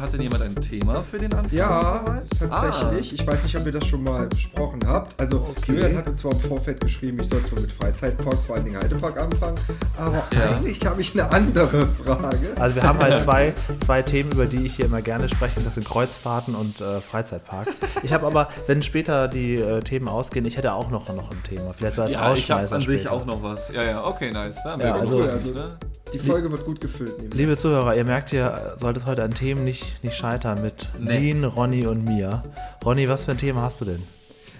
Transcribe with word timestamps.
hat 0.00 0.12
denn 0.12 0.20
jemand 0.22 0.42
ein 0.42 0.54
Thema 0.56 1.02
für 1.02 1.18
den 1.18 1.32
Anfang? 1.32 1.50
Ja, 1.52 2.04
tatsächlich. 2.38 3.12
Ah. 3.12 3.14
Ich 3.14 3.26
weiß 3.26 3.44
nicht, 3.44 3.56
ob 3.56 3.66
ihr 3.66 3.72
das 3.72 3.86
schon 3.86 4.02
mal 4.02 4.26
besprochen 4.26 4.86
habt. 4.86 5.18
Also, 5.20 5.46
okay. 5.50 5.72
Julian 5.72 5.96
hat 5.96 6.08
uns 6.08 6.20
zwar 6.20 6.32
im 6.32 6.40
Vorfeld 6.40 6.80
geschrieben, 6.80 7.18
ich 7.20 7.28
soll 7.28 7.42
zwar 7.42 7.60
mit 7.60 7.72
Freizeitparks, 7.72 8.46
vor 8.46 8.56
allen 8.56 8.64
Dingen 8.64 8.78
Heidepark 8.78 9.20
anfangen, 9.20 9.58
aber 9.96 10.22
ja. 10.32 10.56
eigentlich 10.56 10.84
habe 10.86 11.00
ich 11.00 11.12
eine 11.12 11.30
andere 11.30 11.86
Frage. 11.86 12.52
Also, 12.58 12.76
wir 12.76 12.82
haben 12.82 12.98
halt 12.98 13.20
zwei, 13.20 13.54
zwei 13.84 14.02
Themen, 14.02 14.32
über 14.32 14.46
die 14.46 14.66
ich 14.66 14.76
hier 14.76 14.86
immer 14.86 15.02
gerne 15.02 15.28
spreche. 15.28 15.60
Das 15.60 15.74
sind 15.74 15.86
Kreuzfahrten 15.86 16.54
und 16.54 16.80
äh, 16.80 17.00
Freizeitparks. 17.00 17.78
Ich 18.02 18.12
habe 18.12 18.26
aber, 18.26 18.48
wenn 18.66 18.82
später 18.82 19.28
die 19.28 19.54
äh, 19.54 19.80
Themen 19.80 20.08
ausgehen, 20.08 20.46
ich 20.46 20.56
hätte 20.56 20.72
auch 20.72 20.90
noch, 20.90 21.08
noch 21.14 21.30
ein 21.30 21.42
Thema. 21.42 21.72
Vielleicht 21.72 21.96
so 21.96 22.02
als 22.02 22.12
ja, 22.12 22.34
ich 22.34 22.50
habe 22.50 22.62
an 22.62 22.82
später. 22.82 22.98
sich 22.98 23.08
auch 23.08 23.24
noch 23.24 23.42
was. 23.42 23.70
Ja, 23.70 23.82
ja, 23.82 24.04
okay, 24.04 24.30
nice. 24.30 24.56
Ja, 24.64 24.94
also, 24.94 25.22
also, 25.22 25.50
ne? 25.50 25.78
Die 26.12 26.18
Folge 26.18 26.50
wird 26.50 26.64
gut 26.64 26.80
gefüllt. 26.80 27.34
Liebe 27.34 27.56
Zuhörer, 27.56 27.94
ihr 27.94 28.04
merkt 28.04 28.32
ja, 28.32 28.78
sollte 28.78 29.00
es 29.00 29.06
heute 29.06 29.22
an 29.22 29.34
Themen 29.34 29.64
nicht, 29.64 29.87
nicht 30.02 30.16
scheitern 30.16 30.62
mit 30.62 30.88
nee. 30.98 31.32
Dean, 31.32 31.44
Ronny 31.44 31.86
und 31.86 32.04
mir. 32.04 32.44
Ronny, 32.84 33.08
was 33.08 33.24
für 33.24 33.32
ein 33.32 33.38
Thema 33.38 33.62
hast 33.62 33.80
du 33.80 33.86
denn? 33.86 34.02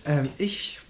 Ähm, 0.05 0.29
ich 0.39 0.81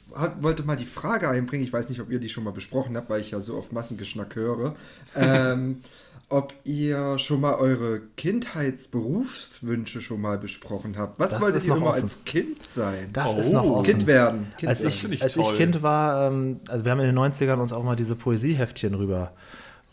wollte 0.40 0.62
mal 0.62 0.76
die 0.76 0.86
Frage 0.86 1.28
einbringen, 1.28 1.64
ich 1.64 1.72
weiß 1.72 1.88
nicht, 1.88 2.00
ob 2.00 2.10
ihr 2.10 2.18
die 2.18 2.28
schon 2.28 2.44
mal 2.44 2.52
besprochen 2.52 2.96
habt, 2.96 3.10
weil 3.10 3.20
ich 3.20 3.30
ja 3.30 3.40
so 3.40 3.56
oft 3.56 3.72
Massengeschnack 3.72 4.34
höre. 4.34 4.74
ähm, 5.16 5.82
ob 6.30 6.52
ihr 6.64 7.18
schon 7.18 7.40
mal 7.40 7.54
eure 7.54 8.00
Kindheitsberufswünsche 8.16 10.02
schon 10.02 10.20
mal 10.20 10.36
besprochen 10.36 10.96
habt. 10.98 11.18
Was 11.18 11.30
das 11.30 11.40
wolltet 11.40 11.66
ihr 11.66 11.76
immer 11.76 11.94
als 11.94 12.22
Kind 12.24 12.62
sein? 12.66 13.08
Das 13.12 13.34
oh. 13.34 13.38
ist 13.38 13.52
noch 13.52 13.64
offen. 13.64 13.86
Kind 13.86 14.06
werden. 14.06 14.52
Kind 14.58 14.68
als 14.68 14.82
werden. 14.82 15.12
ich, 15.12 15.22
als 15.22 15.36
ich 15.36 15.54
Kind 15.54 15.82
war, 15.82 16.30
ähm, 16.30 16.60
also 16.68 16.84
wir 16.84 16.92
haben 16.92 17.00
in 17.00 17.06
den 17.06 17.18
90ern 17.18 17.56
uns 17.56 17.72
auch 17.72 17.82
mal 17.82 17.96
diese 17.96 18.14
Poesieheftchen 18.14 18.94
rüber 18.94 19.32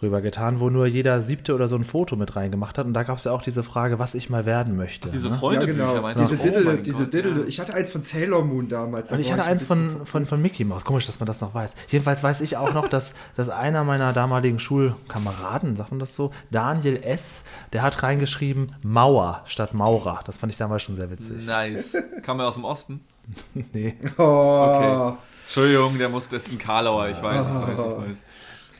rübergetan, 0.01 0.59
wo 0.59 0.69
nur 0.69 0.87
jeder 0.87 1.21
siebte 1.21 1.55
oder 1.55 1.67
so 1.67 1.75
ein 1.75 1.85
Foto 1.85 2.15
mit 2.15 2.35
reingemacht 2.35 2.77
hat. 2.77 2.85
Und 2.85 2.93
da 2.93 3.03
gab 3.03 3.17
es 3.17 3.23
ja 3.23 3.31
auch 3.31 3.41
diese 3.41 3.63
Frage, 3.63 3.97
was 3.97 4.13
ich 4.13 4.29
mal 4.29 4.45
werden 4.45 4.75
möchte. 4.75 5.07
Ach, 5.07 5.13
diese 5.13 5.29
ne? 5.29 5.37
Freunde, 5.37 5.67
ja, 5.67 5.95
genau. 5.95 6.13
Diese 6.13 6.37
Diddle, 6.37 6.77
oh 6.77 6.81
diese 6.81 7.07
Diddle. 7.07 7.41
Ja. 7.41 7.47
Ich 7.47 7.59
hatte 7.59 7.73
eins 7.73 7.91
von 7.91 8.01
Sailor 8.01 8.43
Moon 8.43 8.67
damals. 8.67 9.11
Und 9.11 9.19
ich 9.19 9.31
hatte 9.31 9.43
eins 9.43 9.63
von, 9.63 10.05
von, 10.05 10.25
von 10.25 10.41
Mickey 10.41 10.65
Mouse. 10.65 10.83
Komisch, 10.83 11.05
dass 11.05 11.19
man 11.19 11.27
das 11.27 11.39
noch 11.39 11.53
weiß. 11.53 11.75
Jedenfalls 11.87 12.21
weiß 12.23 12.41
ich 12.41 12.57
auch 12.57 12.73
noch, 12.73 12.89
dass, 12.89 13.13
dass 13.35 13.49
einer 13.49 13.83
meiner 13.83 14.11
damaligen 14.11 14.59
Schulkameraden, 14.59 15.75
sagt 15.75 15.91
man 15.91 15.99
das 15.99 16.15
so, 16.15 16.31
Daniel 16.51 17.01
S., 17.01 17.43
der 17.71 17.81
hat 17.81 18.03
reingeschrieben 18.03 18.73
Mauer 18.83 19.41
statt 19.45 19.73
Maurer. 19.73 20.21
Das 20.25 20.37
fand 20.37 20.51
ich 20.51 20.57
damals 20.57 20.83
schon 20.83 20.97
sehr 20.97 21.09
witzig. 21.09 21.45
Nice. 21.45 21.97
Kam 22.21 22.39
er 22.39 22.47
aus 22.47 22.55
dem 22.55 22.65
Osten? 22.65 23.01
nee. 23.73 23.95
Oh. 24.17 24.23
Okay. 24.23 25.17
Entschuldigung, 25.45 25.97
der 25.97 26.09
muss, 26.09 26.27
das 26.27 26.47
ist 26.47 26.53
ein 26.53 26.57
Karlauer, 26.57 27.07
ich 27.09 27.21
weiß, 27.21 27.45
ich 27.45 27.53
weiß, 27.53 27.79
ich 27.79 28.09
weiß. 28.09 28.23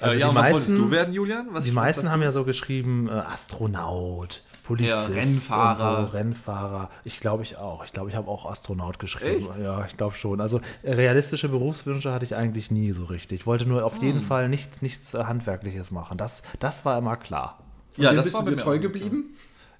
Also 0.05 0.17
äh, 0.17 0.19
ja, 0.19 0.29
die 0.29 0.35
meisten, 0.35 0.53
was 0.53 0.67
wolltest 0.67 0.77
du 0.77 0.91
werden, 0.91 1.13
Julian? 1.13 1.47
Was 1.51 1.65
die 1.65 1.71
meisten 1.71 2.11
haben 2.11 2.21
ja 2.21 2.31
so 2.31 2.43
geschrieben, 2.43 3.07
äh, 3.09 3.11
Astronaut, 3.11 4.41
Polizist, 4.63 5.09
ja, 5.09 5.15
Rennfahrer. 5.15 6.05
So, 6.05 6.17
Rennfahrer. 6.17 6.89
Ich 7.03 7.19
glaube 7.19 7.43
ich 7.43 7.57
auch. 7.57 7.83
Ich 7.85 7.91
glaube, 7.91 8.09
ich 8.09 8.15
habe 8.15 8.29
auch 8.29 8.45
Astronaut 8.45 8.99
geschrieben. 8.99 9.47
Echt? 9.49 9.59
Ja, 9.59 9.85
ich 9.85 9.97
glaube 9.97 10.15
schon. 10.15 10.41
Also 10.41 10.61
realistische 10.83 11.49
Berufswünsche 11.49 12.11
hatte 12.11 12.25
ich 12.25 12.35
eigentlich 12.35 12.71
nie 12.71 12.91
so 12.91 13.05
richtig. 13.05 13.41
Ich 13.41 13.47
wollte 13.47 13.65
nur 13.65 13.83
auf 13.83 14.01
jeden 14.01 14.19
hm. 14.19 14.25
Fall 14.25 14.49
nichts, 14.49 14.81
nichts 14.81 15.13
äh, 15.13 15.23
Handwerkliches 15.23 15.91
machen. 15.91 16.17
Das, 16.17 16.43
das 16.59 16.85
war 16.85 16.97
immer 16.97 17.17
klar. 17.17 17.59
Und 17.97 18.03
ja, 18.03 18.13
das 18.13 18.25
bist 18.25 18.35
war 18.35 18.43
du 18.43 18.51
mir 18.51 18.57
treu 18.57 18.79
geblieben? 18.79 19.35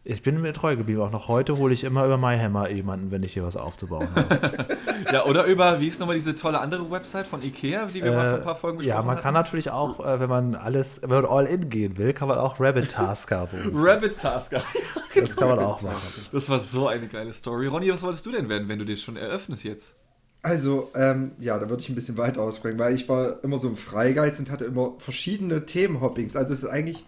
Ich 0.08 0.22
bin 0.22 0.40
mir 0.40 0.54
treu 0.54 0.76
geblieben. 0.76 1.02
Auch 1.02 1.10
noch 1.10 1.28
heute 1.28 1.58
hole 1.58 1.74
ich 1.74 1.84
immer 1.84 2.06
über 2.06 2.20
MyHammer 2.20 2.70
jemanden, 2.70 3.10
wenn 3.10 3.24
ich 3.24 3.34
hier 3.34 3.44
was 3.44 3.58
aufzubauen 3.58 4.08
habe. 4.16 4.78
ja, 5.12 5.26
oder 5.26 5.46
über, 5.46 5.82
wie 5.82 5.88
ist 5.88 6.00
nochmal 6.00 6.16
diese 6.16 6.36
tolle 6.36 6.60
andere 6.60 6.92
Website 6.92 7.26
von 7.26 7.42
Ikea, 7.42 7.88
die 7.88 8.04
wir 8.04 8.12
äh, 8.12 8.16
mal 8.16 8.30
vor 8.30 8.38
ein 8.38 8.44
paar 8.44 8.56
Folgen 8.56 8.78
besprochen 8.78 8.98
haben? 8.98 9.04
Ja, 9.04 9.08
man 9.08 9.16
hatten? 9.16 9.24
kann 9.24 9.34
natürlich 9.34 9.72
auch, 9.72 10.00
äh, 10.06 10.20
wenn 10.20 10.30
man 10.30 10.54
alles, 10.54 11.02
wenn 11.02 11.10
man 11.10 11.26
all 11.26 11.48
in 11.48 11.72
gehen 11.72 11.98
will, 11.98 12.14
kann 12.14 12.28
man 12.28 12.38
auch 12.38 12.60
Rabbit 12.60 12.92
Tasker 12.92 13.48
berufen. 13.48 13.72
Rabbit 13.74 14.18
Tasker. 14.18 14.62
das 15.16 15.36
kann 15.36 15.48
man 15.48 15.58
auch 15.58 15.82
machen. 15.82 16.26
Das 16.32 16.50
war 16.52 16.60
so 16.60 16.88
eine 16.88 17.08
geile 17.08 17.34
Story. 17.34 17.66
Ronny, 17.66 17.92
was 17.92 18.04
wolltest 18.04 18.28
du 18.28 18.32
denn 18.32 18.48
werden, 18.48 18.70
wenn 18.70 18.78
du 18.78 18.86
das 18.86 19.02
schon 19.02 19.18
eröffnest 19.18 19.64
jetzt? 19.64 19.96
Also, 20.44 20.92
ähm, 20.94 21.32
ja, 21.40 21.58
da 21.58 21.68
würde 21.68 21.82
ich 21.82 21.90
ein 21.90 21.96
bisschen 21.96 22.20
weit 22.20 22.38
ausbringen, 22.38 22.78
weil 22.78 22.94
ich 22.94 23.10
war 23.10 23.44
immer 23.44 23.58
so 23.58 23.68
ein 23.68 23.76
Freigeiz 23.76 24.38
und 24.38 24.52
hatte 24.52 24.66
immer 24.66 24.94
verschiedene 25.00 25.66
Themenhoppings. 25.66 26.36
Also 26.36 26.54
es 26.54 26.62
ist 26.62 26.70
eigentlich 26.70 27.04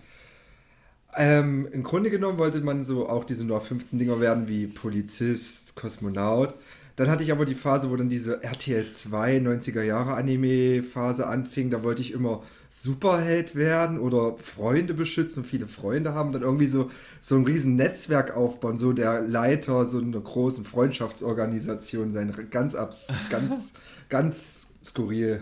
ähm, 1.16 1.68
Im 1.72 1.84
Grunde 1.84 2.10
genommen 2.10 2.38
wollte 2.38 2.62
man 2.62 2.84
so 2.84 3.08
auch 3.08 3.24
diese 3.24 3.46
nur 3.46 3.62
15 3.62 3.98
Dinger 3.98 4.20
werden 4.20 4.48
wie 4.48 4.68
Polizist, 4.68 5.76
Kosmonaut. 5.76 6.54
Dann 6.96 7.10
hatte 7.10 7.24
ich 7.24 7.32
aber 7.32 7.46
die 7.46 7.56
Phase, 7.56 7.92
wo 7.92 7.96
dann 7.96 8.10
diese 8.10 8.44
RTL 8.44 8.90
2 8.90 9.38
90er 9.38 9.84
Jahre 9.84 10.16
Anime-Phase 10.16 11.28
anfing. 11.28 11.70
Da 11.70 11.84
wollte 11.84 12.02
ich 12.02 12.12
immer 12.12 12.42
Superheld 12.70 13.56
werden 13.56 14.00
oder 14.00 14.36
Freunde 14.38 14.94
beschützen, 14.94 15.46
viele 15.46 15.68
Freunde 15.68 16.14
haben, 16.14 16.32
dann 16.32 16.42
irgendwie 16.42 16.68
so, 16.68 16.92
so 17.22 17.36
ein 17.36 17.46
riesen 17.46 17.76
Netzwerk 17.76 18.36
aufbauen, 18.36 18.78
so 18.78 18.94
der 18.94 19.22
Leiter 19.22 19.86
so 19.86 20.00
einer 20.00 20.20
großen 20.20 20.66
Freundschaftsorganisation 20.66 22.12
sein, 22.12 22.34
ganz 22.52 22.76
abs, 22.76 23.08
ganz, 23.30 23.74
ganz 24.10 24.67
skurril. 24.88 25.42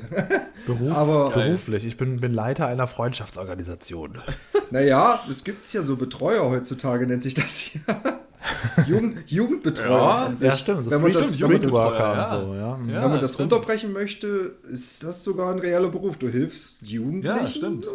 Beruf, 0.66 0.92
Aber, 0.96 1.32
beruflich. 1.32 1.86
Ich 1.86 1.98
bin, 1.98 2.20
bin 2.20 2.34
Leiter 2.34 2.68
einer 2.68 2.88
Freundschaftsorganisation. 2.88 4.20
Naja, 4.72 5.20
es 5.30 5.44
gibt 5.44 5.72
ja 5.74 5.84
so 5.84 5.96
Betreuer 5.96 6.50
heutzutage, 6.50 7.06
nennt 7.06 7.22
sich 7.22 7.36
das 7.36 7.58
hier. 7.58 7.82
Jugend, 8.88 9.30
Jugendbetreuer. 9.30 10.34
Ja, 10.40 10.48
ja, 10.48 10.58
stimmt. 10.58 10.90
Wenn 10.90 11.02
man 11.02 11.14
das, 11.14 11.40
man 11.40 11.62
ja. 11.62 12.28
So, 12.28 12.54
ja. 12.54 12.60
ja. 12.60 12.78
wenn 13.04 13.12
man 13.12 13.22
das 13.22 13.34
stimmt. 13.36 13.54
runterbrechen 13.54 13.94
möchte, 13.94 14.56
ist 14.72 15.04
das 15.04 15.24
sogar 15.24 15.52
ein 15.52 15.60
reeller 15.60 15.90
Beruf. 15.90 16.18
Du 16.18 16.28
hilfst 16.28 16.82
Jugendlichen. 16.82 17.38
Ja, 17.38 17.48
stimmt. 17.48 17.88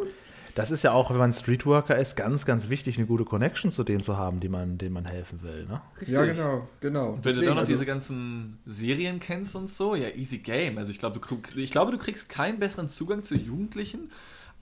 Das 0.55 0.71
ist 0.71 0.83
ja 0.83 0.93
auch, 0.93 1.11
wenn 1.11 1.19
man 1.19 1.33
Streetworker 1.33 1.97
ist, 1.99 2.17
ganz, 2.17 2.45
ganz 2.45 2.69
wichtig, 2.69 2.99
eine 2.99 3.07
gute 3.07 3.25
Connection 3.25 3.73
zu 3.73 3.85
denen 3.85 4.03
zu 4.03 4.17
haben, 4.17 4.41
die 4.41 4.49
man, 4.49 4.79
denen 4.79 4.95
man 4.95 5.05
helfen 5.05 5.43
will. 5.43 5.67
Ne? 5.67 5.81
Ja, 6.07 6.25
genau, 6.25 6.69
genau. 6.81 7.11
Und 7.11 7.17
wenn 7.17 7.23
Deswegen, 7.23 7.41
du 7.41 7.47
dann 7.47 7.55
noch 7.55 7.63
also, 7.63 7.73
diese 7.73 7.87
ganzen 7.87 8.59
Serien 8.67 9.21
kennst 9.21 9.55
und 9.57 9.71
so, 9.71 9.95
ja, 9.95 10.09
easy 10.17 10.39
game. 10.39 10.79
Also 10.79 10.91
ich 10.91 10.99
glaube, 10.99 11.21
du, 11.21 11.41
ich 11.57 11.71
glaube, 11.71 11.93
du 11.93 11.99
kriegst 11.99 12.29
keinen 12.29 12.59
besseren 12.59 12.89
Zugang 12.89 13.23
zu 13.23 13.35
Jugendlichen 13.37 14.11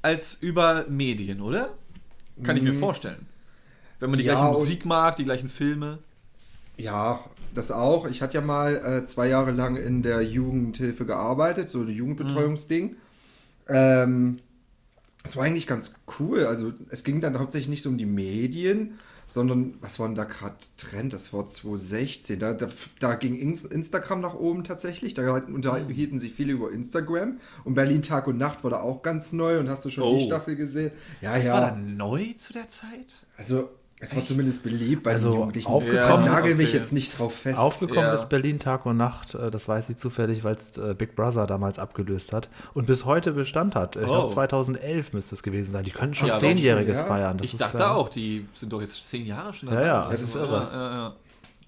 als 0.03 0.35
über 0.35 0.85
Medien, 0.89 1.41
oder? 1.41 1.75
Kann 2.43 2.57
ich 2.57 2.63
mir 2.63 2.75
mm. 2.75 2.79
vorstellen. 2.79 3.27
Wenn 3.99 4.11
man 4.11 4.19
die 4.19 4.25
ja, 4.25 4.35
gleiche 4.35 4.53
Musik 4.53 4.85
mag, 4.85 5.17
die 5.17 5.25
gleichen 5.25 5.49
Filme. 5.49 5.99
Ja, 6.77 7.25
das 7.55 7.73
auch. 7.73 8.07
Ich 8.09 8.23
hatte 8.23 8.35
ja 8.35 8.41
mal 8.41 8.77
äh, 8.77 9.07
zwei 9.07 9.29
Jahre 9.29 9.51
lang 9.51 9.77
in 9.77 10.03
der 10.03 10.23
Jugendhilfe 10.23 11.05
gearbeitet, 11.05 11.69
so 11.69 11.81
ein 11.81 11.89
Jugendbetreuungsding. 11.89 12.91
Mhm. 12.91 12.97
Ähm, 13.69 14.39
das 15.23 15.37
war 15.37 15.45
eigentlich 15.45 15.67
ganz 15.67 15.95
cool. 16.19 16.47
Also 16.47 16.73
es 16.91 17.05
ging 17.05 17.21
dann 17.21 17.39
hauptsächlich 17.39 17.69
nicht 17.69 17.83
so 17.83 17.91
um 17.91 17.99
die 17.99 18.07
Medien, 18.07 18.99
sondern 19.27 19.75
was 19.83 19.99
war 19.99 20.07
denn 20.07 20.15
da 20.15 20.25
gerade 20.25 20.57
Trend? 20.79 21.13
Das 21.13 21.33
war 21.35 21.47
2016. 21.47 22.39
Da, 22.39 22.55
da, 22.55 22.69
da 22.99 23.15
ging 23.15 23.37
Instagram 23.37 24.23
nach 24.23 24.35
oben 24.35 24.65
tatsächlich. 24.65 25.13
Da 25.13 25.31
unterhielten 25.35 26.19
sich 26.19 26.33
viele 26.33 26.53
über 26.53 26.73
Instagram. 26.73 27.39
Und 27.65 27.75
Berlin 27.75 28.01
Tag 28.01 28.27
und 28.27 28.39
Nacht 28.39 28.65
war 28.65 28.71
da 28.71 28.81
auch 28.81 29.03
ganz 29.03 29.33
neu. 29.33 29.59
Und 29.59 29.69
hast 29.69 29.85
du 29.85 29.91
schon 29.91 30.05
oh. 30.05 30.19
die 30.19 30.25
Staffel 30.25 30.57
gesehen? 30.57 30.93
Ja, 31.21 31.35
das 31.35 31.47
ja. 31.47 31.53
war 31.53 31.61
da 31.61 31.77
neu 31.77 32.33
zu 32.37 32.55
der 32.55 32.69
Zeit? 32.69 33.27
Also 33.37 33.69
es 34.01 34.13
war 34.13 34.19
Echt? 34.19 34.29
zumindest 34.29 34.63
beliebt 34.63 35.03
bei 35.03 35.13
also 35.13 35.31
den 35.31 35.39
Jugendlichen. 35.39 35.69
Aufgekommen 35.69 36.27
ja, 36.27 36.33
nagel 36.33 36.55
mich 36.55 36.73
jetzt 36.73 36.93
nicht 36.93 37.19
drauf 37.19 37.35
fest. 37.35 37.59
Aufgekommen 37.59 38.05
ja. 38.05 38.15
ist 38.15 38.29
Berlin 38.29 38.61
Tag 38.61 38.87
und 38.87 38.97
Nacht, 38.97 39.35
äh, 39.35 39.51
das 39.51 39.69
weiß 39.69 39.91
ich 39.91 39.97
zufällig, 39.97 40.45
weil 40.45 40.55
es 40.55 40.79
äh, 40.79 40.95
Big 40.97 41.17
Brother 41.17 41.47
damals 41.47 41.81
abgelöst 41.81 42.33
hat 42.33 42.49
und 42.75 42.87
bis 42.87 43.05
heute 43.05 43.33
Bestand 43.33 43.75
hat. 43.75 43.97
Ich 43.97 44.03
oh. 44.05 44.07
glaube 44.07 44.33
2011 44.33 45.15
müsste 45.15 45.35
es 45.35 45.43
gewesen 45.43 45.73
sein. 45.73 45.83
Die 45.83 45.91
könnten 45.91 46.15
schon 46.15 46.29
ja, 46.29 46.39
Zehnjähriges 46.39 47.03
feiern. 47.03 47.39
Das 47.39 47.49
ich 47.49 47.57
dachte 47.57 47.79
ist, 47.79 47.83
auch, 47.83 48.09
die 48.09 48.47
sind 48.55 48.73
doch 48.73 48.81
jetzt 48.81 49.09
zehn 49.09 49.27
Jahre 49.27 49.53
schon 49.53 49.69
dabei. 49.69 49.83
Ja, 49.83 49.87
ja, 49.87 50.11
das, 50.11 50.37
also, 50.37 50.57
ist 50.57 50.75
irre. 50.75 51.15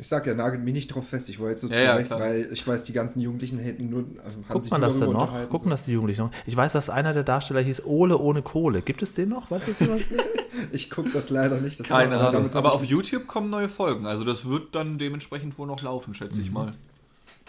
Ich 0.01 0.09
sag 0.09 0.27
ja, 0.27 0.35
nagelt 0.35 0.65
mich 0.65 0.73
nicht 0.73 0.89
drauf 0.89 1.07
fest. 1.07 1.29
Ich 1.29 1.39
wollte 1.39 1.51
jetzt 1.53 1.61
so 1.61 1.69
ja, 1.69 1.93
zurecht, 1.93 2.11
ja, 2.11 2.19
weil 2.19 2.49
ich 2.51 2.67
weiß, 2.67 2.85
die 2.85 2.95
ganzen 2.95 3.21
Jugendlichen 3.21 3.59
hätten 3.59 3.91
nur. 3.91 4.07
Also 4.25 4.39
Guckt 4.49 4.71
man 4.71 4.81
das 4.81 4.99
denn 4.99 5.13
noch? 5.13 5.49
Gucken 5.51 5.67
so. 5.67 5.71
das 5.71 5.85
die 5.85 5.93
Jugendlichen 5.93 6.23
noch? 6.23 6.31
Ich 6.47 6.57
weiß, 6.57 6.73
dass 6.73 6.89
einer 6.89 7.13
der 7.13 7.23
Darsteller 7.23 7.61
hieß 7.61 7.85
Ole 7.85 8.17
ohne 8.17 8.41
Kohle. 8.41 8.81
Gibt 8.81 9.03
es 9.03 9.13
den 9.13 9.29
noch? 9.29 9.51
Weißt 9.51 9.67
du 9.67 9.73
das 9.73 9.81
jemand? 9.81 10.07
ich 10.73 10.89
gucke 10.89 11.11
das 11.11 11.29
leider 11.29 11.61
nicht. 11.61 11.79
Das 11.79 11.87
Keine 11.87 12.17
Ahnung. 12.17 12.51
Aber 12.55 12.73
auf 12.73 12.83
YouTube 12.83 13.27
kommen 13.27 13.49
neue 13.51 13.69
Folgen. 13.69 14.07
Also 14.07 14.25
das 14.25 14.49
wird 14.49 14.75
dann 14.75 14.97
dementsprechend 14.97 15.59
wohl 15.59 15.67
noch 15.67 15.83
laufen, 15.83 16.15
schätze 16.15 16.37
mhm. 16.37 16.43
ich 16.43 16.51
mal. 16.51 16.71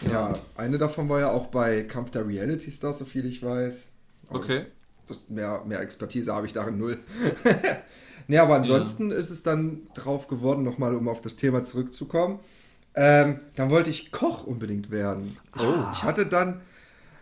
Ja. 0.02 0.10
ja, 0.10 0.32
eine 0.56 0.76
davon 0.76 1.08
war 1.08 1.20
ja 1.20 1.30
auch 1.30 1.46
bei 1.46 1.82
Kampf 1.82 2.10
der 2.10 2.26
Reality 2.26 2.70
Stars, 2.70 2.98
so 2.98 3.06
viel 3.06 3.24
ich 3.24 3.42
weiß. 3.42 3.92
Aber 4.28 4.40
okay. 4.40 4.66
Das, 5.06 5.18
das 5.18 5.28
mehr, 5.30 5.62
mehr 5.64 5.80
Expertise 5.80 6.34
habe 6.34 6.46
ich 6.46 6.52
darin 6.52 6.76
null. 6.76 6.98
nee, 8.32 8.38
aber 8.38 8.56
ansonsten 8.56 9.10
ja. 9.10 9.16
ist 9.16 9.30
es 9.30 9.42
dann 9.42 9.82
drauf 9.94 10.28
geworden, 10.28 10.62
nochmal 10.62 10.94
um 10.94 11.08
auf 11.08 11.20
das 11.20 11.36
Thema 11.36 11.64
zurückzukommen 11.64 12.40
ähm, 12.94 13.40
dann 13.56 13.70
wollte 13.70 13.90
ich 13.90 14.12
Koch 14.12 14.44
unbedingt 14.44 14.90
werden. 14.90 15.36
Oh. 15.58 15.84
Ich 15.92 16.02
hatte 16.02 16.26
dann, 16.26 16.60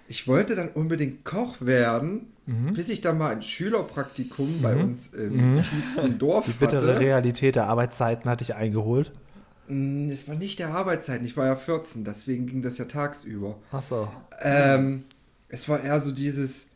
ich 0.09 0.27
wollte 0.27 0.57
dann 0.57 0.69
unbedingt 0.69 1.25
Koch 1.25 1.61
werden, 1.61 2.33
mhm. 2.47 2.73
bis 2.73 2.89
ich 2.89 3.01
dann 3.01 3.19
mal 3.19 3.31
ein 3.31 3.43
Schülerpraktikum 3.43 4.59
mhm. 4.59 4.62
bei 4.62 4.77
uns 4.77 5.09
im 5.09 5.53
mhm. 5.53 5.57
tiefsten 5.57 6.19
Dorf 6.19 6.47
Die 6.47 6.53
bittere 6.53 6.95
hatte. 6.95 7.01
Realität 7.01 7.56
der 7.56 7.67
Arbeitszeiten 7.67 8.29
hatte 8.29 8.43
ich 8.43 8.55
eingeholt. 8.55 9.13
Mm, 9.69 10.11
es 10.11 10.27
war 10.27 10.35
nicht 10.35 10.59
der 10.59 10.71
Arbeitszeiten, 10.71 11.25
ich 11.25 11.37
war 11.37 11.47
ja 11.47 11.55
14, 11.55 12.05
deswegen 12.05 12.47
ging 12.47 12.63
das 12.63 12.79
ja 12.79 12.87
tagsüber. 12.87 13.56
Ach 13.71 13.83
so. 13.83 14.09
Ähm, 14.41 15.05
es 15.49 15.69
war 15.69 15.81
eher 15.81 16.01
so 16.01 16.11
dieses, 16.11 16.69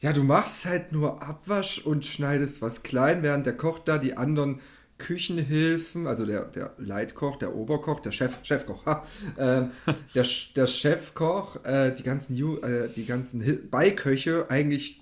ja, 0.00 0.12
du 0.12 0.22
machst 0.22 0.64
halt 0.66 0.92
nur 0.92 1.22
Abwasch 1.22 1.78
und 1.78 2.04
schneidest 2.04 2.62
was 2.62 2.82
klein, 2.82 3.22
während 3.22 3.46
der 3.46 3.56
Koch 3.56 3.80
da 3.80 3.98
die 3.98 4.16
anderen 4.16 4.60
Küchenhilfen, 4.98 6.06
also 6.06 6.26
der, 6.26 6.44
der 6.46 6.74
Leitkoch, 6.78 7.36
der 7.36 7.54
Oberkoch, 7.54 8.00
der 8.00 8.12
Chef, 8.12 8.38
Chefkoch, 8.42 8.84
ha, 8.84 9.06
ähm, 9.38 9.70
der, 10.14 10.26
der 10.56 10.66
Chefkoch, 10.66 11.64
äh, 11.64 11.92
die 11.94 12.02
ganzen, 12.02 12.36
Ju, 12.36 12.58
äh, 12.58 12.88
die 12.88 13.06
ganzen 13.06 13.70
Beiköche 13.70 14.50
eigentlich 14.50 15.00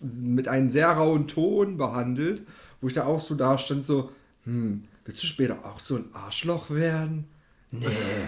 mit 0.00 0.48
einem 0.48 0.68
sehr 0.68 0.88
rauen 0.88 1.26
Ton 1.26 1.76
behandelt, 1.76 2.42
wo 2.80 2.88
ich 2.88 2.94
da 2.94 3.04
auch 3.04 3.20
so 3.20 3.34
da 3.34 3.56
stand, 3.56 3.84
so, 3.84 4.10
hm, 4.44 4.84
willst 5.04 5.22
du 5.22 5.26
später 5.26 5.64
auch 5.64 5.80
so 5.80 5.96
ein 5.96 6.10
Arschloch 6.12 6.70
werden? 6.70 7.26
Nee, 7.70 7.86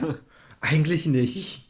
eigentlich 0.60 1.06
nicht. 1.06 1.67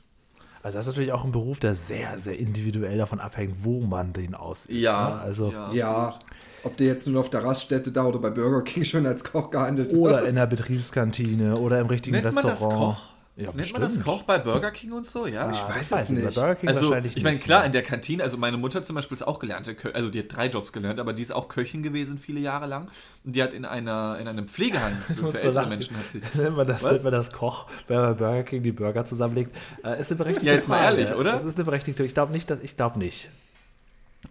Also 0.63 0.79
das 0.79 0.87
ist 0.87 0.93
natürlich 0.93 1.13
auch 1.13 1.25
ein 1.25 1.33
Beruf, 1.33 1.61
der 1.61 1.75
sehr, 1.75 2.19
sehr 2.19 2.39
individuell 2.39 2.99
davon 2.99 3.21
abhängt, 3.21 3.65
wo 3.65 3.81
man 3.81 4.13
den 4.13 4.35
ausübt. 4.35 4.75
Ja, 4.75 5.11
ne? 5.11 5.21
Also 5.21 5.51
ja. 5.51 5.73
Ja, 5.73 6.19
ob 6.65 6.77
der 6.77 6.89
jetzt 6.89 7.07
nur 7.07 7.21
auf 7.21 7.31
der 7.31 7.45
Raststätte 7.45 7.93
da 7.93 8.05
oder 8.05 8.19
bei 8.19 8.31
Burger 8.31 8.63
King 8.63 8.85
schon 8.85 9.07
als 9.07 9.25
Koch 9.25 9.51
gehandelt 9.51 9.93
oder 9.93 10.21
wird. 10.21 10.29
in 10.31 10.35
der 10.35 10.47
Betriebskantine 10.47 11.57
oder 11.57 11.81
im 11.81 11.87
richtigen 11.87 12.17
Nennt 12.17 12.35
man 12.35 12.43
das 12.43 12.55
Restaurant. 12.55 12.97
Koch? 12.97 13.18
Ja, 13.41 13.53
Nennt 13.53 13.73
man 13.73 13.81
das 13.81 13.95
bestimmt. 13.95 14.05
Koch 14.05 14.23
bei 14.25 14.39
Burger 14.41 14.73
King 14.73 14.91
und 14.91 15.07
so? 15.07 15.25
Ja, 15.29 15.47
Ah, 15.47 15.51
ich 15.53 15.77
weiß 15.77 15.93
es 15.93 16.09
Bei 16.09 16.13
nicht. 16.13 16.35
Burger 16.35 16.57
King 16.57 16.69
Also, 16.71 16.89
wahrscheinlich 16.91 17.17
ich 17.17 17.23
meine, 17.23 17.39
klar, 17.39 17.65
in 17.65 17.71
der 17.71 17.83
Kantine, 17.85 18.25
also 18.25 18.37
meine 18.37 18.57
Mutter 18.57 18.83
zum 18.83 18.97
Beispiel 18.97 19.15
ist 19.15 19.23
auch 19.23 19.39
gelernte 19.39 19.77
also 19.95 20.11
die 20.11 20.19
hat 20.19 20.35
drei 20.37 20.47
Jobs 20.49 20.73
gelernt, 20.73 20.99
aber 20.99 21.13
die 21.13 21.23
ist 21.23 21.33
auch 21.33 21.47
Köchin 21.49 21.85
gewesen, 21.85 22.19
viele 22.19 22.41
Jahre 22.41 22.67
lang. 22.67 22.89
Und 23.25 23.37
die 23.37 23.43
hat 23.45 23.55
in, 23.55 23.65
einer, 23.65 24.19
in 24.21 24.27
einem 24.27 24.49
Pflegeheim 24.49 24.99
für, 25.07 25.15
für 25.31 25.41
ältere. 25.41 25.69
Menschen 25.69 25.97
hat 25.97 26.09
sie. 26.11 26.21
Nennt 26.35 26.57
man 26.57 26.67
das, 26.67 26.83
nennt 26.83 27.05
man 27.05 27.13
das 27.13 27.31
Koch, 27.31 27.67
wer 27.87 28.09
bei 28.09 28.13
Burger 28.15 28.43
King 28.43 28.63
die 28.65 28.73
Burger 28.73 29.05
zusammenlegt. 29.05 29.55
Äh, 29.85 30.01
ist 30.01 30.11
eine 30.11 30.19
berechtigte 30.19 30.47
Ja, 30.49 30.55
jetzt 30.55 30.69
mal 30.69 30.81
Frage. 30.83 30.97
ehrlich, 30.97 31.15
oder? 31.15 31.31
Das 31.31 31.45
ist 31.45 31.55
eine 31.59 31.65
berechtigte. 31.65 32.03
Ich 32.03 32.15
glaube 32.15 32.33
nicht, 32.33 32.51
dass 32.51 32.59
ich 32.61 32.77
glaube 32.77 32.99
nicht. 32.99 33.29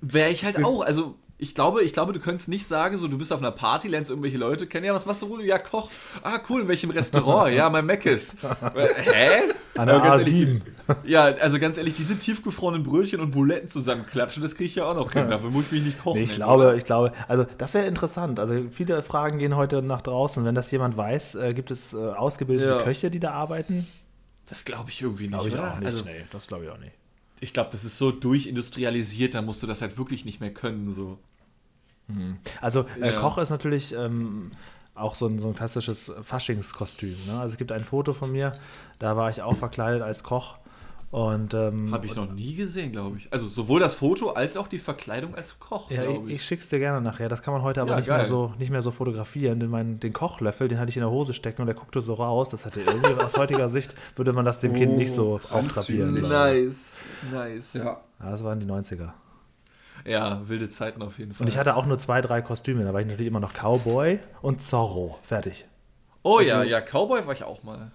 Wäre 0.02 0.32
ich 0.32 0.44
halt 0.44 0.62
auch, 0.66 0.82
also 0.82 1.16
ich 1.40 1.54
glaube, 1.54 1.84
ich 1.84 1.94
glaube, 1.94 2.14
du 2.14 2.20
könntest 2.20 2.50
nicht 2.50 2.66
sagen, 2.66 2.98
so 2.98 3.08
du 3.08 3.18
bist 3.18 3.32
auf 3.32 3.40
einer 3.40 3.52
Party, 3.52 3.88
lernst 3.88 4.10
irgendwelche 4.10 4.38
Leute 4.38 4.66
kennen, 4.66 4.86
ja, 4.86 4.94
was 4.94 5.06
machst 5.06 5.22
du, 5.22 5.28
Rulo? 5.28 5.44
Ja, 5.44 5.60
Koch. 5.60 5.92
Ah, 6.24 6.40
cool, 6.50 6.62
in 6.62 6.68
welchem 6.68 6.90
Restaurant? 6.90 7.54
ja, 7.54 7.70
mein 7.70 7.86
Meckes. 7.86 8.38
Hä? 8.42 9.30
An 9.76 9.86
der 9.88 9.96
Aber 9.98 10.08
ganz 10.08 10.26
ehrlich, 10.28 10.42
A7. 10.42 10.62
die- 11.04 11.12
Ja, 11.12 11.26
also 11.26 11.60
ganz 11.60 11.78
ehrlich, 11.78 11.94
diese 11.94 12.18
tiefgefrorenen 12.18 12.82
Brötchen 12.84 13.20
und 13.20 13.30
Buletten 13.32 13.70
zusammenklatschen, 13.70 14.42
das 14.42 14.56
kriege 14.56 14.66
ich 14.68 14.76
ja 14.76 14.86
auch 14.86 14.96
noch 14.96 15.12
hin. 15.14 15.28
Dafür 15.30 15.52
muss 15.52 15.66
ich 15.66 15.72
mich 15.74 15.84
nicht 15.84 16.00
kochen. 16.02 16.18
Nee, 16.20 16.24
ich 16.26 16.34
glaube, 16.36 16.64
oder? 16.64 16.76
ich 16.76 16.86
glaube, 16.86 17.12
also 17.28 17.46
das 17.60 17.74
wäre 17.76 17.86
interessant. 17.86 18.40
Also 18.40 18.56
viele 18.72 19.04
Fragen 19.04 19.38
gehen 19.38 19.56
heute 19.56 19.84
nach 19.84 20.02
draußen. 20.02 20.44
Wenn 20.44 20.56
das 20.56 20.72
jemand 20.72 20.98
weiß, 20.98 21.36
äh, 21.36 21.54
gibt 21.54 21.70
es 21.70 21.94
äh, 21.94 21.98
ausgebildete 21.98 22.70
Ja. 22.70 22.82
Köche, 22.82 23.12
die 23.12 23.20
da 23.20 23.32
arbeiten? 23.34 23.86
Das 24.50 24.66
glaube 24.66 24.90
ich 24.90 25.02
irgendwie 25.04 25.24
nicht. 25.28 25.34
Glaube 25.34 25.50
ich 25.50 25.54
oder? 25.54 25.74
auch 25.74 25.80
nicht. 25.80 25.86
Also, 25.86 26.04
nee, 26.06 26.26
das 26.32 26.48
glaube 26.48 26.64
ich 26.66 26.70
auch 26.72 26.80
nicht. 26.80 26.94
Ich 27.40 27.54
glaube, 27.54 27.70
das 27.72 27.84
ist 27.84 27.98
so 27.98 28.12
durchindustrialisiert, 28.12 29.36
da 29.36 29.42
musst 29.42 29.62
du 29.64 29.68
das 29.68 29.82
halt 29.82 29.98
wirklich 29.98 30.26
nicht 30.26 30.40
mehr 30.40 30.54
können. 30.54 30.92
So. 30.94 31.18
Also 32.62 32.86
äh, 33.02 33.12
Ja. 33.14 33.20
Koch 33.20 33.38
ist 33.38 33.50
natürlich 33.50 33.94
ähm, 33.94 34.52
auch 34.96 35.16
so 35.16 35.28
ein, 35.28 35.40
so 35.40 35.50
ein 35.50 35.56
klassisches 35.56 36.12
Faschingskostüm. 36.24 37.16
Ne? 37.28 37.40
Also 37.40 37.54
es 37.54 37.58
gibt 37.58 37.72
ein 37.72 37.82
Foto 37.84 38.14
von 38.14 38.32
mir, 38.32 38.58
da 39.00 39.16
war 39.16 39.30
ich 39.30 39.42
auch 39.42 39.56
verkleidet 39.56 40.02
als 40.02 40.24
Koch. 40.24 40.58
Und 41.10 41.54
ähm, 41.54 41.94
Habe 41.94 42.06
ich 42.06 42.16
noch 42.18 42.30
nie 42.34 42.56
gesehen, 42.56 42.92
glaube 42.92 43.18
ich. 43.18 43.32
Also 43.32 43.48
sowohl 43.48 43.80
das 43.80 43.94
Foto 43.94 44.32
als 44.32 44.58
auch 44.58 44.68
die 44.68 44.78
Verkleidung 44.78 45.36
als 45.36 45.58
Koch, 45.58 45.90
ja, 45.90 46.02
ich, 46.04 46.10
glaube 46.10 46.28
ich 46.30 46.36
ich. 46.36 46.44
schick's 46.44 46.68
dir 46.68 46.80
gerne 46.80 47.00
nachher. 47.00 47.30
Das 47.30 47.42
kann 47.42 47.54
man 47.54 47.64
heute 47.64 47.80
aber 47.82 47.92
Ja, 47.92 47.98
nicht, 47.98 48.08
mehr 48.10 48.18
geil. 48.18 48.26
so, 48.28 48.54
nicht 48.60 48.72
mehr 48.72 48.82
so 48.82 48.92
fotografieren. 48.92 49.62
Denn 49.62 49.70
mein, 49.70 50.02
den 50.02 50.12
Kochlöffel, 50.12 50.68
den 50.68 50.80
hatte 50.80 50.90
ich 50.90 50.98
in 50.98 51.02
der 51.04 51.10
Hose 51.10 51.34
stecken 51.34 51.62
und 51.62 51.68
der 51.68 51.76
guckte 51.76 52.02
so 52.02 52.16
raus. 52.16 52.50
Das 52.50 52.66
hatte 52.66 52.82
irgendwie 52.82 53.14
aus 53.24 53.38
heutiger 53.38 53.70
Sicht, 53.70 53.96
würde 54.18 54.34
man 54.34 54.44
das 54.44 54.60
dem 54.60 54.74
Kind 54.74 54.94
Oh, 54.94 54.98
nicht 54.98 55.14
so 55.14 55.40
auftrapieren. 55.50 56.10
anzüglich. 56.10 56.30
lassen. 56.30 56.66
Nice, 56.66 56.98
nice. 57.32 57.74
Ja. 57.76 57.84
Ja, 57.86 58.02
Ja, 58.26 58.32
das 58.32 58.44
waren 58.44 58.60
die 58.60 58.66
90er. 58.66 59.12
wilde 60.48 60.68
Zeiten 60.70 61.02
auf 61.02 61.20
jeden 61.20 61.34
Fall. 61.34 61.46
Und 61.46 61.48
ich 61.48 61.58
hatte 61.58 61.76
auch 61.78 61.86
nur 61.86 62.00
zwei, 62.00 62.20
drei 62.20 62.42
Kostüme. 62.42 62.84
Da 62.84 62.94
war 62.94 63.00
ich 63.00 63.08
natürlich 63.08 63.28
immer 63.28 63.40
noch 63.40 63.54
Cowboy 63.54 64.20
und 64.42 64.62
Zorro. 64.62 65.18
Fertig. 65.24 65.66
oh 66.24 66.42
ja, 66.42 66.58
Also- 66.60 66.70
ja, 66.70 66.82
Cowboy 66.82 67.26
war 67.26 67.34
ich 67.34 67.44
auch 67.46 67.64
mal. 67.64 67.92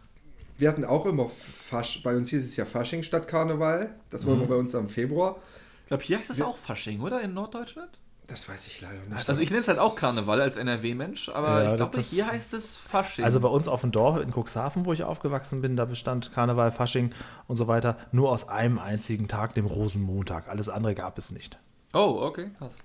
Wir 0.58 0.68
hatten 0.68 0.84
auch 0.84 1.06
immer 1.06 1.28
Fasch, 1.68 2.02
bei 2.02 2.16
uns 2.16 2.28
hieß 2.30 2.44
es 2.44 2.56
ja 2.56 2.64
Fasching 2.64 3.02
statt 3.02 3.28
Karneval. 3.28 3.94
Das 4.10 4.26
war 4.26 4.34
immer 4.34 4.46
bei 4.46 4.56
uns 4.56 4.74
am 4.74 4.88
Februar. 4.88 5.36
Ich 5.82 5.88
glaube, 5.88 6.02
hier 6.02 6.18
heißt 6.18 6.30
es 6.30 6.40
auch 6.42 6.56
Fasching, 6.56 7.00
oder? 7.00 7.20
In 7.20 7.34
Norddeutschland? 7.34 7.98
Das 8.28 8.48
weiß 8.48 8.66
ich 8.68 8.80
leider 8.80 9.00
nicht. 9.10 9.28
Also 9.28 9.42
ich 9.42 9.50
nenne 9.50 9.60
es 9.60 9.68
halt 9.68 9.78
auch 9.78 9.96
Karneval 9.96 10.40
als 10.40 10.56
NRW-Mensch, 10.56 11.28
aber 11.28 11.64
Ja, 11.64 11.70
ich 11.70 11.76
glaube, 11.76 12.00
hier 12.00 12.28
heißt 12.28 12.54
es 12.54 12.76
Fasching. 12.76 13.24
Also 13.24 13.40
bei 13.40 13.48
uns 13.48 13.66
auf 13.68 13.80
dem 13.80 13.90
Dorf 13.90 14.20
in 14.20 14.30
Cuxhaven, 14.32 14.86
wo 14.86 14.92
ich 14.92 15.02
aufgewachsen 15.02 15.60
bin, 15.60 15.76
da 15.76 15.84
bestand 15.84 16.32
Karneval, 16.32 16.70
Fasching 16.70 17.12
und 17.48 17.56
so 17.56 17.66
weiter 17.66 17.98
nur 18.12 18.30
aus 18.30 18.48
einem 18.48 18.78
einzigen 18.78 19.28
Tag, 19.28 19.54
dem 19.54 19.66
Rosenmontag. 19.66 20.48
Alles 20.48 20.68
andere 20.68 20.94
gab 20.94 21.18
es 21.18 21.30
nicht. 21.32 21.58
oh, 21.94 22.20
okay, 22.22 22.50
krass. 22.58 22.76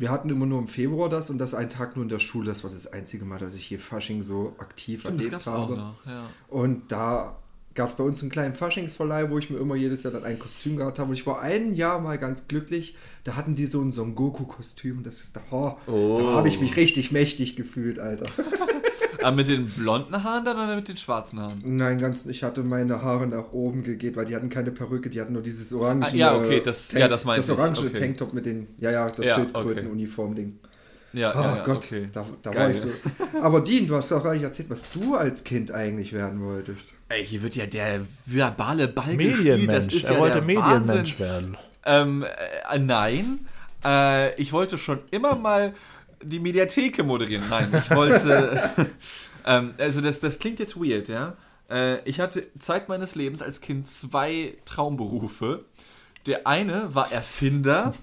Wir 0.00 0.10
hatten 0.10 0.30
immer 0.30 0.46
nur 0.46 0.58
im 0.60 0.66
Februar 0.68 1.10
das 1.10 1.28
und 1.28 1.36
das 1.36 1.52
einen 1.52 1.68
Tag 1.68 1.94
nur 1.94 2.02
in 2.04 2.08
der 2.08 2.20
Schule. 2.20 2.46
Das 2.46 2.64
war 2.64 2.70
das 2.70 2.86
einzige 2.86 3.26
Mal, 3.26 3.38
dass 3.38 3.54
ich 3.54 3.66
hier 3.66 3.78
Fasching 3.78 4.22
so 4.22 4.54
aktiv 4.58 5.00
Stimmt, 5.02 5.20
das 5.20 5.26
erlebt 5.26 5.46
habe. 5.46 5.76
noch, 5.76 6.06
ja. 6.06 6.30
Und 6.48 6.90
da 6.90 7.36
gab 7.74 7.90
es 7.90 7.96
bei 7.96 8.04
uns 8.04 8.22
einen 8.22 8.30
kleinen 8.30 8.54
Faschingsverleih, 8.54 9.28
wo 9.30 9.36
ich 9.36 9.50
mir 9.50 9.58
immer 9.58 9.74
jedes 9.74 10.02
Jahr 10.02 10.12
dann 10.14 10.24
ein 10.24 10.38
Kostüm 10.38 10.78
gehabt 10.78 10.98
habe. 10.98 11.10
Und 11.10 11.14
ich 11.16 11.26
war 11.26 11.42
ein 11.42 11.74
Jahr 11.74 12.00
mal 12.00 12.16
ganz 12.16 12.48
glücklich. 12.48 12.96
Da 13.24 13.36
hatten 13.36 13.54
die 13.54 13.66
so 13.66 13.82
ein 13.82 13.90
Son 13.90 14.14
Goku-Kostüm. 14.14 14.96
Und 14.98 15.06
das 15.06 15.20
ist, 15.20 15.38
oh, 15.50 15.72
Oh. 15.86 16.18
da 16.18 16.24
habe 16.36 16.48
ich 16.48 16.60
mich 16.60 16.76
richtig 16.76 17.12
mächtig 17.12 17.54
gefühlt, 17.54 17.98
Alter. 17.98 18.24
Aber 19.20 19.28
Ah, 19.28 19.30
mit 19.32 19.48
den 19.48 19.66
blonden 19.66 20.22
Haaren 20.24 20.44
dann 20.44 20.56
oder 20.56 20.76
mit 20.76 20.88
den 20.88 20.96
schwarzen 20.96 21.40
Haaren? 21.40 21.60
Nein, 21.64 21.98
ganz, 21.98 22.26
ich 22.26 22.42
hatte 22.42 22.62
meine 22.62 23.02
Haare 23.02 23.26
nach 23.26 23.52
oben 23.52 23.82
gegelt, 23.84 24.16
weil 24.16 24.24
die 24.24 24.34
hatten 24.34 24.48
keine 24.48 24.70
Perücke, 24.70 25.10
die 25.10 25.20
hatten 25.20 25.32
nur 25.34 25.42
dieses 25.42 25.72
orange. 25.72 26.08
Ah, 26.12 26.14
ja, 26.16 26.36
okay, 26.36 26.60
das- 26.60 26.90
ja, 26.92 27.06
das 27.08 27.24
Das 27.24 27.50
orange 27.50 27.80
okay. 27.86 28.00
Tanktop 28.00 28.32
mit 28.32 28.46
den, 28.46 28.68
ja, 28.78 28.90
ja, 28.90 29.10
das 29.10 29.26
Ja, 29.26 29.34
Schildkröten-Uniform-Ding. 29.36 30.58
Ja, 31.12 31.32
Oh 31.34 31.40
ja, 31.42 31.56
ja, 31.56 31.64
Gott, 31.64 31.76
okay. 31.78 32.08
da, 32.12 32.24
da 32.40 32.54
war 32.54 32.70
ich 32.70 32.78
so. 32.78 32.86
Aber 33.42 33.60
Dean, 33.62 33.86
du 33.88 33.96
hast 33.96 34.12
auch 34.12 34.22
gar 34.22 34.32
nicht 34.32 34.44
erzählt, 34.44 34.70
was 34.70 34.88
du 34.90 35.16
als 35.16 35.42
Kind 35.42 35.72
eigentlich 35.72 36.12
werden 36.12 36.40
wolltest. 36.40 36.92
Ey, 37.08 37.26
hier 37.26 37.42
wird 37.42 37.56
ja 37.56 37.66
der 37.66 38.02
verbale 38.26 38.86
Ball 38.86 39.16
gespielt. 39.16 39.34
Das 39.34 39.86
Medienmensch. 39.86 39.94
ist 39.94 40.04
Er 40.04 40.12
ja 40.12 40.18
wollte 40.20 40.34
der 40.36 40.44
Medienmensch 40.44 41.18
Wahnsinn. 41.18 41.18
werden. 41.18 41.56
Ähm, 41.84 42.24
äh, 42.72 42.78
nein. 42.78 43.40
Äh, 43.84 44.40
ich 44.40 44.52
wollte 44.52 44.78
schon 44.78 45.00
immer 45.10 45.34
mal 45.34 45.74
die 46.22 46.40
Mediatheke 46.40 47.02
moderieren. 47.02 47.44
Nein, 47.48 47.70
ich 47.76 47.90
wollte. 47.90 48.70
ähm, 49.46 49.74
also, 49.78 50.00
das, 50.00 50.20
das 50.20 50.38
klingt 50.38 50.58
jetzt 50.58 50.76
weird, 50.76 51.08
ja. 51.08 51.36
Äh, 51.70 52.02
ich 52.08 52.20
hatte 52.20 52.46
Zeit 52.58 52.88
meines 52.88 53.14
Lebens 53.14 53.42
als 53.42 53.60
Kind 53.60 53.86
zwei 53.86 54.54
Traumberufe. 54.64 55.64
Der 56.26 56.46
eine 56.46 56.94
war 56.94 57.10
Erfinder, 57.12 57.94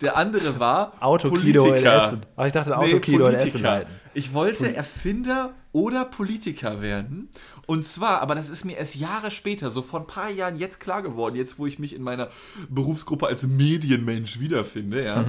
der 0.00 0.16
andere 0.16 0.60
war 0.60 0.92
Autokino 1.00 1.40
in 1.40 1.58
Politiker. 1.58 1.96
Essen. 1.96 2.26
Ach, 2.36 2.46
ich 2.46 2.52
dachte, 2.52 2.76
Autokino 2.76 3.26
in 3.26 3.34
Essen 3.34 3.62
leiten. 3.62 3.92
Ich 4.14 4.32
wollte 4.32 4.74
Erfinder 4.74 5.54
oder 5.72 6.04
Politiker 6.04 6.80
werden. 6.80 7.28
Und 7.66 7.84
zwar, 7.84 8.22
aber 8.22 8.36
das 8.36 8.48
ist 8.48 8.64
mir 8.64 8.76
erst 8.76 8.94
Jahre 8.94 9.30
später, 9.30 9.70
so 9.70 9.82
vor 9.82 10.00
ein 10.00 10.06
paar 10.06 10.30
Jahren 10.30 10.56
jetzt 10.56 10.78
klar 10.78 11.02
geworden, 11.02 11.34
jetzt 11.34 11.58
wo 11.58 11.66
ich 11.66 11.78
mich 11.80 11.94
in 11.94 12.02
meiner 12.02 12.28
Berufsgruppe 12.68 13.26
als 13.26 13.44
Medienmensch 13.44 14.38
wiederfinde, 14.38 15.04
ja. 15.04 15.24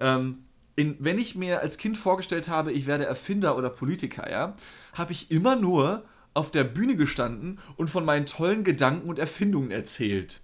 Ähm, 0.00 0.38
in, 0.76 0.96
wenn 0.98 1.18
ich 1.18 1.34
mir 1.34 1.60
als 1.60 1.76
Kind 1.76 1.98
vorgestellt 1.98 2.48
habe, 2.48 2.72
ich 2.72 2.86
werde 2.86 3.04
Erfinder 3.04 3.56
oder 3.56 3.70
Politiker, 3.70 4.30
ja, 4.30 4.54
habe 4.94 5.12
ich 5.12 5.30
immer 5.30 5.56
nur 5.56 6.04
auf 6.34 6.50
der 6.50 6.64
Bühne 6.64 6.96
gestanden 6.96 7.58
und 7.76 7.90
von 7.90 8.04
meinen 8.04 8.26
tollen 8.26 8.64
Gedanken 8.64 9.08
und 9.08 9.18
Erfindungen 9.18 9.70
erzählt. 9.70 10.40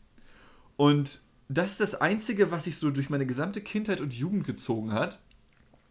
Und 0.77 1.23
das 1.49 1.73
ist 1.73 1.81
das 1.81 1.95
Einzige, 2.01 2.51
was 2.51 2.65
sich 2.65 2.77
so 2.77 2.91
durch 2.91 3.09
meine 3.09 3.27
gesamte 3.27 3.63
Kindheit 3.63 4.01
und 4.01 4.13
Jugend 4.13 4.45
gezogen 4.45 4.93
hat, 4.93 5.23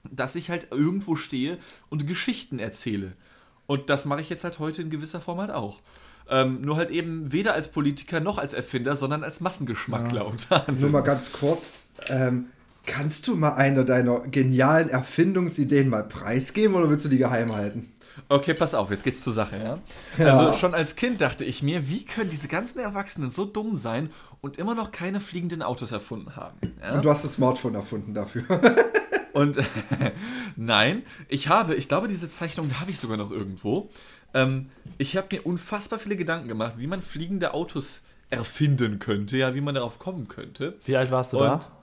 dass 0.09 0.35
ich 0.35 0.49
halt 0.49 0.67
irgendwo 0.71 1.15
stehe 1.15 1.57
und 1.89 2.07
Geschichten 2.07 2.59
erzähle. 2.59 3.13
Und 3.65 3.89
das 3.89 4.05
mache 4.05 4.21
ich 4.21 4.29
jetzt 4.29 4.43
halt 4.43 4.59
heute 4.59 4.81
in 4.81 4.89
gewisser 4.89 5.19
Form 5.19 5.39
halt 5.39 5.51
auch. 5.51 5.81
Ähm, 6.29 6.61
nur 6.61 6.77
halt 6.77 6.89
eben 6.89 7.31
weder 7.31 7.53
als 7.53 7.71
Politiker 7.71 8.19
noch 8.19 8.37
als 8.37 8.53
Erfinder, 8.53 8.95
sondern 8.95 9.23
als 9.23 9.39
Massengeschmackler 9.39 10.25
unter 10.27 10.67
anderem. 10.67 10.91
Nur 10.91 11.01
mal 11.01 11.07
ganz 11.07 11.31
kurz, 11.31 11.79
ähm, 12.07 12.47
kannst 12.87 13.27
du 13.27 13.35
mal 13.35 13.53
eine 13.53 13.85
deiner 13.85 14.21
genialen 14.21 14.89
Erfindungsideen 14.89 15.89
mal 15.89 16.03
preisgeben 16.03 16.75
oder 16.75 16.89
willst 16.89 17.05
du 17.05 17.09
die 17.09 17.19
geheim 17.19 17.53
halten? 17.53 17.93
Okay, 18.29 18.55
pass 18.55 18.73
auf, 18.73 18.89
jetzt 18.89 19.03
geht's 19.03 19.21
zur 19.21 19.33
Sache, 19.33 19.57
ja? 19.57 19.77
Ja. 20.17 20.33
Also 20.33 20.57
schon 20.57 20.73
als 20.73 20.95
Kind 20.95 21.21
dachte 21.21 21.45
ich 21.45 21.61
mir, 21.61 21.87
wie 21.87 22.03
können 22.03 22.29
diese 22.29 22.47
ganzen 22.47 22.79
Erwachsenen 22.79 23.29
so 23.29 23.45
dumm 23.45 23.77
sein 23.77 24.09
und 24.41 24.57
immer 24.57 24.73
noch 24.73 24.91
keine 24.91 25.19
fliegenden 25.19 25.61
Autos 25.61 25.91
erfunden 25.91 26.35
haben? 26.35 26.57
Ja? 26.81 26.95
Und 26.95 27.05
du 27.05 27.11
hast 27.11 27.23
das 27.23 27.33
Smartphone 27.33 27.75
erfunden 27.75 28.13
dafür. 28.15 28.43
Und 29.33 29.59
nein, 30.55 31.03
ich 31.27 31.47
habe, 31.47 31.75
ich 31.75 31.87
glaube, 31.87 32.07
diese 32.07 32.27
Zeichnung 32.27 32.79
habe 32.79 32.89
ich 32.89 32.97
sogar 32.99 33.17
noch 33.17 33.29
irgendwo. 33.29 33.91
Ähm, 34.33 34.65
ich 34.97 35.15
habe 35.15 35.27
mir 35.31 35.45
unfassbar 35.45 35.99
viele 35.99 36.15
Gedanken 36.15 36.47
gemacht, 36.47 36.73
wie 36.77 36.87
man 36.87 37.03
fliegende 37.03 37.53
Autos 37.53 38.01
erfinden 38.31 38.97
könnte, 38.97 39.37
ja, 39.37 39.53
wie 39.53 39.61
man 39.61 39.75
darauf 39.75 39.99
kommen 39.99 40.27
könnte. 40.27 40.79
Wie 40.85 40.97
alt 40.97 41.11
warst 41.11 41.33
du 41.33 41.37
Und, 41.37 41.43
da? 41.45 41.76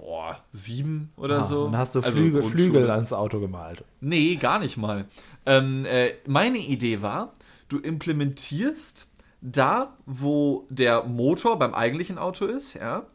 Boah, 0.00 0.38
sieben 0.52 1.10
oder 1.16 1.40
Ah, 1.40 1.44
so. 1.44 1.64
Dann 1.64 1.76
hast 1.76 1.94
du 1.94 2.00
Also 2.00 2.12
Flügel, 2.12 2.40
Grundschule. 2.42 2.64
Flügel 2.64 2.90
ans 2.90 3.12
Auto 3.12 3.40
gemalt. 3.40 3.84
Nee, 4.00 4.36
gar 4.36 4.58
nicht 4.60 4.76
mal. 4.76 5.06
Ähm, 5.46 5.84
äh, 5.84 6.12
meine 6.26 6.58
Idee 6.58 7.02
war, 7.02 7.32
du 7.68 7.78
implementierst 7.78 9.06
da, 9.40 9.96
wo 10.06 10.66
der 10.68 11.04
Motor 11.04 11.58
beim 11.58 11.74
eigentlichen 11.74 12.18
Auto 12.18 12.44
ist, 12.46 12.74
ja, 12.74 13.06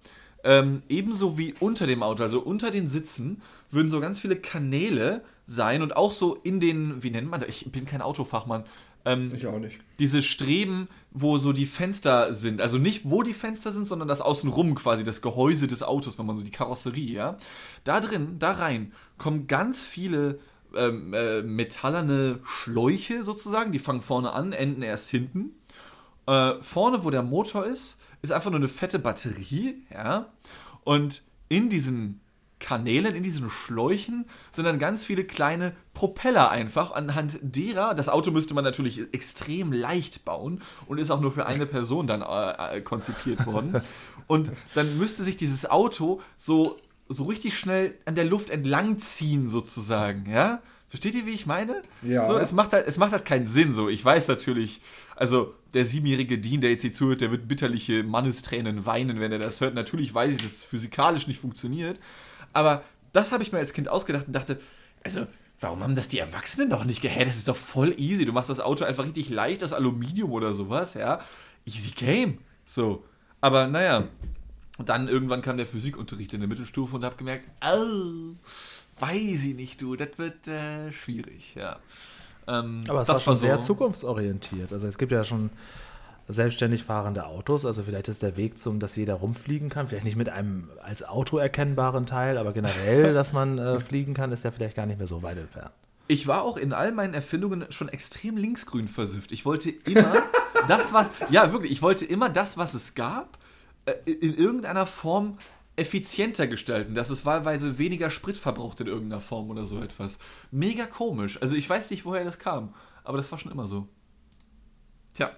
ähm, 0.45 0.81
ebenso 0.89 1.37
wie 1.37 1.53
unter 1.59 1.87
dem 1.87 2.03
Auto, 2.03 2.23
also 2.23 2.41
unter 2.41 2.71
den 2.71 2.87
Sitzen, 2.89 3.41
würden 3.71 3.89
so 3.89 3.99
ganz 3.99 4.19
viele 4.19 4.35
Kanäle 4.35 5.21
sein 5.45 5.81
und 5.81 5.95
auch 5.95 6.11
so 6.11 6.35
in 6.43 6.59
den, 6.59 7.01
wie 7.03 7.11
nennt 7.11 7.29
man 7.29 7.39
das? 7.39 7.49
Ich 7.49 7.71
bin 7.71 7.85
kein 7.85 8.01
Autofachmann. 8.01 8.63
Ähm, 9.05 9.31
Ich 9.35 9.45
auch 9.47 9.59
nicht. 9.59 9.79
diese 9.99 10.21
Streben, 10.21 10.87
wo 11.13 11.37
so 11.37 11.53
die 11.53 11.65
Fenster 11.65 12.33
sind. 12.33 12.59
Also 12.59 12.77
nicht, 12.77 13.09
wo 13.09 13.21
die 13.21 13.33
Fenster 13.33 13.71
sind, 13.71 13.87
sondern 13.87 14.07
das 14.07 14.21
Außenrum 14.21 14.75
quasi, 14.75 15.03
das 15.03 15.21
Gehäuse 15.21 15.67
des 15.67 15.83
Autos, 15.83 16.17
wenn 16.17 16.25
man 16.25 16.37
so 16.37 16.43
die 16.43 16.51
Karosserie, 16.51 17.13
ja. 17.13 17.37
Da 17.83 17.99
drin, 17.99 18.37
da 18.39 18.53
rein, 18.53 18.93
kommen 19.17 19.47
ganz 19.47 19.83
viele 19.83 20.39
ähm, 20.75 21.13
äh, 21.13 21.43
metallerne 21.43 22.39
Schläuche 22.43 23.23
sozusagen. 23.23 23.71
Die 23.71 23.79
fangen 23.79 24.01
vorne 24.01 24.33
an, 24.33 24.53
enden 24.53 24.81
erst 24.81 25.09
hinten. 25.09 25.51
Äh, 26.25 26.55
vorne, 26.61 27.03
wo 27.03 27.11
der 27.11 27.23
Motor 27.23 27.65
ist, 27.65 27.99
ist 28.21 28.31
einfach 28.31 28.49
nur 28.49 28.59
eine 28.59 28.69
fette 28.69 28.97
Batterie, 28.97 29.85
ja. 29.91 30.31
Und 30.83 31.23
in 31.47 31.69
diesen 31.69 32.21
Kanälen, 32.63 33.13
in 33.13 33.21
diesen 33.21 33.49
Schläuchen 33.49 34.25
sind 34.49 34.63
dann 34.63 34.79
ganz 34.79 35.03
viele 35.03 35.25
kleine 35.25 35.75
Propeller 35.93 36.49
einfach, 36.49 36.93
anhand 36.93 37.37
derer, 37.41 37.93
das 37.93 38.09
Auto 38.09 38.31
müsste 38.31 38.53
man 38.53 38.63
natürlich 38.63 39.01
extrem 39.13 39.73
leicht 39.73 40.25
bauen 40.25 40.61
und 40.87 40.97
ist 40.97 41.11
auch 41.11 41.21
nur 41.21 41.33
für 41.33 41.45
eine 41.45 41.65
Person 41.65 42.07
dann 42.07 42.21
äh, 42.21 42.77
äh, 42.77 42.81
konzipiert 42.81 43.45
worden. 43.45 43.81
Und 44.27 44.53
dann 44.73 44.97
müsste 44.97 45.25
sich 45.25 45.35
dieses 45.35 45.69
Auto 45.69 46.21
so, 46.37 46.77
so 47.09 47.25
richtig 47.25 47.59
schnell 47.59 47.95
an 48.05 48.15
der 48.15 48.23
Luft 48.23 48.49
entlangziehen, 48.49 49.49
sozusagen, 49.49 50.31
ja? 50.31 50.61
Versteht 50.87 51.15
ihr, 51.15 51.25
wie 51.25 51.31
ich 51.31 51.45
meine? 51.45 51.81
Ja. 52.03 52.25
So, 52.25 52.37
es 52.37 52.53
macht 52.53 52.71
halt, 52.71 52.87
es 52.87 52.97
macht 52.97 53.11
halt 53.11 53.25
keinen 53.25 53.47
Sinn 53.47 53.73
so. 53.73 53.89
Ich 53.89 54.05
weiß 54.05 54.29
natürlich, 54.29 54.79
also 55.15 55.53
der 55.73 55.85
siebenjährige 55.85 56.37
Dean, 56.37 56.61
der 56.61 56.69
jetzt 56.69 56.83
hier 56.83 56.93
zuhört, 56.93 57.19
der 57.19 57.31
wird 57.31 57.47
bitterliche 57.47 58.03
Mannestränen 58.03 58.85
weinen, 58.85 59.19
wenn 59.19 59.31
er 59.31 59.39
das 59.39 59.59
hört. 59.59 59.73
Natürlich 59.73 60.13
weiß 60.13 60.31
ich, 60.31 60.37
dass 60.37 60.45
es 60.45 60.63
physikalisch 60.63 61.27
nicht 61.27 61.39
funktioniert. 61.39 61.99
Aber 62.53 62.83
das 63.11 63.31
habe 63.31 63.43
ich 63.43 63.51
mir 63.51 63.59
als 63.59 63.73
Kind 63.73 63.89
ausgedacht 63.89 64.27
und 64.27 64.33
dachte, 64.33 64.59
also, 65.03 65.25
warum 65.59 65.81
haben 65.83 65.95
das 65.95 66.07
die 66.07 66.19
Erwachsenen 66.19 66.69
doch 66.69 66.85
nicht 66.85 67.01
gehört? 67.01 67.27
Das 67.27 67.35
ist 67.35 67.47
doch 67.47 67.57
voll 67.57 67.93
easy. 67.99 68.25
Du 68.25 68.31
machst 68.33 68.49
das 68.49 68.59
Auto 68.59 68.85
einfach 68.85 69.03
richtig 69.05 69.29
leicht, 69.29 69.61
das 69.61 69.73
Aluminium 69.73 70.31
oder 70.31 70.53
sowas, 70.53 70.93
ja. 70.93 71.19
Easy 71.65 71.91
game. 71.91 72.37
So. 72.65 73.03
Aber 73.41 73.67
naja, 73.67 74.07
dann 74.79 75.07
irgendwann 75.07 75.41
kam 75.41 75.57
der 75.57 75.65
Physikunterricht 75.67 76.33
in 76.33 76.39
der 76.39 76.47
Mittelstufe 76.49 76.95
und 76.95 77.03
habe 77.05 77.15
gemerkt, 77.17 77.47
oh, 77.61 78.33
weiß 78.99 79.43
ich 79.43 79.55
nicht, 79.55 79.81
du, 79.81 79.95
das 79.95 80.17
wird 80.17 80.47
äh, 80.47 80.91
schwierig, 80.91 81.55
ja. 81.55 81.79
Ähm, 82.47 82.83
Aber 82.89 83.01
es 83.01 83.07
das 83.07 83.15
war 83.15 83.19
schon 83.21 83.35
so- 83.35 83.41
sehr 83.41 83.59
zukunftsorientiert. 83.59 84.71
Also 84.73 84.87
es 84.87 84.97
gibt 84.97 85.11
ja 85.11 85.23
schon 85.23 85.49
selbstständig 86.27 86.83
fahrende 86.83 87.25
Autos. 87.25 87.65
Also 87.65 87.83
vielleicht 87.83 88.07
ist 88.07 88.21
der 88.21 88.37
Weg 88.37 88.59
zum, 88.59 88.79
dass 88.79 88.95
jeder 88.95 89.15
rumfliegen 89.15 89.69
kann. 89.69 89.87
Vielleicht 89.87 90.05
nicht 90.05 90.15
mit 90.15 90.29
einem 90.29 90.69
als 90.81 91.03
Auto 91.03 91.37
erkennbaren 91.37 92.05
Teil, 92.05 92.37
aber 92.37 92.53
generell, 92.53 93.13
dass 93.15 93.33
man 93.33 93.57
äh, 93.57 93.79
fliegen 93.79 94.13
kann, 94.13 94.31
ist 94.31 94.43
ja 94.43 94.51
vielleicht 94.51 94.75
gar 94.75 94.85
nicht 94.85 94.97
mehr 94.97 95.07
so 95.07 95.23
weit 95.23 95.37
entfernt. 95.37 95.71
Ich 96.07 96.27
war 96.27 96.43
auch 96.43 96.57
in 96.57 96.73
all 96.73 96.91
meinen 96.91 97.13
Erfindungen 97.13 97.65
schon 97.71 97.87
extrem 97.89 98.37
linksgrün 98.37 98.87
versifft. 98.87 99.31
Ich 99.31 99.45
wollte 99.45 99.69
immer 99.69 100.13
das, 100.67 100.93
was. 100.93 101.11
Ja, 101.29 101.51
wirklich, 101.51 101.71
ich 101.71 101.81
wollte 101.81 102.05
immer 102.05 102.29
das, 102.29 102.57
was 102.57 102.73
es 102.73 102.95
gab, 102.95 103.37
äh, 103.85 103.93
in 104.09 104.35
irgendeiner 104.35 104.85
Form 104.85 105.37
effizienter 105.75 106.47
gestalten, 106.47 106.93
dass 106.93 107.09
es 107.09 107.25
wahlweise 107.25 107.79
weniger 107.79 108.09
Sprit 108.09 108.37
verbraucht 108.37 108.79
in 108.81 108.87
irgendeiner 108.87 109.21
Form 109.21 109.49
oder 109.49 109.65
so 109.65 109.81
etwas. 109.81 110.19
Mega 110.51 110.85
komisch. 110.85 111.41
Also 111.41 111.55
ich 111.55 111.67
weiß 111.67 111.89
nicht, 111.91 112.05
woher 112.05 112.23
das 112.23 112.37
kam, 112.37 112.73
aber 113.03 113.17
das 113.17 113.31
war 113.31 113.39
schon 113.39 113.51
immer 113.51 113.67
so. 113.67 113.87
Tja. 115.15 115.31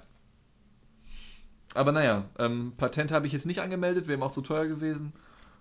Aber 1.76 1.92
naja, 1.92 2.26
ähm, 2.40 2.74
Patent 2.78 3.12
habe 3.12 3.28
ich 3.28 3.34
jetzt 3.34 3.46
nicht 3.46 3.62
angemeldet, 3.62 4.08
wäre 4.08 4.18
ihm 4.18 4.24
auch 4.24 4.32
zu 4.32 4.42
teuer 4.42 4.68
gewesen. 4.68 5.14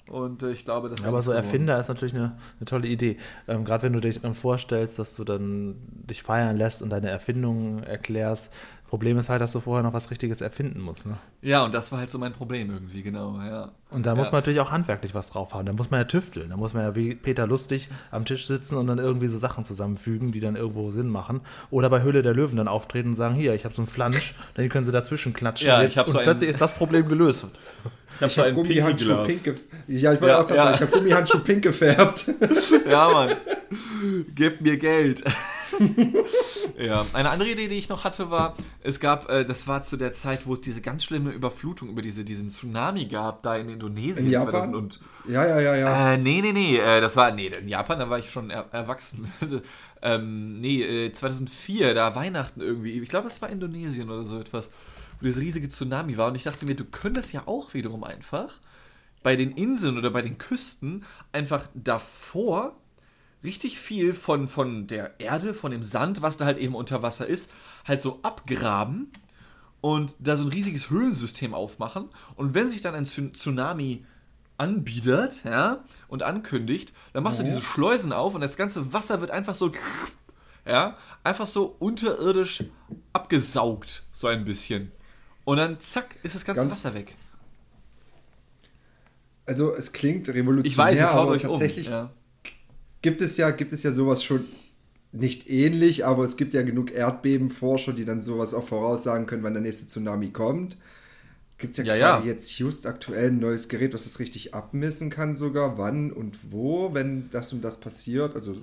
Und 0.09 0.42
äh, 0.42 0.52
ich 0.52 0.64
glaube, 0.64 0.88
das 0.88 1.02
Aber 1.02 1.23
so. 1.23 1.33
Erfinder 1.33 1.78
ist 1.80 1.88
natürlich 1.88 2.14
eine, 2.14 2.37
eine 2.59 2.66
tolle 2.66 2.88
Idee. 2.88 3.16
Ähm, 3.49 3.64
Gerade 3.64 3.85
wenn 3.85 3.92
du 3.94 4.00
dich 4.00 4.21
dann 4.21 4.35
vorstellst, 4.35 4.99
dass 4.99 5.16
du 5.16 5.25
dann 5.25 5.76
dich 5.88 6.23
feiern 6.23 6.56
lässt 6.56 6.83
und 6.83 6.90
deine 6.90 7.09
Erfindungen 7.09 7.83
erklärst. 7.83 8.52
Problem 8.94 9.18
ist 9.18 9.28
halt, 9.28 9.40
dass 9.40 9.50
du 9.50 9.58
vorher 9.58 9.82
noch 9.82 9.92
was 9.92 10.08
Richtiges 10.12 10.40
erfinden 10.40 10.80
musst. 10.80 11.06
Ne? 11.06 11.16
Ja, 11.42 11.64
und 11.64 11.74
das 11.74 11.90
war 11.90 11.98
halt 11.98 12.12
so 12.12 12.18
mein 12.18 12.32
Problem 12.32 12.70
irgendwie, 12.70 13.02
genau, 13.02 13.40
ja. 13.40 13.72
Und 13.90 14.06
da 14.06 14.10
Ja. 14.10 14.14
muss 14.14 14.28
man 14.30 14.38
natürlich 14.38 14.60
auch 14.60 14.70
handwerklich 14.70 15.16
was 15.16 15.30
drauf 15.30 15.52
haben. 15.52 15.66
Da 15.66 15.72
muss 15.72 15.90
man 15.90 15.98
ja 15.98 16.04
tüfteln. 16.04 16.50
Da 16.50 16.56
muss 16.56 16.74
man 16.74 16.84
ja 16.84 16.94
wie 16.94 17.16
Peter 17.16 17.48
Lustig 17.48 17.88
am 18.12 18.24
Tisch 18.24 18.46
sitzen 18.46 18.76
und 18.76 18.86
dann 18.86 18.98
irgendwie 18.98 19.26
so 19.26 19.36
Sachen 19.36 19.64
zusammenfügen, 19.64 20.30
die 20.30 20.38
dann 20.38 20.54
irgendwo 20.54 20.92
Sinn 20.92 21.08
machen. 21.08 21.40
Oder 21.70 21.90
bei 21.90 22.02
Höhle 22.02 22.22
der 22.22 22.34
Löwen 22.34 22.56
dann 22.56 22.68
auftreten 22.68 23.08
und 23.08 23.14
sagen, 23.16 23.34
hier, 23.34 23.52
ich 23.54 23.64
habe 23.64 23.74
so 23.74 23.82
einen 23.82 23.88
Flansch, 23.90 24.36
dann 24.54 24.68
können 24.68 24.84
sie 24.84 24.92
dazwischen 24.92 25.32
klatschen. 25.32 25.66
Ja, 25.66 25.80
und 25.80 25.86
ich 25.88 25.98
hab 25.98 26.06
und 26.06 26.12
so 26.12 26.18
einen- 26.20 26.26
plötzlich 26.26 26.50
ist 26.50 26.60
das 26.60 26.72
Problem 26.72 27.08
gelöst. 27.08 27.46
Ich 28.16 28.20
habe 28.22 28.30
Ich 28.30 28.38
habe 28.38 28.52
Gummihandschuh 28.52 29.24
pink 29.24 29.60
Ja, 29.88 30.12
ich 30.12 30.20
wollte 30.20 30.26
Ja, 30.34 30.40
auch 30.40 30.46
gerade 30.46 30.56
ja. 30.56 30.64
sagen, 30.66 30.74
ich 30.76 30.80
habe 30.82 30.92
Gummihandschuh 30.92 31.38
pink 31.40 31.62
gefärbt. 31.62 32.26
Ja, 32.88 33.08
Mann. 33.10 33.30
Gebt 34.36 34.60
mir 34.60 34.76
Geld. 34.78 35.24
ja, 36.78 37.04
eine 37.12 37.30
andere 37.30 37.50
Idee, 37.50 37.68
die 37.68 37.76
ich 37.76 37.88
noch 37.88 38.04
hatte, 38.04 38.30
war, 38.30 38.54
es 38.82 39.00
gab, 39.00 39.30
äh, 39.30 39.44
das 39.44 39.66
war 39.66 39.82
zu 39.82 39.96
der 39.96 40.12
Zeit, 40.12 40.46
wo 40.46 40.54
es 40.54 40.60
diese 40.60 40.80
ganz 40.80 41.04
schlimme 41.04 41.30
Überflutung 41.30 41.88
über 41.88 42.02
diese, 42.02 42.24
diesen 42.24 42.50
Tsunami 42.50 43.06
gab, 43.06 43.42
da 43.42 43.56
in 43.56 43.68
Indonesien 43.68 44.26
In 44.26 44.32
Japan? 44.32 44.50
2000 44.50 44.76
und 44.76 45.00
Ja, 45.28 45.46
ja, 45.46 45.60
ja, 45.60 45.76
ja. 45.76 46.14
Äh, 46.14 46.18
nee, 46.18 46.40
nee, 46.42 46.52
nee, 46.52 46.78
äh, 46.78 47.00
das 47.00 47.16
war, 47.16 47.32
nee, 47.32 47.46
in 47.46 47.68
Japan, 47.68 47.98
da 47.98 48.10
war 48.10 48.18
ich 48.18 48.30
schon 48.30 48.50
er, 48.50 48.66
erwachsen. 48.72 49.32
ähm, 50.02 50.60
nee, 50.60 50.82
äh, 50.82 51.12
2004, 51.12 51.94
da 51.94 52.14
Weihnachten 52.14 52.60
irgendwie, 52.60 53.00
ich 53.00 53.08
glaube, 53.08 53.28
es 53.28 53.40
war 53.42 53.48
Indonesien 53.48 54.10
oder 54.10 54.24
so 54.24 54.38
etwas, 54.38 54.70
wo 55.20 55.26
dieses 55.26 55.40
riesige 55.40 55.68
Tsunami 55.68 56.16
war 56.16 56.28
und 56.28 56.36
ich 56.36 56.44
dachte 56.44 56.66
mir, 56.66 56.74
du 56.74 56.84
könntest 56.84 57.32
ja 57.32 57.42
auch 57.46 57.74
wiederum 57.74 58.04
einfach 58.04 58.60
bei 59.22 59.36
den 59.36 59.52
Inseln 59.52 59.98
oder 59.98 60.10
bei 60.10 60.22
den 60.22 60.38
Küsten 60.38 61.04
einfach 61.32 61.66
davor 61.74 62.76
richtig 63.44 63.78
viel 63.78 64.14
von, 64.14 64.48
von 64.48 64.86
der 64.86 65.20
Erde, 65.20 65.54
von 65.54 65.70
dem 65.70 65.82
Sand, 65.82 66.22
was 66.22 66.36
da 66.36 66.44
halt 66.46 66.58
eben 66.58 66.74
unter 66.74 67.02
Wasser 67.02 67.26
ist, 67.26 67.50
halt 67.86 68.00
so 68.02 68.20
abgraben 68.22 69.12
und 69.80 70.16
da 70.18 70.36
so 70.36 70.44
ein 70.44 70.48
riesiges 70.48 70.88
Höhlensystem 70.90 71.52
aufmachen. 71.54 72.08
Und 72.36 72.54
wenn 72.54 72.70
sich 72.70 72.80
dann 72.80 72.94
ein 72.94 73.04
Tsun- 73.04 73.34
Tsunami 73.34 74.04
anbietet, 74.56 75.42
ja, 75.44 75.84
und 76.08 76.22
ankündigt, 76.22 76.92
dann 77.12 77.22
machst 77.22 77.40
du 77.40 77.44
diese 77.44 77.60
Schleusen 77.60 78.12
auf 78.12 78.34
und 78.34 78.40
das 78.40 78.56
ganze 78.56 78.92
Wasser 78.92 79.20
wird 79.20 79.30
einfach 79.30 79.54
so, 79.54 79.72
ja, 80.66 80.96
einfach 81.22 81.46
so 81.46 81.76
unterirdisch 81.78 82.64
abgesaugt, 83.12 84.04
so 84.12 84.26
ein 84.28 84.44
bisschen. 84.44 84.90
Und 85.44 85.58
dann 85.58 85.78
zack, 85.80 86.16
ist 86.22 86.34
das 86.34 86.44
ganze 86.44 86.62
Ganz- 86.62 86.72
Wasser 86.72 86.94
weg. 86.94 87.14
Also 89.46 89.74
es 89.74 89.92
klingt 89.92 90.28
revolutionär, 90.28 90.64
Ich 90.66 90.78
weiß, 90.78 90.96
es 90.98 91.12
haut 91.12 91.28
euch 91.28 91.42
tatsächlich 91.42 91.88
um. 91.88 91.92
Ja. 91.92 92.10
Gibt 93.04 93.20
es 93.20 93.37
ja, 93.37 93.50
gibt 93.50 93.75
es 93.75 93.82
ja 93.82 93.92
sowas 93.92 94.25
schon 94.25 94.46
nicht 95.12 95.50
ähnlich, 95.50 96.06
aber 96.06 96.25
es 96.25 96.38
gibt 96.38 96.54
ja 96.54 96.62
genug 96.62 96.90
Erdbebenforscher, 96.90 97.92
die 97.92 98.06
dann 98.06 98.23
sowas 98.23 98.54
auch 98.54 98.66
voraussagen 98.66 99.26
können, 99.26 99.42
wann 99.42 99.52
der 99.52 99.61
nächste 99.62 99.87
Tsunami 99.87 100.30
kommt. 100.30 100.78
Gibt 101.58 101.73
es 101.73 101.78
ja, 101.78 101.84
Ja, 101.84 101.96
gerade 101.96 102.18
ja. 102.18 102.32
jetzt 102.32 102.58
just 102.58 102.87
aktuell 102.87 103.28
ein 103.28 103.40
neues 103.40 103.68
Gerät, 103.68 103.92
was 103.92 104.04
das 104.04 104.20
richtig 104.20 104.54
abmessen 104.54 105.11
kann, 105.11 105.37
sogar 105.37 105.76
wann 105.76 106.12
und 106.12 106.38
wo, 106.50 106.94
wenn 106.94 107.28
das 107.28 107.52
und 107.52 107.62
das 107.62 107.78
passiert. 107.78 108.34
Also 108.34 108.56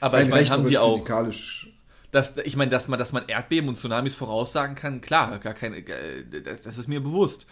Aber 0.00 0.20
ich 0.20 0.28
meine, 0.28 0.48
haben 0.50 0.66
die 0.66 0.78
auch 0.78 0.96
physikalisch. 0.96 1.72
Das, 2.10 2.36
ich 2.44 2.56
meine, 2.56 2.70
dass 2.70 2.88
man, 2.88 2.98
dass 2.98 3.12
man 3.12 3.28
Erdbeben 3.28 3.68
und 3.68 3.76
Tsunamis 3.78 4.14
voraussagen 4.14 4.74
kann, 4.74 5.00
klar, 5.00 5.38
gar 5.38 5.54
keine, 5.54 5.76
äh, 5.78 6.24
das, 6.42 6.62
das 6.62 6.78
ist 6.78 6.88
mir 6.88 7.00
bewusst. 7.00 7.46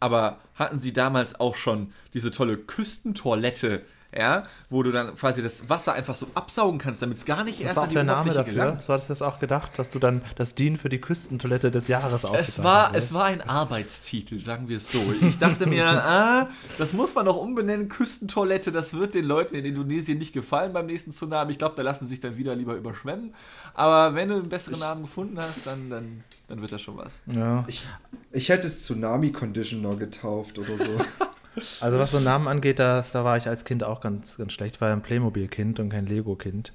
Aber 0.00 0.40
hatten 0.54 0.80
sie 0.80 0.92
damals 0.92 1.38
auch 1.40 1.56
schon 1.56 1.92
diese 2.14 2.30
tolle 2.30 2.58
Küstentoilette, 2.58 3.82
ja, 4.16 4.44
wo 4.70 4.82
du 4.82 4.90
dann 4.90 5.14
quasi 5.16 5.42
das 5.42 5.68
Wasser 5.68 5.92
einfach 5.92 6.14
so 6.16 6.28
absaugen 6.34 6.78
kannst, 6.78 7.02
damit 7.02 7.18
es 7.18 7.26
gar 7.26 7.44
nicht 7.44 7.60
Das 7.60 7.66
erst 7.66 7.76
war 7.76 7.82
an 7.82 7.86
auch 7.86 7.88
die 7.90 7.94
der 7.94 8.04
Name 8.04 8.32
dafür. 8.32 8.52
gelangt. 8.52 8.82
So 8.82 8.92
hattest 8.94 9.10
du 9.10 9.12
das 9.12 9.20
auch 9.22 9.38
gedacht, 9.38 9.78
dass 9.78 9.90
du 9.90 9.98
dann 9.98 10.22
das 10.36 10.54
DIN 10.54 10.78
für 10.78 10.88
die 10.88 10.98
Küstentoilette 11.00 11.70
des 11.70 11.88
Jahres 11.88 12.24
Es 12.32 12.62
war, 12.62 12.88
wurde. 12.88 12.98
es 12.98 13.12
war 13.12 13.24
ein 13.26 13.42
Arbeitstitel, 13.42 14.40
sagen 14.40 14.68
wir 14.68 14.78
es 14.78 14.90
so. 14.90 15.02
Ich 15.20 15.38
dachte 15.38 15.66
mir, 15.66 15.84
ah, 15.86 16.48
das 16.78 16.94
muss 16.94 17.14
man 17.14 17.26
noch 17.26 17.36
umbenennen, 17.36 17.88
Küstentoilette, 17.90 18.72
das 18.72 18.94
wird 18.94 19.14
den 19.14 19.26
Leuten 19.26 19.54
in 19.54 19.66
Indonesien 19.66 20.16
nicht 20.18 20.32
gefallen 20.32 20.72
beim 20.72 20.86
nächsten 20.86 21.12
Tsunami. 21.12 21.52
Ich 21.52 21.58
glaube, 21.58 21.74
da 21.76 21.82
lassen 21.82 22.06
sie 22.06 22.10
sich 22.10 22.20
dann 22.20 22.38
wieder 22.38 22.54
lieber 22.56 22.76
überschwemmen. 22.76 23.34
Aber 23.74 24.14
wenn 24.14 24.30
du 24.30 24.36
einen 24.36 24.48
besseren 24.48 24.80
Namen 24.80 25.02
gefunden 25.02 25.38
hast, 25.38 25.66
dann, 25.66 25.90
dann, 25.90 26.24
dann 26.48 26.60
wird 26.62 26.72
das 26.72 26.80
schon 26.80 26.96
was. 26.96 27.20
ja. 27.26 27.64
Ich, 27.68 27.86
ich 28.32 28.48
hätte 28.48 28.66
es 28.66 28.84
Tsunami 28.84 29.32
Conditioner 29.32 29.96
getauft 29.96 30.58
oder 30.58 30.76
so. 30.78 30.84
Also 31.80 31.98
was 31.98 32.10
so 32.10 32.20
Namen 32.20 32.48
angeht, 32.48 32.78
da, 32.78 33.04
da 33.12 33.24
war 33.24 33.36
ich 33.36 33.48
als 33.48 33.64
Kind 33.64 33.84
auch 33.84 34.00
ganz, 34.00 34.36
ganz 34.36 34.52
schlecht. 34.52 34.76
Ich 34.76 34.80
war 34.80 34.92
ein 34.92 35.02
Playmobil-Kind 35.02 35.80
und 35.80 35.88
kein 35.90 36.06
Lego-Kind. 36.06 36.72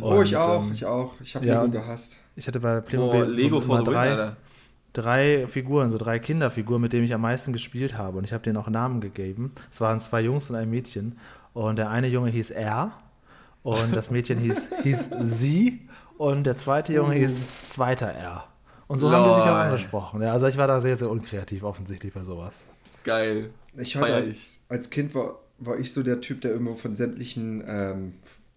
oh, 0.00 0.22
ich 0.22 0.36
auch, 0.36 0.62
ähm, 0.62 0.72
ich 0.72 0.84
auch. 0.84 1.12
Ich 1.22 1.34
habe 1.34 1.46
ja, 1.46 1.62
Lego 1.62 1.72
gehasst. 1.72 2.20
Ich 2.36 2.46
hatte 2.46 2.60
bei 2.60 2.80
Playmobil 2.80 3.24
Boah, 3.24 3.30
Lego 3.30 3.60
immer 3.60 3.80
the 3.80 3.86
win, 3.86 3.92
drei, 3.92 4.36
drei 4.92 5.46
Figuren, 5.46 5.90
so 5.90 5.98
drei 5.98 6.18
Kinderfiguren, 6.18 6.80
mit 6.80 6.92
denen 6.92 7.04
ich 7.04 7.14
am 7.14 7.20
meisten 7.20 7.52
gespielt 7.52 7.96
habe. 7.96 8.18
Und 8.18 8.24
ich 8.24 8.32
habe 8.32 8.42
denen 8.42 8.56
auch 8.56 8.68
Namen 8.68 9.00
gegeben. 9.00 9.50
Es 9.72 9.80
waren 9.80 10.00
zwei 10.00 10.20
Jungs 10.20 10.50
und 10.50 10.56
ein 10.56 10.70
Mädchen. 10.70 11.18
Und 11.54 11.76
der 11.76 11.90
eine 11.90 12.08
Junge 12.08 12.30
hieß 12.30 12.50
R 12.50 12.92
und 13.62 13.94
das 13.94 14.10
Mädchen 14.10 14.38
hieß, 14.38 14.68
hieß 14.82 15.10
Sie 15.22 15.88
und 16.18 16.44
der 16.44 16.56
zweite 16.56 16.92
Junge 16.92 17.14
hieß 17.14 17.40
Zweiter 17.66 18.12
R. 18.12 18.44
Und 18.88 18.98
so 18.98 19.10
haben 19.10 19.24
die 19.24 19.34
sich 19.34 19.42
auch 19.42 19.46
Lol. 19.46 19.56
angesprochen. 19.56 20.22
Ja, 20.22 20.32
also 20.32 20.46
ich 20.46 20.56
war 20.56 20.66
da 20.66 20.80
sehr, 20.80 20.96
sehr 20.96 21.10
unkreativ 21.10 21.62
offensichtlich 21.62 22.12
bei 22.12 22.24
sowas. 22.24 22.64
Geil. 23.04 23.50
Ich 23.80 23.96
hatte 23.96 24.12
als, 24.12 24.60
als 24.68 24.90
Kind 24.90 25.14
war 25.14 25.40
war 25.60 25.78
ich 25.80 25.92
so 25.92 26.04
der 26.04 26.20
Typ, 26.20 26.40
der 26.42 26.54
immer 26.54 26.76
von 26.76 26.94
sämtlichen 26.94 27.64
ähm, 27.66 28.14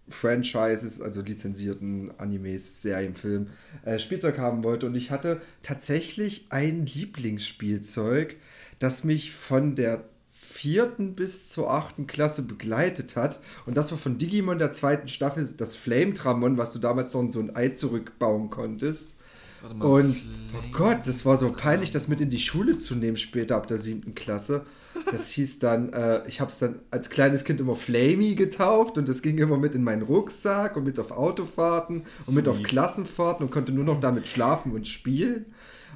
Franchises, 0.08 1.00
also 1.00 1.20
lizenzierten 1.20 2.12
Animes, 2.18 2.82
Serien, 2.82 3.16
Filmen, 3.16 3.50
äh, 3.84 3.98
Spielzeug 3.98 4.38
haben 4.38 4.62
wollte. 4.62 4.86
Und 4.86 4.94
ich 4.94 5.10
hatte 5.10 5.40
tatsächlich 5.62 6.46
ein 6.50 6.86
Lieblingsspielzeug, 6.86 8.36
das 8.78 9.02
mich 9.02 9.32
von 9.32 9.74
der 9.74 10.04
vierten 10.30 11.14
bis 11.16 11.48
zur 11.48 11.72
achten 11.72 12.06
Klasse 12.06 12.42
begleitet 12.42 13.16
hat. 13.16 13.40
Und 13.66 13.76
das 13.76 13.90
war 13.90 13.98
von 13.98 14.18
Digimon 14.18 14.58
der 14.60 14.70
zweiten 14.70 15.08
Staffel, 15.08 15.44
das 15.56 15.74
Flame-Tramon, 15.74 16.58
was 16.58 16.72
du 16.72 16.78
damals 16.78 17.14
noch 17.14 17.22
in 17.22 17.30
so 17.30 17.40
ein 17.40 17.56
Ei 17.56 17.70
zurückbauen 17.70 18.50
konntest. 18.50 19.16
Warte 19.60 19.76
mal, 19.76 19.86
Und, 19.86 20.18
Flame- 20.18 20.50
oh 20.54 20.62
Gott, 20.72 21.06
das 21.06 21.24
war 21.24 21.38
so 21.38 21.52
peinlich, 21.52 21.90
das 21.90 22.08
mit 22.08 22.20
in 22.20 22.30
die 22.30 22.38
Schule 22.40 22.76
zu 22.78 22.94
nehmen 22.94 23.16
später 23.16 23.56
ab 23.56 23.66
der 23.66 23.78
siebten 23.78 24.14
Klasse. 24.14 24.66
Das 25.10 25.28
hieß 25.30 25.58
dann, 25.58 25.92
äh, 25.92 26.22
ich 26.28 26.40
habe 26.40 26.50
es 26.50 26.58
dann 26.58 26.76
als 26.90 27.10
kleines 27.10 27.44
Kind 27.44 27.60
immer 27.60 27.74
Flamey 27.76 28.34
getauft 28.34 28.98
und 28.98 29.08
das 29.08 29.22
ging 29.22 29.38
immer 29.38 29.58
mit 29.58 29.74
in 29.74 29.84
meinen 29.84 30.02
Rucksack 30.02 30.76
und 30.76 30.84
mit 30.84 30.98
auf 30.98 31.10
Autofahrten 31.12 32.02
und 32.26 32.34
mit 32.34 32.48
auf 32.48 32.56
Sweet. 32.56 32.68
Klassenfahrten 32.68 33.46
und 33.46 33.50
konnte 33.52 33.72
nur 33.72 33.84
noch 33.84 34.00
damit 34.00 34.28
schlafen 34.28 34.72
und 34.72 34.86
spielen. 34.88 35.46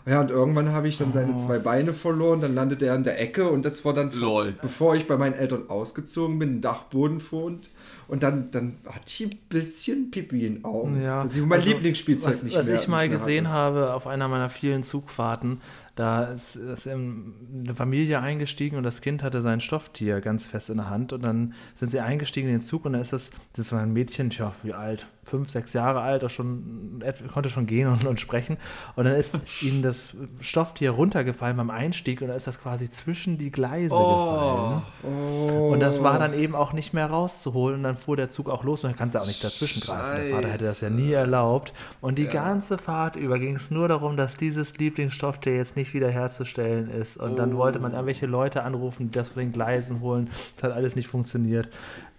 Ja, 0.09 0.21
und 0.21 0.31
irgendwann 0.31 0.71
habe 0.71 0.87
ich 0.87 0.99
dann 0.99 1.12
seine 1.12 1.33
Oh. 1.35 1.37
zwei 1.37 1.59
Beine 1.59 1.93
verloren, 1.93 2.41
dann 2.41 2.55
landete 2.55 2.87
er 2.87 2.95
in 2.95 3.03
der 3.03 3.21
Ecke 3.21 3.49
und 3.50 3.65
das 3.65 3.85
war 3.85 3.93
dann, 3.93 4.12
Lol. 4.12 4.55
bevor 4.62 4.95
ich 4.95 5.09
bei 5.09 5.17
meinen 5.17 5.35
Eltern 5.35 5.69
ausgezogen 5.69 6.38
bin, 6.38 6.57
ein 6.57 6.61
Dachboden 6.61 7.21
wohnt. 7.33 7.71
Und 8.07 8.23
dann, 8.23 8.53
dann 8.53 8.76
hatte 8.87 9.07
ich 9.09 9.25
ein 9.25 9.37
bisschen 9.49 10.12
Pipi 10.12 10.47
in 10.47 10.55
den 10.57 10.65
Augen. 10.65 11.03
Ja, 11.03 11.25
ich 11.29 11.41
mein 11.41 11.59
also, 11.59 11.71
Lieblingsspielzeug 11.71 12.35
was, 12.35 12.43
nicht 12.45 12.57
was 12.57 12.67
mehr 12.69 12.76
ich 12.76 12.87
mal 12.87 13.09
gesehen 13.09 13.49
hatte. 13.49 13.55
habe 13.57 13.95
auf 13.95 14.07
einer 14.07 14.29
meiner 14.29 14.49
vielen 14.49 14.85
Zugfahrten, 14.85 15.61
da 15.97 16.25
ist, 16.25 16.57
ist 16.57 16.87
in 16.87 17.35
eine 17.65 17.75
Familie 17.75 18.21
eingestiegen 18.21 18.76
und 18.76 18.85
das 18.85 19.00
Kind 19.00 19.23
hatte 19.23 19.43
sein 19.43 19.61
Stofftier 19.61 20.21
ganz 20.21 20.47
fest 20.47 20.71
in 20.71 20.76
der 20.76 20.91
Hand 20.91 21.12
und 21.12 21.23
dann 21.23 21.55
sind 21.75 21.91
sie 21.91 22.00
eingestiegen 22.00 22.49
in 22.49 22.57
den 22.57 22.62
Zug 22.62 22.85
und 22.85 22.93
dann 22.93 23.03
ist 23.03 23.15
das, 23.15 23.31
das 23.55 23.73
war 23.73 23.81
ein 23.81 23.93
Mädchen, 23.93 24.31
tja, 24.31 24.55
wie 24.62 24.75
alt, 24.75 25.09
fünf, 25.26 25.50
sechs 25.50 25.73
Jahre 25.73 26.00
alt, 26.00 26.23
das 26.23 26.33
schon, 26.33 27.02
konnte 27.33 27.50
schon 27.50 27.66
gehen 27.66 27.88
und, 27.88 28.04
und 28.04 28.21
sprechen 28.21 28.56
und 28.95 29.04
dann 29.04 29.14
ist 29.14 29.40
ihnen 29.61 29.83
das 29.83 30.16
Stofftier 30.40 30.92
runtergefallen 30.92 31.56
beim 31.56 31.71
Einstieg 31.71 32.21
und 32.21 32.28
dann 32.28 32.37
ist 32.37 32.47
das 32.47 32.61
quasi 32.61 32.90
zwischen 32.90 33.38
die 33.38 33.50
Gleise 33.50 33.95
gefallen. 33.95 34.83
Oh. 35.02 35.71
Und 35.73 35.80
das 35.80 36.02
war 36.02 36.18
dann 36.18 36.35
eben 36.35 36.54
auch 36.54 36.73
nicht 36.73 36.95
mehr 36.95 37.06
rauszuholen. 37.06 37.78
Und 37.78 37.83
dann 37.83 37.97
fuhr 37.97 38.16
der 38.16 38.30
Zug 38.30 38.49
auch 38.49 38.64
los 38.64 38.85
und 38.85 38.90
dann 38.90 38.99
kannst 38.99 39.14
du 39.14 39.21
auch 39.21 39.26
nicht 39.26 39.42
dazwischen 39.42 39.80
greifen. 39.80 40.23
Der 40.23 40.35
Vater 40.35 40.49
hätte 40.49 40.64
das 40.64 40.80
ja 40.80 40.90
nie 40.90 41.12
erlaubt. 41.12 41.73
Und 42.00 42.18
die 42.18 42.26
ganze 42.26 42.78
Fahrt 42.78 43.16
über 43.16 43.38
ging 43.38 43.56
es 43.56 43.71
nur 43.71 43.88
darum, 43.88 44.16
dass 44.16 44.37
dieses 44.37 44.76
Lieblingsstofftier 44.76 45.56
jetzt 45.56 45.76
nicht 45.76 45.95
wiederherzustellen 45.95 46.90
ist. 46.90 47.16
Und 47.16 47.38
dann 47.38 47.56
wollte 47.56 47.78
man 47.78 47.92
irgendwelche 47.92 48.26
Leute 48.26 48.62
anrufen, 48.62 49.11
die 49.11 49.16
das 49.18 49.30
von 49.30 49.40
den 49.42 49.52
Gleisen 49.52 50.00
holen. 50.00 50.30
Das 50.54 50.64
hat 50.64 50.73
alles 50.73 50.97
nicht 50.97 51.09
funktioniert. 51.09 51.68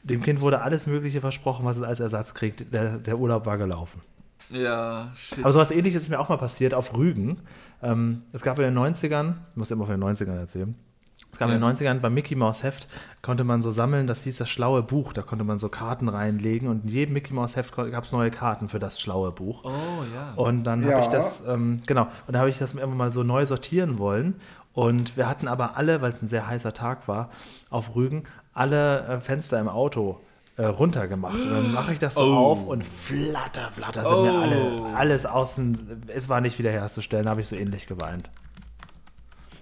Dem 0.10 0.22
Kind 0.24 0.42
wurde 0.42 0.62
alles 0.62 0.88
Mögliche 0.88 1.22
versprochen, 1.22 1.66
was 1.66 1.78
es 1.78 1.84
als 1.84 2.00
Ersatz 2.00 2.34
kriegt. 2.34 2.74
Der, 2.74 2.98
der 2.98 3.18
Urlaub 3.20 3.46
war 3.46 3.58
gelaufen. 3.58 4.02
Ja, 4.50 5.12
shit. 5.16 5.40
Aber 5.44 5.52
sowas 5.52 5.72
ähnliches 5.72 6.04
ist 6.04 6.10
mir 6.10 6.20
auch 6.20 6.30
mal 6.30 6.38
passiert 6.38 6.74
auf 6.74 6.96
Rügen. 6.96 7.40
Ähm, 7.82 8.22
es 8.32 8.42
gab 8.42 8.58
in 8.60 8.66
den 8.66 8.78
90ern, 8.78 9.34
ich 9.52 9.58
muss 9.58 9.72
immer 9.72 9.86
von 9.86 10.00
den 10.00 10.10
90ern 10.10 10.38
erzählen, 10.38 10.76
es 11.32 11.38
gab 11.38 11.50
in 11.50 11.56
den 11.56 11.62
Ja. 11.62 11.68
90ern 11.70 12.00
beim 12.00 12.14
Mickey 12.14 12.36
Mouse 12.36 12.64
Heft, 12.64 12.88
konnte 13.22 13.44
man 13.44 13.62
so 13.62 13.72
sammeln, 13.72 14.08
das 14.08 14.24
hieß 14.24 14.38
das 14.38 14.50
schlaue 14.50 14.84
Buch, 14.84 15.12
da 15.14 15.22
konnte 15.22 15.44
man 15.44 15.58
so 15.58 15.68
Karten 15.68 16.08
reinlegen 16.08 16.70
und 16.70 16.86
in 16.86 16.90
jedem 16.90 17.14
Mickey 17.14 17.34
Mouse 17.34 17.56
Heft 17.58 17.76
gab 17.76 18.04
es 18.04 18.12
neue 18.14 18.32
Karten 18.32 18.70
für 18.70 18.80
das 18.80 19.00
schlaue 19.02 19.32
Buch. 19.34 19.66
oh 19.66 19.70
ja. 20.16 20.34
Und 20.36 20.64
dann 20.64 20.82
Ja. 20.84 20.92
habe 20.94 21.02
ich 21.02 21.08
das, 21.08 21.44
ähm, 21.46 21.78
genau, 21.86 22.08
und 22.26 22.34
da 22.34 22.40
habe 22.40 22.50
ich 22.50 22.58
das 22.58 22.74
irgendwann 22.74 22.98
mal 22.98 23.10
so 23.12 23.24
neu 23.24 23.46
sortieren 23.46 24.00
wollen. 24.00 24.36
Und 24.74 25.18
wir 25.18 25.28
hatten 25.28 25.48
aber 25.48 25.76
alle, 25.76 26.02
weil 26.02 26.12
es 26.12 26.22
ein 26.22 26.28
sehr 26.28 26.46
heißer 26.48 26.72
Tag 26.72 27.08
war, 27.08 27.32
auf 27.72 27.96
Rügen, 27.96 28.24
alle 28.58 29.00
äh, 29.08 29.20
Fenster 29.20 29.60
im 29.60 29.70
Auto 29.70 30.20
äh, 30.58 30.66
runtergemacht. 30.66 31.36
Und 31.36 31.50
dann 31.52 31.72
mache 31.72 31.94
ich 31.94 32.00
das 32.00 32.16
so 32.16 32.22
Oh. 32.24 32.36
auf 32.52 32.64
und 32.64 32.84
flatter, 32.86 33.70
flatter 33.72 34.02
sind 34.04 34.22
mir 34.24 34.34
Oh. 34.34 34.38
alle, 34.86 34.96
alles 34.98 35.26
außen, 35.26 36.04
es 36.08 36.30
war 36.30 36.42
nicht 36.42 36.58
wiederherzustellen, 36.58 37.26
da 37.26 37.32
habe 37.32 37.42
ich 37.42 37.48
so 37.48 37.56
ähnlich 37.56 37.86
geweint. 37.88 38.30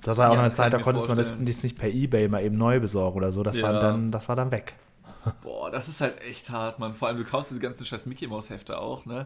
Das 0.04 0.18
war 0.20 0.28
ja 0.32 0.38
auch 0.38 0.44
eine 0.44 0.54
Zeit, 0.54 0.72
da 0.72 0.78
mir 0.78 0.84
konntest 0.84 1.08
man 1.08 1.18
das 1.18 1.36
nicht, 1.64 1.78
per 1.78 1.90
Ebay 1.90 2.28
mal 2.28 2.44
eben 2.44 2.58
neu 2.58 2.80
besorgen 2.80 3.18
oder 3.18 3.32
so. 3.32 3.42
Das, 3.44 3.60
war, 3.62 3.74
Ja. 3.74 3.80
dann, 3.80 4.12
das 4.12 4.30
war 4.30 4.36
dann 4.36 4.52
weg. 4.52 4.76
Boah, 5.42 5.72
das 5.72 5.88
ist 5.88 6.00
halt 6.02 6.22
echt 6.22 6.52
hart, 6.52 6.78
Mann. 6.78 6.94
Vor 6.94 7.08
allem, 7.08 7.18
du 7.18 7.24
kaufst 7.24 7.50
diese 7.50 7.60
ganzen 7.60 7.84
scheiß 7.86 8.06
Mickey 8.06 8.28
Maus 8.28 8.52
Hefte 8.52 8.78
auch, 8.78 9.06
ne? 9.08 9.26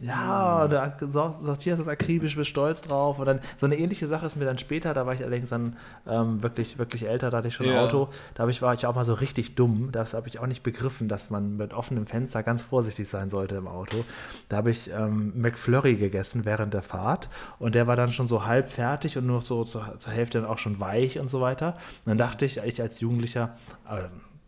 Ja, 0.00 0.68
da 0.68 0.96
sor- 1.00 1.32
sortierst 1.32 1.80
das 1.80 1.88
akribisch, 1.88 2.36
bist 2.36 2.50
stolz 2.50 2.82
drauf. 2.82 3.18
Und 3.18 3.26
dann 3.26 3.40
so 3.56 3.66
eine 3.66 3.76
ähnliche 3.76 4.06
Sache 4.06 4.26
ist 4.26 4.36
mir 4.36 4.44
dann 4.44 4.58
später, 4.58 4.94
da 4.94 5.06
war 5.06 5.14
ich 5.14 5.22
allerdings 5.22 5.48
dann 5.48 5.76
ähm, 6.06 6.40
wirklich, 6.42 6.78
wirklich 6.78 7.08
älter, 7.08 7.30
da 7.30 7.38
hatte 7.38 7.48
ich 7.48 7.54
schon 7.54 7.66
ein 7.66 7.72
Ja. 7.74 7.82
Auto. 7.84 8.08
Da 8.34 8.46
ich, 8.46 8.62
war 8.62 8.74
ich 8.74 8.86
auch 8.86 8.94
mal 8.94 9.04
so 9.04 9.14
richtig 9.14 9.56
dumm. 9.56 9.88
Das 9.90 10.14
habe 10.14 10.28
ich 10.28 10.38
auch 10.38 10.46
nicht 10.46 10.62
begriffen, 10.62 11.08
dass 11.08 11.30
man 11.30 11.56
mit 11.56 11.74
offenem 11.74 12.06
Fenster 12.06 12.44
ganz 12.44 12.62
vorsichtig 12.62 13.08
sein 13.08 13.28
sollte 13.28 13.56
im 13.56 13.66
Auto. 13.66 14.04
Da 14.48 14.58
habe 14.58 14.70
ich 14.70 14.88
ähm, 14.92 15.32
McFlurry 15.34 15.96
gegessen 15.96 16.44
während 16.44 16.74
der 16.74 16.82
Fahrt 16.82 17.28
und 17.58 17.74
der 17.74 17.86
war 17.88 17.96
dann 17.96 18.12
schon 18.12 18.28
so 18.28 18.46
halb 18.46 18.70
fertig 18.70 19.18
und 19.18 19.26
nur 19.26 19.40
so 19.42 19.64
zur, 19.64 19.98
zur 19.98 20.12
Hälfte 20.12 20.40
dann 20.40 20.48
auch 20.48 20.58
schon 20.58 20.78
weich 20.78 21.18
und 21.18 21.28
so 21.28 21.40
weiter. 21.40 21.74
Und 22.04 22.10
dann 22.10 22.18
dachte 22.18 22.44
ich, 22.44 22.58
ich 22.58 22.80
als 22.80 23.00
Jugendlicher, 23.00 23.56
äh, 23.90 24.02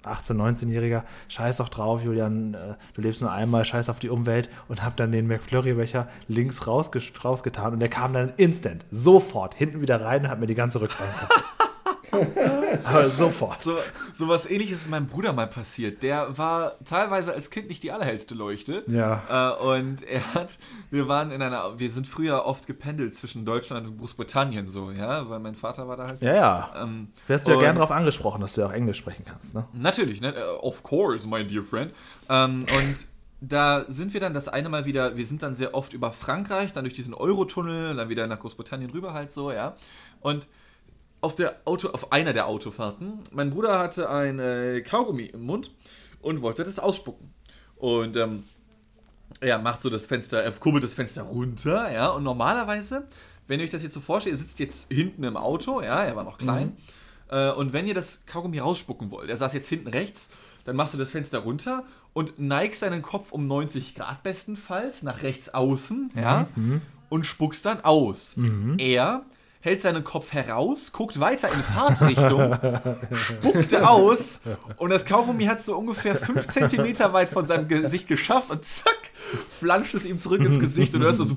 18-, 0.05 0.35
19-Jähriger, 0.35 1.03
scheiß 1.29 1.59
doch 1.59 1.69
drauf, 1.69 2.03
Julian, 2.03 2.55
äh, 2.55 2.75
du 2.95 3.03
lebst 3.03 3.21
nur 3.21 3.31
einmal, 3.31 3.65
scheiß 3.65 3.89
auf 3.89 4.01
die 4.01 4.09
Umwelt 4.09 4.49
und 4.69 4.83
hab 4.83 4.97
dann 4.97 5.13
den 5.13 5.27
McFlurry-Becher 5.27 6.09
links 6.29 6.67
rausgetan 6.67 7.73
und 7.73 7.81
der 7.81 7.89
kam 7.89 8.13
dann 8.13 8.33
instant, 8.37 8.85
sofort, 8.91 9.55
hinten 9.55 9.81
wieder 9.81 10.01
rein 10.01 10.25
und 10.25 10.31
hat 10.31 10.41
mir 10.41 10.47
die 10.47 10.55
ganze 10.55 10.81
Rückbank 10.81 11.11
Aber 12.85 13.11
sofort. 13.11 13.63
So, 13.63 13.77
so 14.13 14.29
was 14.29 14.49
ähnliches 14.51 14.83
ist 14.83 14.91
meinem 14.91 15.07
Bruder 15.07 15.33
mal 15.33 15.47
passiert. 15.47 16.03
Der 16.03 16.37
war 16.37 16.77
teilweise 16.85 17.33
als 17.33 17.51
Kind 17.51 17.69
nicht 17.69 17.83
die 17.83 17.93
allerhellste 17.93 18.35
Leuchte. 18.35 18.85
Ja. 18.87 19.57
Äh, 19.59 19.63
und 19.63 20.03
er 20.03 20.35
hat, 20.35 20.59
wir 20.91 21.09
waren 21.09 21.31
in 21.31 21.43
einer, 21.43 21.79
wir 21.79 21.91
sind 21.91 22.07
früher 22.07 22.45
oft 22.47 22.67
gependelt 22.67 23.15
zwischen 23.15 23.45
Deutschland 23.45 23.87
und 23.87 23.99
Großbritannien 23.99 24.69
so, 24.69 24.91
ja, 24.91 25.29
weil 25.29 25.41
mein 25.41 25.55
Vater 25.55 25.89
war 25.89 25.97
da 25.97 26.09
halt. 26.09 26.23
Ja, 26.23 26.35
ja. 26.35 26.71
Ähm, 26.83 27.09
Wärst 27.27 27.47
du 27.47 27.53
ja 27.53 27.61
gern 27.61 27.77
darauf 27.77 27.91
angesprochen, 27.91 28.41
dass 28.41 28.55
du 28.55 28.63
ja 28.63 28.67
auch 28.67 28.73
Englisch 28.73 28.99
sprechen 28.99 29.25
kannst, 29.25 29.55
ne? 29.55 29.65
Natürlich, 29.73 30.21
ne? 30.21 30.35
Äh, 30.35 30.43
Of 30.61 30.83
course, 30.83 31.27
my 31.27 31.45
dear 31.47 31.63
friend. 31.63 31.93
Ähm, 32.29 32.67
und 32.77 33.09
da 33.41 33.85
sind 33.89 34.13
wir 34.13 34.21
dann 34.21 34.35
das 34.35 34.49
eine 34.49 34.69
Mal 34.69 34.85
wieder, 34.85 35.17
wir 35.17 35.27
sind 35.27 35.43
dann 35.43 35.55
sehr 35.55 35.75
oft 35.75 35.95
über 35.95 36.13
Frankreich, 36.13 36.73
dann 36.73 36.85
durch 36.85 36.95
diesen 36.95 37.15
Eurotunnel, 37.15 37.97
dann 37.97 38.09
wieder 38.09 38.27
nach 38.27 38.39
Großbritannien 38.39 38.91
rüber 38.91 39.15
halt 39.15 39.33
so, 39.33 39.51
ja. 39.51 39.77
Und 40.21 40.47
auf 41.21 41.35
der 41.35 41.61
Auto, 41.65 41.89
auf 41.89 42.13
einer 42.13 42.33
der 42.33 42.47
Autofahrten, 42.47 43.19
mein 43.33 43.51
Bruder 43.51 43.79
hatte 43.79 44.09
ein 44.11 44.39
äh, 44.39 44.81
Kaugummi 44.81 45.25
im 45.25 45.43
Mund 45.43 45.71
und 46.23 46.43
wollte 46.43 46.65
das 46.65 46.79
ausspucken. 46.79 47.33
Und 47.77 48.17
ähm, 48.17 48.45
er 49.41 49.59
macht 49.59 49.81
so 49.81 49.91
das 49.91 50.07
Fenster, 50.07 50.43
er 50.43 50.51
kurbelt 50.53 50.85
das 50.85 50.95
Fenster 50.95 51.23
runter, 51.23 51.93
ja, 51.93 52.09
und 52.09 52.25
normalerweise, 52.25 53.07
wenn 53.47 53.61
ihr 53.61 53.65
euch 53.65 53.71
das 53.71 53.83
jetzt 53.83 53.95
so 53.95 54.01
vorstellt, 54.01 54.35
ihr 54.35 54.39
sitzt 54.39 54.59
jetzt 54.59 54.93
hinten 54.93 55.25
im 55.25 55.37
Auto, 55.37 55.81
ja, 55.81 56.05
er 56.05 56.17
war 56.17 56.25
noch 56.25 56.39
klein, 56.39 56.77
äh, 57.31 57.53
und 57.53 57.73
wenn 57.73 57.87
ihr 57.87 57.95
das 57.95 58.25
Kaugummi 58.27 58.59
rausspucken 58.59 59.11
wollt, 59.11 59.31
er 59.31 59.37
saß 59.37 59.53
jetzt 59.55 59.69
hinten 59.69 59.89
rechts, 59.89 60.31
dann 60.65 60.77
machst 60.77 60.93
du 60.95 60.99
das 60.99 61.11
Fenster 61.11 61.39
runter 61.39 61.85
und 62.13 62.39
neigst 62.39 62.83
deinen 62.83 63.03
Kopf 63.03 63.33
um 63.33 63.47
90 63.47 63.95
Grad 63.95 64.23
bestenfalls 64.23 65.03
nach 65.03 65.23
rechts 65.23 65.55
außen, 65.55 66.11
ja, 66.15 66.49
und 67.09 67.25
spuckst 67.25 67.65
dann 67.65 67.83
aus. 67.83 68.37
Er 68.79 69.25
hält 69.61 69.83
seinen 69.83 70.05
Kopf 70.05 70.33
heraus, 70.33 70.91
guckt 70.93 71.21
weiter 71.21 71.49
in 71.53 71.63
Fahrtrichtung, 71.63 72.59
spuckt 73.13 73.77
aus 73.77 74.41
und 74.77 74.91
das 74.91 75.05
Kaugummi 75.05 75.45
hat 75.45 75.63
so 75.63 75.77
ungefähr 75.77 76.17
5 76.17 76.47
Zentimeter 76.47 77.13
weit 77.13 77.29
von 77.29 77.45
seinem 77.47 77.69
Gesicht 77.69 78.09
geschafft 78.09 78.51
und 78.51 78.65
zack, 78.65 78.97
flanscht 79.49 79.95
es 79.95 80.07
ihm 80.07 80.19
zurück 80.19 80.41
ins 80.41 80.59
Gesicht 80.59 80.95
und 80.95 81.01
du 81.01 81.07
hörst 81.07 81.19
so, 81.19 81.25
so 81.25 81.35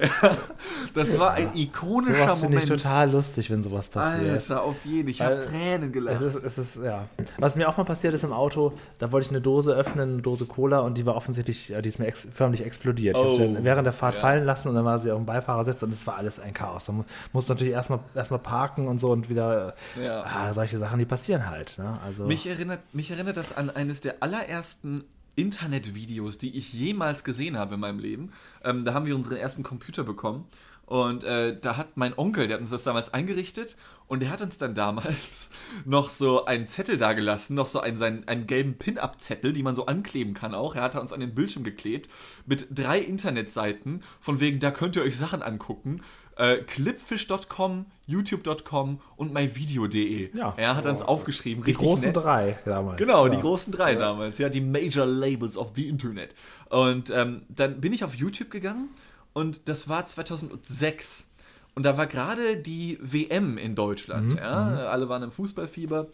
ja, 0.00 0.36
das 0.94 1.18
war 1.18 1.32
ein 1.34 1.54
ikonischer 1.56 2.14
Sowas 2.28 2.40
finde 2.40 2.58
ich 2.58 2.64
Moment. 2.64 2.82
total 2.82 3.10
lustig, 3.10 3.50
wenn 3.50 3.62
sowas 3.62 3.88
passiert. 3.88 4.30
Alter, 4.32 4.62
auf 4.62 4.84
jeden. 4.84 5.08
Ich 5.08 5.20
habe 5.20 5.38
Tränen 5.40 5.88
Es 5.88 5.92
gelacht. 5.92 6.20
ist, 6.20 6.34
es 6.36 6.58
ist, 6.58 6.76
ja. 6.84 7.08
Was 7.38 7.56
mir 7.56 7.68
auch 7.68 7.76
mal 7.76 7.84
passiert 7.84 8.14
ist 8.14 8.24
im 8.24 8.32
Auto, 8.32 8.72
da 8.98 9.12
wollte 9.12 9.26
ich 9.26 9.30
eine 9.30 9.40
Dose 9.40 9.72
öffnen, 9.74 10.12
eine 10.14 10.22
Dose 10.22 10.46
Cola 10.46 10.80
und 10.80 10.98
die 10.98 11.06
war 11.06 11.14
offensichtlich, 11.16 11.72
die 11.82 11.88
ist 11.88 11.98
mir 11.98 12.06
ex 12.06 12.26
förmlich 12.32 12.64
explodiert. 12.64 13.16
Ich 13.16 13.22
Oh, 13.22 13.38
habe 13.38 13.48
sie 13.56 13.64
während 13.64 13.86
der 13.86 13.92
Fahrt 13.92 14.14
ja. 14.14 14.20
fallen 14.20 14.44
lassen 14.44 14.68
und 14.68 14.74
dann 14.74 14.84
war 14.84 14.98
sie 14.98 15.10
auf 15.10 15.18
dem 15.18 15.26
Beifahrersitz 15.26 15.82
und 15.82 15.92
es 15.92 16.06
war 16.06 16.16
alles 16.16 16.40
ein 16.40 16.52
Chaos. 16.54 16.86
Da 16.86 16.92
mu- 16.92 17.04
musste 17.32 17.52
natürlich 17.52 17.72
erstmal 17.72 18.00
erstmal 18.14 18.40
parken 18.40 18.88
und 18.88 18.98
so 19.00 19.10
und 19.10 19.28
wieder, 19.28 19.74
Ja. 20.02 20.24
ah, 20.24 20.52
solche 20.52 20.78
Sachen, 20.78 20.98
die 20.98 21.04
passieren 21.04 21.48
halt. 21.48 21.76
Ne? 21.78 21.98
Also, 22.04 22.24
Mich 22.26 22.46
erinnert, 22.46 22.80
mich 22.92 23.10
erinnert 23.10 23.36
das 23.36 23.56
an 23.56 23.70
eines 23.70 24.00
der 24.00 24.16
allerersten 24.20 25.04
Internetvideos, 25.34 26.38
die 26.38 26.56
ich 26.56 26.72
jemals 26.72 27.24
gesehen 27.24 27.56
habe 27.56 27.74
in 27.74 27.80
meinem 27.80 27.98
Leben. 27.98 28.32
Ähm, 28.64 28.84
da 28.84 28.94
haben 28.94 29.06
wir 29.06 29.14
unseren 29.14 29.36
ersten 29.36 29.62
Computer 29.62 30.04
bekommen. 30.04 30.46
Und 30.86 31.24
äh, 31.24 31.58
da 31.58 31.76
hat 31.76 31.96
mein 31.96 32.16
Onkel, 32.18 32.48
der 32.48 32.56
hat 32.56 32.60
uns 32.60 32.70
das 32.70 32.82
damals 32.82 33.14
eingerichtet 33.14 33.76
und 34.08 34.20
der 34.20 34.30
hat 34.30 34.42
uns 34.42 34.58
dann 34.58 34.74
damals 34.74 35.48
noch 35.86 36.10
so 36.10 36.44
einen 36.44 36.66
Zettel 36.66 36.98
dagelassen, 36.98 37.56
noch 37.56 37.66
so 37.66 37.80
einen, 37.80 37.96
seinen, 37.96 38.28
einen 38.28 38.46
gelben 38.46 38.76
Pin-Up-Zettel, 38.76 39.54
die 39.54 39.62
man 39.62 39.74
so 39.74 39.86
ankleben 39.86 40.34
kann 40.34 40.54
auch. 40.54 40.74
Er 40.74 40.82
hat 40.82 40.96
uns 40.96 41.14
an 41.14 41.20
den 41.20 41.34
Bildschirm 41.34 41.64
geklebt 41.64 42.10
mit 42.44 42.66
drei 42.70 42.98
Internetseiten, 42.98 44.02
von 44.20 44.38
wegen, 44.38 44.60
da 44.60 44.70
könnt 44.70 44.96
ihr 44.96 45.02
euch 45.02 45.16
Sachen 45.16 45.42
angucken. 45.42 46.02
Äh, 46.36 46.58
clipfish.com, 46.62 47.86
youtube.com 48.06 49.00
und 49.16 49.32
myvideo.de. 49.34 50.36
Ja. 50.36 50.54
Er 50.56 50.76
hat 50.76 50.86
uns 50.86 51.02
aufgeschrieben, 51.02 51.62
Die 51.64 51.70
richtig 51.72 51.86
großen 51.86 52.06
nett. 52.06 52.16
drei 52.16 52.58
damals. 52.64 52.98
Genau, 52.98 53.28
die 53.28 53.36
Ja. 53.36 53.40
großen 53.42 53.72
drei 53.72 53.94
damals, 53.94 54.38
ja, 54.38 54.48
die 54.48 54.60
Major 54.60 55.04
Labels 55.06 55.56
of 55.56 55.72
the 55.74 55.88
Internet. 55.88 56.34
Und 56.70 57.10
ähm, 57.10 57.42
dann 57.48 57.80
bin 57.80 57.92
ich 57.92 58.02
auf 58.04 58.14
YouTube 58.14 58.50
gegangen 58.50 58.88
und 59.34 59.68
das 59.68 59.88
war 59.88 60.06
2006. 60.06 61.28
Und 61.74 61.84
da 61.84 61.96
war 61.96 62.06
gerade 62.06 62.56
die 62.56 62.98
WM 63.00 63.56
in 63.58 63.74
Deutschland, 63.74 64.34
ja, 64.34 64.68
alle 64.88 65.08
waren 65.08 65.22
im 65.22 65.32
Fußballfieber. 65.32 66.08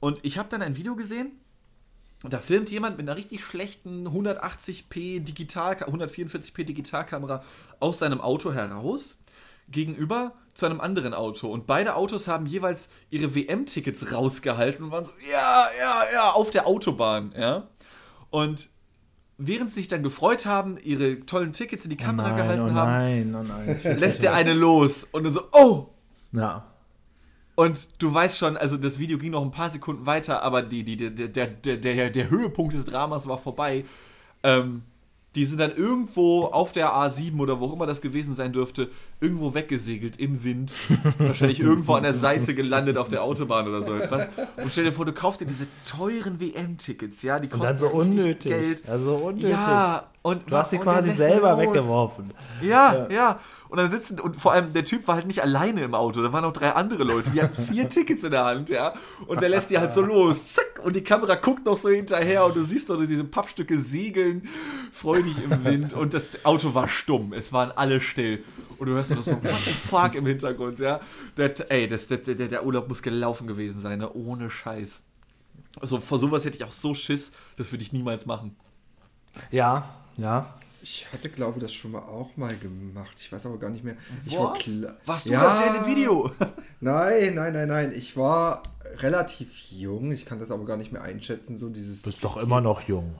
Und 0.00 0.18
ich 0.22 0.38
habe 0.38 0.48
dann 0.48 0.60
ein 0.62 0.76
Video 0.76 0.96
gesehen, 0.96 1.32
da 2.28 2.38
filmt 2.40 2.70
jemand 2.70 2.96
mit 2.96 3.08
einer 3.08 3.16
richtig 3.16 3.44
schlechten 3.44 4.08
180p 4.08 5.20
Digital, 5.20 5.74
144p 5.76 6.64
Digitalkamera 6.64 7.42
aus 7.80 7.98
seinem 8.00 8.20
Auto 8.20 8.52
heraus 8.52 9.18
gegenüber 9.68 10.32
zu 10.54 10.66
einem 10.66 10.80
anderen 10.80 11.14
Auto. 11.14 11.48
Und 11.48 11.66
beide 11.66 11.96
Autos 11.96 12.28
haben 12.28 12.46
jeweils 12.46 12.90
ihre 13.10 13.34
WM-Tickets 13.34 14.12
rausgehalten 14.12 14.84
und 14.84 14.90
waren 14.92 15.04
so, 15.04 15.12
ja, 15.30 15.66
ja, 15.80 16.02
ja, 16.12 16.30
auf 16.30 16.50
der 16.50 16.66
Autobahn, 16.66 17.32
ja. 17.36 17.68
Und 18.30 18.68
während 19.36 19.70
sie 19.70 19.80
sich 19.80 19.88
dann 19.88 20.02
gefreut 20.04 20.46
haben, 20.46 20.78
ihre 20.82 21.26
tollen 21.26 21.52
Tickets 21.52 21.84
in 21.84 21.90
die 21.90 21.98
Oh 22.00 22.04
Kamera 22.04 22.28
nein, 22.28 22.36
gehalten 22.36 22.62
oh 22.70 22.72
haben, 22.74 22.92
nein, 22.92 23.34
oh 23.34 23.42
nein. 23.42 23.98
lässt 23.98 24.22
der 24.22 24.34
eine 24.34 24.52
los 24.52 25.04
und 25.10 25.28
so, 25.32 25.42
oh, 25.52 25.88
Ja. 26.30 26.64
und 27.56 27.88
du 28.00 28.14
weißt 28.14 28.38
schon, 28.38 28.56
also 28.56 28.76
das 28.76 28.98
Video 29.00 29.18
ging 29.18 29.32
noch 29.32 29.42
ein 29.42 29.50
paar 29.50 29.70
Sekunden 29.70 30.06
weiter, 30.06 30.42
aber 30.42 30.62
die, 30.62 30.84
die, 30.84 30.96
der, 30.96 31.10
der, 31.10 31.46
der, 31.48 31.76
der, 31.78 32.10
der 32.10 32.30
Höhepunkt 32.30 32.74
des 32.74 32.84
Dramas 32.84 33.26
war 33.26 33.38
vorbei. 33.38 33.84
Ähm, 34.44 34.82
die 35.34 35.46
sind 35.46 35.58
dann 35.58 35.74
irgendwo 35.74 36.44
auf 36.44 36.70
der 36.70 36.90
A7 36.90 37.40
oder 37.40 37.58
wo 37.58 37.66
auch 37.66 37.72
immer 37.72 37.86
das 37.86 38.00
gewesen 38.00 38.36
sein 38.36 38.52
dürfte, 38.52 38.88
irgendwo 39.24 39.54
weggesegelt 39.54 40.18
im 40.18 40.44
Wind. 40.44 40.74
Wahrscheinlich 41.18 41.60
irgendwo 41.60 41.94
an 41.94 42.02
der 42.02 42.14
Seite 42.14 42.54
gelandet 42.54 42.98
auf 42.98 43.08
der 43.08 43.22
Autobahn 43.22 43.66
oder 43.66 43.82
so 43.82 43.94
etwas. 43.94 44.28
Und 44.56 44.70
stell 44.70 44.84
dir 44.84 44.92
vor, 44.92 45.06
du 45.06 45.12
kaufst 45.12 45.40
dir 45.40 45.46
diese 45.46 45.66
teuren 45.86 46.40
WM-Tickets, 46.40 47.22
ja, 47.22 47.40
die 47.40 47.48
Und 47.48 47.60
kosten 47.60 47.66
dann 47.66 47.78
so 47.78 47.88
unnötig. 47.88 48.52
Geld. 48.52 48.88
Also 48.88 49.14
unnötig. 49.14 49.50
Ja, 49.50 50.04
und 50.22 50.50
Du 50.50 50.56
hast 50.56 50.70
sie 50.70 50.76
und 50.76 50.82
quasi 50.82 51.08
er 51.08 51.16
selber 51.16 51.58
weggeworfen. 51.58 52.32
Ja, 52.62 53.08
ja. 53.10 53.40
Und 53.68 53.78
dann 53.78 53.90
sitzen, 53.90 54.20
und 54.20 54.36
vor 54.36 54.52
allem 54.52 54.72
der 54.72 54.84
Typ 54.84 55.08
war 55.08 55.16
halt 55.16 55.26
nicht 55.26 55.42
alleine 55.42 55.82
im 55.82 55.94
Auto, 55.94 56.22
da 56.22 56.32
waren 56.32 56.44
noch 56.44 56.52
drei 56.52 56.70
andere 56.70 57.02
Leute, 57.02 57.30
die 57.30 57.42
hatten 57.42 57.60
vier 57.60 57.88
Tickets 57.88 58.22
in 58.22 58.30
der 58.30 58.44
Hand, 58.44 58.70
ja. 58.70 58.94
Und 59.26 59.40
der 59.42 59.48
lässt 59.48 59.70
die 59.70 59.78
halt 59.78 59.92
so 59.92 60.00
los, 60.00 60.52
zack, 60.52 60.80
und 60.84 60.94
die 60.94 61.02
Kamera 61.02 61.34
guckt 61.34 61.66
noch 61.66 61.76
so 61.76 61.88
hinterher 61.88 62.44
und 62.46 62.54
du 62.54 62.62
siehst 62.62 62.88
doch 62.88 63.04
diese 63.04 63.24
Pappstücke 63.24 63.78
segeln, 63.78 64.48
freudig 64.92 65.34
im 65.42 65.64
Wind 65.64 65.92
und 65.92 66.14
das 66.14 66.44
Auto 66.44 66.74
war 66.74 66.88
stumm, 66.88 67.32
es 67.32 67.52
waren 67.52 67.72
alle 67.72 68.00
still. 68.00 68.44
Und 68.78 68.86
du 68.86 68.92
hörst 68.92 69.10
doch 69.10 69.22
so, 69.22 69.32
what 69.32 69.54
the 69.64 69.70
fuck 69.70 70.14
im 70.14 70.26
Hintergrund, 70.26 70.80
ja. 70.80 71.00
Der, 71.36 71.52
ey, 71.70 71.86
das, 71.86 72.06
das, 72.06 72.22
der, 72.22 72.34
der 72.34 72.64
Urlaub 72.64 72.88
muss 72.88 73.02
gelaufen 73.02 73.46
gewesen 73.46 73.80
sein, 73.80 73.98
ne? 73.98 74.12
ohne 74.12 74.50
Scheiß. 74.50 75.02
Also 75.80 76.00
vor 76.00 76.18
sowas 76.18 76.44
hätte 76.44 76.56
ich 76.58 76.64
auch 76.64 76.72
so 76.72 76.94
Schiss, 76.94 77.32
das 77.56 77.72
würde 77.72 77.82
ich 77.82 77.92
niemals 77.92 78.26
machen. 78.26 78.56
Ja, 79.50 79.88
ja. 80.16 80.54
Ich 80.82 81.06
hatte, 81.12 81.30
glaube 81.30 81.58
ich, 81.58 81.64
das 81.64 81.72
schon 81.72 81.92
mal 81.92 82.02
auch 82.02 82.36
mal 82.36 82.54
gemacht. 82.58 83.14
Ich 83.18 83.32
weiß 83.32 83.46
aber 83.46 83.58
gar 83.58 83.70
nicht 83.70 83.84
mehr. 83.84 83.96
Ich 84.26 84.36
war 84.36 84.54
Warst 85.06 85.24
du 85.26 85.30
Ja. 85.30 85.42
das 85.42 85.58
der 85.58 85.68
in 85.68 85.74
dem 85.82 85.86
Video? 85.86 86.30
Nein, 86.80 87.34
nein, 87.34 87.54
nein, 87.54 87.68
nein. 87.68 87.92
Ich 87.96 88.18
war 88.18 88.62
relativ 88.98 89.48
jung. 89.70 90.12
Ich 90.12 90.26
kann 90.26 90.40
das 90.40 90.50
aber 90.50 90.66
gar 90.66 90.76
nicht 90.76 90.92
mehr 90.92 91.00
einschätzen. 91.00 91.56
So 91.56 91.70
dieses. 91.70 92.02
Du 92.02 92.10
bist 92.10 92.22
doch 92.22 92.36
immer 92.36 92.60
noch 92.60 92.82
jung. 92.82 93.14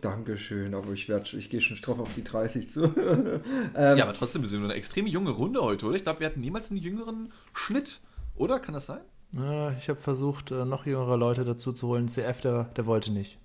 Dankeschön, 0.00 0.74
aber 0.74 0.92
ich 0.92 1.08
werde, 1.08 1.36
ich 1.36 1.50
gehe 1.50 1.60
schon 1.60 1.76
straff 1.76 1.98
auf 1.98 2.14
die 2.14 2.24
30 2.24 2.68
zu. 2.70 2.82
Ja, 3.74 4.02
aber 4.02 4.14
trotzdem, 4.14 4.42
wir 4.42 4.48
sind 4.48 4.64
eine 4.64 4.74
extrem 4.74 5.06
junge 5.06 5.30
Runde 5.30 5.60
heute, 5.62 5.86
oder? 5.86 5.96
Ich 5.96 6.04
glaube, 6.04 6.20
wir 6.20 6.26
hatten 6.26 6.40
niemals 6.40 6.70
einen 6.70 6.80
jüngeren 6.80 7.32
Schnitt, 7.52 8.00
oder? 8.36 8.58
Kann 8.60 8.74
das 8.74 8.86
sein? 8.86 9.00
Ja, 9.32 9.72
ich 9.72 9.88
habe 9.88 10.00
versucht, 10.00 10.50
äh, 10.50 10.64
noch 10.64 10.86
jüngere 10.86 11.16
Leute 11.16 11.44
dazu 11.44 11.72
zu 11.72 11.86
holen. 11.88 12.08
CF, 12.08 12.40
der, 12.40 12.64
der 12.64 12.86
wollte 12.86 13.12
nicht. 13.12 13.38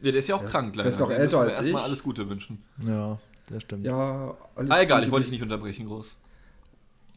Ja, 0.00 0.10
der 0.12 0.20
ist 0.20 0.28
ja 0.28 0.36
auch 0.36 0.44
krank, 0.44 0.74
leider. 0.76 0.84
der 0.84 0.92
ist 0.92 1.00
doch 1.00 1.10
älter 1.10 1.40
als 1.40 1.58
erstmal 1.58 1.82
ich. 1.82 1.88
alles 1.88 2.02
Gute 2.02 2.28
wünschen. 2.30 2.62
Ja, 2.86 3.18
das 3.48 3.62
stimmt. 3.62 3.84
ja, 3.84 4.34
alles 4.54 4.70
Ah, 4.70 4.80
egal, 4.80 5.02
ich 5.04 5.10
wollte 5.10 5.24
dich 5.24 5.32
nicht 5.32 5.42
unterbrechen, 5.42 5.86
groß. 5.86 6.18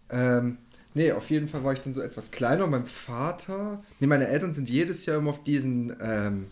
Ähm, 0.09 0.57
nee, 0.93 1.11
auf 1.11 1.29
jeden 1.29 1.47
Fall 1.47 1.63
war 1.63 1.73
ich 1.73 1.79
dann 1.81 1.93
so 1.93 2.01
etwas 2.01 2.31
kleiner. 2.31 2.67
Mein 2.67 2.85
Vater, 2.85 3.81
nee, 3.99 4.07
meine 4.07 4.27
Eltern 4.27 4.51
sind 4.53 4.69
jedes 4.69 5.05
Jahr 5.05 5.17
immer 5.17 5.29
auf 5.29 5.43
diesen, 5.43 5.95
ähm, 6.01 6.47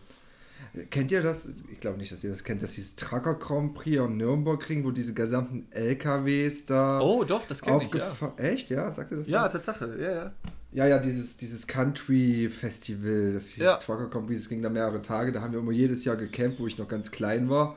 kennt 0.90 1.12
ihr 1.12 1.22
das? 1.22 1.50
Ich 1.72 1.80
glaube 1.80 1.98
nicht, 1.98 2.12
dass 2.12 2.24
ihr 2.24 2.30
das 2.30 2.44
kennt, 2.44 2.62
dass 2.62 2.74
dieses 2.74 2.96
Trucker 2.96 3.36
Grand 3.36 3.74
Prix 3.74 4.00
am 4.00 4.18
Nürburgring, 4.18 4.84
wo 4.84 4.92
diese 4.92 5.14
gesamten 5.14 5.68
LKWs 5.72 6.66
da 6.66 7.00
Oh, 7.02 7.24
doch, 7.24 7.46
das 7.48 7.62
kenne 7.62 7.84
ich, 7.84 7.94
ja. 7.94 8.34
Echt, 8.38 8.70
ja? 8.70 8.92
Sagt 8.92 9.12
ihr 9.12 9.18
das? 9.18 9.30
Ja, 9.30 9.44
was? 9.44 9.52
Tatsache, 9.52 9.98
ja, 10.00 10.12
ja. 10.12 10.34
Ja, 10.72 10.86
ja, 10.88 11.00
dieses, 11.00 11.38
dieses 11.38 11.66
Country-Festival, 11.66 13.34
das 13.34 13.50
hieß 13.50 13.64
Ja. 13.64 13.78
Trucker 13.78 14.08
Grand 14.08 14.28
Prix, 14.28 14.42
das 14.42 14.50
ging 14.50 14.62
da 14.62 14.70
mehrere 14.70 15.02
Tage, 15.02 15.32
da 15.32 15.42
haben 15.42 15.54
wir 15.54 15.60
immer 15.60 15.72
jedes 15.72 16.06
Jahr 16.06 16.16
gecampt, 16.16 16.60
wo 16.60 16.68
ich 16.68 16.78
noch 16.78 16.88
ganz 16.88 17.10
klein 17.12 17.50
war. 17.50 17.76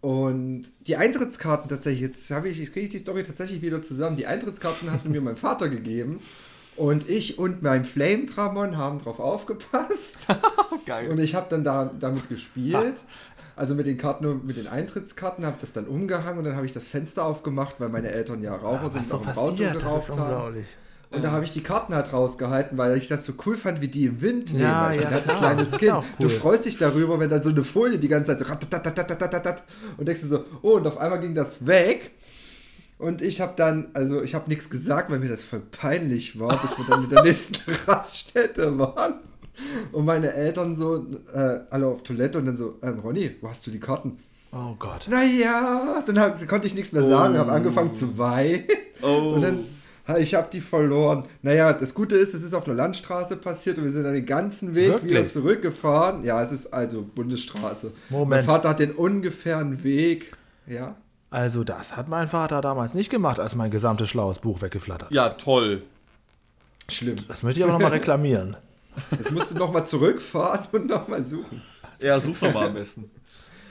Und 0.00 0.66
die 0.86 0.96
Eintrittskarten 0.96 1.68
tatsächlich, 1.68 2.02
jetzt 2.02 2.30
habe 2.30 2.48
ich, 2.50 2.58
jetzt 2.58 2.74
kriege 2.74 2.84
ich 2.84 2.92
die 2.92 2.98
Story 2.98 3.22
tatsächlich 3.22 3.62
wieder 3.62 3.80
zusammen. 3.80 4.18
Die 4.18 4.26
Eintrittskarten 4.26 4.90
hatten 4.90 5.10
mir 5.10 5.22
mein 5.22 5.36
Vater 5.36 5.70
gegeben. 5.70 6.20
Und 6.76 7.08
ich 7.08 7.38
und 7.38 7.62
mein 7.62 7.84
Flame-Tramon 7.84 8.76
haben 8.76 8.98
drauf 8.98 9.20
aufgepasst. 9.20 10.18
Geil. 10.86 11.10
Und 11.10 11.20
ich 11.20 11.34
habe 11.34 11.48
dann 11.48 11.64
da, 11.64 11.90
damit 11.98 12.28
gespielt. 12.28 12.96
Also 13.56 13.76
mit 13.76 13.86
den 13.86 13.98
Karten 13.98 14.26
und 14.26 14.44
mit 14.44 14.56
den 14.56 14.66
Eintrittskarten, 14.66 15.46
habe 15.46 15.56
das 15.60 15.72
dann 15.72 15.86
umgehangen 15.86 16.38
und 16.38 16.44
dann 16.44 16.56
habe 16.56 16.66
ich 16.66 16.72
das 16.72 16.88
Fenster 16.88 17.24
aufgemacht, 17.24 17.76
weil 17.78 17.88
meine 17.88 18.10
Eltern 18.10 18.42
ja 18.42 18.52
Raucher 18.52 18.90
sind 18.90 19.04
so 19.04 19.18
und 19.18 19.38
Auto 19.38 19.56
geraucht 19.56 20.18
haben. 20.18 20.64
Und 21.10 21.22
da 21.22 21.30
habe 21.30 21.44
ich 21.44 21.52
die 21.52 21.62
Karten 21.62 21.94
halt 21.94 22.12
rausgehalten, 22.12 22.76
weil 22.76 22.96
ich 22.96 23.06
das 23.06 23.24
so 23.24 23.34
cool 23.46 23.56
fand, 23.56 23.80
wie 23.80 23.86
die 23.86 24.06
im 24.06 24.20
Wind 24.20 24.52
wehen. 24.52 24.62
Ja, 24.62 24.92
ich 24.92 25.00
ja, 25.00 25.10
halt 25.10 25.28
ein 25.28 25.36
kleines 25.36 25.76
Kind. 25.76 25.92
auch 25.92 26.04
Du 26.18 26.26
cool. 26.26 26.30
freust 26.30 26.64
dich 26.64 26.76
darüber, 26.76 27.20
wenn 27.20 27.30
dann 27.30 27.42
so 27.42 27.50
eine 27.50 27.62
Folie 27.62 27.98
die 27.98 28.08
ganze 28.08 28.36
Zeit 28.36 28.46
so 28.46 28.52
und 29.96 30.08
denkst 30.08 30.22
du 30.22 30.26
so, 30.26 30.44
oh, 30.62 30.72
und 30.72 30.86
auf 30.88 30.98
einmal 30.98 31.20
ging 31.20 31.34
das 31.34 31.64
weg. 31.64 32.10
Und 32.98 33.22
ich 33.22 33.40
habe 33.40 33.54
dann, 33.56 33.88
also 33.92 34.22
ich 34.22 34.34
habe 34.34 34.48
nichts 34.48 34.70
gesagt, 34.70 35.10
weil 35.10 35.18
mir 35.18 35.28
das 35.28 35.42
voll 35.42 35.60
peinlich 35.60 36.38
war, 36.38 36.56
bis 36.56 36.78
wir 36.78 36.84
dann 36.88 37.04
in 37.04 37.10
der 37.10 37.22
nächsten 37.24 37.56
Raststätte 37.86 38.78
waren. 38.78 39.14
Und 39.92 40.04
meine 40.04 40.32
Eltern 40.32 40.74
so, 40.74 41.06
äh, 41.32 41.60
alle 41.70 41.86
auf 41.86 42.02
Toilette 42.02 42.38
und 42.38 42.46
dann 42.46 42.56
so, 42.56 42.78
ähm, 42.82 43.00
Ronny, 43.00 43.36
wo 43.40 43.48
hast 43.48 43.66
du 43.66 43.70
die 43.70 43.80
Karten? 43.80 44.18
Oh 44.52 44.74
Gott. 44.78 45.08
Naja, 45.08 46.02
dann 46.06 46.18
hab, 46.18 46.46
konnte 46.48 46.66
ich 46.66 46.74
nichts 46.74 46.92
mehr 46.92 47.04
sagen, 47.04 47.36
habe 47.36 47.52
angefangen 47.52 47.92
zu 47.92 48.16
weinen. 48.18 48.64
Oh. 49.02 49.34
Und 49.34 49.42
dann, 49.42 49.64
ich 50.18 50.34
habe 50.34 50.48
die 50.52 50.60
verloren. 50.60 51.24
Naja, 51.42 51.72
das 51.72 51.94
Gute 51.94 52.16
ist, 52.16 52.34
es 52.34 52.42
ist 52.42 52.54
auf 52.54 52.66
einer 52.66 52.76
Landstraße 52.76 53.36
passiert 53.36 53.78
und 53.78 53.84
wir 53.84 53.90
sind 53.90 54.04
dann 54.04 54.14
den 54.14 54.26
ganzen 54.26 54.74
Weg 54.74 54.90
Wirklich? 54.90 55.10
wieder 55.10 55.26
zurückgefahren. 55.26 56.22
Ja, 56.22 56.40
es 56.42 56.52
ist 56.52 56.72
also 56.72 57.02
Bundesstraße. 57.02 57.92
Moment. 58.10 58.30
Mein 58.30 58.44
Vater 58.44 58.68
hat 58.68 58.78
den 58.78 58.92
ungefähren 58.92 59.82
Weg. 59.82 60.32
Ja. 60.66 60.96
Also 61.34 61.64
das 61.64 61.96
hat 61.96 62.08
mein 62.08 62.28
Vater 62.28 62.60
damals 62.60 62.94
nicht 62.94 63.10
gemacht, 63.10 63.40
als 63.40 63.56
mein 63.56 63.72
gesamtes 63.72 64.08
schlaues 64.08 64.38
Buch 64.38 64.62
weggeflattert 64.62 65.10
Ja, 65.10 65.26
ist. 65.26 65.40
toll. 65.40 65.82
Schlimm. 66.88 67.16
Das 67.26 67.42
möchte 67.42 67.58
ich 67.58 67.64
aber 67.64 67.72
nochmal 67.72 67.90
reklamieren. 67.98 68.56
Jetzt 69.10 69.32
musst 69.32 69.50
du 69.50 69.56
nochmal 69.58 69.84
zurückfahren 69.84 70.66
und 70.70 70.86
nochmal 70.86 71.24
suchen. 71.24 71.60
Ja, 71.98 72.20
such 72.20 72.38
doch 72.38 72.54
mal 72.54 72.68
am 72.68 72.74
besten. 72.74 73.10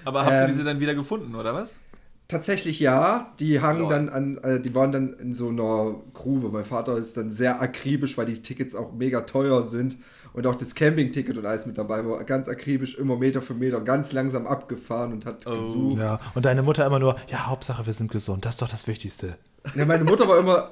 Aber 0.03 0.25
habt 0.25 0.31
ihr 0.33 0.41
Ähm, 0.41 0.47
diese 0.47 0.63
dann 0.65 0.81
wieder 0.81 0.93
gefunden, 0.93 1.35
oder 1.35 1.53
was? 1.53 1.79
Tatsächlich 2.27 2.81
ja, 2.81 3.31
die 3.39 3.61
hangen 3.61 3.79
Lol. 3.81 3.89
dann 3.89 4.09
an, 4.09 4.37
äh, 4.39 4.59
die 4.59 4.75
waren 4.75 4.91
dann 4.91 5.13
in 5.13 5.33
so 5.33 5.47
einer 5.47 5.95
Grube. 6.13 6.49
Mein 6.49 6.65
Vater 6.65 6.97
ist 6.97 7.15
dann 7.15 7.31
sehr 7.31 7.61
akribisch, 7.61 8.17
weil 8.17 8.25
die 8.25 8.41
Tickets 8.41 8.75
auch 8.75 8.91
mega 8.91 9.21
teuer 9.21 9.63
sind 9.63 9.95
und 10.33 10.45
auch 10.47 10.55
das 10.55 10.73
Campingticket 10.75 11.37
und 11.37 11.45
alles 11.45 11.65
mit 11.65 11.77
dabei 11.77 12.05
war. 12.05 12.23
Ganz 12.23 12.47
akribisch, 12.47 12.95
immer 12.95 13.17
Meter 13.17 13.41
für 13.41 13.53
Meter, 13.53 13.81
ganz 13.81 14.11
langsam 14.13 14.47
abgefahren 14.47 15.13
und 15.13 15.25
hat 15.25 15.45
Oh. 15.47 15.51
gesucht. 15.51 15.99
Ja, 15.99 16.19
und 16.35 16.45
deine 16.45 16.63
Mutter 16.63 16.85
immer 16.85 16.99
nur, 16.99 17.15
ja, 17.27 17.45
Hauptsache 17.47 17.85
wir 17.85 17.93
sind 17.93 18.11
gesund, 18.11 18.45
das 18.45 18.55
ist 18.55 18.61
doch 18.61 18.69
das 18.69 18.87
Wichtigste. 18.87 19.37
Ja, 19.75 19.85
meine 19.85 20.03
Mutter 20.03 20.27
war 20.27 20.39
immer, 20.39 20.71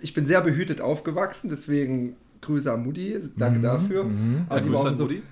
ich 0.00 0.14
bin 0.14 0.26
sehr 0.26 0.40
behütet 0.40 0.80
aufgewachsen, 0.80 1.50
deswegen 1.50 2.16
Grüße 2.42 2.72
an 2.72 2.84
Mutti, 2.84 3.18
danke 3.36 3.60
dafür. 3.60 4.06
Aber 4.48 4.56
Ja, 4.56 4.60
die 4.62 4.68
Grüße 4.68 4.72
war 4.72 4.80
an 4.82 4.86
immer 4.88 4.94
so, 4.96 5.02
Mutti. 5.04 5.22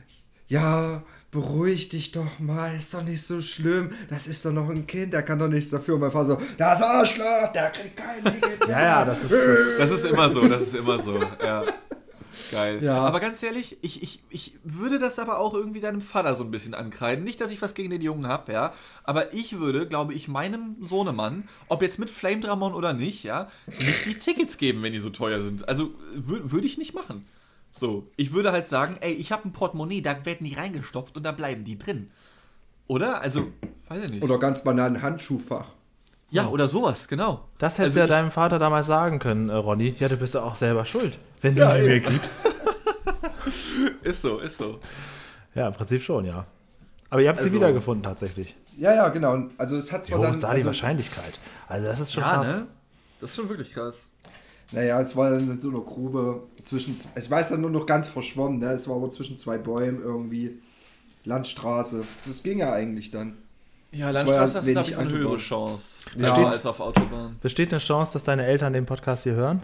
ja, 0.49 1.03
beruhig 1.31 1.91
dich 1.91 2.11
doch 2.13 2.39
mal, 2.39 2.75
ist 2.79 2.93
doch 2.95 3.05
nicht 3.05 3.23
so 3.23 3.43
schlimm, 3.43 3.91
das 4.09 4.27
ist 4.27 4.45
doch 4.45 4.53
noch 4.53 4.69
ein 4.71 4.87
Kind, 4.87 5.13
der 5.13 5.23
kann 5.23 5.39
doch 5.39 5.49
nichts 5.49 5.71
dafür. 5.71 5.95
Und 5.97 6.01
mein 6.01 6.11
Vater 6.11 6.27
so, 6.27 6.39
das 6.57 6.83
Arschloch, 6.83 7.53
der 7.55 7.71
kriegt 7.71 7.97
kein 7.97 8.25
Ticket 8.25 8.61
mehr. 8.67 8.69
Ja, 8.71 8.83
ja, 8.85 9.05
das 9.05 9.23
ist, 9.25 9.33
das, 9.33 9.79
Das 9.79 9.91
ist 9.91 10.05
immer 10.11 10.29
so, 10.31 10.49
das 10.49 10.63
ist 10.63 10.75
immer 10.75 10.99
so, 10.99 11.19
ja. 11.45 11.63
Geil. 12.51 12.83
Ja. 12.83 12.99
Aber 12.99 13.21
ganz 13.21 13.43
ehrlich, 13.43 13.79
ich, 13.83 14.03
ich, 14.03 14.23
ich 14.31 14.55
würde 14.65 14.99
das 14.99 15.19
aber 15.19 15.39
auch 15.39 15.55
irgendwie 15.55 15.81
deinem 15.81 16.01
Vater 16.01 16.35
so 16.35 16.45
ein 16.45 16.51
bisschen 16.51 16.75
ankreiden. 16.75 17.25
Nicht, 17.25 17.41
dass 17.41 17.51
ich 17.51 17.61
was 17.63 17.75
gegen 17.75 17.91
den 17.91 18.03
Jungen 18.03 18.27
habe, 18.27 18.53
ja. 18.53 18.73
Aber 19.05 19.33
ich 19.33 19.59
würde, 19.59 19.87
glaube 19.87 20.15
ich, 20.15 20.29
meinem 20.29 20.77
Sohnemann, 20.85 21.49
ob 21.69 21.83
jetzt 21.83 21.99
mit 21.99 22.11
Flame 22.11 22.41
Dramon 22.41 22.75
oder 22.75 22.93
nicht, 22.93 23.25
ja, 23.25 23.51
nicht 23.79 24.07
die 24.07 24.15
Tickets 24.15 24.59
geben, 24.59 24.83
wenn 24.83 24.93
die 24.93 24.99
so 24.99 25.11
teuer 25.11 25.43
sind. 25.43 25.69
Also 25.69 25.87
wür- 26.15 26.51
würde 26.51 26.67
ich 26.67 26.79
nicht 26.79 26.95
machen. 26.95 27.27
So, 27.71 28.11
ich 28.17 28.33
würde 28.33 28.53
halt 28.53 28.67
sagen, 28.69 28.97
ey, 29.01 29.13
ich 29.13 29.31
habe 29.33 29.47
ein 29.47 29.53
Portemonnaie, 29.53 30.01
da 30.01 30.25
werden 30.25 30.45
die 30.47 30.55
reingestopft 30.55 31.17
und 31.17 31.23
da 31.23 31.33
bleiben 31.33 31.65
die 31.65 31.79
drin. 31.79 32.11
Oder? 32.87 33.21
Also, 33.21 33.53
weiß 33.89 34.05
ich 34.05 34.11
nicht. 34.11 34.23
Oder 34.23 34.39
ganz 34.39 34.65
banal 34.65 34.89
ein 34.89 35.03
Handschuhfach. 35.03 35.69
Ja, 36.31 36.47
oder 36.49 36.69
sowas, 36.69 37.09
genau. 37.09 37.45
Das 37.59 37.79
hättest 37.79 37.97
Also 37.97 38.07
du 38.07 38.13
ja 38.13 38.19
deinem 38.21 38.31
Vater 38.31 38.59
damals 38.59 38.87
sagen 38.87 39.19
können, 39.19 39.49
äh, 39.49 39.55
Ronny. 39.55 39.95
Ja, 39.99 40.09
du 40.09 40.17
bist 40.17 40.35
ja 40.35 40.43
auch 40.43 40.57
selber 40.57 40.85
schuld, 40.85 41.19
wenn 41.41 41.55
du 41.55 41.63
Ja, 41.63 41.75
mir 41.75 41.85
eben. 41.85 42.09
gibst. 42.11 42.43
Ist 44.03 44.23
so, 44.23 44.39
ist 44.39 44.57
so. 44.59 44.79
Ja, 45.55 45.69
im 45.69 45.73
Prinzip 45.75 46.03
schon, 46.03 46.25
ja. 46.25 46.45
Aber 47.11 47.23
ihr 47.23 47.29
habt 47.29 47.39
sie 47.39 47.45
Also- 47.45 47.55
wiedergefunden 47.57 48.03
tatsächlich. 48.03 48.57
Ja, 48.77 48.95
ja, 48.95 49.09
genau. 49.09 49.49
Also 49.57 49.77
es 49.77 49.91
hat 49.91 50.05
Wie 50.07 50.11
zwar 50.11 50.19
hoch 50.19 50.25
dann. 50.25 50.33
ist 50.35 50.43
da 50.43 50.49
die 50.51 50.55
also, 50.57 50.67
Wahrscheinlichkeit? 50.69 51.39
Also 51.69 51.87
das 51.87 52.01
ist 52.01 52.13
schon 52.13 52.23
Ja, 52.23 52.35
krass. 52.35 52.47
ne? 52.47 52.67
Das 53.21 53.31
ist 53.31 53.37
schon 53.37 53.49
wirklich 53.49 53.73
krass. 53.73 54.09
naja, 54.73 55.01
es 55.01 55.17
war 55.17 55.31
dann 55.31 55.51
in 55.51 55.59
so 55.61 55.71
einer 55.71 55.81
Grube 55.81 56.43
zwischen. 56.63 56.97
Ich 57.19 57.31
weiß 57.31 57.49
dann 57.49 57.63
nur 57.63 57.71
noch 57.71 57.87
ganz 57.87 58.07
verschwommen, 58.09 58.59
ne? 58.59 58.67
Es 58.73 58.87
war 58.87 58.97
aber 58.97 59.11
zwischen 59.11 59.39
zwei 59.39 59.57
Bäumen 59.59 60.03
irgendwie. 60.03 60.61
Landstraße. 61.25 62.05
Das 62.27 62.43
ging 62.43 62.59
ja 62.59 62.73
eigentlich 62.73 63.11
dann. 63.11 63.39
Ja, 63.91 64.11
Landstraße 64.11 64.59
hast 64.59 64.67
du, 64.67 64.73
glaube 64.73 64.89
ich, 64.89 64.97
eine 64.97 65.11
höhere. 65.11 65.37
Chance 65.39 66.11
Ja. 66.17 66.39
ja. 66.39 66.51
als 66.51 66.67
auf 66.67 66.81
Autobahn. 66.81 67.37
Besteht 67.41 67.73
eine 67.73 67.81
Chance, 67.81 68.13
dass 68.13 68.25
deine 68.25 68.45
Eltern 68.45 68.73
den 68.73 68.87
Podcast 68.87 69.25
hier 69.25 69.35
hören? 69.35 69.63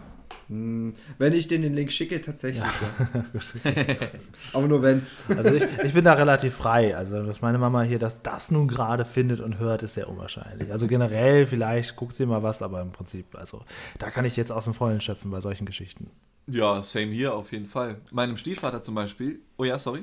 Wenn 0.48 1.32
ich 1.32 1.48
denen 1.48 1.62
den 1.62 1.74
Link 1.74 1.90
schicke, 1.90 2.20
tatsächlich. 2.20 2.64
Ja. 2.64 3.24
aber 4.52 4.68
nur 4.68 4.82
wenn. 4.82 5.06
Also 5.28 5.54
ich, 5.54 5.64
ich 5.84 5.94
bin 5.94 6.04
da 6.04 6.14
relativ 6.14 6.54
frei. 6.54 6.96
Also 6.96 7.22
dass 7.22 7.40
meine 7.40 7.58
Mama 7.58 7.82
hier 7.82 7.98
das, 7.98 8.22
das 8.22 8.50
nun 8.50 8.68
gerade 8.68 9.04
findet 9.04 9.40
und 9.40 9.58
hört, 9.58 9.82
ist 9.82 9.94
sehr 9.94 10.08
unwahrscheinlich. 10.08 10.70
Also 10.70 10.86
generell 10.86 11.46
vielleicht 11.46 11.96
guckt 11.96 12.16
sie 12.16 12.26
mal 12.26 12.42
was, 12.42 12.62
aber 12.62 12.82
im 12.82 12.92
Prinzip, 12.92 13.34
also 13.34 13.62
da 13.98 14.10
kann 14.10 14.24
ich 14.24 14.36
jetzt 14.36 14.52
aus 14.52 14.64
dem 14.64 14.74
Vollen 14.74 15.00
schöpfen 15.00 15.30
bei 15.30 15.40
solchen 15.40 15.64
Geschichten. 15.64 16.10
Ja, 16.46 16.82
same 16.82 17.12
hier 17.12 17.34
auf 17.34 17.52
jeden 17.52 17.66
Fall. 17.66 17.96
Meinem 18.10 18.36
Stiefvater 18.36 18.82
zum 18.82 18.94
Beispiel. 18.94 19.40
Oh 19.56 19.64
ja, 19.64 19.78
sorry. 19.78 20.02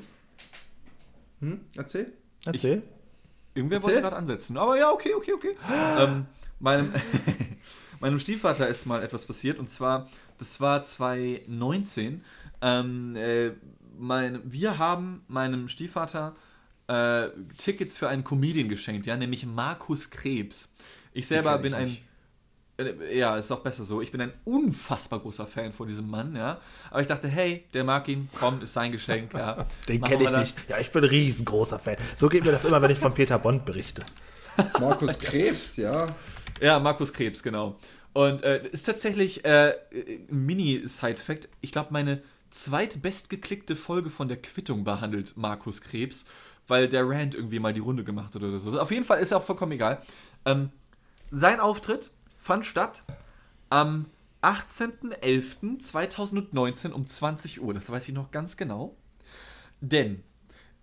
Hm? 1.39 1.61
Erzähl. 1.75 2.13
Erzähl. 2.45 2.81
Irgendwer 3.53 3.77
Erzähl. 3.77 3.89
wollte 3.89 4.01
gerade 4.01 4.15
ansetzen. 4.15 4.57
Aber 4.57 4.77
ja, 4.77 4.91
okay, 4.91 5.13
okay, 5.13 5.33
okay. 5.33 5.55
ähm, 5.99 6.25
meinem, 6.59 6.93
meinem 7.99 8.19
Stiefvater 8.19 8.67
ist 8.67 8.85
mal 8.85 9.03
etwas 9.03 9.25
passiert 9.25 9.59
und 9.59 9.69
zwar, 9.69 10.09
das 10.37 10.59
war 10.59 10.83
2019. 10.83 12.23
Ähm, 12.61 13.15
äh, 13.15 13.51
mein, 13.97 14.41
wir 14.43 14.77
haben 14.77 15.23
meinem 15.27 15.67
Stiefvater 15.67 16.35
äh, 16.87 17.29
Tickets 17.57 17.97
für 17.97 18.09
einen 18.09 18.23
Comedian 18.23 18.69
geschenkt, 18.69 19.05
ja, 19.05 19.15
nämlich 19.17 19.45
Markus 19.45 20.09
Krebs. 20.09 20.73
Ich 21.13 21.27
selber 21.27 21.55
ich 21.55 21.61
bin 21.61 21.73
ein. 21.73 21.89
nicht. 21.89 22.03
Äh, 22.87 23.17
Ja, 23.17 23.37
ist 23.37 23.51
auch 23.51 23.59
besser 23.59 23.83
so. 23.83 24.01
Ich 24.01 24.11
bin 24.11 24.21
ein 24.21 24.33
unfassbar 24.45 25.19
großer 25.19 25.47
Fan 25.47 25.73
von 25.73 25.87
diesem 25.87 26.09
Mann, 26.09 26.35
ja. 26.35 26.59
Aber 26.89 27.01
ich 27.01 27.07
dachte, 27.07 27.27
hey, 27.27 27.65
der 27.73 27.83
mag 27.83 28.07
ihn, 28.07 28.29
komm, 28.37 28.61
ist 28.61 28.73
sein 28.73 28.91
Geschenk, 28.91 29.33
ja. 29.33 29.65
Den 29.87 30.01
kenne 30.01 30.23
ich 30.23 30.31
nicht. 30.31 30.57
Ja, 30.69 30.79
ich 30.79 30.91
bin 30.91 31.03
ein 31.03 31.09
riesengroßer 31.09 31.79
Fan. 31.79 31.97
So 32.17 32.29
geht 32.29 32.45
mir 32.45 32.51
das 32.51 32.65
immer, 32.65 32.81
wenn 32.81 32.91
ich 32.91 32.99
von 32.99 33.13
Peter 33.13 33.39
Bond 33.39 33.65
berichte. 33.65 34.03
Markus 34.79 35.17
Krebs, 35.17 35.77
ja. 35.77 36.07
Ja, 36.59 36.79
Markus 36.79 37.13
Krebs, 37.13 37.41
genau. 37.41 37.77
Und 38.13 38.43
äh, 38.43 38.67
ist 38.67 38.85
tatsächlich 38.85 39.45
äh, 39.45 39.73
ein 40.29 40.45
Mini-Side-Fact. 40.45 41.47
Ich 41.61 41.71
glaube, 41.71 41.89
meine 41.91 42.21
zweitbestgeklickte 42.49 43.75
Folge 43.75 44.09
von 44.09 44.27
der 44.27 44.37
Quittung 44.37 44.83
behandelt 44.83 45.37
Markus 45.37 45.81
Krebs, 45.81 46.25
weil 46.67 46.87
der 46.89 47.07
Rand 47.07 47.33
irgendwie 47.35 47.59
mal 47.59 47.73
die 47.73 47.79
Runde 47.79 48.03
gemacht 48.03 48.35
hat 48.35 48.43
oder 48.43 48.59
so. 48.59 48.79
Auf 48.79 48.91
jeden 48.91 49.05
Fall 49.05 49.19
ist 49.19 49.31
er 49.31 49.37
auch 49.37 49.43
vollkommen 49.43 49.71
egal. 49.71 50.01
Ähm, 50.45 50.69
sein 51.31 51.59
Auftritt 51.59 52.11
fand 52.41 52.65
statt 52.65 53.03
am 53.69 54.07
18.11.2019 54.41 56.91
um 56.91 57.05
20 57.05 57.61
Uhr. 57.61 57.73
Das 57.73 57.89
weiß 57.89 58.09
ich 58.09 58.13
noch 58.13 58.31
ganz 58.31 58.57
genau. 58.57 58.97
Denn 59.79 60.23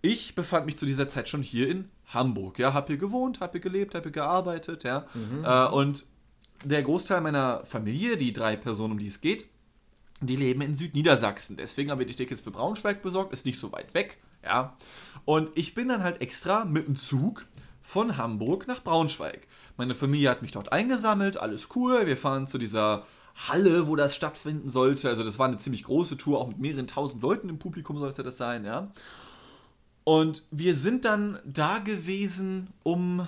ich 0.00 0.34
befand 0.34 0.64
mich 0.66 0.76
zu 0.76 0.86
dieser 0.86 1.08
Zeit 1.08 1.28
schon 1.28 1.42
hier 1.42 1.68
in 1.68 1.90
Hamburg. 2.06 2.58
Ja, 2.58 2.72
habe 2.72 2.86
hier 2.88 2.96
gewohnt, 2.96 3.40
habe 3.40 3.52
hier 3.52 3.60
gelebt, 3.60 3.94
habe 3.94 4.04
hier 4.04 4.12
gearbeitet. 4.12 4.84
Ja. 4.84 5.06
Äh, 5.42 5.68
und 5.72 6.04
der 6.64 6.82
Großteil 6.82 7.20
meiner 7.20 7.64
Familie, 7.66 8.16
die 8.16 8.32
drei 8.32 8.56
Personen, 8.56 8.92
um 8.92 8.98
die 8.98 9.08
es 9.08 9.20
geht, 9.20 9.46
die 10.20 10.36
leben 10.36 10.62
in 10.62 10.74
Südniedersachsen. 10.74 11.56
Deswegen 11.56 11.90
habe 11.90 12.02
ich 12.02 12.08
die 12.08 12.14
Tickets 12.14 12.40
für 12.40 12.50
Braunschweig 12.50 13.02
besorgt, 13.02 13.32
ist 13.32 13.46
nicht 13.46 13.58
so 13.58 13.72
weit 13.72 13.94
weg. 13.94 14.18
Ja. 14.44 14.74
Und 15.24 15.50
ich 15.56 15.74
bin 15.74 15.88
dann 15.88 16.02
halt 16.02 16.20
extra 16.20 16.64
mit 16.64 16.86
dem 16.86 16.96
Zug 16.96 17.46
von 17.88 18.18
Hamburg 18.18 18.68
nach 18.68 18.84
Braunschweig. 18.84 19.46
Meine 19.78 19.94
Familie 19.94 20.28
hat 20.28 20.42
mich 20.42 20.50
dort 20.50 20.72
eingesammelt, 20.72 21.38
alles 21.38 21.68
cool. 21.74 22.06
Wir 22.06 22.18
fahren 22.18 22.46
zu 22.46 22.58
dieser 22.58 23.06
Halle, 23.48 23.86
wo 23.86 23.96
das 23.96 24.14
stattfinden 24.14 24.68
sollte. 24.68 25.08
Also 25.08 25.24
das 25.24 25.38
war 25.38 25.48
eine 25.48 25.56
ziemlich 25.56 25.84
große 25.84 26.18
Tour, 26.18 26.38
auch 26.38 26.48
mit 26.48 26.58
mehreren 26.58 26.86
tausend 26.86 27.22
Leuten 27.22 27.48
im 27.48 27.58
Publikum 27.58 27.98
sollte 27.98 28.22
das 28.22 28.36
sein, 28.36 28.66
ja. 28.66 28.90
Und 30.04 30.42
wir 30.50 30.76
sind 30.76 31.06
dann 31.06 31.38
da 31.46 31.78
gewesen 31.78 32.68
um, 32.82 33.26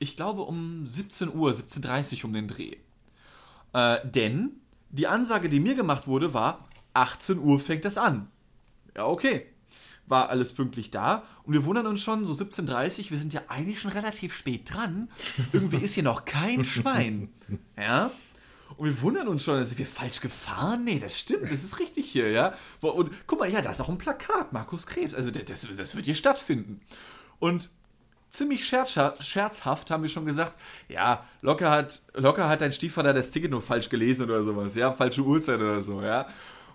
ich 0.00 0.16
glaube 0.16 0.42
um 0.42 0.88
17 0.88 1.32
Uhr, 1.32 1.52
17.30 1.52 2.18
Uhr 2.18 2.24
um 2.24 2.32
den 2.32 2.48
Dreh. 2.48 2.76
Äh, 3.72 3.98
denn 4.04 4.50
die 4.88 5.06
Ansage, 5.06 5.48
die 5.48 5.60
mir 5.60 5.76
gemacht 5.76 6.08
wurde, 6.08 6.34
war, 6.34 6.66
18 6.94 7.38
Uhr 7.38 7.60
fängt 7.60 7.84
das 7.84 7.98
an. 7.98 8.26
Ja, 8.96 9.06
okay. 9.06 9.46
War 10.10 10.28
alles 10.28 10.52
pünktlich 10.52 10.90
da 10.90 11.22
und 11.44 11.54
wir 11.54 11.64
wundern 11.64 11.86
uns 11.86 12.02
schon, 12.02 12.26
so 12.26 12.32
17.30 12.32 13.04
Uhr, 13.04 13.10
wir 13.12 13.18
sind 13.18 13.32
ja 13.32 13.42
eigentlich 13.48 13.80
schon 13.80 13.92
relativ 13.92 14.36
spät 14.36 14.72
dran. 14.72 15.08
Irgendwie 15.52 15.78
ist 15.78 15.94
hier 15.94 16.02
noch 16.02 16.24
kein 16.24 16.64
Schwein. 16.64 17.28
Ja? 17.76 18.10
Und 18.76 18.86
wir 18.86 19.02
wundern 19.02 19.28
uns 19.28 19.42
schon, 19.42 19.64
sind 19.64 19.78
wir 19.78 19.86
falsch 19.86 20.20
gefahren? 20.20 20.84
Nee, 20.84 21.00
das 21.00 21.18
stimmt, 21.18 21.50
das 21.50 21.64
ist 21.64 21.80
richtig 21.80 22.08
hier, 22.08 22.30
ja. 22.30 22.54
Und 22.80 23.10
guck 23.26 23.40
mal, 23.40 23.50
ja, 23.50 23.60
da 23.60 23.70
ist 23.70 23.80
auch 23.80 23.88
ein 23.88 23.98
Plakat, 23.98 24.52
Markus 24.52 24.86
Krebs. 24.86 25.14
Also 25.14 25.30
das, 25.30 25.66
das 25.76 25.96
wird 25.96 26.06
hier 26.06 26.14
stattfinden. 26.14 26.80
Und 27.40 27.70
ziemlich 28.28 28.64
scherzha 28.64 29.14
scherzhaft 29.20 29.90
haben 29.90 30.02
wir 30.02 30.08
schon 30.08 30.24
gesagt, 30.24 30.56
ja, 30.88 31.26
locker 31.42 31.70
hat, 31.70 32.00
locker 32.14 32.48
hat 32.48 32.60
dein 32.60 32.72
Stiefvater 32.72 33.12
das 33.12 33.30
Ticket 33.30 33.50
nur 33.50 33.60
falsch 33.60 33.88
gelesen 33.88 34.24
oder 34.24 34.44
sowas, 34.44 34.74
ja, 34.76 34.92
falsche 34.92 35.22
Uhrzeit 35.22 35.60
oder 35.60 35.82
so, 35.82 36.00
ja. 36.00 36.28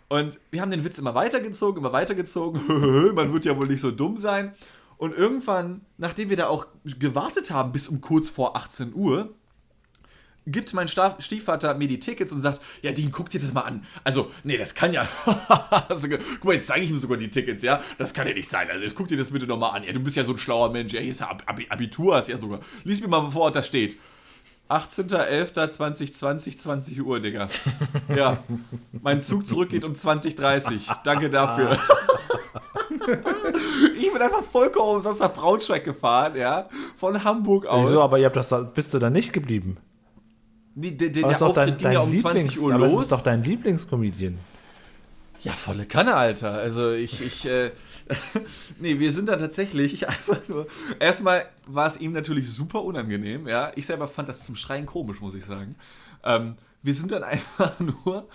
Und 0.08 0.40
wir 0.52 0.62
haben 0.62 0.72
den 0.72 0.84
Witz 0.84 0.98
immer 1.00 1.16
weitergezogen, 1.16 1.82
immer 1.82 1.94
weitergezogen. 1.94 2.62
Man 3.16 3.34
wird 3.34 3.46
ja 3.46 3.58
wohl 3.58 3.68
nicht 3.68 3.82
so 3.82 3.92
dumm 3.92 4.18
sein. 4.18 4.54
Und 4.98 5.16
irgendwann, 5.18 5.82
nachdem 5.98 6.30
wir 6.30 6.38
da 6.38 6.48
auch 6.48 6.68
gewartet 6.84 7.52
haben 7.52 7.72
bis 7.72 7.88
um 7.88 8.02
kurz 8.02 8.30
vor 8.30 8.56
18 8.56 8.94
Uhr, 8.94 9.34
gibt 10.48 10.74
mein 10.74 10.88
Stiefvater 10.88 11.74
mir 11.76 11.88
die 11.88 12.00
Tickets 12.00 12.32
und 12.32 12.42
sagt, 12.42 12.62
ja, 12.82 12.92
Dean, 12.92 13.12
guck 13.12 13.30
dir 13.30 13.40
das 13.40 13.54
mal 13.54 13.62
an. 13.62 13.86
Also, 14.04 14.32
nee, 14.44 14.58
das 14.58 14.76
kann 14.76 14.94
ja. 14.94 15.08
Guck 15.90 16.44
mal, 16.44 16.54
jetzt 16.54 16.68
zeige 16.68 16.86
ich 16.86 16.92
ihm 16.92 16.98
sogar 16.98 17.18
die 17.18 17.30
Tickets, 17.30 17.64
ja. 17.64 17.82
Das 17.98 18.14
kann 18.14 18.28
ja 18.28 18.34
nicht 18.34 18.48
sein. 18.48 18.70
Also, 18.70 18.84
jetzt 18.84 18.96
guck 18.96 19.08
dir 19.08 19.18
das 19.18 19.32
bitte 19.32 19.48
nochmal 19.48 19.76
an. 19.76 19.84
Ja, 19.84 19.92
du 19.92 20.00
bist 20.00 20.16
ja 20.16 20.24
so 20.24 20.34
ein 20.34 20.38
schlauer 20.38 20.72
Mensch. 20.72 20.94
Ja, 20.94 21.00
hier 21.00 21.12
ist 21.12 21.22
ja 21.22 21.30
Ab 21.30 21.60
Abitur, 21.70 22.16
hast 22.16 22.28
ja 22.28 22.38
sogar. 22.38 22.60
Lies 22.84 23.02
mir 23.02 23.08
mal 23.08 23.32
vor, 23.32 23.48
was 23.48 23.54
da 23.54 23.64
steht. 23.64 23.98
18.11.2020, 24.70 26.58
20 26.58 27.02
Uhr, 27.06 27.20
Digga. 27.20 27.50
Ja, 28.16 28.38
mein 29.02 29.22
Zug 29.22 29.46
zurück 29.48 29.70
geht 29.70 29.86
um 29.86 29.94
20.30 29.94 30.82
Danke 31.04 31.30
dafür. 31.30 31.78
ich 33.98 34.12
bin 34.12 34.22
einfach 34.22 34.44
vollkommen 34.44 34.96
umsonst 34.96 35.20
nach 35.22 35.34
Braunschweig 35.34 35.84
gefahren, 35.84 36.36
ja. 36.36 36.68
Von 36.98 37.24
Hamburg 37.24 37.66
aus. 37.68 37.90
Wieso, 37.90 38.02
aber 38.02 38.18
ihr 38.20 38.26
habt 38.26 38.36
das, 38.36 38.50
da- 38.50 38.62
bist 38.62 38.94
du 38.94 39.00
da 39.00 39.10
nicht 39.10 39.34
geblieben? 39.34 39.78
Nee, 40.74 40.92
der, 40.92 41.10
der, 41.10 41.24
Aber 41.24 41.28
der 41.30 41.32
ist 41.34 41.42
doch 41.42 41.48
Auftritt 41.50 41.68
dein, 41.68 41.78
ging 41.78 41.84
dein 41.84 41.94
ja 41.94 42.00
um 42.02 42.12
Lieblings, 42.12 42.54
20 42.54 42.60
Uhr 42.62 42.74
los. 42.78 43.02
ist 43.04 43.12
doch 43.12 43.24
dein 43.24 43.44
Lieblingscomedian. 43.44 44.38
ja, 45.44 45.52
volle 45.54 45.86
Kanne, 45.86 46.16
Alter. 46.16 46.52
Also 46.54 46.92
ich, 46.92 47.22
ich, 47.22 47.46
äh, 47.46 47.72
nee, 48.80 49.00
wir 49.00 49.12
sind 49.12 49.28
da 49.28 49.36
tatsächlich 49.36 50.08
einfach 50.08 50.48
nur. 50.48 50.68
Erstmal 51.00 51.46
war 51.68 51.88
es 51.88 51.98
ihm 52.00 52.12
natürlich 52.12 52.50
super 52.52 52.84
unangenehm, 52.84 53.48
ja. 53.48 53.72
Ich 53.76 53.86
selber 53.86 54.08
fand 54.08 54.30
das 54.30 54.46
zum 54.46 54.56
Schreien 54.56 54.86
komisch, 54.86 55.22
muss 55.22 55.36
ich 55.36 55.46
sagen. 55.46 55.76
Ähm, 56.24 56.56
wir 56.86 56.94
sind 56.94 57.12
dann 57.12 57.24
einfach 57.26 57.74
nur 57.80 58.28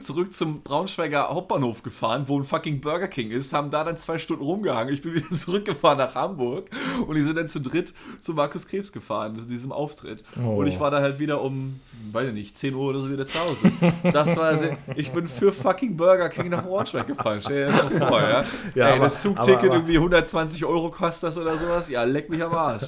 zurück 0.00 0.32
zum 0.32 0.62
Braunschweiger 0.62 1.28
Hauptbahnhof 1.28 1.82
gefahren, 1.82 2.24
wo 2.26 2.38
ein 2.38 2.44
fucking 2.44 2.80
Burger 2.80 3.08
King 3.08 3.32
ist, 3.32 3.52
haben 3.52 3.70
da 3.70 3.82
dann 3.82 3.96
zwei 3.98 4.18
Stunden 4.18 4.44
rumgehangen. 4.44 4.94
Ich 4.94 5.02
bin 5.02 5.14
wieder 5.14 5.28
zurückgefahren 5.32 5.98
nach 5.98 6.14
Hamburg 6.14 6.70
und 7.08 7.16
die 7.16 7.20
sind 7.20 7.36
dann 7.36 7.48
zu 7.48 7.60
dritt 7.60 7.94
zu 8.20 8.32
Markus 8.34 8.68
Krebs 8.68 8.92
gefahren, 8.92 9.36
zu 9.36 9.44
diesem 9.46 9.72
Auftritt. 9.72 10.22
Oh. 10.40 10.56
Und 10.60 10.68
ich 10.68 10.78
war 10.78 10.90
da 10.92 11.00
halt 11.00 11.18
wieder 11.18 11.42
um, 11.42 11.80
weiß 12.12 12.28
ich 12.28 12.34
nicht, 12.34 12.56
10 12.56 12.74
Uhr 12.76 12.90
oder 12.90 13.00
so 13.00 13.10
wieder 13.10 13.26
zu 13.26 13.38
Hause. 13.40 13.72
Das 14.12 14.36
war 14.36 14.56
sehr, 14.56 14.78
ich 14.94 15.10
bin 15.10 15.26
für 15.26 15.52
fucking 15.52 15.96
Burger 15.96 16.28
King 16.28 16.50
nach 16.50 16.62
Braunschweig 16.64 17.08
gefahren. 17.08 17.40
Stell 17.40 17.66
dir 17.66 17.72
das 17.76 17.98
mal 17.98 18.08
vor, 18.08 18.20
ja. 18.20 18.44
Ja, 18.76 18.86
Ey, 18.86 18.92
aber- 18.94 19.04
das 19.04 19.20
Zugticket 19.20 19.54
aber- 19.56 19.66
aber- 19.66 19.74
irgendwie 19.76 19.96
120 19.96 20.64
Euro 20.64 20.90
kostet 20.92 21.28
das 21.30 21.38
oder 21.38 21.58
sowas. 21.58 21.88
Ja, 21.88 22.04
leck 22.04 22.30
mich 22.30 22.40
am 22.42 22.54
Arsch. 22.54 22.84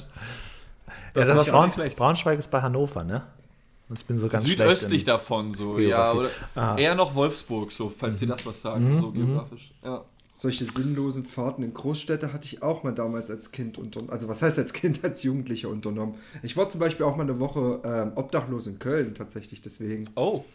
Das 1.13 1.27
war 1.27 1.35
ja, 1.37 1.43
schon 1.43 1.51
Braun, 1.51 1.65
nicht 1.65 1.75
schlecht. 1.75 1.97
Braunschweig 1.97 2.39
ist 2.39 2.49
bei 2.51 2.61
Hannover, 2.61 3.03
ne? 3.03 3.23
Ich 3.95 4.05
bin 4.05 4.19
so 4.19 4.27
ganz 4.27 4.45
Südöstlich 4.45 5.03
davon, 5.03 5.53
so, 5.53 5.73
Geografie. 5.73 5.87
ja. 5.89 6.13
Oder 6.13 6.29
Ah. 6.55 6.75
Eher 6.77 6.95
noch 6.95 7.15
Wolfsburg, 7.15 7.71
so, 7.71 7.89
falls 7.89 8.19
dir 8.19 8.27
das 8.27 8.45
was 8.45 8.61
sagt, 8.61 8.85
so 8.99 9.11
geografisch. 9.11 9.71
Ja. 9.83 10.03
Solche 10.31 10.63
sinnlosen 10.63 11.25
Fahrten 11.25 11.63
in 11.63 11.73
Großstädte 11.73 12.31
hatte 12.31 12.45
ich 12.45 12.61
auch 12.63 12.83
mal 12.83 12.93
damals 12.93 13.29
als 13.29 13.51
Kind 13.51 13.77
unternommen. 13.77 14.11
Also 14.13 14.27
was 14.29 14.41
heißt 14.41 14.57
als 14.59 14.71
Kind, 14.73 14.99
als 15.03 15.23
Jugendlicher 15.23 15.69
unternommen? 15.69 16.15
Ich 16.43 16.55
war 16.55 16.67
zum 16.69 16.79
Beispiel 16.79 17.05
auch 17.05 17.17
mal 17.17 17.23
eine 17.23 17.39
Woche 17.39 17.81
ähm, 17.83 18.11
obdachlos 18.15 18.67
in 18.67 18.79
Köln 18.79 19.13
tatsächlich, 19.15 19.61
deswegen. 19.61 20.07
Oh, 20.15 20.45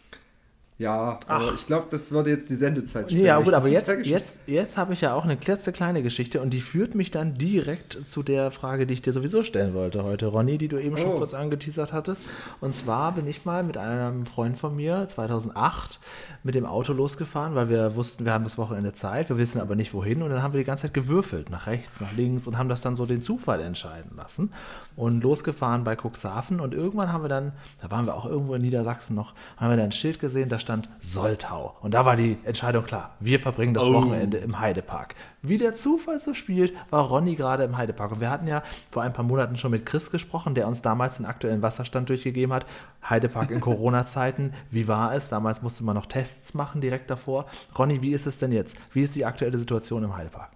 Ja, 0.77 1.19
aber 1.27 1.53
ich 1.55 1.65
glaube, 1.67 1.87
das 1.89 2.11
würde 2.11 2.31
jetzt 2.31 2.49
die 2.49 2.55
Sendezeit 2.55 3.09
Ja, 3.09 3.35
sprengen. 3.35 3.45
gut, 3.45 3.53
aber 3.53 3.69
jetzt, 3.69 3.89
jetzt, 4.05 4.41
jetzt 4.45 4.77
habe 4.77 4.91
ich 4.91 4.99
ja 4.99 5.13
auch 5.13 5.23
eine 5.23 5.37
klitzekleine 5.37 6.03
Geschichte 6.03 6.41
und 6.41 6.49
die 6.49 6.59
führt 6.59 6.95
mich 6.95 7.11
dann 7.11 7.35
direkt 7.37 7.97
zu 8.05 8.23
der 8.23 8.51
Frage, 8.51 8.85
die 8.85 8.93
ich 8.95 9.01
dir 9.01 9.13
sowieso 9.13 9.41
stellen 9.41 9.73
wollte 9.73 10.03
heute, 10.03 10.25
Ronny, 10.27 10.57
die 10.57 10.67
du 10.67 10.77
eben 10.77 10.97
schon 10.97 11.11
Oh. 11.11 11.17
kurz 11.19 11.33
angeteasert 11.33 11.93
hattest. 11.93 12.23
Und 12.59 12.75
zwar 12.75 13.13
bin 13.13 13.25
ich 13.25 13.45
mal 13.45 13.63
mit 13.63 13.77
einem 13.77 14.25
Freund 14.25 14.57
von 14.59 14.75
mir 14.75 15.07
2008 15.07 15.97
mit 16.43 16.55
dem 16.55 16.65
Auto 16.65 16.91
losgefahren, 16.91 17.55
weil 17.55 17.69
wir 17.69 17.95
wussten, 17.95 18.25
wir 18.25 18.33
haben 18.33 18.43
das 18.43 18.57
Wochenende 18.57 18.91
Zeit, 18.91 19.29
wir 19.29 19.37
wissen 19.37 19.61
aber 19.61 19.75
nicht 19.75 19.93
wohin 19.93 20.21
und 20.23 20.29
dann 20.29 20.43
haben 20.43 20.53
wir 20.53 20.59
die 20.59 20.65
ganze 20.65 20.83
Zeit 20.83 20.93
gewürfelt, 20.93 21.49
nach 21.51 21.67
rechts, 21.67 22.01
nach 22.01 22.11
links 22.11 22.47
und 22.47 22.57
haben 22.57 22.67
das 22.67 22.81
dann 22.81 22.97
so 22.97 23.05
den 23.05 23.21
Zufall 23.21 23.61
entscheiden 23.61 24.11
lassen 24.17 24.51
und 24.97 25.23
losgefahren 25.23 25.85
bei 25.85 25.95
Cuxhaven 25.95 26.59
und 26.59 26.73
irgendwann 26.73 27.13
haben 27.13 27.23
wir 27.23 27.29
dann, 27.29 27.53
da 27.81 27.89
waren 27.91 28.05
wir 28.05 28.13
auch 28.15 28.25
irgendwo 28.25 28.55
in 28.55 28.61
Niedersachsen 28.61 29.15
noch, 29.15 29.33
haben 29.55 29.69
wir 29.69 29.77
dann 29.77 29.85
ein 29.85 29.91
Schild 29.93 30.19
gesehen, 30.19 30.49
da 30.49 30.59
stand 30.65 30.89
Soltau 31.01 31.75
und 31.81 31.93
da 31.93 32.05
war 32.05 32.15
die 32.15 32.37
Entscheidung 32.43 32.83
klar, 32.85 33.15
wir 33.19 33.39
verbringen 33.39 33.73
das 33.75 33.83
Oh. 33.83 33.93
Wochenende 33.93 34.37
im 34.39 34.59
Heidepark. 34.59 35.13
Wie 35.43 35.57
der 35.59 35.75
Zufall 35.75 36.19
so 36.19 36.33
spielt, 36.33 36.73
war 36.89 37.03
Ronny 37.07 37.35
gerade 37.35 37.63
im 37.63 37.77
Heidepark 37.77 38.11
und 38.13 38.19
wir 38.19 38.31
hatten 38.31 38.47
ja 38.47 38.63
vor 38.89 39.03
ein 39.03 39.13
paar 39.13 39.23
Monaten 39.23 39.55
schon 39.57 39.69
mit 39.71 39.85
Chris 39.85 40.09
gesprochen, 40.09 40.55
der 40.55 40.67
uns 40.67 40.81
damals 40.81 41.17
den 41.17 41.27
aktuellen 41.27 41.61
Wasserstand 41.61 42.09
durchgegeben 42.09 42.51
hat. 42.53 42.65
Heidepark 43.07 43.51
in 43.51 43.61
Corona-Zeiten, 43.61 44.53
wie 44.71 44.87
war 44.87 45.13
es? 45.13 45.29
Damals 45.29 45.61
musste 45.61 45.83
man 45.83 45.95
noch 45.95 46.07
Tests 46.07 46.55
machen 46.55 46.81
direkt 46.81 47.09
davor. 47.11 47.45
Ronny, 47.77 48.01
wie 48.01 48.11
ist 48.11 48.25
es 48.25 48.39
denn 48.39 48.51
jetzt? 48.51 48.75
Wie 48.91 49.01
ist 49.01 49.15
die 49.15 49.23
aktuelle 49.25 49.57
Situation 49.59 50.03
im 50.03 50.17
Heidepark? 50.17 50.49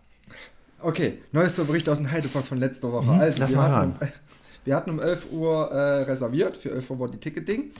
Okay, 0.81 1.19
neuester 1.31 1.65
Bericht 1.65 1.87
aus 1.87 1.99
dem 1.99 2.09
Heidepark 2.09 2.45
von 2.47 2.57
letzter 2.57 2.91
Woche. 2.91 3.11
also, 3.11 3.35
Mhm, 3.35 3.35
lass 3.39 3.51
wir, 3.51 3.57
mal 3.57 3.69
hatten 3.71 3.91
um, 4.01 4.07
wir 4.65 4.75
hatten 4.75 4.89
um 4.89 4.99
11 4.99 5.31
Uhr 5.31 5.71
äh, 5.71 6.03
reserviert, 6.03 6.57
für 6.57 6.71
11 6.71 6.89
Uhr 6.89 6.99
war 6.99 7.09
die 7.09 7.17
Ticketing. 7.19 7.71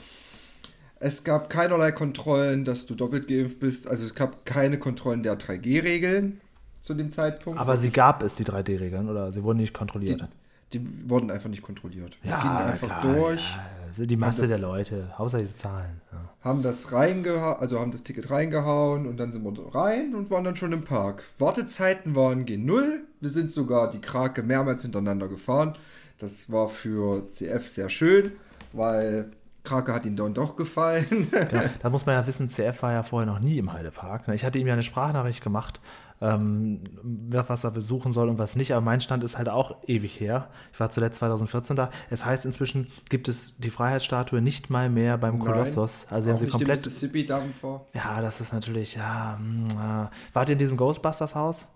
Es 1.02 1.24
gab 1.24 1.48
keinerlei 1.48 1.92
Kontrollen, 1.92 2.64
dass 2.64 2.84
du 2.86 2.94
doppelt 2.94 3.26
geimpft 3.26 3.58
bist. 3.58 3.88
Also 3.88 4.04
es 4.04 4.14
gab 4.14 4.44
keine 4.44 4.78
Kontrollen 4.78 5.22
der 5.22 5.38
3G-Regeln 5.38 6.40
zu 6.82 6.92
dem 6.94 7.10
Zeitpunkt. 7.10 7.58
Aber 7.58 7.76
sie 7.78 7.90
gab 7.90 8.22
es, 8.22 8.34
die 8.34 8.44
3D-Regeln, 8.44 9.08
oder 9.08 9.32
sie 9.32 9.42
wurden 9.42 9.58
nicht 9.58 9.70
die, 9.74 9.78
kontrolliert? 9.78 10.28
die 10.74 11.08
wurden 11.10 11.30
einfach 11.30 11.48
nicht 11.48 11.62
kontrolliert. 11.62 12.18
Die 12.22 12.28
ja, 12.28 12.40
gingen 12.42 12.56
einfach 12.56 13.00
klar, 13.00 13.14
durch, 13.14 13.40
Ja, 13.40 13.90
sind 13.92 14.10
die 14.10 14.16
Masse 14.16 14.42
das- 14.42 14.50
der 14.50 14.58
Leute, 14.58 15.10
hauptsächlich 15.16 15.56
Zahlen. 15.56 16.02
Ja. 16.12 16.18
haben 16.44 16.62
das 16.62 16.92
reingehauen, 16.92 17.56
also 17.60 17.80
haben 17.80 17.90
das 17.92 18.02
Ticket 18.02 18.30
reingehauen 18.30 19.06
und 19.06 19.16
dann 19.16 19.32
sind 19.32 19.42
wir 19.42 19.74
rein 19.74 20.14
und 20.14 20.30
waren 20.30 20.44
dann 20.44 20.56
schon 20.56 20.72
im 20.72 20.84
Park. 20.84 21.22
Wartezeiten 21.38 22.14
waren 22.14 22.44
G0. 22.44 23.00
Wir 23.20 23.30
sind 23.30 23.50
sogar 23.50 23.90
die 23.90 24.00
Krake 24.02 24.42
mehrmals 24.42 24.82
hintereinander 24.82 25.28
gefahren. 25.28 25.76
Das 26.18 26.52
war 26.52 26.68
für 26.68 27.26
CF 27.28 27.68
sehr 27.68 27.88
schön, 27.88 28.32
weil 28.74 29.30
Krake 29.62 29.92
hat 29.92 30.06
ihm 30.06 30.16
dann 30.16 30.34
doch 30.34 30.56
gefallen. 30.56 31.28
Ja, 31.52 31.64
da 31.82 31.90
muss 31.90 32.06
man 32.06 32.14
ja 32.14 32.26
wissen, 32.26 32.48
CF 32.48 32.82
war 32.82 32.92
ja 32.92 33.02
vorher 33.02 33.26
noch 33.30 33.40
nie 33.40 33.58
im 33.58 33.72
Heidepark. 33.72 34.28
ne? 34.28 34.34
Ich 34.34 34.44
hatte 34.44 34.58
ihm 34.58 34.66
ja 34.66 34.72
eine 34.72 34.82
Sprachnachricht 34.82 35.42
gemacht, 35.42 35.80
ähm, 36.20 36.82
was 37.02 37.64
er 37.64 37.70
besuchen 37.70 38.12
soll 38.12 38.28
und 38.28 38.38
was 38.38 38.56
nicht, 38.56 38.72
aber 38.72 38.80
mein 38.82 39.00
Stand 39.00 39.24
ist 39.24 39.38
halt 39.38 39.48
auch 39.48 39.76
ewig 39.86 40.20
her. 40.20 40.48
Ich 40.72 40.80
war 40.80 40.90
zuletzt 40.90 41.18
2014 41.18 41.76
da. 41.76 41.90
Es 42.10 42.24
heißt, 42.24 42.44
inzwischen 42.44 42.88
gibt 43.08 43.28
es 43.28 43.54
die 43.58 43.70
Freiheitsstatue 43.70 44.40
nicht 44.40 44.70
mal 44.70 44.90
mehr 44.90 45.18
beim 45.18 45.38
Kolossos. 45.38 46.06
Also 46.10 46.30
haben 46.30 46.38
sie 46.38 46.48
komplett. 46.48 46.84
Mississippi 46.84 47.28
vor. 47.60 47.86
Ja, 47.94 48.20
das 48.20 48.40
ist 48.40 48.52
natürlich, 48.52 48.96
ja. 48.96 49.38
mm, 49.40 49.64
äh. 49.66 50.08
Wart 50.32 50.48
ihr 50.48 50.52
in 50.52 50.58
diesem 50.58 50.76
Ghostbusters-Haus? 50.76 51.66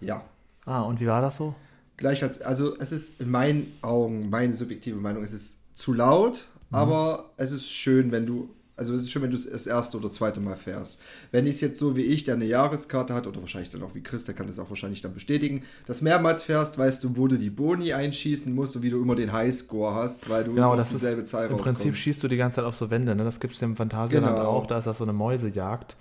Ja. 0.00 0.22
Ah, 0.66 0.82
und 0.82 1.00
wie 1.00 1.06
war 1.06 1.20
das 1.20 1.36
so? 1.36 1.54
Gleich 1.96 2.22
als, 2.22 2.40
also 2.42 2.76
es 2.78 2.92
ist 2.92 3.20
in 3.20 3.30
meinen 3.30 3.72
Augen, 3.82 4.28
meine 4.28 4.54
subjektive 4.54 4.96
Meinung, 4.96 5.22
es 5.22 5.32
ist 5.32 5.60
zu 5.74 5.92
laut, 5.92 6.46
Mhm. 6.74 6.80
aber 6.80 7.30
es 7.36 7.52
ist 7.52 7.70
schön, 7.70 8.12
wenn 8.12 8.26
du, 8.26 8.48
also 8.76 8.92
es 8.94 9.02
ist 9.02 9.10
schön, 9.10 9.22
wenn 9.22 9.30
du 9.30 9.36
es 9.36 9.48
das 9.48 9.66
erste 9.68 9.96
oder 9.98 10.10
zweite 10.10 10.40
Mal 10.40 10.56
fährst. 10.56 11.00
Wenn 11.30 11.46
ich 11.46 11.54
es 11.56 11.60
jetzt 11.60 11.78
so 11.78 11.94
wie 11.96 12.02
ich, 12.02 12.24
der 12.24 12.34
eine 12.34 12.44
Jahreskarte 12.44 13.14
hat, 13.14 13.26
oder 13.28 13.40
wahrscheinlich 13.40 13.70
dann 13.70 13.82
auch 13.84 13.94
wie 13.94 14.02
Chris, 14.02 14.24
der 14.24 14.34
kann 14.34 14.46
das 14.48 14.58
auch 14.58 14.68
wahrscheinlich 14.68 15.00
dann 15.00 15.14
bestätigen, 15.14 15.62
das 15.86 16.00
mehrmals 16.00 16.42
fährst, 16.42 16.76
weißt 16.76 17.04
du, 17.04 17.16
wo 17.16 17.28
du 17.28 17.38
die 17.38 17.50
Boni 17.50 17.92
einschießen 17.92 18.52
musst 18.52 18.74
und 18.74 18.82
wie 18.82 18.90
du 18.90 19.00
immer 19.00 19.14
den 19.14 19.32
Highscore 19.32 19.94
hast, 19.94 20.28
weil 20.28 20.42
du 20.44 20.54
Genau, 20.54 20.68
immer 20.72 20.76
das 20.76 20.88
auf 20.88 20.94
ist 20.94 21.02
dieselbe 21.02 21.24
Zahl 21.24 21.44
im 21.50 21.56
Prinzip 21.56 21.76
rauskommst. 21.76 21.98
schießt 22.00 22.22
du 22.24 22.28
die 22.28 22.36
ganze 22.36 22.56
Zeit 22.56 22.64
auf 22.64 22.74
so 22.76 22.90
Wände. 22.90 23.14
Ne? 23.14 23.22
Das 23.24 23.38
gibt 23.38 23.54
es 23.54 23.62
im 23.62 23.76
Phantasialand 23.76 24.36
Genau. 24.36 24.48
auch. 24.48 24.66
Da 24.66 24.78
ist 24.78 24.86
das 24.86 24.98
so 24.98 25.04
eine 25.04 25.12
Mäusejagd. 25.12 25.96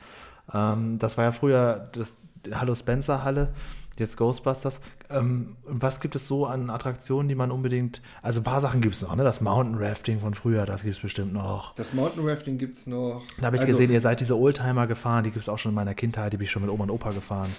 Ähm, 0.53 0.97
das 0.99 1.15
war 1.17 1.25
ja 1.25 1.31
früher 1.31 1.89
das 1.93 2.15
Hallo 2.53 2.75
Spencer 2.75 3.23
Halle, 3.23 3.49
jetzt 3.99 4.17
Ghostbusters. 4.17 4.81
Ähm, 5.09 5.55
was 5.65 5.99
gibt 5.99 6.15
es 6.15 6.27
so 6.27 6.45
an 6.45 6.69
Attraktionen, 6.69 7.27
die 7.29 7.35
man 7.35 7.51
unbedingt. 7.51 8.01
Also 8.21 8.39
ein 8.39 8.43
paar 8.43 8.61
Sachen 8.61 8.81
gibt 8.81 8.95
es 8.95 9.01
noch, 9.01 9.15
ne? 9.15 9.23
Das 9.23 9.41
Mountain 9.41 9.77
Rafting 9.77 10.19
von 10.19 10.33
früher, 10.33 10.65
das 10.65 10.83
gibt 10.83 10.95
es 10.95 11.01
bestimmt 11.01 11.33
noch. 11.33 11.75
Das 11.75 11.93
Mountain 11.93 12.27
Rafting 12.27 12.57
gibt 12.57 12.77
es 12.77 12.87
noch. 12.87 13.21
Da 13.37 13.47
habe 13.47 13.55
ich 13.55 13.61
Also, 13.61 13.73
gesehen, 13.73 13.91
ihr 13.91 14.01
seid 14.01 14.19
diese 14.19 14.37
Oldtimer 14.37 14.87
gefahren, 14.87 15.23
die 15.23 15.31
gibt 15.31 15.41
es 15.43 15.49
auch 15.49 15.57
schon 15.57 15.71
in 15.71 15.75
meiner 15.75 15.93
Kindheit, 15.93 16.33
die 16.33 16.37
bin 16.37 16.45
ich 16.45 16.51
schon 16.51 16.61
mit 16.63 16.71
Oma 16.71 16.83
und 16.83 16.91
Opa 16.91 17.11
gefahren. 17.11 17.49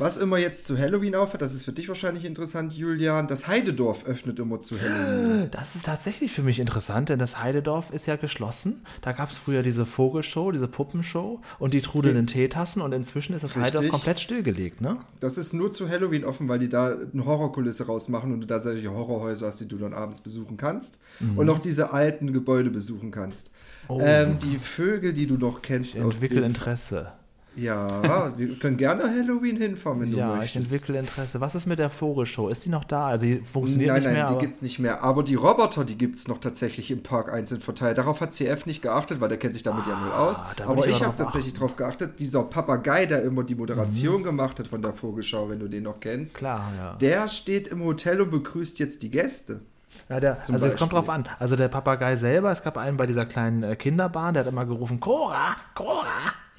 Was 0.00 0.16
immer 0.16 0.38
jetzt 0.38 0.64
zu 0.64 0.78
Halloween 0.78 1.14
aufhört, 1.14 1.42
das 1.42 1.54
ist 1.54 1.64
für 1.64 1.72
dich 1.72 1.86
wahrscheinlich 1.86 2.24
interessant, 2.24 2.72
Julian. 2.72 3.26
Das 3.26 3.48
Heidedorf 3.48 4.06
öffnet 4.06 4.38
immer 4.38 4.62
zu 4.62 4.80
Halloween. 4.80 5.48
Das 5.50 5.76
ist 5.76 5.84
tatsächlich 5.84 6.32
für 6.32 6.42
mich 6.42 6.58
interessant, 6.58 7.10
denn 7.10 7.18
das 7.18 7.42
Heidedorf 7.42 7.90
ist 7.90 8.06
ja 8.06 8.16
geschlossen. 8.16 8.80
Da 9.02 9.12
gab 9.12 9.30
es 9.30 9.36
früher 9.36 9.62
diese 9.62 9.84
Vogelshow, 9.84 10.52
diese 10.52 10.68
Puppenshow 10.68 11.42
und 11.58 11.74
die 11.74 11.82
trudelnden 11.82 12.26
Teetassen 12.26 12.80
und 12.80 12.92
inzwischen 12.92 13.34
ist 13.34 13.42
das 13.42 13.50
Richtig. 13.50 13.74
Heidedorf 13.74 13.88
komplett 13.90 14.20
stillgelegt, 14.20 14.80
ne? 14.80 14.96
Das 15.20 15.36
ist 15.36 15.52
nur 15.52 15.70
zu 15.74 15.86
Halloween 15.86 16.24
offen, 16.24 16.48
weil 16.48 16.58
die 16.58 16.70
da 16.70 16.86
eine 16.86 17.26
Horrorkulisse 17.26 17.84
rausmachen 17.84 18.32
und 18.32 18.40
du 18.40 18.46
da 18.46 18.58
solche 18.58 18.90
Horrorhäuser 18.90 19.48
hast, 19.48 19.60
die 19.60 19.68
du 19.68 19.76
dann 19.76 19.92
abends 19.92 20.22
besuchen 20.22 20.56
kannst. 20.56 20.98
Und 21.36 21.50
auch 21.50 21.58
diese 21.58 21.92
alten 21.92 22.32
Gebäude 22.32 22.70
besuchen 22.70 23.10
kannst. 23.10 23.50
Mhm. 23.50 23.94
Oh. 23.94 24.00
Ähm, 24.02 24.38
die 24.38 24.58
Vögel, 24.58 25.12
die 25.12 25.26
du 25.26 25.34
noch 25.34 25.60
kennst 25.60 25.98
Ich 25.98 26.28
dem, 26.28 26.44
Interesse. 26.44 27.12
Ja, 27.56 28.32
wir 28.36 28.58
können 28.58 28.76
gerne 28.76 29.02
Halloween 29.02 29.56
hinfahren, 29.56 30.00
wenn 30.00 30.08
Ja, 30.14 30.28
du 30.28 30.32
ich 30.34 30.38
möchtest. 30.54 30.72
entwickle 30.72 30.98
Interesse. 30.98 31.40
Was 31.40 31.54
ist 31.54 31.66
mit 31.66 31.78
der 31.78 31.90
Vogelshow? 31.90 32.48
Ist 32.48 32.64
die 32.64 32.68
noch 32.70 32.84
da? 32.84 33.08
Also 33.08 33.26
die 33.26 33.38
funktioniert 33.40 33.88
Nein, 33.88 33.96
nicht 33.96 34.04
nein, 34.04 34.14
mehr, 34.14 34.26
die 34.26 34.30
aber 34.32 34.40
gibt's 34.40 34.62
nicht 34.62 34.78
mehr. 34.78 35.02
Aber 35.02 35.22
die 35.24 35.34
Roboter, 35.34 35.84
die 35.84 35.98
gibt's 35.98 36.28
noch 36.28 36.38
tatsächlich 36.38 36.90
im 36.90 37.02
Park 37.02 37.32
einzeln 37.32 37.60
verteilt. 37.60 37.98
Darauf 37.98 38.20
hat 38.20 38.32
CF 38.34 38.66
nicht 38.66 38.82
geachtet, 38.82 39.20
weil 39.20 39.28
der 39.28 39.38
kennt 39.38 39.54
sich 39.54 39.62
damit 39.64 39.84
ja 39.86 39.98
null 39.98 40.12
aus. 40.12 40.40
Ah, 40.42 40.46
würd 40.56 40.68
Aber 40.68 40.86
ich 40.86 40.94
ich, 40.94 41.02
habe 41.04 41.16
tatsächlich 41.16 41.52
darauf 41.52 41.74
geachtet. 41.76 42.20
Dieser 42.20 42.44
Papagei, 42.44 43.06
der 43.06 43.24
immer 43.24 43.42
die 43.42 43.56
Moderation 43.56 44.22
gemacht 44.22 44.58
hat 44.60 44.68
von 44.68 44.80
der 44.80 44.92
Vogelschau, 44.92 45.50
wenn 45.50 45.58
du 45.58 45.68
den 45.68 45.82
noch 45.82 45.98
kennst. 46.00 46.36
Mhm. 46.36 46.38
klar, 46.38 46.72
ja. 46.78 46.94
Der 46.94 47.28
steht 47.28 47.68
im 47.68 47.82
Hotel 47.82 48.20
und 48.20 48.30
begrüßt 48.30 48.78
jetzt 48.78 49.02
die 49.02 49.10
Gäste. 49.10 49.60
ja 50.08 50.20
der, 50.20 50.38
also 50.38 50.66
jetzt 50.66 50.78
kommt 50.78 50.92
drauf 50.92 51.08
an. 51.08 51.24
Also 51.40 51.56
der 51.56 51.68
Papagei 51.68 52.14
selber, 52.16 52.52
es 52.52 52.62
gab 52.62 52.78
einen 52.78 52.96
bei 52.96 53.06
dieser 53.06 53.26
kleinen 53.26 53.64
äh, 53.64 53.74
Kinderbahn, 53.76 54.34
der 54.34 54.44
hat 54.44 54.52
immer 54.52 54.64
gerufen, 54.64 55.00
Cora, 55.00 55.56
Cora, 55.74 56.06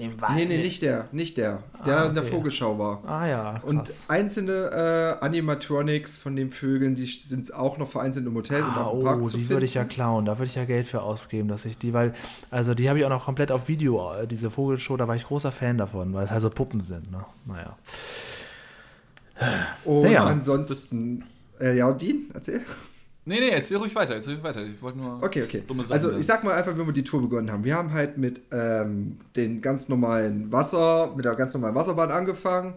im 0.02 0.20
Wald. 0.22 0.36
Nee, 0.36 0.46
nee, 0.46 0.58
nicht 0.58 0.82
der, 0.82 1.08
nicht 1.12 1.38
der, 1.38 1.64
der 1.86 2.06
in 2.06 2.16
der 2.16 2.24
okay. 2.24 2.32
Vogelschau 2.34 2.78
war. 2.80 3.04
Ah 3.06 3.28
ja, 3.28 3.52
krass. 3.54 3.64
Und 3.64 3.90
einzelne 4.08 5.18
äh, 5.22 5.26
Animatronics 5.26 6.18
von 6.18 6.36
den 6.36 6.52
Vögeln, 6.52 6.96
die 6.96 7.06
sind 7.06 7.54
auch 7.54 7.78
noch 7.78 7.90
vereinzelt 7.90 8.26
im 8.26 8.36
Hotel 8.36 8.64
und 8.64 8.70
Ah, 8.78 8.86
auch 8.86 8.98
im 9.00 9.04
Park 9.04 9.20
oh, 9.22 9.26
zu 9.26 9.32
die 9.32 9.38
finden. 9.44 9.50
würde 9.50 9.66
ich 9.66 9.74
ja 9.76 9.84
klauen. 9.84 10.26
Da 10.26 10.38
würde 10.38 10.48
ich 10.48 10.56
ja 10.56 10.66
Geld 10.66 10.88
für 10.88 11.02
ausgeben, 11.02 11.48
dass 11.48 11.66
ich 11.66 11.78
die, 11.78 11.94
weil, 11.94 12.14
also 12.50 12.74
die 12.74 12.90
habe 12.90 13.00
ich 13.00 13.06
auch 13.06 13.10
noch 13.10 13.26
komplett 13.26 13.52
auf 13.52 13.68
Video, 13.68 14.14
äh, 14.14 14.28
diese 14.28 14.50
Vogelshow, 14.50 14.98
da 14.98 15.08
war 15.08 15.16
ich 15.16 15.24
großer 15.26 15.52
Fan 15.52 15.78
davon, 15.78 16.14
weil 16.14 16.26
es 16.26 16.32
halt 16.32 16.42
so 16.42 16.50
Puppen 16.50 16.82
sind, 16.82 17.12
ne? 17.12 17.24
Naja. 17.46 17.78
Und 19.86 20.04
Naja, 20.04 20.26
ansonsten, 20.26 21.24
äh, 21.60 21.76
ja, 21.78 21.92
Dean, 21.94 22.30
erzähl. 22.34 22.62
Nee, 23.24 23.40
nee, 23.40 23.50
erzähl 23.50 23.78
ruhig 23.78 23.94
weiter, 23.94 24.16
erzähl 24.16 24.34
ruhig 24.34 24.44
weiter. 24.44 24.66
Ich 24.66 24.82
wollte 24.82 24.98
nur. 24.98 25.22
Okay, 25.22 25.44
okay. 25.44 25.64
Dumme 25.68 25.84
Sachen 25.84 25.94
Also 25.94 26.08
sagen. 26.10 26.20
ich 26.22 26.26
sag 26.26 26.44
mal 26.44 26.56
einfach, 26.56 26.76
wenn 26.78 26.86
wir 26.86 26.94
die 26.94 27.04
Tour 27.04 27.22
begonnen 27.22 27.52
haben. 27.52 27.64
Wir 27.64 27.76
haben 27.76 27.94
halt 27.94 28.18
mit 28.18 28.42
ähm, 28.52 29.18
den 29.36 29.62
ganz 29.62 29.90
normalen 29.90 30.52
Wasser, 30.52 31.14
mit 31.16 31.26
der 31.26 31.36
ganz 31.36 31.54
normalen 31.54 31.76
Wasserbahn 31.76 32.10
angefangen. 32.12 32.74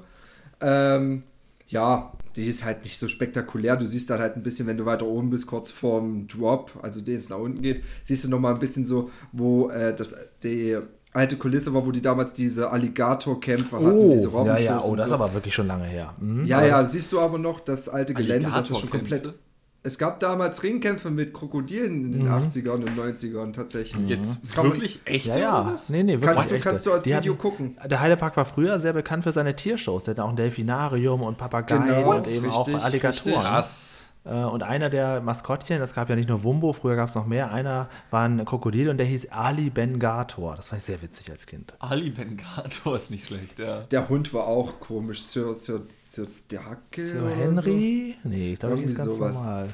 Ähm, 0.61 1.23
ja, 1.69 2.13
die 2.37 2.45
ist 2.47 2.65
halt 2.65 2.85
nicht 2.85 2.99
so 2.99 3.09
spektakulär. 3.09 3.77
Du 3.77 3.87
siehst 3.87 4.11
dann 4.11 4.21
halt 4.21 4.37
ein 4.37 4.43
bisschen, 4.43 4.67
wenn 4.67 4.77
du 4.77 4.85
weiter 4.85 5.07
oben 5.07 5.31
bist, 5.31 5.47
kurz 5.47 5.71
vorm 5.71 6.29
Drop, 6.29 6.73
also 6.83 7.01
den 7.01 7.17
es 7.17 7.29
nach 7.31 7.39
unten 7.39 7.63
geht, 7.63 7.83
siehst 8.03 8.25
du 8.25 8.29
nochmal 8.29 8.53
ein 8.55 8.61
bisschen 8.61 8.85
so, 8.85 9.11
wo 9.33 9.71
äh, 9.71 9.95
das 9.97 10.15
die 10.43 10.77
alte 11.15 11.37
Kulisse 11.37 11.73
war, 11.73 11.87
wo 11.87 11.91
die 11.93 12.03
damals 12.03 12.33
diese 12.33 12.71
Alligatorkämpfe 12.71 13.77
hatten, 13.77 14.11
diese 14.11 14.29
Oh, 14.29 14.33
ja, 14.33 14.39
Robbenshows 14.39 14.65
ja, 14.67 14.81
oh, 14.83 14.91
und 14.91 14.97
das 14.99 15.07
ist 15.07 15.09
so. 15.11 15.15
aber 15.15 15.33
wirklich 15.33 15.55
schon 15.55 15.69
lange 15.69 15.85
her. 15.87 16.13
Mhm, 16.21 16.45
Ja, 16.45 16.59
aber 16.59 16.67
ja, 16.67 16.85
siehst 16.85 17.13
du 17.13 17.21
aber 17.21 17.39
noch 17.39 17.61
das 17.61 17.89
alte 17.89 18.13
Gelände, 18.15 18.51
das 18.51 18.69
ist 18.71 18.79
schon 18.81 18.91
Alligatorkämpfe? 18.93 19.21
komplett. 19.31 19.39
Es 19.87 19.99
gab 19.99 20.19
damals 20.19 20.63
Ringkämpfe 20.63 21.11
mit 21.11 21.35
Krokodilen 21.35 22.07
in 22.07 22.13
den 22.13 22.27
80ern 22.29 22.77
und 22.77 22.97
90ern 22.99 23.53
tatsächlich. 23.53 24.09
Jetzt 24.09 24.39
Das 24.43 24.53
kann 24.53 24.69
man- 24.69 24.77
wirklich 24.77 24.99
echt 25.05 25.27
Ja, 25.27 25.37
ja. 25.39 25.61
oder 25.61 25.73
was? 25.75 25.91
Nee, 25.91 26.03
nee, 26.03 26.15
wirklich. 26.15 26.31
Kannst 26.33 26.53
echte. 26.53 26.65
kannst 26.65 26.87
du 26.87 26.93
als 26.93 27.05
Die 27.05 27.11
Video 27.15 27.35
hatten- 27.35 27.43
gucken. 27.43 27.77
Der 27.85 28.01
Heidepark 28.01 28.35
war 28.39 28.47
früher 28.47 28.81
sehr 28.81 28.95
bekannt 28.95 29.25
für 29.25 29.33
seine 29.33 29.55
Tiershows. 29.55 30.05
Der 30.05 30.13
hatte 30.13 30.25
auch 30.25 30.31
ein 30.31 30.37
Delfinarium 30.37 31.21
und 31.23 31.37
Papageien 31.37 31.85
Genau, 31.85 32.17
und 32.17 32.27
eben 32.27 32.47
richtig, 32.47 32.51
auch 32.53 32.69
Alligatoren. 32.83 33.11
richtig. 33.35 33.35
Krass. 33.35 34.04
Äh, 34.25 34.31
Und 34.45 34.63
einer 34.63 34.89
der 34.91 35.21
Maskottchen, 35.21 35.79
das 35.81 35.95
gab 35.95 36.09
ja 36.09 36.17
nicht 36.17 36.29
nur 36.29 36.43
Wumbo, 36.43 36.73
früher 36.73 36.97
gab 36.97 37.09
es 37.09 37.15
noch 37.15 37.27
mehr, 37.27 37.53
einer 37.53 37.89
war 38.11 38.27
ein 38.27 38.45
Krokodil 38.45 38.89
und 38.89 38.97
der 38.97 39.07
hieß 39.07 39.31
Ali 39.33 39.71
Bengator. 39.71 40.57
Das 40.57 40.69
fand 40.71 40.81
ich 40.81 40.87
sehr 40.87 41.03
witzig 41.03 41.31
als 41.31 41.47
Kind. 41.47 41.75
Ali 41.79 42.11
Bengato 42.11 42.95
ist 42.95 43.11
nicht 43.11 43.27
schlecht, 43.27 43.59
ja. 43.59 43.83
Der 43.83 44.09
Hund 44.09 44.33
war 44.33 44.47
auch 44.47 44.81
komisch. 44.81 45.23
Sir, 45.23 45.55
Sir, 45.55 45.83
Sir 46.03 46.27
Stärke. 46.27 47.07
So 47.07 47.19
oder 47.19 47.31
Henry? 47.37 48.15
Nee, 48.25 48.53
ich 48.55 48.59
glaube, 48.59 48.77
das 48.77 48.85
ist 48.85 48.99
Irgendwie 48.99 49.05
ganz 49.07 49.19
sowas. 49.19 49.37
normal. 49.37 49.69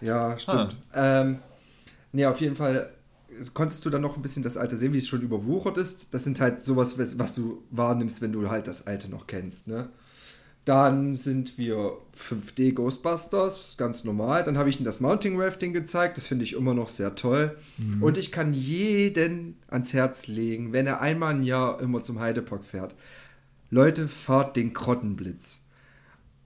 So. 0.00 0.06
Ja, 0.06 0.38
stimmt. 0.38 0.76
Ähm, 0.94 1.38
nee, 2.12 2.24
auf 2.26 2.40
jeden 2.40 2.54
Fall 2.54 2.90
konntest 3.54 3.84
du 3.84 3.90
dann 3.90 4.02
noch 4.02 4.16
ein 4.16 4.22
bisschen 4.22 4.42
das 4.42 4.56
Alte 4.56 4.76
sehen, 4.76 4.92
wie 4.92 4.98
es 4.98 5.06
schon 5.08 5.22
überwuchert 5.22 5.76
ist. 5.76 6.14
Das 6.14 6.24
sind 6.24 6.40
halt 6.40 6.62
sowas, 6.62 6.98
was 6.98 7.18
was 7.18 7.34
du 7.34 7.62
wahrnimmst, 7.70 8.22
wenn 8.22 8.32
du 8.32 8.48
halt 8.48 8.66
das 8.68 8.86
Alte 8.86 9.08
noch 9.10 9.26
kennst, 9.26 9.66
ne? 9.68 9.88
Dann 10.68 11.16
sind 11.16 11.56
wir 11.56 11.96
5D 12.14 12.74
Ghostbusters, 12.74 13.78
ganz 13.78 14.04
normal. 14.04 14.44
Dann 14.44 14.58
habe 14.58 14.68
ich 14.68 14.76
ihnen 14.76 14.84
das 14.84 15.00
Mounting 15.00 15.40
Rafting 15.40 15.72
gezeigt, 15.72 16.18
das 16.18 16.26
finde 16.26 16.44
ich 16.44 16.52
immer 16.52 16.74
noch 16.74 16.88
sehr 16.88 17.14
toll. 17.14 17.56
Und 18.02 18.18
ich 18.18 18.30
kann 18.30 18.52
jeden 18.52 19.56
ans 19.68 19.94
Herz 19.94 20.26
legen, 20.26 20.74
wenn 20.74 20.86
er 20.86 21.00
einmal 21.00 21.32
ein 21.34 21.42
Jahr 21.42 21.80
immer 21.80 22.02
zum 22.02 22.20
Heidepark 22.20 22.66
fährt. 22.66 22.94
Leute, 23.70 24.08
fahrt 24.08 24.56
den 24.56 24.74
Krottenblitz. 24.74 25.62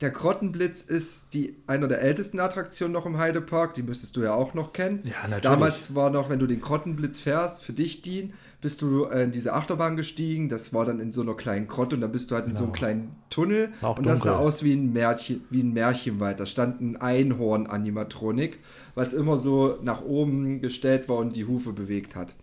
Der 0.02 0.10
Krottenblitz 0.10 0.82
ist 0.82 1.32
die, 1.32 1.54
einer 1.68 1.86
der 1.86 2.02
ältesten 2.02 2.40
Attraktionen 2.40 2.92
noch 2.92 3.06
im 3.06 3.18
Heidepark. 3.18 3.74
Die 3.74 3.84
müsstest 3.84 4.16
du 4.16 4.22
ja 4.22 4.34
auch 4.34 4.52
noch 4.52 4.72
kennen. 4.72 5.00
Ja, 5.04 5.22
natürlich. 5.22 5.42
Damals 5.42 5.94
war 5.94 6.10
noch, 6.10 6.28
wenn 6.28 6.40
du 6.40 6.48
den 6.48 6.60
Krottenblitz 6.60 7.20
fährst, 7.20 7.62
für 7.62 7.72
dich 7.72 8.02
Dien, 8.02 8.32
bist 8.60 8.82
du 8.82 9.04
äh, 9.04 9.22
in 9.22 9.30
diese 9.30 9.52
Achterbahn 9.52 9.96
gestiegen. 9.96 10.48
Das 10.48 10.74
war 10.74 10.84
dann 10.84 10.98
in 10.98 11.12
so 11.12 11.22
einer 11.22 11.34
kleinen 11.34 11.68
Grotte 11.68 11.94
und 11.94 12.02
dann 12.02 12.10
bist 12.10 12.30
du 12.30 12.34
halt 12.34 12.48
in 12.48 12.54
so 12.54 12.64
einem 12.64 12.72
kleinen 12.72 13.14
Tunnel. 13.30 13.68
Genau. 13.68 13.82
War 13.82 13.90
auch 13.90 13.98
und 13.98 14.06
das 14.06 14.20
sah 14.20 14.30
dunkel. 14.30 14.46
aus 14.46 14.64
wie 14.64 14.72
ein, 14.72 14.92
Märchen, 14.92 15.44
wie 15.50 15.62
ein 15.62 15.72
Märchenwald. 15.72 16.40
Da 16.40 16.46
stand 16.46 16.80
ein 16.80 16.96
Einhorn-Animatronik, 16.96 18.58
was 18.96 19.12
immer 19.12 19.38
so 19.38 19.78
nach 19.82 20.02
oben 20.02 20.60
gestellt 20.60 21.08
war 21.08 21.18
und 21.18 21.36
die 21.36 21.44
Hufe 21.44 21.72
bewegt 21.72 22.16
hat. 22.16 22.34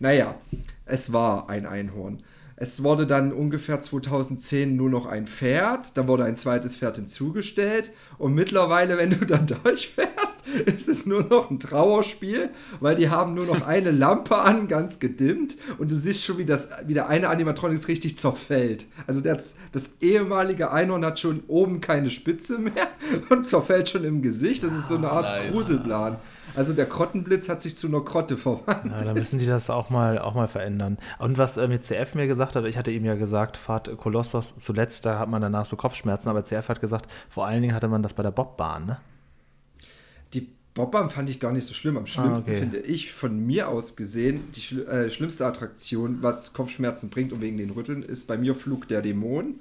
Naja, 0.00 0.34
es 0.84 1.12
war 1.12 1.48
ein 1.48 1.64
Einhorn. 1.64 2.24
Es 2.56 2.84
wurde 2.84 3.06
dann 3.06 3.32
ungefähr 3.32 3.80
2010 3.80 4.76
nur 4.76 4.88
noch 4.88 5.06
ein 5.06 5.26
Pferd, 5.26 5.96
dann 5.96 6.06
wurde 6.06 6.24
ein 6.24 6.36
zweites 6.36 6.76
Pferd 6.76 6.96
hinzugestellt 6.96 7.90
und 8.16 8.34
mittlerweile, 8.34 8.96
wenn 8.96 9.10
du 9.10 9.26
dann 9.26 9.46
durchfährst, 9.64 10.46
ist 10.66 10.88
es 10.88 11.04
nur 11.04 11.24
noch 11.24 11.50
ein 11.50 11.58
Trauerspiel, 11.58 12.50
weil 12.78 12.94
die 12.94 13.08
haben 13.08 13.34
nur 13.34 13.46
noch 13.46 13.62
eine 13.66 13.90
Lampe 13.90 14.38
an, 14.38 14.68
ganz 14.68 15.00
gedimmt 15.00 15.56
und 15.78 15.90
du 15.90 15.96
siehst 15.96 16.24
schon, 16.24 16.38
wie, 16.38 16.44
das, 16.44 16.68
wie 16.86 16.94
der 16.94 17.08
eine 17.08 17.28
Animatronics 17.28 17.88
richtig 17.88 18.18
zerfällt. 18.18 18.86
Also 19.08 19.20
das, 19.20 19.56
das 19.72 19.96
ehemalige 20.00 20.70
Einhorn 20.70 21.04
hat 21.04 21.18
schon 21.18 21.42
oben 21.48 21.80
keine 21.80 22.10
Spitze 22.10 22.58
mehr 22.58 22.88
und 23.30 23.48
zerfällt 23.48 23.88
schon 23.88 24.04
im 24.04 24.22
Gesicht. 24.22 24.62
Das 24.62 24.72
ist 24.72 24.86
so 24.86 24.96
eine 24.96 25.10
Art 25.10 25.28
nice. 25.28 25.52
Gruselplan. 25.52 26.18
Also 26.56 26.72
der 26.72 26.86
Krottenblitz 26.86 27.48
hat 27.48 27.62
sich 27.62 27.76
zu 27.76 27.86
einer 27.88 28.00
Krotte 28.02 28.36
verwandelt. 28.36 29.00
Ja, 29.00 29.04
da 29.04 29.14
müssen 29.14 29.38
die 29.38 29.46
das 29.46 29.70
auch 29.70 29.90
mal, 29.90 30.18
auch 30.18 30.34
mal 30.34 30.48
verändern. 30.48 30.98
Und 31.18 31.38
was 31.38 31.56
äh, 31.56 31.68
mit 31.68 31.84
CF 31.84 32.14
mir 32.14 32.26
gesagt 32.26 32.56
hat, 32.56 32.64
ich 32.64 32.76
hatte 32.78 32.90
ihm 32.90 33.04
ja 33.04 33.14
gesagt, 33.14 33.56
fahrt 33.56 33.96
Kolossos 33.96 34.54
zuletzt, 34.58 35.06
da 35.06 35.18
hat 35.18 35.28
man 35.28 35.42
danach 35.42 35.66
so 35.66 35.76
Kopfschmerzen, 35.76 36.28
aber 36.28 36.44
CF 36.44 36.68
hat 36.68 36.80
gesagt, 36.80 37.10
vor 37.28 37.46
allen 37.46 37.62
Dingen 37.62 37.74
hatte 37.74 37.88
man 37.88 38.02
das 38.02 38.14
bei 38.14 38.22
der 38.22 38.30
Bobbahn, 38.30 38.86
ne? 38.86 39.00
Die 40.32 40.48
Bobbahn 40.74 41.10
fand 41.10 41.30
ich 41.30 41.38
gar 41.38 41.52
nicht 41.52 41.66
so 41.66 41.74
schlimm. 41.74 41.96
Am 41.96 42.06
schlimmsten 42.06 42.50
okay. 42.50 42.60
finde 42.60 42.78
ich 42.78 43.12
von 43.12 43.38
mir 43.46 43.68
aus 43.68 43.96
gesehen, 43.96 44.50
die 44.54 44.60
schli 44.60 44.82
äh, 44.82 45.10
schlimmste 45.10 45.46
Attraktion, 45.46 46.18
was 46.20 46.52
Kopfschmerzen 46.52 47.10
bringt 47.10 47.32
und 47.32 47.40
wegen 47.40 47.56
den 47.56 47.70
Rütteln, 47.70 48.02
ist 48.02 48.26
bei 48.26 48.36
mir 48.36 48.54
Flug 48.54 48.88
der 48.88 49.02
Dämonen. 49.02 49.60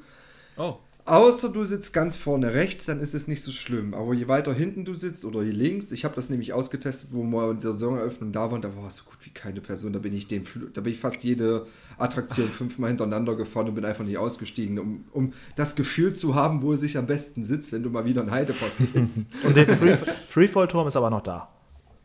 Oh. 0.58 0.78
Außer 1.06 1.50
du 1.50 1.66
sitzt 1.66 1.92
ganz 1.92 2.16
vorne 2.16 2.54
rechts, 2.54 2.86
dann 2.86 3.02
ist 3.02 3.14
es 3.14 3.28
nicht 3.28 3.44
so 3.44 3.52
schlimm. 3.52 3.94
Aber 3.94 4.14
je 4.14 4.30
weiter 4.30 4.54
hinten 4.54 4.86
du 4.86 4.94
sitzt 4.94 5.26
oder 5.26 5.44
je 5.44 5.52
links, 5.52 5.92
ich 5.92 6.06
habe 6.06 6.16
das 6.16 6.30
nämlich 6.30 6.54
ausgetestet, 6.54 7.10
wo 7.12 7.24
wir 7.24 7.52
in 7.52 7.60
der 7.60 7.74
Saisoneröffnung 7.74 8.32
da 8.32 8.50
waren, 8.52 8.62
da 8.62 8.74
war 8.78 8.90
so 8.90 9.04
gut 9.04 9.18
wie 9.24 9.30
keine 9.30 9.60
Person. 9.60 9.92
Da 9.92 10.00
bin 10.00 10.14
ich 10.14 10.28
Flu 10.46 10.68
da 10.72 10.80
bin 10.80 10.94
ich 10.94 11.00
fast 11.00 11.22
jede 11.24 11.68
Attraktion 11.98 12.48
fünfmal 12.48 12.90
hintereinander 12.90 13.36
gefahren 13.36 13.68
und 13.68 13.76
bin 13.76 13.84
einfach 13.84 14.06
nicht 14.06 14.18
ausgestiegen, 14.18 14.80
um, 14.80 15.04
um 15.12 15.34
das 15.58 15.76
Gefühl 15.76 16.14
zu 16.14 16.36
haben, 16.36 16.62
wo 16.62 16.72
es 16.72 16.80
sich 16.80 16.98
am 16.98 17.06
besten 17.06 17.44
sitzt, 17.44 17.74
wenn 17.74 17.84
du 17.84 17.90
mal 17.90 18.06
wieder 18.06 18.22
in 18.22 18.32
Heidepark 18.32 18.72
bist. 18.94 19.28
Und 19.44 19.58
der 19.58 19.68
Free 19.68 19.98
Freefall-Turm 20.28 20.88
ist 20.88 20.96
aber 20.96 21.10
noch 21.10 21.22
da. 21.22 21.50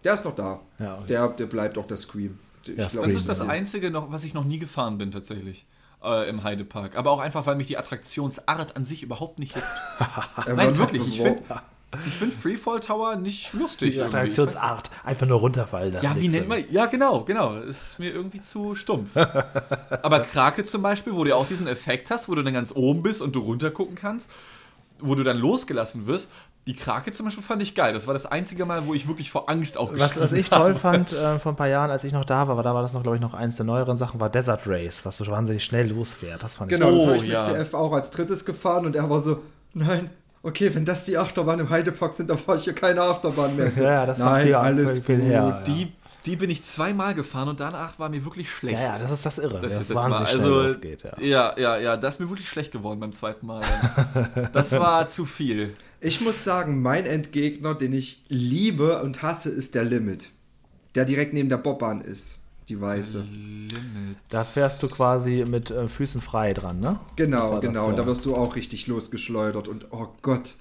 Der 0.03 0.15
ist 0.15 0.25
noch 0.25 0.35
da. 0.35 0.61
Ja, 0.81 0.97
okay. 0.97 1.07
der, 1.09 1.29
der 1.29 1.47
bleibt 1.47 1.79
auch 1.79 1.87
der 1.87 1.97
Scream. 1.99 2.39
Ich 2.63 2.69
Ja, 2.77 2.89
glaub, 2.89 3.05
Das 3.05 3.15
ist 3.15 3.29
das. 3.29 3.41
Einzige, 3.43 3.93
noch, 3.93 4.11
was 4.11 4.25
ich 4.25 4.35
noch 4.35 4.45
nie 4.45 4.59
gefahren 4.59 4.99
bin, 4.99 5.13
tatsächlich. 5.13 5.67
Äh, 6.03 6.29
Im 6.29 6.45
Heidepark. 6.45 6.97
Aber 6.97 7.11
auch 7.11 7.19
einfach, 7.19 7.47
weil 7.47 7.57
mich 7.57 7.67
die 7.67 7.77
Attraktionsart 7.77 8.77
an 8.77 8.85
sich 8.85 9.03
überhaupt 9.03 9.39
nicht. 9.39 9.55
Nein, 10.47 10.77
wirklich. 10.77 11.09
Ich 11.09 11.21
finde 11.21 11.43
ich 12.07 12.13
find 12.13 12.35
Freefall 12.35 12.81
Tower 12.81 13.17
nicht 13.17 13.55
lustig. 13.55 13.95
Die. 13.95 14.03
Attraktionsart. 14.03 14.91
Einfach 15.05 15.27
nur 15.27 15.39
runterfallen. 15.41 15.93
Das 15.93 16.03
Ja, 16.03 16.15
wie 16.17 16.29
nennt 16.29 16.47
man. 16.47 16.63
Ja, 16.71 16.87
genau, 16.87 17.23
genau. 17.23 17.57
Ist 17.57 17.99
mir 17.99 18.13
irgendwie 18.13 18.43
zu 18.43 18.75
stumpf. 18.75 19.17
Aber 19.17 20.21
Krake 20.21 20.65
zum 20.65 20.83
Beispiel, 20.83 21.15
wo 21.15 21.25
du 21.25 21.31
ja 21.31 21.37
auch 21.37 21.49
diesen 21.49 21.67
Effekt 21.67 22.11
hast, 22.11 22.29
wo 22.29 22.35
du 22.35 22.43
dann 22.43 22.53
ganz 22.53 22.73
oben 22.75 23.03
bist 23.03 23.23
und 23.23 23.35
du 23.35 23.41
runtergucken 23.41 23.95
kannst, 23.95 24.31
wo 25.01 25.15
du 25.15 25.23
dann 25.25 25.39
losgelassen 25.39 26.07
wirst. 26.07 26.31
Die 26.69 26.75
Krake 26.77 27.13
zum 27.13 27.25
Beispiel 27.27 27.43
fand 27.43 27.63
ich 27.63 27.75
geil. 27.75 27.93
Das 27.95 28.07
war 28.07 28.13
das 28.13 28.27
einzige 28.27 28.65
Mal, 28.67 28.87
wo 28.87 28.95
ich 28.95 29.09
wirklich 29.09 29.31
vor 29.31 29.49
Angst 29.51 29.77
auch 29.79 29.91
Was, 29.97 30.21
was 30.21 30.33
ich 30.33 30.49
toll 30.51 30.61
habe. 30.61 30.75
fand 30.77 31.13
äh, 31.13 31.39
vor 31.41 31.53
ein 31.53 31.57
paar 31.57 31.67
Jahren, 31.67 31.91
als 31.91 32.05
ich 32.05 32.13
noch 32.13 32.25
da 32.25 32.47
war, 32.47 32.57
war 32.57 32.63
da 32.63 32.75
war 32.75 32.83
das 32.83 32.93
noch, 32.93 33.03
glaube 33.03 33.17
ich, 33.17 33.23
noch 33.23 33.35
eins 33.35 33.57
der 33.57 33.65
neueren 33.67 33.97
Sachen, 33.97 34.21
war 34.21 34.29
Desert 34.31 34.61
Race, 34.67 35.01
was 35.05 35.17
so 35.19 35.27
wahnsinnig 35.27 35.65
schnell 35.65 35.89
losfährt. 35.89 36.43
Das 36.43 36.57
fand 36.57 36.71
ich 36.71 36.79
Genau, 36.79 36.93
das 36.93 37.01
Oh, 37.03 37.07
habe 37.07 37.17
ich 37.17 37.23
mit 37.23 37.33
ja. 37.33 37.41
CF 37.43 37.75
auch 37.75 37.93
als 37.93 38.11
drittes 38.11 38.45
gefahren 38.45 38.87
und 38.87 38.95
er 38.95 39.09
war 39.11 39.21
so, 39.21 39.43
nein, 39.75 40.11
okay, 40.43 40.73
wenn 40.75 40.85
das 40.85 41.05
die 41.05 41.17
Achterbahn 41.19 41.59
im 41.59 41.71
Heidepark 41.71 42.13
sind, 42.13 42.31
dann 42.31 42.39
fahre 42.39 42.59
ich 42.59 42.65
hier 42.65 42.75
keine 42.75 43.01
Achterbahn 43.03 43.57
mehr. 43.57 43.71
So, 43.75 43.83
Ja, 43.85 43.91
ja, 43.93 44.07
das 44.07 44.19
macht 44.19 44.31
nein, 44.33 44.45
viel- 44.47 44.55
alles 44.55 44.99
viel 45.01 45.17
gut. 45.17 45.25
her, 45.27 45.43
ja. 45.57 45.61
Die, 45.63 45.93
die 46.27 46.37
bin 46.37 46.51
ich 46.51 46.63
zweimal 46.65 47.15
gefahren 47.15 47.49
und 47.49 47.61
danach 47.61 47.99
war 47.99 48.11
mir 48.11 48.23
wirklich 48.25 48.51
schlecht. 48.51 48.77
Ja, 48.79 48.93
ja, 48.95 48.99
das 48.99 49.11
ist 49.11 49.25
das 49.25 49.39
Irre, 49.39 49.55
Das 49.55 49.63
dass 49.63 49.73
ist 49.75 49.81
es 49.81 49.89
jetzt 49.89 49.95
mal, 49.95 50.05
wahnsinnig 50.11 50.29
schnell 50.29 50.41
also, 50.43 50.63
losgeht. 50.63 51.03
Ja. 51.03 51.13
ja, 51.21 51.55
ja, 51.59 51.77
ja, 51.79 51.97
das 51.97 52.15
ist 52.17 52.21
mir 52.21 52.29
wirklich 52.29 52.49
schlecht 52.51 52.73
geworden 52.73 53.01
beim 53.01 53.13
zweiten 53.13 53.47
Mal. 53.47 53.63
Das 54.53 54.73
war 54.73 55.09
zu 55.09 55.25
viel. 55.25 55.73
Ich 56.01 56.21
muss 56.21 56.45
sagen, 56.45 56.81
mein 56.81 57.07
Endgegner, 57.07 57.75
den 57.75 57.93
ich 57.93 58.25
liebe 58.29 59.03
und 59.03 59.23
hasse, 59.23 59.51
ist 59.51 59.75
der 59.75 59.85
Limit. 59.85 60.31
Der 60.95 61.05
direkt 61.05 61.33
neben 61.33 61.49
der 61.49 61.59
Bobbahn 61.59 62.01
ist. 62.01 62.37
Die 62.69 62.81
weiße. 62.81 63.21
Limit. 63.21 64.17
Da 64.29 64.45
fährst 64.45 64.83
du 64.83 64.89
quasi 64.89 65.45
mit 65.49 65.71
äh, 65.71 65.89
Füßen 65.89 66.21
frei 66.21 66.53
dran, 66.55 66.81
ne? 66.81 67.01
Genau, 67.17 67.53
war 67.53 67.61
das, 67.61 67.69
genau. 67.69 67.85
ja. 67.85 67.91
Und 67.91 67.99
da 67.99 68.07
wirst 68.07 68.27
du 68.27 68.37
auch 68.37 68.55
richtig 68.57 68.87
losgeschleudert. 68.87 69.67
Und 69.67 69.87
oh 69.91 70.09
Gott, 70.23 70.55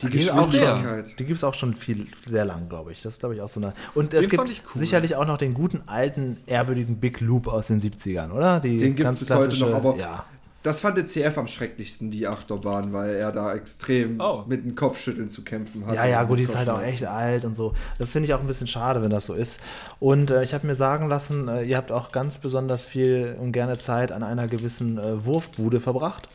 die 0.00 0.08
gibt 0.08 0.24
Geschwindigkeit. 0.24 1.08
schon, 1.08 1.16
die 1.18 1.24
gibt 1.24 1.36
es 1.36 1.44
auch 1.44 1.54
schon 1.54 1.74
viel, 1.74 2.06
sehr 2.26 2.44
lang, 2.44 2.68
glaube 2.68 2.92
ich. 2.92 3.02
Das 3.02 3.14
ist, 3.14 3.20
glaube 3.20 3.34
ich, 3.34 3.40
auch 3.40 3.48
so 3.48 3.60
eine. 3.60 3.74
Und 3.94 4.14
es 4.14 4.22
Den 4.22 4.30
gibt 4.30 4.40
fand 4.40 4.50
ich 4.52 4.62
cool. 4.66 4.78
sicherlich 4.78 5.16
auch 5.16 5.26
noch 5.26 5.38
den 5.38 5.52
guten 5.54 5.82
alten, 5.86 6.36
ehrwürdigen 6.46 6.98
Big 6.98 7.20
Loop 7.20 7.48
aus 7.48 7.66
den 7.66 7.80
70ern, 7.80 8.30
oder? 8.30 8.60
Die 8.60 8.76
Den 8.76 8.94
gibt 8.94 9.08
es 9.08 9.18
bis 9.18 9.34
heute 9.34 9.58
noch, 9.58 9.74
aber 9.74 9.96
ja. 9.96 10.24
Das 10.68 10.80
fand 10.80 10.96
der 10.98 11.06
CF 11.06 11.36
am 11.38 11.46
schrecklichsten, 11.48 12.10
die 12.10 12.26
Achterbahn, 12.28 12.92
weil 12.92 13.14
er 13.16 13.32
da 13.32 13.54
extrem 13.54 14.20
Oh. 14.20 14.44
mit 14.46 14.64
dem 14.64 14.74
Kopfschütteln 14.74 15.28
zu 15.28 15.42
kämpfen 15.42 15.86
hat. 15.86 15.94
Ja, 15.94 16.06
ja, 16.06 16.22
gut, 16.24 16.38
die 16.38 16.44
ist 16.44 16.56
halt 16.56 16.68
auch 16.68 16.80
echt 16.82 17.04
alt 17.04 17.44
und 17.44 17.56
so. 17.56 17.74
Das 17.98 18.12
finde 18.12 18.26
ich 18.26 18.34
auch 18.34 18.40
ein 18.40 18.46
bisschen 18.46 18.66
schade, 18.66 19.02
wenn 19.02 19.10
das 19.10 19.26
so 19.26 19.34
ist. 19.34 19.58
Und 19.98 20.30
äh, 20.30 20.42
ich 20.42 20.54
habe 20.54 20.66
mir 20.66 20.74
sagen 20.74 21.08
lassen, 21.08 21.48
äh, 21.48 21.62
ihr 21.64 21.76
habt 21.76 21.90
auch 21.90 22.12
ganz 22.12 22.38
besonders 22.38 22.86
viel 22.86 23.36
und 23.40 23.52
gerne 23.52 23.78
Zeit 23.78 24.12
an 24.12 24.22
einer 24.22 24.46
gewissen 24.46 24.98
äh, 24.98 25.24
Wurfbude 25.24 25.80
verbracht. 25.80 26.28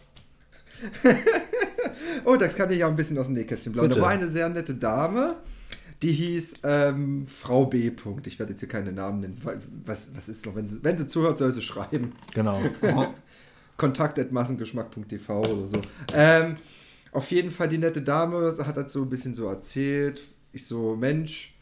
Oh, 2.25 2.36
das 2.38 2.55
kann 2.55 2.71
ich 2.71 2.84
auch 2.84 2.89
ein 2.89 2.95
bisschen 2.95 3.17
aus 3.17 3.27
dem 3.27 3.36
Nähkästchen 3.36 3.73
blauen. 3.73 3.88
Bitte. 3.89 3.99
Da 3.99 4.05
war 4.05 4.11
eine 4.13 4.29
sehr 4.29 4.49
nette 4.49 4.73
Dame, 4.73 5.36
die 6.01 6.11
hieß 6.11 6.55
ähm, 6.63 7.27
Frau 7.27 7.65
B. 7.65 7.91
Punkt. 7.91 8.27
Ich 8.27 8.39
werde 8.39 8.51
jetzt 8.53 8.59
hier 8.61 8.69
keine 8.69 8.91
Namen 8.91 9.19
nennen. 9.21 9.38
weil- 9.43 9.59
Was, 9.86 10.09
was 10.15 10.29
ist 10.29 10.45
noch? 10.45 10.55
Wenn 10.55 10.65
sie, 10.67 10.79
wenn 10.84 10.97
sie 10.97 11.05
zuhört, 11.07 11.38
soll 11.38 11.51
sie 11.51 11.61
schreiben. 11.61 12.11
Genau. 12.34 12.61
kontakt.massengeschmack.tv 13.78 15.39
oder 15.41 15.67
so. 15.67 15.82
Ähm, 16.13 16.55
auf 17.11 17.30
jeden 17.32 17.51
Fall 17.51 17.69
die 17.69 17.78
nette 17.78 18.01
Dame 18.01 18.55
hat 18.65 18.78
das 18.78 18.91
so 18.91 19.03
ein 19.03 19.09
bisschen 19.09 19.34
so 19.34 19.47
erzählt. 19.47 20.21
Ich 20.51 20.65
so, 20.65 20.95
Mensch, 20.95 21.53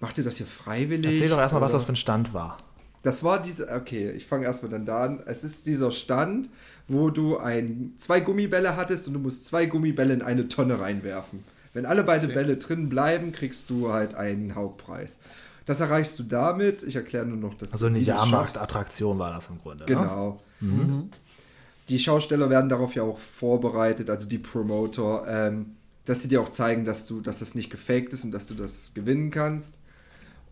macht 0.00 0.18
ihr 0.18 0.24
das 0.24 0.36
hier 0.36 0.46
freiwillig? 0.46 1.12
Erzähl 1.12 1.28
doch 1.28 1.38
erstmal, 1.38 1.62
was 1.62 1.72
das 1.72 1.84
für 1.84 1.92
ein 1.92 1.96
Stand 1.96 2.34
war. 2.34 2.56
Das 3.02 3.24
war 3.24 3.42
diese, 3.42 3.68
okay, 3.68 4.12
ich 4.12 4.26
fange 4.26 4.44
erstmal 4.44 4.70
dann 4.70 4.86
da 4.86 5.04
an. 5.04 5.22
Es 5.26 5.42
ist 5.42 5.66
dieser 5.66 5.90
Stand, 5.90 6.48
wo 6.86 7.10
du 7.10 7.38
ein, 7.38 7.94
zwei 7.96 8.20
Gummibälle 8.20 8.76
hattest 8.76 9.08
und 9.08 9.14
du 9.14 9.18
musst 9.18 9.46
zwei 9.46 9.66
Gummibälle 9.66 10.14
in 10.14 10.22
eine 10.22 10.46
Tonne 10.46 10.78
reinwerfen. 10.78 11.42
Wenn 11.72 11.86
alle 11.86 12.04
beide 12.04 12.28
Bälle 12.28 12.58
drin 12.58 12.88
bleiben, 12.88 13.32
kriegst 13.32 13.70
du 13.70 13.92
halt 13.92 14.14
einen 14.14 14.54
Hauptpreis. 14.54 15.20
Das 15.64 15.80
erreichst 15.80 16.18
du 16.18 16.24
damit, 16.24 16.82
ich 16.82 16.96
erkläre 16.96 17.24
nur 17.24 17.38
noch 17.38 17.54
das. 17.54 17.72
Also 17.72 17.88
du 17.88 17.94
schaffst. 17.94 18.06
Jahrmarktattraktion 18.08 19.18
war 19.18 19.32
das 19.32 19.48
im 19.48 19.58
Grunde. 19.58 19.84
Ne? 19.84 19.88
Genau. 19.88 20.40
Die 21.88 21.98
Schausteller 21.98 22.48
werden 22.50 22.68
darauf 22.68 22.94
ja 22.94 23.02
auch 23.02 23.18
vorbereitet, 23.18 24.08
also 24.08 24.28
die 24.28 24.38
Promoter, 24.38 25.24
ähm, 25.28 25.76
dass 26.04 26.22
sie 26.22 26.28
dir 26.28 26.40
auch 26.40 26.48
zeigen, 26.48 26.84
dass 26.84 27.06
du, 27.06 27.20
dass 27.20 27.40
das 27.40 27.54
nicht 27.54 27.70
gefaked 27.70 28.12
ist 28.12 28.24
und 28.24 28.32
dass 28.32 28.46
du 28.48 28.54
das 28.54 28.94
gewinnen 28.94 29.30
kannst. 29.30 29.78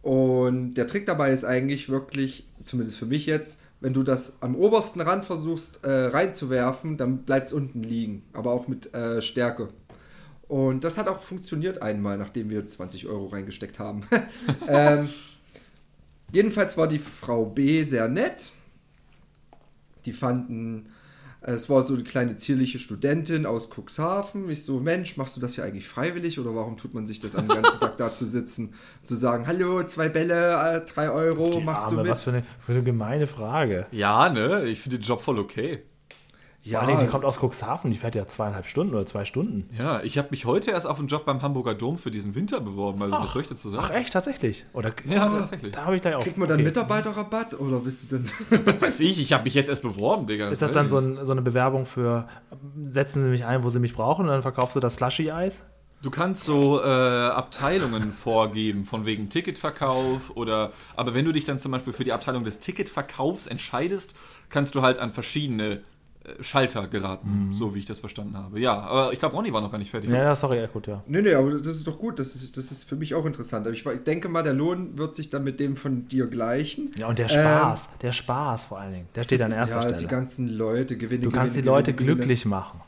Und 0.02 0.74
der 0.74 0.86
Trick 0.86 1.06
dabei 1.06 1.32
ist 1.32 1.44
eigentlich 1.44 1.88
wirklich, 1.88 2.48
zumindest 2.62 2.98
für 2.98 3.06
mich 3.06 3.26
jetzt, 3.26 3.60
wenn 3.80 3.92
du 3.92 4.02
das 4.02 4.42
am 4.42 4.54
obersten 4.54 5.00
Rand 5.00 5.24
versuchst 5.24 5.84
äh, 5.84 5.90
reinzuwerfen, 5.90 6.96
dann 6.96 7.18
bleibt 7.18 7.48
es 7.48 7.52
unten 7.52 7.82
liegen, 7.82 8.22
aber 8.32 8.52
auch 8.52 8.68
mit 8.68 8.94
äh, 8.94 9.22
Stärke. 9.22 9.70
Und 10.48 10.84
das 10.84 10.98
hat 10.98 11.08
auch 11.08 11.20
funktioniert 11.20 11.80
einmal, 11.80 12.18
nachdem 12.18 12.50
wir 12.50 12.66
20 12.66 13.06
Euro 13.06 13.26
reingesteckt 13.26 13.78
haben. 13.78 14.02
ähm, 14.68 15.08
jedenfalls 16.32 16.76
war 16.76 16.88
die 16.88 16.98
Frau 16.98 17.46
B 17.46 17.82
sehr 17.84 18.08
nett. 18.08 18.52
Die 20.06 20.12
fanden, 20.12 20.90
es 21.42 21.68
war 21.70 21.82
so 21.82 21.94
eine 21.94 22.02
kleine 22.04 22.36
zierliche 22.36 22.78
Studentin 22.78 23.46
aus 23.46 23.70
Cuxhaven. 23.70 24.48
Ich 24.50 24.64
so, 24.64 24.80
Mensch, 24.80 25.16
machst 25.16 25.36
du 25.36 25.40
das 25.40 25.56
ja 25.56 25.64
eigentlich 25.64 25.88
freiwillig 25.88 26.38
oder 26.38 26.54
warum 26.54 26.76
tut 26.76 26.92
man 26.94 27.06
sich 27.06 27.20
das 27.20 27.34
an 27.34 27.48
den 27.48 27.62
ganzen 27.62 27.80
Tag 27.80 27.96
da 27.96 28.12
zu 28.12 28.26
sitzen, 28.26 28.74
zu 29.04 29.14
sagen, 29.14 29.46
hallo, 29.46 29.82
zwei 29.84 30.08
Bälle, 30.08 30.54
äh, 30.54 30.80
drei 30.86 31.10
Euro, 31.10 31.50
Die 31.58 31.64
machst 31.64 31.86
Arme, 31.86 31.96
du 31.98 32.02
mit? 32.02 32.12
was 32.12 32.22
für 32.24 32.30
eine, 32.30 32.42
für 32.60 32.72
eine 32.72 32.82
gemeine 32.82 33.26
Frage. 33.26 33.86
Ja, 33.90 34.28
ne? 34.28 34.64
Ich 34.64 34.80
finde 34.80 34.98
den 34.98 35.04
Job 35.04 35.22
voll 35.22 35.38
okay. 35.38 35.82
Vor 36.62 36.78
allen 36.78 36.88
Dingen, 36.88 37.00
die 37.00 37.06
kommt 37.06 37.24
aus 37.24 37.38
Cuxhaven, 37.38 37.90
die 37.90 37.96
fährt 37.96 38.14
ja 38.14 38.28
zweieinhalb 38.28 38.66
Stunden 38.66 38.94
oder 38.94 39.06
zwei 39.06 39.24
Stunden. 39.24 39.68
Ja, 39.76 40.02
ich 40.02 40.18
habe 40.18 40.28
mich 40.30 40.44
heute 40.44 40.72
erst 40.72 40.86
auf 40.86 40.98
einen 40.98 41.08
Job 41.08 41.24
beim 41.24 41.40
Hamburger 41.40 41.74
Dom 41.74 41.96
für 41.96 42.10
diesen 42.10 42.34
Winter 42.34 42.60
beworben. 42.60 43.02
Also, 43.02 43.16
was 43.16 43.32
soll 43.32 43.42
ich 43.42 43.48
dazu 43.48 43.70
sagen? 43.70 43.84
Ach 43.86 43.94
echt, 43.94 44.12
tatsächlich? 44.12 44.66
Oder, 44.74 44.92
Ja, 45.08 45.28
tatsächlich. 45.28 45.72
Da 45.72 45.86
habe 45.86 45.96
ich 45.96 46.02
gleich 46.02 46.14
auch. 46.14 46.22
Kriegt 46.22 46.36
man 46.36 46.48
dann 46.48 46.58
okay. 46.58 46.66
Mitarbeiterrabatt 46.66 47.58
oder 47.58 47.80
bist 47.80 48.12
du 48.12 48.18
denn? 48.18 48.30
Was 48.64 48.82
weiß 48.82 49.00
ich, 49.00 49.20
ich 49.20 49.32
habe 49.32 49.44
mich 49.44 49.54
jetzt 49.54 49.68
erst 49.68 49.82
beworben, 49.82 50.26
Digga. 50.26 50.50
Ist 50.50 50.60
das 50.60 50.72
dann 50.72 50.88
so, 50.88 50.98
ein, 50.98 51.24
so 51.24 51.32
eine 51.32 51.40
Bewerbung 51.40 51.86
für, 51.86 52.28
setzen 52.84 53.22
Sie 53.24 53.30
mich 53.30 53.46
ein, 53.46 53.62
wo 53.62 53.70
Sie 53.70 53.80
mich 53.80 53.94
brauchen 53.94 54.26
und 54.26 54.28
dann 54.28 54.42
verkaufst 54.42 54.76
du 54.76 54.80
das 54.80 54.96
Slushy-Eis? 54.96 55.64
Du 56.02 56.10
kannst 56.10 56.44
so 56.44 56.80
äh, 56.80 56.84
Abteilungen 56.84 58.12
vorgeben, 58.12 58.84
von 58.84 59.04
wegen 59.06 59.28
Ticketverkauf 59.28 60.34
oder. 60.34 60.72
Aber 60.96 61.14
wenn 61.14 61.24
du 61.24 61.32
dich 61.32 61.44
dann 61.44 61.58
zum 61.58 61.72
Beispiel 61.72 61.92
für 61.92 62.04
die 62.04 62.12
Abteilung 62.12 62.44
des 62.44 62.60
Ticketverkaufs 62.60 63.46
entscheidest, 63.46 64.14
kannst 64.48 64.74
du 64.74 64.82
halt 64.82 64.98
an 64.98 65.12
verschiedene 65.12 65.82
Schalter 66.40 66.86
geraten, 66.88 67.50
so 67.52 67.74
wie 67.74 67.78
ich 67.80 67.86
das 67.86 68.00
verstanden 68.00 68.36
habe. 68.36 68.60
Ja, 68.60 68.78
aber 68.80 69.12
ich 69.12 69.18
glaube, 69.18 69.36
Ronny 69.36 69.52
war 69.52 69.60
noch 69.60 69.70
gar 69.70 69.78
nicht 69.78 69.90
fertig. 69.90 70.10
Ja, 70.10 70.16
ja, 70.22 70.36
sorry, 70.36 70.58
ja, 70.58 70.66
gut, 70.66 70.86
ja. 70.86 71.02
Nee, 71.06 71.22
nee, 71.22 71.34
aber 71.34 71.52
das 71.52 71.76
ist 71.76 71.86
doch 71.86 71.98
gut. 71.98 72.18
Das 72.18 72.34
ist, 72.34 72.56
das 72.56 72.70
ist 72.70 72.84
für 72.84 72.96
mich 72.96 73.14
auch 73.14 73.24
interessant. 73.26 73.66
Ich, 73.68 73.84
ich 73.84 74.02
denke 74.04 74.28
mal, 74.28 74.42
der 74.42 74.54
Lohn 74.54 74.96
wird 74.98 75.14
sich 75.14 75.30
dann 75.30 75.44
mit 75.44 75.60
dem 75.60 75.76
von 75.76 76.06
dir 76.08 76.26
gleichen. 76.26 76.90
Ja, 76.98 77.08
und 77.08 77.18
der 77.18 77.28
Spaß, 77.28 77.98
der 78.02 78.12
Spaß 78.12 78.64
vor 78.66 78.80
allen 78.80 78.92
Dingen, 78.92 79.08
der 79.14 79.24
steht 79.24 79.42
an 79.42 79.52
erster 79.52 79.76
Ähm, 79.76 79.82
ja, 79.82 79.88
Stelle. 79.88 80.02
die 80.02 80.06
ganzen 80.08 80.48
Leute 80.48 80.96
gewinnen. 80.96 81.22
du 81.22 81.30
kannst 81.30 81.56
die 81.56 81.62
Leute 81.62 81.92
glücklich 81.92 82.44
machen. 82.46 82.80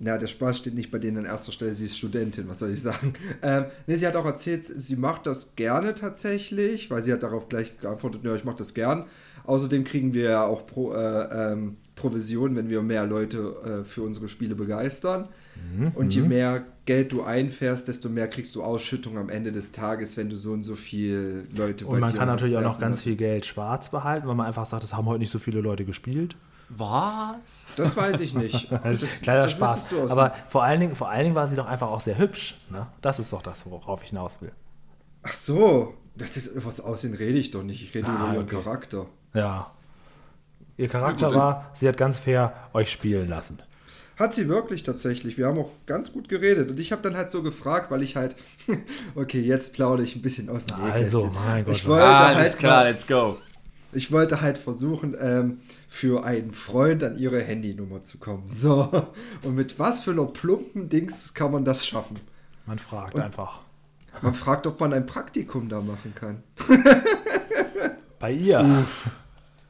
Ja, 0.00 0.16
der 0.16 0.28
Spaß 0.28 0.58
steht 0.58 0.74
nicht 0.74 0.92
bei 0.92 0.98
denen 1.00 1.18
an 1.18 1.24
erster 1.24 1.50
Stelle. 1.50 1.74
Sie 1.74 1.86
ist 1.86 1.96
Studentin, 1.98 2.48
was 2.48 2.60
soll 2.60 2.70
ich 2.70 2.80
sagen? 2.82 3.14
Ähm, 3.42 3.64
nee, 3.86 3.96
sie 3.96 4.06
hat 4.06 4.14
auch 4.16 4.24
erzählt, 4.24 4.64
sie 4.64 4.96
macht 4.96 5.26
das 5.26 5.56
gerne 5.56 5.94
tatsächlich, 5.94 6.90
weil 6.90 7.02
sie 7.02 7.12
hat 7.12 7.22
darauf 7.22 7.48
gleich 7.48 7.78
geantwortet, 7.80 8.20
ja, 8.24 8.34
ich 8.34 8.44
mache 8.44 8.56
das 8.58 8.74
gern. 8.74 9.06
Außerdem 9.44 9.84
kriegen 9.84 10.12
wir 10.14 10.30
ja 10.30 10.44
auch 10.44 10.66
Pro, 10.66 10.92
äh, 10.92 11.52
ähm, 11.52 11.78
Provision, 11.98 12.56
wenn 12.56 12.68
wir 12.68 12.80
mehr 12.82 13.04
Leute 13.06 13.80
äh, 13.80 13.84
für 13.84 14.02
unsere 14.02 14.28
Spiele 14.28 14.54
begeistern. 14.54 15.28
Mhm, 15.76 15.92
Und 15.94 16.14
je 16.14 16.22
mehr 16.22 16.64
Geld 16.86 17.12
du 17.12 17.22
einfährst, 17.22 17.88
desto 17.88 18.08
mehr 18.08 18.28
kriegst 18.28 18.54
du 18.54 18.62
Ausschüttung 18.62 19.18
am 19.18 19.28
Ende 19.28 19.52
des 19.52 19.72
Tages, 19.72 20.16
wenn 20.16 20.30
du 20.30 20.36
so 20.36 20.52
und 20.52 20.62
so 20.62 20.76
viele 20.76 21.42
Leute 21.56 21.84
Und 21.86 22.00
man 22.00 22.12
dir 22.12 22.18
kann 22.18 22.28
was 22.28 22.36
natürlich 22.36 22.56
auch 22.56 22.62
noch 22.62 22.78
ganz 22.78 23.02
viel 23.02 23.16
Geld 23.16 23.44
schwarz 23.44 23.90
behalten, 23.90 24.26
weil 24.28 24.34
man 24.36 24.46
einfach 24.46 24.66
sagt, 24.66 24.84
es 24.84 24.94
haben 24.94 25.06
heute 25.06 25.18
nicht 25.20 25.32
so 25.32 25.38
viele 25.38 25.60
Leute 25.60 25.84
gespielt. 25.84 26.36
Was? 26.70 27.66
Das 27.76 27.96
weiß 27.96 28.20
ich 28.20 28.34
nicht. 28.34 28.70
Das, 28.82 29.20
Kleiner 29.20 29.44
das 29.44 29.52
Spaß. 29.52 29.88
Aber 30.10 30.32
vor 30.48 30.62
allen, 30.62 30.80
Dingen, 30.80 30.94
vor 30.94 31.08
allen 31.10 31.24
Dingen 31.24 31.34
war 31.34 31.48
sie 31.48 31.56
doch 31.56 31.66
einfach 31.66 31.88
auch 31.88 32.00
sehr 32.00 32.18
hübsch. 32.18 32.60
Ne? 32.70 32.86
Das 33.02 33.18
ist 33.18 33.32
doch 33.32 33.42
das, 33.42 33.64
worauf 33.66 34.02
ich 34.02 34.10
hinaus 34.10 34.40
will. 34.42 34.52
Ach 35.22 35.32
so, 35.32 35.94
das 36.16 36.36
ist, 36.36 36.52
das 36.54 36.80
Aussehen 36.80 37.14
rede 37.14 37.38
ich 37.38 37.50
doch 37.50 37.62
nicht. 37.62 37.82
Ich 37.82 37.94
rede 37.94 38.06
Ah, 38.08 38.14
über 38.14 38.34
ihren 38.34 38.44
okay. 38.44 38.56
Charakter. 38.62 39.06
Ja. 39.34 39.72
Ihr 40.78 40.88
Charakter 40.88 41.34
war, 41.34 41.70
sie 41.74 41.86
hat 41.88 41.96
ganz 41.98 42.18
fair 42.18 42.54
euch 42.72 42.90
spielen 42.90 43.28
lassen. 43.28 43.58
Hat 44.16 44.34
sie 44.34 44.48
wirklich 44.48 44.82
tatsächlich. 44.82 45.36
Wir 45.38 45.46
haben 45.46 45.58
auch 45.58 45.70
ganz 45.86 46.12
gut 46.12 46.28
geredet. 46.28 46.70
Und 46.70 46.80
ich 46.80 46.90
habe 46.90 47.02
dann 47.02 47.16
halt 47.16 47.30
so 47.30 47.42
gefragt, 47.42 47.90
weil 47.90 48.02
ich 48.02 48.16
halt, 48.16 48.34
okay, 49.14 49.40
jetzt 49.40 49.74
plaudere 49.74 50.04
ich 50.04 50.16
ein 50.16 50.22
bisschen 50.22 50.48
aus 50.48 50.66
dem 50.66 50.80
Also, 50.80 51.26
Nähkästchen. 51.26 51.44
mein 51.44 51.64
Gott, 51.64 51.74
Ich 51.76 51.86
wollte, 51.86 52.04
Alles 52.06 52.38
halt 52.38 52.58
klar, 52.58 52.76
mal, 52.84 52.90
let's 52.90 53.06
go. 53.06 53.36
ich 53.92 54.10
wollte 54.10 54.40
halt 54.40 54.58
versuchen, 54.58 55.16
ähm, 55.20 55.60
für 55.88 56.24
einen 56.24 56.50
Freund 56.50 57.04
an 57.04 57.16
ihre 57.18 57.40
Handynummer 57.42 58.02
zu 58.02 58.18
kommen. 58.18 58.42
So. 58.48 58.88
Und 59.42 59.54
mit 59.54 59.78
was 59.78 60.00
für 60.00 60.10
einer 60.12 60.26
plumpen 60.26 60.88
Dings 60.88 61.32
kann 61.34 61.52
man 61.52 61.64
das 61.64 61.86
schaffen? 61.86 62.18
Man 62.66 62.78
fragt 62.80 63.18
einfach. 63.18 63.60
Man 64.22 64.34
fragt, 64.34 64.66
ob 64.66 64.80
man 64.80 64.92
ein 64.92 65.06
Praktikum 65.06 65.68
da 65.68 65.80
machen 65.80 66.12
kann. 66.16 66.42
Bei 68.18 68.32
ihr. 68.32 68.84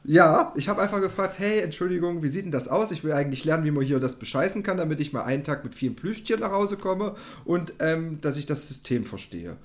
Ja, 0.03 0.53
ich 0.55 0.69
habe 0.69 0.81
einfach 0.81 1.01
gefragt, 1.01 1.39
hey, 1.39 1.59
Entschuldigung, 1.59 2.23
wie 2.23 2.29
sieht 2.29 2.45
denn 2.45 2.51
das 2.51 2.67
aus? 2.67 2.91
Ich 2.91 3.03
will 3.03 3.11
eigentlich 3.11 3.43
lernen, 3.43 3.65
wie 3.65 3.71
man 3.71 3.83
hier 3.83 3.99
das 3.99 4.15
bescheißen 4.15 4.63
kann, 4.63 4.77
damit 4.77 5.01
ich 5.01 5.11
mal 5.11 5.23
einen 5.23 5.43
Tag 5.43 5.63
mit 5.63 5.75
vielen 5.75 5.95
Plüschtieren 5.95 6.39
nach 6.41 6.51
Hause 6.51 6.77
komme 6.77 7.15
und 7.43 7.73
ähm, 7.79 8.21
dass 8.21 8.37
ich 8.37 8.45
das 8.45 8.67
System 8.67 9.03
verstehe. 9.03 9.57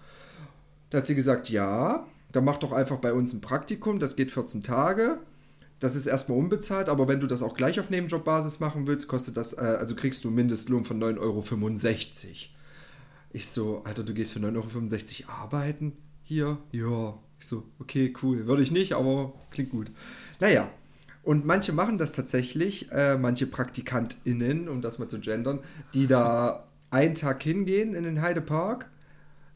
Da 0.91 0.99
hat 0.99 1.07
sie 1.07 1.14
gesagt, 1.14 1.51
ja, 1.51 2.07
dann 2.32 2.45
mach 2.45 2.59
doch 2.59 2.72
einfach 2.72 2.99
bei 2.99 3.12
uns 3.12 3.32
ein 3.32 3.41
Praktikum, 3.41 4.01
das 4.01 4.16
geht 4.16 4.30
14 4.30 4.62
Tage. 4.62 5.18
Das 5.78 5.95
ist 5.95 6.07
erstmal 6.07 6.39
unbezahlt, 6.39 6.89
aber 6.89 7.09
wenn 7.09 7.20
du 7.20 7.26
das 7.26 7.43
auch 7.43 7.55
gleich 7.55 7.78
auf 7.78 7.91
Nebenjobbasis 7.91 8.59
machen 8.59 8.87
willst, 8.87 9.07
kostet 9.07 9.37
das, 9.37 9.53
äh, 9.53 9.61
also 9.61 9.95
kriegst 9.95 10.24
du 10.24 10.28
einen 10.28 10.37
Mindestlohn 10.37 10.85
von 10.85 11.01
9,65 11.03 11.20
Euro. 11.20 11.45
Ich 13.32 13.49
so, 13.49 13.82
Alter, 13.85 14.03
du 14.03 14.14
gehst 14.14 14.32
für 14.32 14.39
9,65 14.39 15.24
Euro 15.24 15.32
arbeiten? 15.32 15.93
Hier? 16.22 16.59
Ja. 16.72 17.18
Ich 17.39 17.47
so, 17.47 17.64
okay, 17.78 18.14
cool. 18.22 18.47
Würde 18.47 18.62
ich 18.62 18.70
nicht, 18.70 18.95
aber 18.95 19.35
klingt 19.51 19.70
gut. 19.70 19.91
Naja, 20.41 20.70
und 21.22 21.47
manche 21.47 21.72
machen 21.72 21.97
das 21.99 22.12
tatsächlich, 22.12 22.91
äh, 22.93 23.16
manche 23.16 23.47
PraktikantInnen, 23.47 24.68
um 24.68 24.82
das 24.82 24.99
mal 24.99 25.09
zu 25.09 25.20
gendern, 25.20 25.61
die 25.95 26.07
da 26.07 26.68
einen 26.91 27.14
Tag 27.14 27.43
hingehen 27.43 27.95
in 27.95 28.05
den 28.05 28.20
Heidepark, 28.20 28.91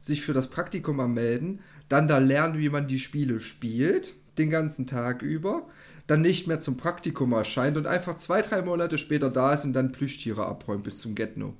sich 0.00 0.22
für 0.22 0.32
das 0.32 0.48
Praktikum 0.48 0.98
anmelden, 1.00 1.60
dann 1.88 2.08
da 2.08 2.18
lernen, 2.18 2.58
wie 2.58 2.68
man 2.70 2.86
die 2.86 2.98
Spiele 2.98 3.40
spielt, 3.40 4.14
den 4.38 4.50
ganzen 4.50 4.86
Tag 4.86 5.22
über, 5.22 5.66
dann 6.06 6.22
nicht 6.22 6.46
mehr 6.46 6.60
zum 6.60 6.76
Praktikum 6.76 7.32
erscheint 7.32 7.76
und 7.76 7.86
einfach 7.86 8.16
zwei, 8.16 8.40
drei 8.40 8.62
Monate 8.62 8.96
später 8.96 9.28
da 9.28 9.52
ist 9.52 9.64
und 9.64 9.74
dann 9.74 9.92
Plüschtiere 9.92 10.46
abräumt 10.46 10.84
bis 10.84 11.00
zum 11.00 11.14
Get-No. 11.14 11.54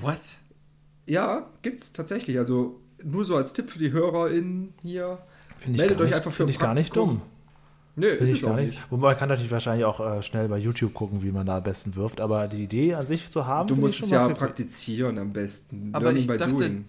What? 0.00 0.18
Ja, 1.06 1.50
gibt's 1.60 1.92
tatsächlich. 1.92 2.38
Also 2.38 2.80
nur 3.02 3.24
so 3.24 3.36
als 3.36 3.52
Tipp 3.52 3.70
für 3.70 3.78
die 3.78 3.92
HörerInnen 3.92 4.72
hier. 4.80 5.18
Meldet 5.66 6.00
euch 6.00 6.06
nicht, 6.06 6.14
einfach 6.14 6.32
für 6.32 6.44
ein 6.44 6.48
ich 6.48 6.58
gar 6.58 6.72
nicht 6.72 6.92
Praktikum. 6.92 7.18
dumm. 7.18 7.22
Nö, 7.96 8.08
Finde 8.08 8.24
ist 8.24 8.30
ich 8.30 8.36
es 8.38 8.42
gar 8.42 8.52
auch 8.52 8.56
nicht. 8.56 8.70
nicht. 8.70 8.90
Wobei 8.90 9.08
man 9.10 9.16
kann 9.18 9.28
natürlich 9.28 9.50
wahrscheinlich 9.52 9.84
auch 9.84 10.00
äh, 10.00 10.22
schnell 10.22 10.48
bei 10.48 10.58
YouTube 10.58 10.94
gucken, 10.94 11.22
wie 11.22 11.30
man 11.30 11.46
da 11.46 11.58
am 11.58 11.62
besten 11.62 11.94
wirft. 11.94 12.20
Aber 12.20 12.48
die 12.48 12.64
Idee 12.64 12.94
an 12.94 13.06
sich 13.06 13.30
zu 13.30 13.46
haben, 13.46 13.68
Du 13.68 13.76
musst 13.76 14.02
es 14.02 14.10
ja 14.10 14.28
praktizieren 14.28 15.16
am 15.18 15.32
besten. 15.32 15.90
Aber 15.92 16.06
Learning 16.06 16.22
ich 16.22 16.26
by 16.28 16.36
dachte- 16.36 16.52
doing. 16.54 16.84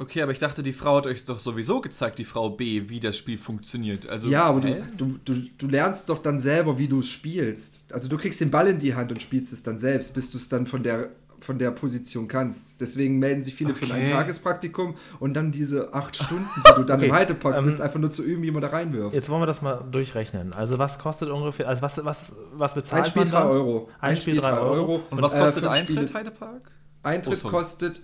Okay, 0.00 0.22
aber 0.22 0.30
ich 0.30 0.38
dachte, 0.38 0.62
die 0.62 0.72
Frau 0.72 0.98
hat 0.98 1.08
euch 1.08 1.24
doch 1.24 1.40
sowieso 1.40 1.80
gezeigt, 1.80 2.20
die 2.20 2.24
Frau 2.24 2.50
B, 2.50 2.88
wie 2.88 3.00
das 3.00 3.16
Spiel 3.16 3.36
funktioniert. 3.36 4.08
Also, 4.08 4.28
Ja, 4.28 4.44
aber 4.44 4.60
du, 4.60 4.80
du, 4.96 5.18
du, 5.24 5.34
du 5.58 5.66
lernst 5.66 6.08
doch 6.08 6.18
dann 6.22 6.38
selber, 6.38 6.78
wie 6.78 6.86
du 6.86 7.00
es 7.00 7.08
spielst. 7.08 7.92
Also 7.92 8.08
du 8.08 8.16
kriegst 8.16 8.40
den 8.40 8.52
Ball 8.52 8.68
in 8.68 8.78
die 8.78 8.94
Hand 8.94 9.10
und 9.10 9.20
spielst 9.20 9.52
es 9.52 9.64
dann 9.64 9.80
selbst, 9.80 10.14
bis 10.14 10.30
du 10.30 10.38
es 10.38 10.48
dann 10.48 10.66
von 10.68 10.84
der, 10.84 11.08
von 11.40 11.58
der 11.58 11.70
Position 11.70 12.28
kannst. 12.28 12.80
Deswegen 12.80 13.18
melden 13.18 13.42
sich 13.42 13.54
viele 13.54 13.74
für 13.74 13.84
ein 13.86 13.90
Okay. 13.92 14.04
Eintagespraktikum 14.12 14.94
und 15.20 15.34
dann 15.34 15.50
diese 15.52 15.94
acht 15.94 16.16
Stunden, 16.16 16.46
die 16.56 16.74
du 16.76 16.82
dann 16.84 16.98
Okay, 16.98 17.08
im 17.08 17.14
Heidepark 17.14 17.56
ähm, 17.56 17.64
bist, 17.66 17.80
einfach 17.80 17.98
nur 17.98 18.10
zu 18.10 18.22
üben, 18.22 18.42
wie 18.42 18.50
man 18.50 18.60
da 18.62 18.68
reinwirft. 18.68 19.14
Jetzt 19.14 19.28
wollen 19.28 19.42
wir 19.42 19.46
das 19.46 19.62
mal 19.62 19.84
durchrechnen. 19.90 20.52
Also 20.52 20.78
was 20.78 20.98
kostet 20.98 21.28
ungefähr, 21.28 21.68
also 21.68 21.82
was, 21.82 22.04
was, 22.04 22.32
was 22.54 22.74
bezahlt 22.74 23.04
Ein 23.04 23.10
Spiel 23.10 23.22
man 23.22 23.30
3 23.30 23.38
dann? 23.38 23.48
Euro. 23.48 23.88
Ein 24.00 24.16
Spiel 24.16 24.40
3 24.40 24.58
Euro. 24.58 25.02
Und 25.10 25.22
was 25.22 25.34
äh, 25.34 25.38
kostet 25.38 25.62
fünf 25.64 25.74
Eintritt, 25.74 26.14
Heidepark? 26.14 26.70
Eintritt 27.02 27.40
Oh, 27.44 27.48
kostet, 27.48 28.02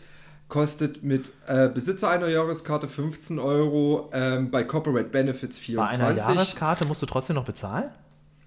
kostet 0.49 1.03
mit 1.03 1.33
äh, 1.47 1.69
Besitzer 1.69 2.11
einer 2.11 2.29
Jahreskarte 2.29 2.89
15 2.89 3.39
Euro, 3.39 4.11
ähm, 4.13 4.51
bei 4.51 4.63
Corporate 4.65 5.09
Benefits 5.09 5.57
Bei 5.59 5.65
24. 5.65 6.01
einer 6.01 6.17
Jahreskarte 6.17 6.85
musst 6.85 7.03
du 7.03 7.07
trotzdem 7.07 7.35
noch 7.37 7.45
bezahlen? 7.45 7.91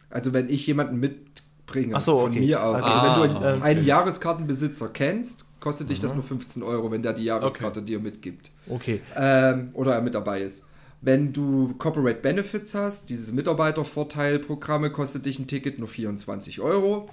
Also 0.09 0.33
wenn 0.33 0.47
ich 0.49 0.65
jemanden 0.67 0.97
mitbringe 0.99 1.46
Ach 1.93 2.01
so, 2.01 2.19
von 2.19 2.31
okay. 2.31 2.39
mir 2.39 2.63
aus. 2.63 2.81
Also, 2.81 2.99
Also 2.99 3.23
wenn 3.25 3.31
du 3.31 3.39
ah, 3.39 3.51
einen, 3.63 3.79
okay. 3.79 3.87
Jahreskartenbesitzer 3.87 4.89
kennst, 4.89 5.45
kostet 5.59 5.89
dich 5.89 5.99
das 5.99 6.13
nur 6.13 6.23
15 6.23 6.63
Euro, 6.63 6.91
wenn 6.91 7.01
der 7.01 7.13
die 7.13 7.25
Jahreskarte 7.25 7.81
dir 7.81 7.99
mitgibt. 7.99 8.51
Okay. 8.69 9.01
Ähm, 9.15 9.69
oder 9.73 9.95
er 9.95 10.01
mit 10.01 10.15
dabei 10.15 10.41
ist. 10.41 10.63
Wenn 11.01 11.31
du 11.33 11.75
Corporate 11.77 12.21
Benefits 12.21 12.73
hast, 12.73 13.09
dieses 13.09 13.31
Mitarbeitervorteilprogramme, 13.31 14.89
kostet 14.91 15.25
dich 15.25 15.37
ein 15.37 15.47
Ticket 15.47 15.77
nur 15.77 15.87
24 15.87 16.59
Euro. 16.59 17.09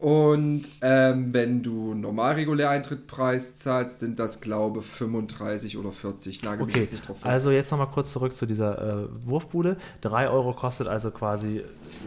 Und 0.00 0.62
ähm, 0.80 1.34
wenn 1.34 1.62
du 1.62 1.92
normal 1.92 2.34
regulär 2.36 2.70
Eintrittpreis 2.70 3.56
zahlst, 3.56 3.98
sind 3.98 4.18
das, 4.18 4.40
glaube 4.40 4.80
ich, 4.80 4.86
35 4.86 5.76
oder 5.76 5.92
40. 5.92 6.42
Nagel 6.42 6.64
mich 6.64 6.74
Okay, 6.74 6.80
jetzt 6.84 6.92
nicht 6.92 7.06
drauf 7.06 7.18
fest. 7.18 7.26
also 7.26 7.50
jetzt 7.50 7.70
nochmal 7.70 7.90
kurz 7.90 8.10
zurück 8.12 8.34
zu 8.34 8.46
dieser 8.46 9.02
äh, 9.04 9.08
Wurfbude. 9.26 9.76
3 10.00 10.30
Euro 10.30 10.54
kostet 10.54 10.86
also 10.88 11.10
quasi, 11.10 11.62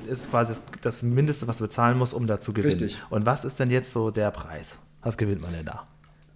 ist 0.07 0.31
quasi 0.31 0.53
das, 0.53 0.63
das 0.81 1.03
Mindeste, 1.03 1.47
was 1.47 1.57
du 1.59 1.65
bezahlen 1.65 1.95
musst, 1.99 2.15
um 2.15 2.25
da 2.25 2.39
zu 2.39 2.51
gewinnen. 2.51 2.79
Richtig. 2.79 2.97
Und 3.11 3.27
was 3.27 3.45
ist 3.45 3.59
denn 3.59 3.69
jetzt 3.69 3.91
so 3.91 4.09
der 4.09 4.31
Preis? 4.31 4.79
Was 5.03 5.15
gewinnt 5.15 5.41
man 5.41 5.53
denn 5.53 5.65
da? 5.67 5.87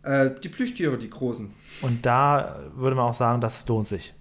äh, 0.03 0.29
die 0.43 0.49
Plüschtiere, 0.49 0.97
die 0.99 1.09
großen. 1.09 1.51
Und 1.81 2.05
da 2.05 2.59
würde 2.75 2.95
man 2.95 3.05
auch 3.05 3.13
sagen, 3.15 3.41
das 3.41 3.67
lohnt 3.67 3.87
sich. 3.87 4.13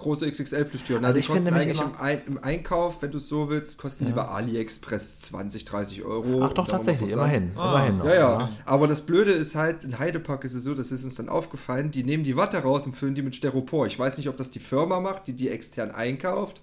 Große 0.00 0.28
XXL-Plüschtüren. 0.30 1.04
Also 1.04 1.16
Also 1.16 1.18
ich 1.20 1.26
die 1.26 1.32
kosten 1.32 1.46
finde 1.46 1.60
eigentlich 1.60 1.80
im, 1.80 1.96
Ein 2.00 2.22
im 2.26 2.38
Einkauf, 2.42 3.00
wenn 3.02 3.10
du 3.12 3.18
es 3.18 3.28
so 3.28 3.48
willst, 3.48 3.78
kosten 3.78 4.06
die 4.06 4.12
bei 4.12 4.24
AliExpress 4.24 5.20
20, 5.22 5.64
30 5.64 6.02
Euro. 6.04 6.42
Ach 6.42 6.52
doch, 6.52 6.66
tatsächlich, 6.66 7.10
noch 7.10 7.18
Versand. 7.18 7.52
immerhin. 7.54 7.70
immerhin 7.70 7.98
noch, 7.98 8.04
Ja, 8.06 8.14
ja. 8.14 8.48
Aber 8.64 8.88
das 8.88 9.02
Blöde 9.02 9.30
ist 9.30 9.54
halt, 9.54 9.84
in 9.84 9.98
Heidepark 9.98 10.44
ist 10.44 10.54
es 10.54 10.64
so, 10.64 10.74
das 10.74 10.90
ist 10.90 11.04
uns 11.04 11.14
dann 11.14 11.28
aufgefallen, 11.28 11.90
die 11.92 12.02
nehmen 12.02 12.24
die 12.24 12.36
Watte 12.36 12.58
raus 12.58 12.86
und 12.86 12.96
füllen 12.96 13.14
die 13.14 13.22
mit 13.22 13.36
Styropor. 13.36 13.86
Ich 13.86 13.98
weiß 13.98 14.16
nicht, 14.18 14.28
ob 14.28 14.36
das 14.36 14.50
die 14.50 14.58
Firma 14.58 14.98
macht, 15.00 15.26
die 15.28 15.34
die 15.34 15.48
extern 15.48 15.90
einkauft, 15.92 16.62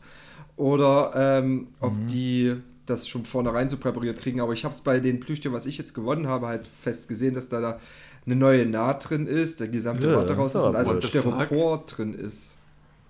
oder 0.55 1.11
ähm, 1.15 1.67
ob 1.79 1.93
Mhm. 1.93 2.07
die 2.07 2.55
das 2.85 3.07
schon 3.07 3.25
vornherein 3.25 3.69
so 3.69 3.77
präpariert 3.77 4.19
kriegen. 4.19 4.39
Aber 4.41 4.53
ich 4.53 4.63
habe 4.63 4.73
es 4.73 4.81
bei 4.81 4.99
den 4.99 5.19
Plüschtieren, 5.19 5.53
was 5.55 5.65
ich 5.65 5.77
jetzt 5.77 5.93
gewonnen 5.93 6.27
habe, 6.27 6.47
halt 6.47 6.67
fest 6.67 7.07
gesehen, 7.07 7.33
dass 7.33 7.49
da, 7.49 7.59
da 7.59 7.79
eine 8.25 8.35
neue 8.35 8.65
Naht 8.65 9.09
drin 9.09 9.27
ist, 9.27 9.59
der 9.59 9.67
gesamte 9.67 10.07
Ja, 10.09 10.17
Watte 10.17 10.35
raus 10.35 10.55
ist 10.55 10.61
und 10.61 10.75
also 10.75 10.99
Styropor 11.01 11.83
drin 11.85 12.13
ist. 12.13 12.57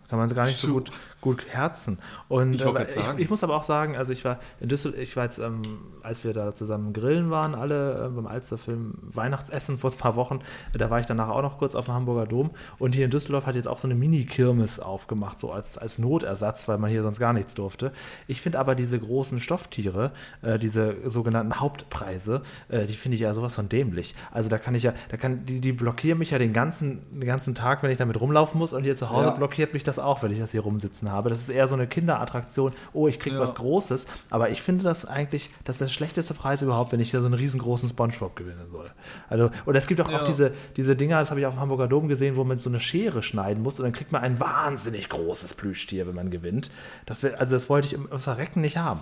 Kann 0.10 0.20
man 0.20 0.34
gar 0.34 0.46
nicht 0.46 0.58
so 0.58 0.70
gut, 0.70 0.92
gut 1.28 1.48
herzen. 1.50 2.00
Und 2.30 2.54
Ich 2.54 2.66
äh, 2.66 2.86
ich, 2.88 3.06
ich 3.18 3.30
muss 3.30 3.44
aber 3.44 3.56
auch 3.56 3.64
sagen, 3.64 3.98
also 3.98 4.14
ich 4.14 4.24
war 4.24 4.40
in 4.62 4.70
Düsseldorf, 4.70 5.02
ich 5.02 5.16
war 5.18 5.26
jetzt, 5.26 5.40
ähm, 5.40 5.62
als 6.04 6.24
wir 6.24 6.34
da 6.34 6.56
zusammen 6.56 6.94
grillen 6.94 7.30
waren, 7.30 7.54
alle 7.54 8.06
äh, 8.06 8.10
beim 8.10 8.28
Alsterfilm 8.28 8.94
Weihnachtsessen 9.02 9.78
vor 9.78 9.92
ein 9.92 9.98
paar 9.98 10.16
Wochen, 10.16 10.40
äh, 10.74 10.78
da 10.78 10.90
war 10.90 11.00
ich 11.02 11.06
danach 11.06 11.28
auch 11.30 11.42
noch 11.42 11.58
kurz 11.58 11.76
auf 11.76 11.86
dem 11.86 11.94
Hamburger 11.96 12.26
Dom 12.28 12.52
und 12.80 12.96
hier 12.96 13.04
in 13.06 13.12
Düsseldorf 13.12 13.46
hat 13.46 13.56
jetzt 13.56 13.68
auch 13.68 13.80
so 13.80 13.88
eine 13.88 13.96
Mini-Kirmes 13.96 14.80
aufgemacht, 14.80 15.40
so 15.40 15.52
als, 15.52 15.78
als 15.78 16.00
Notersatz, 16.00 16.68
weil 16.70 16.78
man 16.78 16.90
hier 16.90 17.04
sonst 17.04 17.20
gar 17.20 17.34
nichts 17.34 17.54
durfte. 17.56 17.92
Ich 18.28 18.40
finde 18.42 18.60
aber 18.60 18.74
diese 18.76 18.98
großen 18.98 19.40
Stofftiere, 19.42 20.12
äh, 20.42 20.58
diese 20.58 20.96
sogenannten 21.10 21.60
Hauptpreise, 21.60 22.42
äh, 22.70 22.86
die 22.86 22.94
finde 22.94 23.16
ich 23.16 23.22
ja 23.22 23.34
sowas 23.34 23.56
von 23.56 23.68
dämlich. 23.68 24.16
Also 24.32 24.48
da 24.50 24.58
kann 24.58 24.76
ich 24.76 24.84
ja, 24.84 24.94
da 25.10 25.18
kann, 25.18 25.46
die, 25.46 25.60
die 25.60 25.74
blockieren 25.74 26.20
mich 26.20 26.32
ja 26.32 26.40
den 26.40 26.54
ganzen, 26.54 27.02
den 27.20 27.28
ganzen 27.28 27.54
Tag, 27.54 27.84
wenn 27.84 27.92
ich 27.92 27.98
damit 27.98 28.20
rumlaufen 28.22 28.58
muss 28.58 28.72
und 28.72 28.84
hier 28.84 28.96
zu 28.96 29.10
Hause 29.10 29.28
Ja. 29.28 29.32
blockiert 29.32 29.74
mich 29.74 29.84
das 29.84 30.00
auch, 30.00 30.24
wenn 30.24 30.32
ich 30.32 30.40
das 30.40 30.52
hier 30.52 30.62
rumsitzen 30.62 31.12
habe. 31.12 31.17
Das 31.30 31.40
ist 31.40 31.50
eher 31.50 31.68
so 31.68 31.76
eine 31.76 31.88
Kinderattraktion. 31.88 32.74
Oh, 32.94 33.08
ich 33.08 33.20
krieg 33.20 33.34
Ja. 33.34 33.40
was 33.40 33.56
Großes. 33.56 34.08
Aber 34.30 34.50
ich 34.50 34.62
finde 34.62 34.84
das 34.84 35.06
eigentlich, 35.06 35.50
das 35.64 35.76
ist 35.82 35.90
der 35.90 35.94
schlechteste 35.94 36.34
Preis 36.34 36.62
überhaupt, 36.62 36.92
wenn 36.92 37.00
ich 37.00 37.12
hier 37.12 37.20
so 37.22 37.26
einen 37.26 37.34
riesengroßen 37.36 37.90
Spongebob 37.90 38.36
gewinnen 38.36 38.68
soll. 38.72 38.90
Also, 39.30 39.50
und 39.66 39.76
es 39.76 39.88
gibt 39.88 40.00
auch, 40.02 40.10
Ja. 40.10 40.22
auch 40.22 40.26
diese, 40.26 40.54
diese 40.76 40.96
Dinger, 40.96 41.20
das 41.20 41.30
habe 41.30 41.40
ich 41.40 41.46
auf 41.46 41.56
dem 41.56 41.60
Hamburger 41.60 41.88
Dom 41.88 42.08
gesehen, 42.08 42.36
wo 42.36 42.44
man 42.44 42.60
so 42.60 42.70
eine 42.70 42.80
Schere 42.80 43.24
schneiden 43.24 43.64
muss 43.64 43.80
und 43.80 43.84
dann 43.84 43.94
kriegt 43.94 44.12
man 44.12 44.22
ein 44.22 44.40
wahnsinnig 44.40 45.10
großes 45.10 45.54
Plüschtier, 45.56 46.08
wenn 46.08 46.16
man 46.16 46.32
gewinnt. 46.32 46.72
Das 47.06 47.24
wär, 47.24 47.40
also 47.40 47.56
das 47.56 47.70
wollte 47.70 47.88
ich 47.88 47.94
im, 47.94 48.08
im 48.12 48.20
Verrecken 48.20 48.62
nicht 48.62 48.78
haben. 48.78 49.02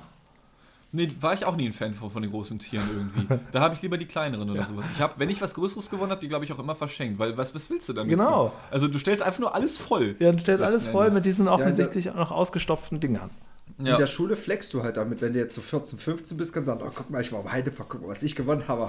Nee, 0.95 1.09
war 1.19 1.33
ich 1.33 1.45
auch 1.45 1.55
nie 1.55 1.67
ein 1.67 1.73
Fan 1.73 1.93
von, 1.93 2.09
von 2.09 2.21
den 2.21 2.31
großen 2.31 2.57
Tieren 2.59 2.87
irgendwie. 2.93 3.39
Da 3.51 3.59
habe 3.59 3.75
ich 3.75 3.81
lieber 3.81 3.97
die 3.97 4.05
kleineren 4.05 4.49
oder 4.49 4.65
sowas. 4.65 4.85
Ich 4.93 5.01
habe, 5.01 5.13
wenn 5.17 5.29
ich 5.29 5.41
was 5.41 5.53
Größeres 5.53 5.89
gewonnen 5.89 6.11
habe, 6.11 6.21
die 6.21 6.27
glaube 6.27 6.45
ich 6.45 6.53
auch 6.53 6.59
immer 6.59 6.75
verschenkt, 6.75 7.19
weil 7.19 7.37
was, 7.37 7.53
was 7.53 7.69
willst 7.69 7.87
du 7.89 7.93
damit? 7.93 8.09
Genau. 8.11 8.47
So? 8.47 8.51
Also 8.71 8.87
du 8.87 8.97
stellst 8.99 9.23
einfach 9.23 9.39
nur 9.39 9.53
alles 9.53 9.77
voll. 9.77 10.15
Ja, 10.19 10.27
dann 10.27 10.39
stellt 10.39 10.61
alles 10.61 10.87
voll 10.87 11.05
Endes. 11.07 11.15
mit 11.15 11.25
diesen 11.25 11.47
also- 11.47 11.61
offensichtlich 11.63 12.09
auch 12.11 12.15
noch 12.15 12.31
ausgestopften 12.31 12.99
Dingern. 12.99 13.29
In 13.77 13.87
Ja. 13.87 13.97
der 13.97 14.07
Schule 14.07 14.35
flexst 14.37 14.73
du 14.73 14.83
halt 14.83 14.95
damit, 14.95 15.21
wenn 15.21 15.33
du 15.33 15.39
jetzt 15.39 15.53
so 15.55 15.59
14, 15.61 15.99
15 15.99 16.37
bist, 16.37 16.53
kannst 16.53 16.67
du 16.69 16.71
sagen, 16.73 16.85
oh, 16.87 16.91
guck 16.95 17.09
mal, 17.09 17.19
ich 17.21 17.31
war 17.33 17.41
am 17.41 17.51
Heidepark, 17.51 17.89
guck 17.89 18.01
mal, 18.03 18.07
was 18.09 18.23
ich 18.23 18.35
gewonnen 18.35 18.63
habe. 18.67 18.87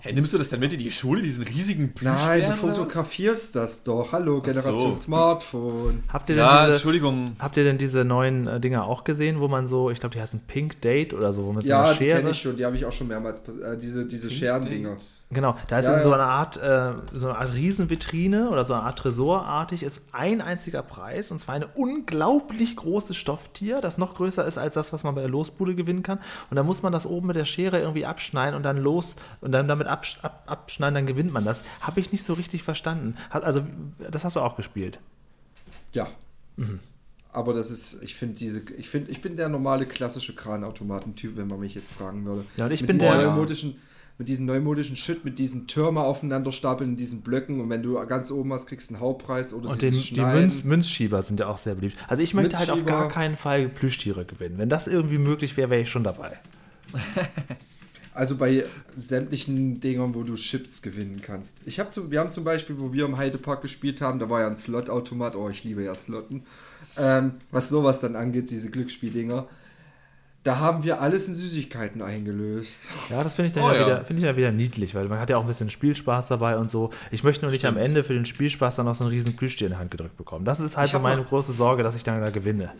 Hä, 0.00 0.12
nimmst 0.12 0.32
du 0.32 0.38
das 0.38 0.50
dann 0.50 0.60
mit 0.60 0.72
in 0.72 0.78
die 0.78 0.90
Schule, 0.92 1.22
diesen 1.22 1.42
riesigen 1.44 1.92
Nein, 2.02 2.42
du 2.44 2.52
fotografierst 2.52 3.56
das 3.56 3.82
doch. 3.82 4.12
Hallo, 4.12 4.42
Ach 4.44 4.46
so. 4.52 4.52
Generation 4.60 4.98
Smartphone. 4.98 6.04
Habt 6.12 6.28
ihr 6.28 6.36
denn 6.36 6.44
Ja, 6.44 6.60
diese, 6.64 6.72
Entschuldigung. 6.74 7.24
Habt 7.38 7.56
ihr 7.56 7.64
denn 7.64 7.78
diese 7.78 8.04
neuen 8.04 8.46
äh, 8.46 8.60
Dinger 8.60 8.84
auch 8.84 9.02
gesehen, 9.02 9.40
wo 9.40 9.48
man 9.48 9.66
so, 9.66 9.90
ich 9.90 9.98
glaube, 9.98 10.14
die 10.14 10.20
heißen 10.20 10.40
Pink 10.46 10.80
Date 10.82 11.12
oder 11.14 11.32
so, 11.32 11.52
mit 11.52 11.62
so 11.62 11.68
Ja, 11.68 11.84
einer 11.84 11.92
die 11.92 11.98
Schere? 11.98 12.18
kenne 12.18 12.30
ich 12.30 12.40
schon, 12.40 12.56
die 12.56 12.64
habe 12.64 12.76
ich 12.76 12.84
auch 12.84 12.92
schon 12.92 13.08
mehrmals, 13.08 13.40
äh, 13.40 13.76
diese, 13.76 14.06
diese 14.06 14.30
Scherendinger. 14.30 14.98
Genau, 15.28 15.56
da 15.66 15.80
ist 15.80 15.86
Ja, 15.86 15.96
in 15.96 16.02
so 16.04 16.10
ja. 16.10 16.14
einer 16.16 16.28
Art, 16.28 16.56
äh, 16.56 16.92
so 17.12 17.28
eine 17.28 17.38
Art 17.38 17.52
Riesenvitrine 17.52 18.48
oder 18.48 18.64
so 18.64 18.74
eine 18.74 18.84
Art 18.84 19.00
Tresorartig 19.00 19.82
ist 19.82 20.06
ein 20.12 20.40
einziger 20.40 20.82
Preis 20.84 21.32
und 21.32 21.40
zwar 21.40 21.56
ein 21.56 21.64
unglaublich 21.74 22.76
großes 22.76 23.16
Stofftier, 23.16 23.80
das 23.80 23.98
noch 23.98 24.14
größer 24.14 24.44
ist 24.44 24.56
als 24.56 24.74
das, 24.74 24.92
was 24.92 25.02
man 25.02 25.16
bei 25.16 25.22
der 25.22 25.30
Losbude 25.30 25.74
gewinnen 25.74 26.04
kann. 26.04 26.18
Und 26.48 26.54
dann 26.56 26.64
muss 26.64 26.82
man 26.84 26.92
das 26.92 27.06
oben 27.06 27.26
mit 27.26 27.34
der 27.36 27.44
Schere 27.44 27.80
irgendwie 27.80 28.06
abschneiden 28.06 28.54
und 28.54 28.62
dann 28.62 28.78
los 28.78 29.16
und 29.40 29.50
dann 29.50 29.66
damit 29.66 29.88
absch 29.88 30.18
ab, 30.22 30.44
abschneiden, 30.46 30.94
dann 30.94 31.06
gewinnt 31.06 31.32
man 31.32 31.44
das. 31.44 31.64
Habe 31.80 31.98
ich 31.98 32.12
nicht 32.12 32.22
so 32.22 32.34
richtig 32.34 32.62
verstanden. 32.62 33.16
Hat, 33.30 33.42
also, 33.42 33.62
das 34.10 34.24
hast 34.24 34.36
du 34.36 34.40
auch 34.40 34.54
gespielt. 34.56 35.00
Ja. 35.92 36.06
Mhm. 36.56 36.78
Aber 37.32 37.52
das 37.52 37.72
ist, 37.72 38.00
ich 38.02 38.14
finde 38.14 38.36
diese, 38.36 38.60
ich 38.78 38.88
finde, 38.88 39.10
ich 39.10 39.20
bin 39.22 39.36
der 39.36 39.48
normale 39.48 39.86
klassische 39.86 40.34
Kranautomaten-Typ, 40.36 41.36
wenn 41.36 41.48
man 41.48 41.58
mich 41.60 41.74
jetzt 41.74 41.90
fragen 41.90 42.24
würde. 42.24 42.44
Ja, 42.56 42.66
und 42.66 42.70
ich 42.70 42.80
mit 42.82 42.88
bin 42.88 42.98
der- 43.00 43.14
neumodischen, 43.16 43.76
mit 44.18 44.28
diesen 44.28 44.46
neumodischen 44.46 44.96
Shit, 44.96 45.24
mit 45.24 45.38
diesen 45.38 45.66
Türme 45.66 46.00
aufeinander 46.00 46.50
stapeln 46.52 46.90
in 46.90 46.96
diesen 46.96 47.20
Blöcken 47.20 47.60
und 47.60 47.68
wenn 47.68 47.82
du 47.82 47.94
ganz 48.06 48.30
oben 48.30 48.52
hast, 48.52 48.66
kriegst 48.66 48.90
du 48.90 48.94
einen 48.94 49.02
Hauptpreis 49.02 49.52
oder 49.52 49.70
Und 49.70 49.82
den, 49.82 49.92
die. 49.92 50.20
Münz, 50.20 50.64
Münzschieber 50.64 51.22
sind 51.22 51.40
ja 51.40 51.48
auch 51.48 51.58
sehr 51.58 51.74
beliebt. 51.74 51.96
Also 52.08 52.22
ich 52.22 52.32
möchte 52.32 52.58
halt 52.58 52.70
auf 52.70 52.86
gar 52.86 53.08
keinen 53.08 53.36
Fall 53.36 53.68
Plüschtiere 53.68 54.24
gewinnen. 54.24 54.58
Wenn 54.58 54.68
das 54.68 54.86
irgendwie 54.86 55.18
möglich 55.18 55.56
wäre, 55.56 55.70
wäre 55.70 55.82
ich 55.82 55.90
schon 55.90 56.04
dabei. 56.04 56.38
Also 58.16 58.36
bei 58.36 58.64
sämtlichen 58.96 59.78
Dingern, 59.78 60.14
wo 60.14 60.22
du 60.22 60.36
Chips 60.36 60.80
gewinnen 60.80 61.20
kannst. 61.20 61.60
Ich 61.66 61.78
hab 61.78 61.92
zum, 61.92 62.10
wir 62.10 62.18
haben 62.20 62.30
zum 62.30 62.44
Beispiel, 62.44 62.78
wo 62.78 62.90
wir 62.90 63.04
im 63.04 63.18
Heidepark 63.18 63.60
gespielt 63.60 64.00
haben, 64.00 64.18
da 64.18 64.30
war 64.30 64.40
ja 64.40 64.46
ein 64.46 64.56
Slot-Automat. 64.56 65.36
Oh, 65.36 65.50
ich 65.50 65.64
liebe 65.64 65.84
ja 65.84 65.94
Slotten. 65.94 66.44
Ähm, 66.96 67.32
was 67.50 67.68
sowas 67.68 68.00
dann 68.00 68.16
angeht, 68.16 68.50
diese 68.50 68.70
Glücksspieldinger. 68.70 69.46
Da 70.46 70.60
haben 70.60 70.84
wir 70.84 71.00
alles 71.00 71.26
in 71.26 71.34
Süßigkeiten 71.34 72.00
eingelöst. 72.02 72.86
Ja, 73.10 73.24
das 73.24 73.34
finde 73.34 73.48
ich 73.48 73.52
dann 73.52 73.64
Oh 73.64 73.68
ja, 73.68 73.80
ja. 73.80 73.86
Wieder, 73.86 74.04
finde 74.04 74.22
ich 74.22 74.26
ja 74.26 74.36
wieder 74.36 74.52
niedlich, 74.52 74.94
weil 74.94 75.08
man 75.08 75.18
hat 75.18 75.28
ja 75.28 75.38
auch 75.38 75.40
ein 75.40 75.46
bisschen 75.48 75.70
Spielspaß 75.70 76.28
dabei 76.28 76.56
und 76.56 76.70
so. 76.70 76.90
Ich 77.10 77.24
möchte 77.24 77.44
nur 77.44 77.50
nicht 77.50 77.64
am 77.64 77.76
Ende 77.76 78.04
für 78.04 78.14
den 78.14 78.26
Spielspaß 78.26 78.76
dann 78.76 78.86
noch 78.86 78.94
so 78.94 79.02
einen 79.02 79.12
riesen 79.12 79.34
Plüschtier 79.34 79.66
in 79.66 79.72
die 79.72 79.78
Hand 79.78 79.90
gedrückt 79.90 80.16
bekommen. 80.16 80.44
Das 80.44 80.60
ist 80.60 80.76
halt 80.76 80.86
Ich 80.86 80.92
so 80.92 81.00
meine 81.00 81.24
große 81.24 81.52
Sorge, 81.52 81.82
dass 81.82 81.96
ich 81.96 82.04
dann 82.04 82.20
da 82.20 82.30
gewinne. 82.30 82.72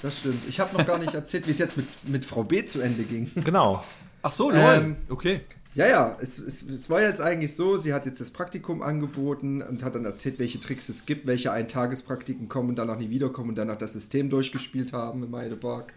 Das 0.00 0.18
stimmt. 0.20 0.48
Ich 0.48 0.60
habe 0.60 0.76
noch 0.76 0.86
gar 0.86 0.98
nicht 0.98 1.12
erzählt, 1.12 1.48
wie 1.48 1.50
es 1.50 1.58
jetzt 1.58 1.76
mit, 1.76 1.86
mit 2.06 2.24
Frau 2.24 2.44
B 2.44 2.64
zu 2.64 2.80
Ende 2.80 3.02
ging. 3.02 3.32
Genau. 3.34 3.84
Ach 4.22 4.30
so, 4.30 4.50
lol. 4.50 4.60
Ähm, 4.60 4.96
okay. 5.08 5.40
Ja, 5.74 5.88
ja, 5.88 6.16
es, 6.20 6.38
es, 6.38 6.62
es 6.62 6.88
war 6.88 7.00
jetzt 7.00 7.20
eigentlich 7.20 7.56
so, 7.56 7.76
sie 7.76 7.92
hat 7.92 8.06
jetzt 8.06 8.20
das 8.20 8.30
Praktikum 8.30 8.80
angeboten 8.80 9.60
und 9.60 9.82
hat 9.82 9.96
dann 9.96 10.04
erzählt, 10.04 10.38
welche 10.38 10.60
Tricks 10.60 10.88
es 10.88 11.04
gibt, 11.04 11.26
welche 11.26 11.50
Eintagespraktiken 11.50 12.48
kommen 12.48 12.68
und 12.70 12.76
danach 12.76 12.98
nie 12.98 13.10
wiederkommen 13.10 13.50
und 13.50 13.58
danach 13.58 13.78
das 13.78 13.92
System 13.92 14.30
durchgespielt 14.30 14.92
haben 14.92 15.24
im 15.24 15.34
Heidepark. 15.34 15.92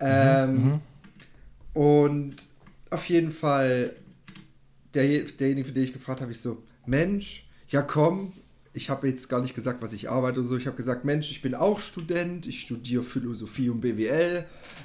Ähm, 0.00 0.80
Und 1.72 2.48
auf 2.90 3.04
jeden 3.08 3.32
Fall, 3.32 3.94
der, 4.94 5.22
derjenige, 5.22 5.68
für 5.68 5.74
den 5.74 5.84
ich 5.84 5.92
gefragt 5.92 6.20
habe, 6.20 6.32
ich 6.32 6.40
so, 6.40 6.62
Mensch, 6.86 7.48
ja 7.68 7.82
komm, 7.82 8.32
ich 8.72 8.90
habe 8.90 9.08
jetzt 9.08 9.28
gar 9.28 9.40
nicht 9.40 9.54
gesagt, 9.54 9.82
was 9.82 9.92
ich 9.92 10.10
arbeite 10.10 10.40
oder 10.40 10.48
so. 10.48 10.56
Ich 10.56 10.66
habe 10.66 10.76
gesagt, 10.76 11.04
Mensch, 11.04 11.30
ich 11.30 11.42
bin 11.42 11.54
auch 11.54 11.80
Student, 11.80 12.46
ich 12.46 12.60
studiere 12.60 13.02
Philosophie 13.02 13.70
und 13.70 13.80
BWL, 13.80 14.44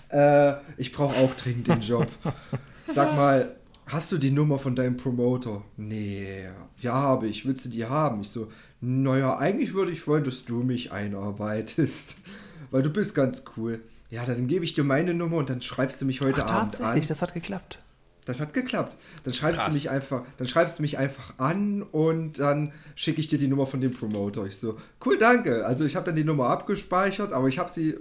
äh, 0.10 0.54
ich 0.78 0.92
brauche 0.92 1.16
auch 1.18 1.34
dringend 1.36 1.68
den 1.68 1.82
Job. 1.82 2.08
Sag 2.88 3.16
mal, 3.16 3.56
hast 3.86 4.12
du 4.12 4.18
die 4.18 4.32
Nummer 4.32 4.60
von 4.60 4.76
deinem 4.76 4.98
Promoter? 4.98 5.64
Nee, 5.78 6.46
ja, 6.80 6.94
habe 6.94 7.28
ich. 7.28 7.46
Willst 7.46 7.66
du 7.66 7.70
die 7.70 7.86
haben? 7.86 8.22
Ich 8.22 8.30
so, 8.30 8.52
naja, 8.82 9.38
eigentlich 9.38 9.74
würde 9.74 9.92
ich 9.92 10.08
wollen, 10.08 10.24
dass 10.24 10.46
du 10.46 10.64
mich 10.64 10.92
einarbeitest, 10.92 12.18
weil 12.72 12.82
du 12.84 12.90
bist 12.92 13.14
ganz 13.16 13.44
cool. 13.58 13.82
Ja, 14.10 14.26
dann 14.26 14.48
gebe 14.48 14.66
ich 14.66 14.74
dir 14.74 14.84
meine 14.84 15.14
Nummer 15.14 15.38
und 15.38 15.50
dann 15.50 15.62
schreibst 15.62 16.02
du 16.02 16.06
mich 16.06 16.22
heute 16.22 16.46
Ach, 16.46 16.52
Abend 16.52 16.72
tatsächlich, 16.74 17.04
an. 17.04 17.08
das 17.10 17.22
hat 17.22 17.34
geklappt. 17.34 17.80
Das 18.26 18.40
hat 18.40 18.54
geklappt. 18.54 18.98
Dann 19.24 19.34
schreibst 19.34 19.60
Krass. 19.60 19.70
du 19.70 19.74
mich 19.74 19.90
einfach, 19.90 20.24
dann 20.38 20.48
schreibst 20.48 20.78
du 20.78 20.82
mich 20.84 20.98
einfach 20.98 21.34
an 21.38 21.82
und 21.82 22.40
dann 22.40 22.74
schicke 22.96 23.20
ich 23.20 23.28
dir 23.28 23.40
die 23.40 23.48
Nummer 23.48 23.66
von 23.66 23.82
dem 23.82 23.92
Promoter. 23.92 24.46
Ich 24.46 24.58
so, 24.58 24.78
cool, 25.06 25.18
danke. 25.18 25.66
Also 25.66 25.86
ich 25.86 25.96
habe 25.96 26.06
dann 26.06 26.16
die 26.16 26.24
Nummer 26.24 26.50
abgespeichert, 26.50 27.34
aber 27.34 27.48
ich 27.48 27.58
habe 27.58 27.72
sie 27.72 27.98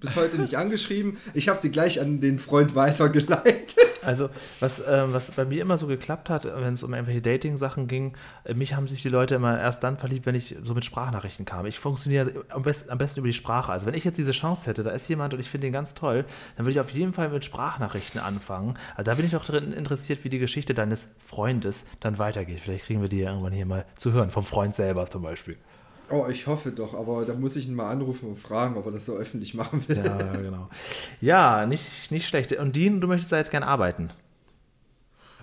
bis 0.00 0.16
heute 0.16 0.40
nicht 0.40 0.56
angeschrieben. 0.56 1.18
Ich 1.34 1.48
habe 1.48 1.58
sie 1.58 1.70
gleich 1.70 2.00
an 2.00 2.20
den 2.20 2.38
Freund 2.38 2.74
weitergeleitet. 2.74 3.76
Also, 4.02 4.30
was, 4.60 4.82
ähm, 4.88 5.12
was 5.12 5.30
bei 5.32 5.44
mir 5.44 5.60
immer 5.60 5.76
so 5.76 5.86
geklappt 5.86 6.30
hat, 6.30 6.44
wenn 6.44 6.74
es 6.74 6.82
um 6.82 6.94
irgendwelche 6.94 7.20
Dating-Sachen 7.20 7.86
ging, 7.86 8.14
äh, 8.44 8.54
mich 8.54 8.74
haben 8.74 8.86
sich 8.86 9.02
die 9.02 9.08
Leute 9.08 9.34
immer 9.34 9.60
erst 9.60 9.84
dann 9.84 9.98
verliebt, 9.98 10.26
wenn 10.26 10.34
ich 10.34 10.56
so 10.62 10.74
mit 10.74 10.84
Sprachnachrichten 10.84 11.44
kam. 11.44 11.66
Ich 11.66 11.78
funktioniere 11.78 12.44
am 12.48 12.62
besten, 12.62 12.90
am 12.90 12.98
besten 12.98 13.20
über 13.20 13.28
die 13.28 13.34
Sprache. 13.34 13.72
Also, 13.72 13.86
wenn 13.86 13.94
ich 13.94 14.04
jetzt 14.04 14.16
diese 14.16 14.32
Chance 14.32 14.66
hätte, 14.66 14.82
da 14.82 14.90
ist 14.90 15.08
jemand 15.08 15.34
und 15.34 15.40
ich 15.40 15.50
finde 15.50 15.66
ihn 15.66 15.72
ganz 15.72 15.94
toll, 15.94 16.24
dann 16.56 16.64
würde 16.64 16.72
ich 16.72 16.80
auf 16.80 16.90
jeden 16.90 17.12
Fall 17.12 17.28
mit 17.28 17.44
Sprachnachrichten 17.44 18.20
anfangen. 18.20 18.78
Also, 18.96 19.10
da 19.10 19.14
bin 19.16 19.26
ich 19.26 19.36
auch 19.36 19.44
drin 19.44 19.72
interessiert, 19.72 20.24
wie 20.24 20.30
die 20.30 20.38
Geschichte 20.38 20.72
deines 20.72 21.08
Freundes 21.18 21.86
dann 22.00 22.18
weitergeht. 22.18 22.60
Vielleicht 22.60 22.86
kriegen 22.86 23.02
wir 23.02 23.08
die 23.08 23.18
ja 23.18 23.30
irgendwann 23.30 23.52
hier 23.52 23.66
mal 23.66 23.84
zu 23.96 24.12
hören, 24.12 24.30
vom 24.30 24.44
Freund 24.44 24.74
selber 24.74 25.06
zum 25.08 25.22
Beispiel. 25.22 25.58
Oh, 26.10 26.26
ich 26.28 26.46
hoffe 26.46 26.72
doch, 26.72 26.94
aber 26.94 27.24
da 27.24 27.34
muss 27.34 27.54
ich 27.56 27.68
ihn 27.68 27.74
mal 27.74 27.90
anrufen 27.90 28.28
und 28.28 28.38
fragen, 28.38 28.76
ob 28.76 28.86
er 28.86 28.92
das 28.92 29.06
so 29.06 29.14
öffentlich 29.14 29.54
machen 29.54 29.86
will. 29.86 29.96
Ja, 29.96 30.16
genau. 30.36 30.68
Ja, 31.20 31.66
nicht, 31.66 32.10
nicht 32.10 32.26
schlecht. 32.26 32.52
Und 32.52 32.74
Dean, 32.74 33.00
du 33.00 33.06
möchtest 33.06 33.30
da 33.30 33.38
jetzt 33.38 33.50
gern 33.50 33.62
arbeiten. 33.62 34.10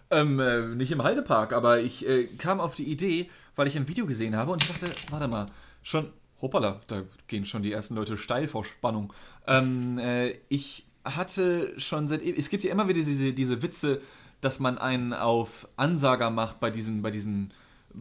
Ähm, 0.10 0.40
äh, 0.40 0.62
nicht 0.76 0.92
im 0.92 1.04
Heidepark, 1.04 1.54
aber 1.54 1.80
ich 1.80 2.08
äh, 2.08 2.26
kam 2.38 2.60
auf 2.60 2.76
die 2.76 2.90
Idee, 2.90 3.30
weil 3.56 3.68
ich 3.68 3.78
ein 3.78 3.88
Video 3.88 4.06
gesehen 4.06 4.36
habe 4.36 4.52
und 4.52 4.64
ich 4.64 4.70
dachte, 4.70 4.88
warte 5.10 5.28
mal, 5.28 5.48
schon, 5.84 6.12
hoppala, 6.42 6.82
da 6.88 7.04
gehen 7.28 7.46
schon 7.46 7.64
die 7.64 7.72
ersten 7.72 7.96
Leute 7.96 8.18
steil 8.18 8.48
vor 8.48 8.64
Spannung. 8.64 9.14
Ähm, 9.48 10.00
äh, 10.00 10.36
ich 10.50 10.86
hatte 11.04 11.74
schon 11.78 12.08
seit, 12.08 12.22
es 12.24 12.50
gibt 12.50 12.64
ja 12.64 12.72
immer 12.72 12.88
wieder 12.88 13.02
diese, 13.04 13.34
diese 13.34 13.62
Witze, 13.62 14.02
dass 14.42 14.60
man 14.60 14.78
einen 14.78 15.14
auf 15.14 15.68
Ansager 15.78 16.30
macht 16.30 16.60
bei 16.60 16.70
diesen, 16.70 17.02
bei 17.02 17.12
diesen 17.12 17.52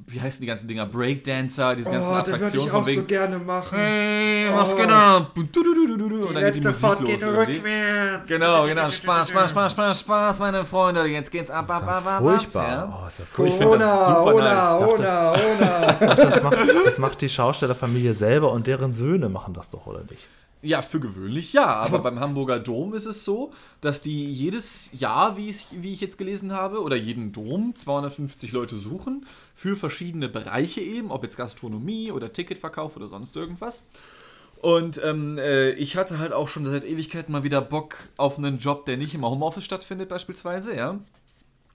wie 0.07 0.21
heißen 0.21 0.41
die 0.41 0.47
ganzen 0.47 0.69
Dinger? 0.69 0.87
Breakdancer, 0.87 1.75
diese 1.75 1.91
ganzen 1.91 2.09
Oh, 2.09 2.13
da 2.13 2.27
würde 2.27 2.35
Attraktionen 2.35 2.67
ich 2.69 2.73
auch 2.73 2.87
wegen. 2.87 3.01
so 3.01 3.07
gerne 3.07 3.39
machen. 3.39 3.79
Hey, 3.79 4.47
was 4.53 4.73
Oh. 4.73 4.77
geht 4.77 4.89
ab? 4.91 5.31
Du, 5.35 5.43
du, 5.63 5.97
du, 5.97 6.27
Und 6.29 6.35
dann 6.35 6.45
geht 6.45 6.55
die 6.57 6.61
Musik 6.61 6.77
Fahrt 6.81 7.01
los 7.01 7.11
geht 7.11 7.25
rückwärts. 7.25 8.29
Genau, 8.29 8.65
genau. 8.67 8.91
Spaß, 8.91 9.29
Spaß, 9.31 9.51
Spaß, 9.51 9.73
Spaß, 9.73 10.01
Spaß, 10.01 10.39
meine 10.41 10.65
Freunde. 10.65 11.05
Jetzt 11.07 11.31
geht's 11.31 11.51
ab, 11.51 11.71
ab, 11.71 11.87
ab, 11.87 12.07
ab. 12.07 12.19
Furchtbar. 12.21 12.69
Ja. 12.69 13.01
Oh, 13.03 13.07
ist 13.09 13.21
das 13.21 13.29
furchtbar. 13.29 13.67
Ich 13.67 13.71
find 13.71 13.83
das 13.83 13.99
Ona, 13.99 14.07
super 14.07 14.35
Ona, 14.35 14.55
nice. 14.81 14.89
Ona, 14.91 15.33
Ona. 15.33 15.93
Das 16.17 16.43
macht, 16.43 16.59
das 16.85 16.99
macht 16.99 17.21
die 17.21 17.29
Schaustellerfamilie 17.29 18.15
selber 18.15 18.53
und 18.53 18.67
deren 18.67 18.93
Söhne 18.93 19.29
machen 19.29 19.55
das 19.55 19.71
doch, 19.71 19.87
oder 19.87 20.01
nicht? 20.11 20.29
Ja, 20.67 20.83
für 20.83 20.99
gewöhnlich 20.99 21.53
ja, 21.53 21.67
aber 21.67 22.01
beim 22.01 22.19
Hamburger 22.19 22.59
Dom 22.59 22.93
ist 22.93 23.07
es 23.07 23.25
so, 23.25 23.53
dass 23.81 24.01
die 24.01 24.29
jedes 24.33 24.89
Jahr, 24.93 25.37
wie 25.37 25.49
ich, 25.49 25.69
wie 25.71 25.93
ich 25.93 26.01
jetzt 26.01 26.19
gelesen 26.19 26.53
habe, 26.53 26.83
oder 26.83 26.97
jeden 26.97 27.31
Dom 27.31 27.77
250 27.77 28.51
Leute 28.51 28.75
suchen 28.75 29.27
für 29.55 29.77
verschiedene 29.77 30.29
Bereiche 30.29 30.81
eben, 30.81 31.13
ob 31.13 31.23
jetzt 31.23 31.37
Gastronomie 31.37 32.11
oder 32.11 32.33
Ticketverkauf 32.33 32.97
oder 32.97 33.07
sonst 33.07 33.37
irgendwas. 33.37 33.85
Und 34.61 35.01
ähm, 35.05 35.39
äh, 35.39 35.71
ich 35.71 35.97
hatte 35.97 36.19
halt 36.19 36.33
auch 36.33 36.49
schon 36.49 36.67
seit 36.67 36.85
Ewigkeiten 36.85 37.31
mal 37.31 37.45
wieder 37.45 37.61
Bock 37.61 37.95
auf 38.17 38.37
einen 38.37 38.59
Job, 38.59 38.87
der 38.87 38.97
nicht 38.97 39.15
im 39.15 39.25
Homeoffice 39.25 39.63
stattfindet 39.63 40.09
beispielsweise, 40.09 40.75
ja. 40.75 40.99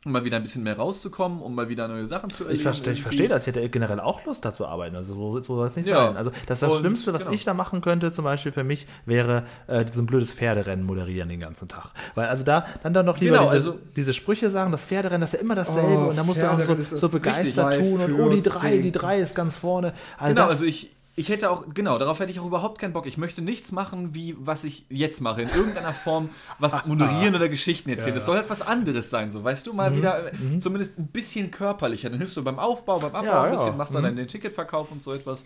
Um 0.04 0.14
mal 0.14 0.26
wieder 0.26 0.38
ein 0.38 0.42
bisschen 0.44 0.64
mehr 0.64 0.78
rauszukommen, 0.78 1.42
um 1.42 1.54
mal 1.54 1.70
wieder 1.70 1.88
neue 1.88 2.08
Sachen 2.08 2.32
zu 2.32 2.44
erleben. 2.46 2.58
Ich, 2.58 2.64
verstehe, 2.64 2.94
ich 2.94 3.04
verstehe 3.04 3.28
das. 3.28 3.44
Ich 3.44 3.48
hätte 3.56 3.70
generell 3.70 4.00
auch 4.00 4.26
Lust, 4.26 4.44
da 4.44 4.52
zu 4.52 4.66
arbeiten. 4.66 4.96
Also 4.96 5.14
so, 5.14 5.40
so 5.44 5.56
soll 5.58 5.68
es 5.68 5.76
nicht 5.76 5.88
Ja. 5.88 6.08
sein. 6.08 6.18
Also 6.18 6.32
das, 6.48 6.58
ist 6.58 6.64
das 6.64 6.72
Und, 6.72 6.80
Schlimmste, 6.80 7.14
was 7.14 7.24
genau. 7.26 7.36
ich 7.36 7.44
da 7.44 7.54
machen 7.54 7.82
könnte, 7.82 8.12
zum 8.12 8.26
Beispiel 8.26 8.52
für 8.52 8.64
mich, 8.64 8.88
wäre 9.06 9.44
äh, 9.68 9.86
so 9.94 10.02
ein 10.02 10.08
blödes 10.08 10.34
Pferderennen 10.34 10.84
moderieren 10.84 11.30
den 11.30 11.40
ganzen 11.40 11.68
Tag. 11.68 11.92
Weil 12.16 12.30
also 12.30 12.44
da 12.44 12.66
dann 12.82 12.96
dann 12.96 13.06
doch 13.06 13.20
lieber 13.20 13.38
Genau, 13.38 13.54
diese, 13.54 13.70
also- 13.70 13.80
diese 13.96 14.14
Sprüche 14.16 14.50
sagen, 14.50 14.72
das 14.72 14.84
Pferderennen, 14.84 15.22
das 15.22 15.34
ist 15.36 15.40
ja 15.40 15.46
immer 15.46 15.54
dasselbe 15.54 16.06
Oh, 16.06 16.10
und 16.10 16.16
da 16.18 16.24
musst 16.24 16.42
du 16.42 16.52
auch 16.52 16.60
so, 16.62 16.76
so 16.98 17.10
begeistert 17.10 17.76
tun 17.76 18.02
und 18.02 18.14
oh, 18.20 18.30
die 18.34 18.42
drei, 18.42 18.78
die 18.80 18.92
drei 18.92 19.20
ist 19.20 19.36
ganz 19.36 19.56
vorne. 19.56 19.94
Also 20.18 20.34
Genau, 20.34 20.48
das, 20.48 20.54
also 20.54 20.66
ich, 20.66 20.96
ich 21.16 21.28
hätte 21.28 21.52
auch, 21.52 21.66
genau, 21.74 21.98
darauf 21.98 22.20
hätte 22.20 22.32
ich 22.32 22.40
auch 22.40 22.46
überhaupt 22.46 22.80
keinen 22.80 22.94
Bock. 22.94 23.06
Ich 23.06 23.18
möchte 23.18 23.42
nichts 23.42 23.74
machen, 23.74 24.16
wie 24.16 24.36
was 24.40 24.64
ich 24.64 24.86
jetzt 24.90 25.20
mache. 25.20 25.42
In 25.42 25.50
irgendeiner 25.50 25.94
Form 25.94 26.30
was 26.58 26.86
moderieren 26.86 27.36
oder 27.36 27.50
Geschichten 27.50 27.90
erzählen. 27.90 28.16
Das 28.16 28.26
soll 28.26 28.38
halt 28.38 28.50
was 28.50 28.62
anderes 28.62 29.10
sein, 29.10 29.30
so, 29.30 29.44
weißt 29.44 29.68
du? 29.68 29.72
Mhm. 29.72 29.78
Mal 29.78 29.96
wieder 29.96 30.32
äh, 30.34 30.60
zumindest 30.60 30.98
ein 30.98 31.08
bisschen 31.08 31.52
körperlicher. 31.52 32.10
Dann 32.10 32.20
hilfst 32.20 32.38
du 32.38 32.44
beim 32.44 32.60
Aufbau, 32.60 33.00
beim 33.00 33.14
Abbau 33.14 33.26
Ja, 33.26 33.44
ein 33.44 33.52
bisschen, 33.52 33.68
ja. 33.68 33.74
machst 33.74 33.94
dann 33.94 34.16
den 34.16 34.28
Ticketverkauf 34.28 34.92
und 34.92 35.04
so 35.04 35.14
etwas. 35.14 35.44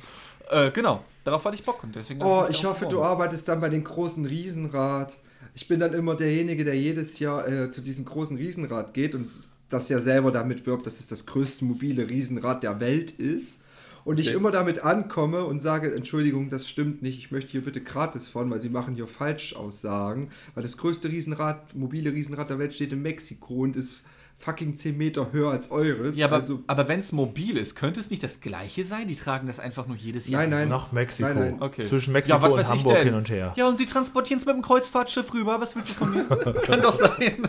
Äh, 0.52 0.70
genau, 0.70 1.04
darauf 1.24 1.44
hatte 1.46 1.56
ich 1.56 1.64
Bock 1.64 1.84
und 1.84 1.96
deswegen 1.96 2.22
Oh, 2.22 2.46
ich 2.48 2.62
darauf 2.62 2.82
hoffe, 2.82 2.90
du 2.90 3.04
arbeitest 3.04 3.48
dann 3.48 3.60
bei 3.60 3.70
den 3.70 3.84
großen 3.84 4.26
Riesenrad. 4.26 5.18
Ich 5.56 5.68
bin 5.68 5.80
dann 5.80 5.94
immer 5.94 6.16
derjenige, 6.16 6.64
der 6.64 6.76
jedes 6.76 7.18
Jahr 7.18 7.48
äh, 7.48 7.72
zu 7.72 7.82
diesem 7.82 8.06
großen 8.06 8.38
Riesenrad 8.38 8.94
geht 8.94 9.16
und 9.16 9.28
das 9.70 9.90
ja 9.90 10.00
selber 10.00 10.32
damit 10.32 10.68
wirbt, 10.68 10.86
dass 10.86 11.00
es 11.00 11.08
das 11.08 11.26
größte 11.26 11.66
mobile 11.66 12.08
Riesenrad 12.08 12.62
der 12.62 12.80
Welt 12.80 13.10
ist. 13.12 13.62
Und 14.06 14.20
ich 14.20 14.30
Okay. 14.30 14.38
immer 14.38 14.52
damit 14.52 14.84
ankomme 14.84 15.44
und 15.44 15.62
sage, 15.62 15.94
Entschuldigung, 15.94 16.50
das 16.50 16.70
stimmt 16.70 17.02
nicht, 17.02 17.18
ich 17.18 17.32
möchte 17.32 17.52
hier 17.52 17.62
bitte 17.64 17.82
gratis 17.82 18.30
von, 18.30 18.50
weil 18.52 18.60
sie 18.60 18.70
machen 18.70 18.94
hier 18.96 19.08
Falschaussagen. 19.08 20.30
Weil 20.54 20.64
das 20.64 20.78
größte 20.78 21.10
Riesenrad, 21.10 21.76
mobile 21.76 22.14
Riesenrad 22.14 22.50
der 22.50 22.60
Welt 22.60 22.74
steht 22.76 22.94
in 22.94 23.02
Mexiko 23.02 23.56
und 23.56 23.76
ist 23.76 24.06
fucking 24.38 24.76
10 24.76 24.98
Meter 24.98 25.32
höher 25.32 25.50
als 25.52 25.72
eures. 25.72 26.18
Ja, 26.18 26.28
aber, 26.28 26.36
also, 26.36 26.62
aber 26.68 26.88
wenn 26.88 27.00
es 27.00 27.14
mobil 27.14 27.58
ist, 27.58 27.74
könnte 27.76 28.00
es 28.00 28.10
nicht 28.10 28.22
das 28.22 28.42
gleiche 28.42 28.84
sein? 28.84 29.08
Die 29.08 29.16
tragen 29.16 29.48
das 29.48 29.60
einfach 29.60 29.88
nur 29.88 29.96
jedes 29.96 30.28
Jahr. 30.28 30.42
nein, 30.42 30.50
nein. 30.52 30.70
nach 30.70 30.92
Mexiko. 30.92 31.30
Nein, 31.30 31.38
nein. 31.38 31.62
Okay. 31.62 31.88
Zwischen 31.88 32.12
Mexiko 32.12 32.42
was 32.42 32.50
und 32.50 32.58
weiß 32.58 32.66
ich 32.66 32.72
Hamburg 32.74 32.96
denn? 32.98 33.06
hin 33.06 33.14
und 33.16 33.30
her. 33.30 33.54
Ja, 33.56 33.68
und 33.68 33.78
sie 33.78 33.86
transportieren 33.86 34.40
es 34.40 34.46
mit 34.46 34.54
dem 34.56 34.62
Kreuzfahrtschiff 34.62 35.34
rüber. 35.34 35.60
Was 35.60 35.76
willst 35.76 35.92
du 35.92 35.94
von 35.96 36.12
mir? 36.14 36.26
Kann 36.64 36.82
doch 36.82 36.94
sein. 36.94 37.48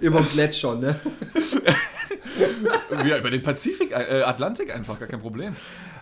Über 0.00 0.20
den 0.20 0.28
Gletscher, 0.30 0.74
ne? 0.76 0.98
ja, 3.06 3.18
über 3.18 3.30
den 3.30 3.42
Pazifik, 3.42 3.92
äh, 3.92 4.22
Atlantik 4.22 4.74
einfach, 4.74 4.98
gar 4.98 5.08
kein 5.08 5.20
Problem. 5.20 5.54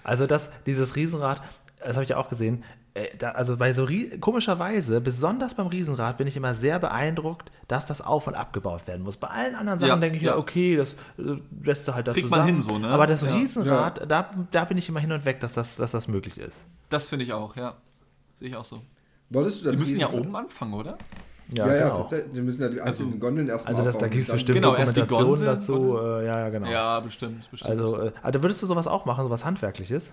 Also 0.04 0.26
das, 0.26 0.50
dieses 0.66 0.96
Riesenrad, 0.96 1.42
das 1.78 1.94
habe 1.96 2.04
ich 2.04 2.10
ja 2.10 2.16
auch 2.16 2.28
gesehen. 2.28 2.64
Äh, 2.92 3.16
da, 3.16 3.30
also 3.30 3.56
bei 3.56 3.72
so 3.72 3.86
komischerweise, 4.20 5.00
besonders 5.00 5.54
beim 5.54 5.68
Riesenrad, 5.68 6.18
bin 6.18 6.26
ich 6.26 6.36
immer 6.36 6.54
sehr 6.54 6.78
beeindruckt, 6.80 7.52
dass 7.68 7.86
das 7.86 8.00
auf 8.00 8.26
und 8.26 8.34
abgebaut 8.34 8.86
werden 8.88 9.02
muss. 9.02 9.16
Bei 9.16 9.28
allen 9.28 9.54
anderen 9.54 9.78
Sachen 9.78 9.88
Ja, 9.90 9.96
denke 9.96 10.16
ich 10.16 10.22
ja. 10.24 10.32
ja, 10.32 10.38
okay, 10.38 10.76
das 10.76 10.94
äh, 11.18 11.36
lässt 11.62 11.86
du 11.86 11.94
halt 11.94 12.08
das 12.08 12.14
Kriegt 12.14 12.28
man 12.30 12.40
zusammen. 12.40 12.62
hin 12.62 12.62
so, 12.62 12.78
ne? 12.78 12.88
Aber 12.88 13.06
das 13.06 13.22
Ja. 13.22 13.32
Riesenrad, 13.34 14.10
Da, 14.10 14.30
da 14.50 14.64
bin 14.64 14.76
ich 14.76 14.88
immer 14.88 15.00
hin 15.00 15.12
und 15.12 15.24
weg, 15.24 15.38
dass 15.40 15.54
das, 15.54 15.76
dass 15.76 15.92
das 15.92 16.08
möglich 16.08 16.38
ist. 16.38 16.66
Das 16.88 17.06
finde 17.06 17.24
ich 17.24 17.32
auch, 17.32 17.54
ja. 17.56 17.74
Sehe 18.40 18.48
ich 18.48 18.56
auch 18.56 18.64
so. 18.64 18.82
Wolltest 19.30 19.60
du 19.60 19.66
das 19.66 19.74
Die 19.74 19.80
müssen 19.80 19.98
ja 20.00 20.08
Riesenrad- 20.08 20.26
oben 20.26 20.36
anfangen, 20.36 20.74
oder? 20.74 20.98
Ja, 21.52 21.66
ja, 21.74 21.84
genau. 21.84 21.96
tatsächlich. 21.98 22.32
Die 22.32 22.40
müssen 22.40 22.62
ja 22.62 22.68
die 22.68 22.80
einzelnen 22.80 23.20
Gondeln 23.20 23.48
erstmal 23.48 23.74
Also 23.74 23.84
das, 23.84 23.98
da 23.98 24.08
gibt 24.08 24.22
es 24.22 24.30
bestimmt 24.30 24.56
Genau, 24.56 24.74
erst 24.74 24.96
die 24.96 25.00
Dokumentationen 25.00 25.44
dazu. 25.44 25.98
Äh, 25.98 26.26
ja, 26.26 26.38
ja, 26.40 26.48
genau. 26.50 26.70
Ja, 26.70 27.00
bestimmt, 27.00 27.50
bestimmt. 27.50 27.70
Also, 27.70 27.98
äh, 27.98 28.12
also 28.22 28.42
würdest 28.42 28.62
du 28.62 28.66
sowas 28.66 28.86
auch 28.86 29.04
machen, 29.04 29.24
sowas 29.24 29.44
Handwerkliches? 29.44 30.12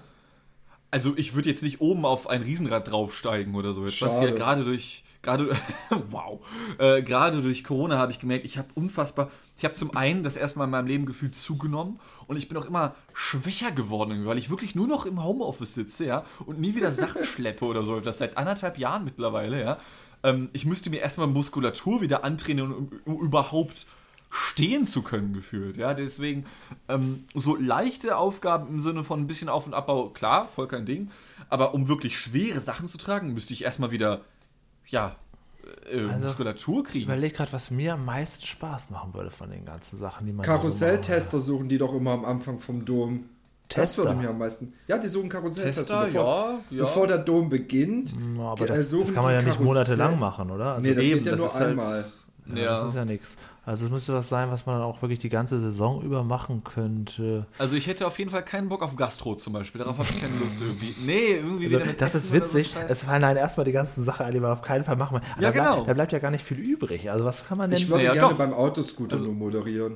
Also 0.89 1.13
ich 1.17 1.35
würde 1.35 1.49
jetzt 1.49 1.63
nicht 1.63 1.81
oben 1.81 2.05
auf 2.05 2.29
ein 2.29 2.41
Riesenrad 2.41 2.89
draufsteigen 2.89 3.55
oder 3.55 3.73
so 3.73 3.81
etwas. 3.81 3.95
Schade. 3.95 4.29
Ja, 4.29 4.33
gerade 4.33 4.63
durch, 4.63 5.03
gerade, 5.21 5.49
wow, 6.09 6.39
äh, 6.77 7.01
gerade 7.03 7.41
durch 7.41 7.65
Corona 7.65 7.97
habe 7.97 8.11
ich 8.13 8.19
gemerkt, 8.19 8.45
ich 8.45 8.57
habe 8.57 8.69
unfassbar, 8.73 9.29
ich 9.57 9.65
habe 9.65 9.73
zum 9.73 9.95
einen 9.97 10.23
das 10.23 10.38
erste 10.38 10.59
Mal 10.59 10.65
in 10.65 10.71
meinem 10.71 10.88
Leben 10.88 11.05
gefühlt 11.05 11.35
zugenommen 11.35 11.99
und 12.27 12.38
ich 12.38 12.47
bin 12.47 12.57
auch 12.57 12.65
immer 12.65 12.95
schwächer 13.13 13.71
geworden, 13.71 14.25
weil 14.25 14.38
ich 14.38 14.49
wirklich 14.49 14.75
nur 14.75 14.88
noch 14.88 15.05
im 15.05 15.21
Homeoffice 15.23 15.73
sitze, 15.73 16.05
ja, 16.05 16.23
und 16.45 16.59
nie 16.59 16.73
wieder 16.73 16.93
Sachen 16.93 17.23
schleppe 17.25 17.65
oder 17.65 17.83
so 17.83 17.97
etwas, 17.97 18.19
seit 18.19 18.38
anderthalb 18.38 18.77
Jahren 18.77 19.03
mittlerweile, 19.03 19.61
ja. 19.61 19.79
Ähm, 20.24 20.49
ich 20.53 20.65
müsste 20.65 20.89
mir 20.89 20.99
erstmal 21.01 21.28
Muskulatur 21.28 22.01
wieder 22.01 22.24
antrainieren, 22.24 22.74
um, 22.74 22.91
um 23.05 23.20
überhaupt 23.22 23.86
stehen 24.30 24.86
zu 24.86 25.03
können, 25.03 25.34
gefühlt. 25.34 25.78
Ja, 25.78 25.93
deswegen 25.93 26.45
ähm, 26.89 27.24
so 27.34 27.55
leichte 27.55 28.18
Aufgaben 28.18 28.68
im 28.68 28.80
Sinne 28.82 29.03
von 29.03 29.22
ein 29.22 29.28
bisschen 29.28 29.47
Auf- 29.47 29.68
und 29.68 29.74
Abbau, 29.74 30.09
klar, 30.09 30.47
voll 30.49 30.68
kein 30.68 30.86
Ding. 30.86 31.11
Aber 31.49 31.74
um 31.74 31.88
wirklich 31.88 32.20
schwere 32.20 32.59
Sachen 32.59 32.88
zu 32.89 32.97
tragen, 32.97 33.34
müsste 33.34 33.53
ich 33.53 33.63
erstmal 33.63 33.91
wieder, 33.91 34.22
ja, 34.88 35.15
äh, 35.89 36.01
Also, 36.09 36.26
Muskulatur 36.26 36.84
Ich 36.84 36.91
kriegen. 36.91 37.05
überlege 37.05 37.36
gerade, 37.36 37.53
was 37.53 37.72
mir 37.72 37.93
am 37.93 38.03
meisten 38.03 38.45
Spaß 38.45 38.89
machen 38.89 39.13
würde 39.13 39.32
von 39.32 39.49
den 39.49 39.63
ganzen 39.63 39.97
Sachen, 39.97 40.26
die 40.26 40.34
man 40.34 40.45
da 40.45 40.53
so 40.53 40.59
Karusselltester 40.59 41.39
suchen 41.39 41.70
die 41.70 41.78
doch 41.78 41.93
immer 41.93 42.11
am 42.11 42.26
Anfang 42.26 42.59
vom 42.59 42.84
Dom. 42.84 43.30
Das 43.70 43.76
Tester? 43.95 44.05
würde 44.05 44.15
mir 44.15 44.30
am 44.30 44.38
meisten. 44.38 44.74
Ja, 44.88 44.97
die 44.97 45.07
suchen 45.07 45.28
Karusselltester. 45.30 45.82
Tester, 45.82 46.05
bevor, 46.05 46.59
ja, 46.70 46.78
ja. 46.78 46.84
bevor 46.86 47.07
der 47.07 47.18
Dom 47.18 47.49
beginnt. 47.49 48.13
Ja, 48.38 48.43
aber 48.43 48.63
äh, 48.65 48.68
das, 48.68 48.89
suchen 48.89 49.05
das 49.05 49.13
kann 49.13 49.24
man 49.26 49.34
ja 49.34 49.41
nicht 49.41 49.57
Karussell- 49.59 49.63
monatelang 49.65 50.20
machen, 50.20 50.51
oder? 50.51 50.74
Also 50.76 50.88
Nee, 50.88 50.93
das 50.95 51.03
Eben, 51.05 51.15
geht 51.18 51.26
ja 51.26 51.32
das 51.34 51.39
nur 51.39 51.47
ist 51.47 51.55
halt- 51.55 51.70
einmal. 51.70 52.05
Ja, 52.55 52.55
Ja. 52.63 52.80
Das 52.82 52.89
ist 52.89 52.95
ja 52.95 53.05
nichts. 53.05 53.36
Also 53.65 53.84
es 53.88 53.91
müsste 53.91 54.13
was 54.13 54.30
sein, 54.30 54.49
was 54.49 54.65
man 54.65 54.76
dann 54.76 54.84
auch 54.86 55.01
wirklich 55.01 55.20
die 55.20 55.28
ganze 55.28 55.59
Saison 55.59 56.01
über 56.01 56.24
machen 56.24 56.63
könnte. 56.63 57.45
Also 57.57 57.76
ich 57.76 57.88
hätte 57.88 58.07
auf 58.07 58.18
jeden 58.18 58.32
Fall 58.32 58.43
keinen 58.45 58.70
Bock 58.70 58.82
auf 58.82 58.95
Gastro 58.95 59.36
zum 59.36 59.51
Beispiel. 59.51 59.80
Darauf 59.80 59.97
habe 59.97 60.07
ich 60.09 60.22
keine 60.22 60.38
Lust 60.38 60.55
irgendwie. 60.61 60.95
Nee, 61.03 61.34
irgendwie 61.36 61.65
Also, 61.65 61.76
wieder 61.76 61.86
mit 61.88 61.99
das 61.99 62.15
Essen 62.15 62.22
ist 62.22 62.28
so 62.30 62.34
witzig. 62.36 62.72
Scheiß. 62.72 62.89
es 62.89 63.03
fallen 63.03 63.26
einem 63.26 63.38
erstmal 63.38 63.65
die 63.65 63.74
ganzen 63.74 64.05
Sachen 64.05 64.26
ein, 64.26 64.32
die 64.32 64.39
man 64.39 64.51
auf 64.53 64.61
keinen 64.61 64.86
Fall 64.86 64.95
machen 64.95 65.15
will. 65.15 65.22
Aber 65.34 65.41
Ja, 65.41 65.47
da, 65.49 65.51
bleib- 65.51 65.74
genau. 65.74 65.86
da 65.86 65.93
bleibt 65.93 66.13
ja 66.13 66.20
gar 66.20 66.32
nicht 66.32 66.45
viel 66.45 66.57
übrig. 66.59 67.11
Also 67.11 67.26
was 67.26 67.45
kann 67.45 67.57
man 67.57 67.70
denn... 67.70 67.78
Ich 67.78 67.89
würde 67.89 68.05
Ja, 68.05 68.13
gerne 68.13 68.30
doch. 68.30 68.38
beim 68.38 68.53
Autoscooter 68.53 69.13
Also- 69.15 69.26
nur 69.26 69.34
moderieren. 69.34 69.95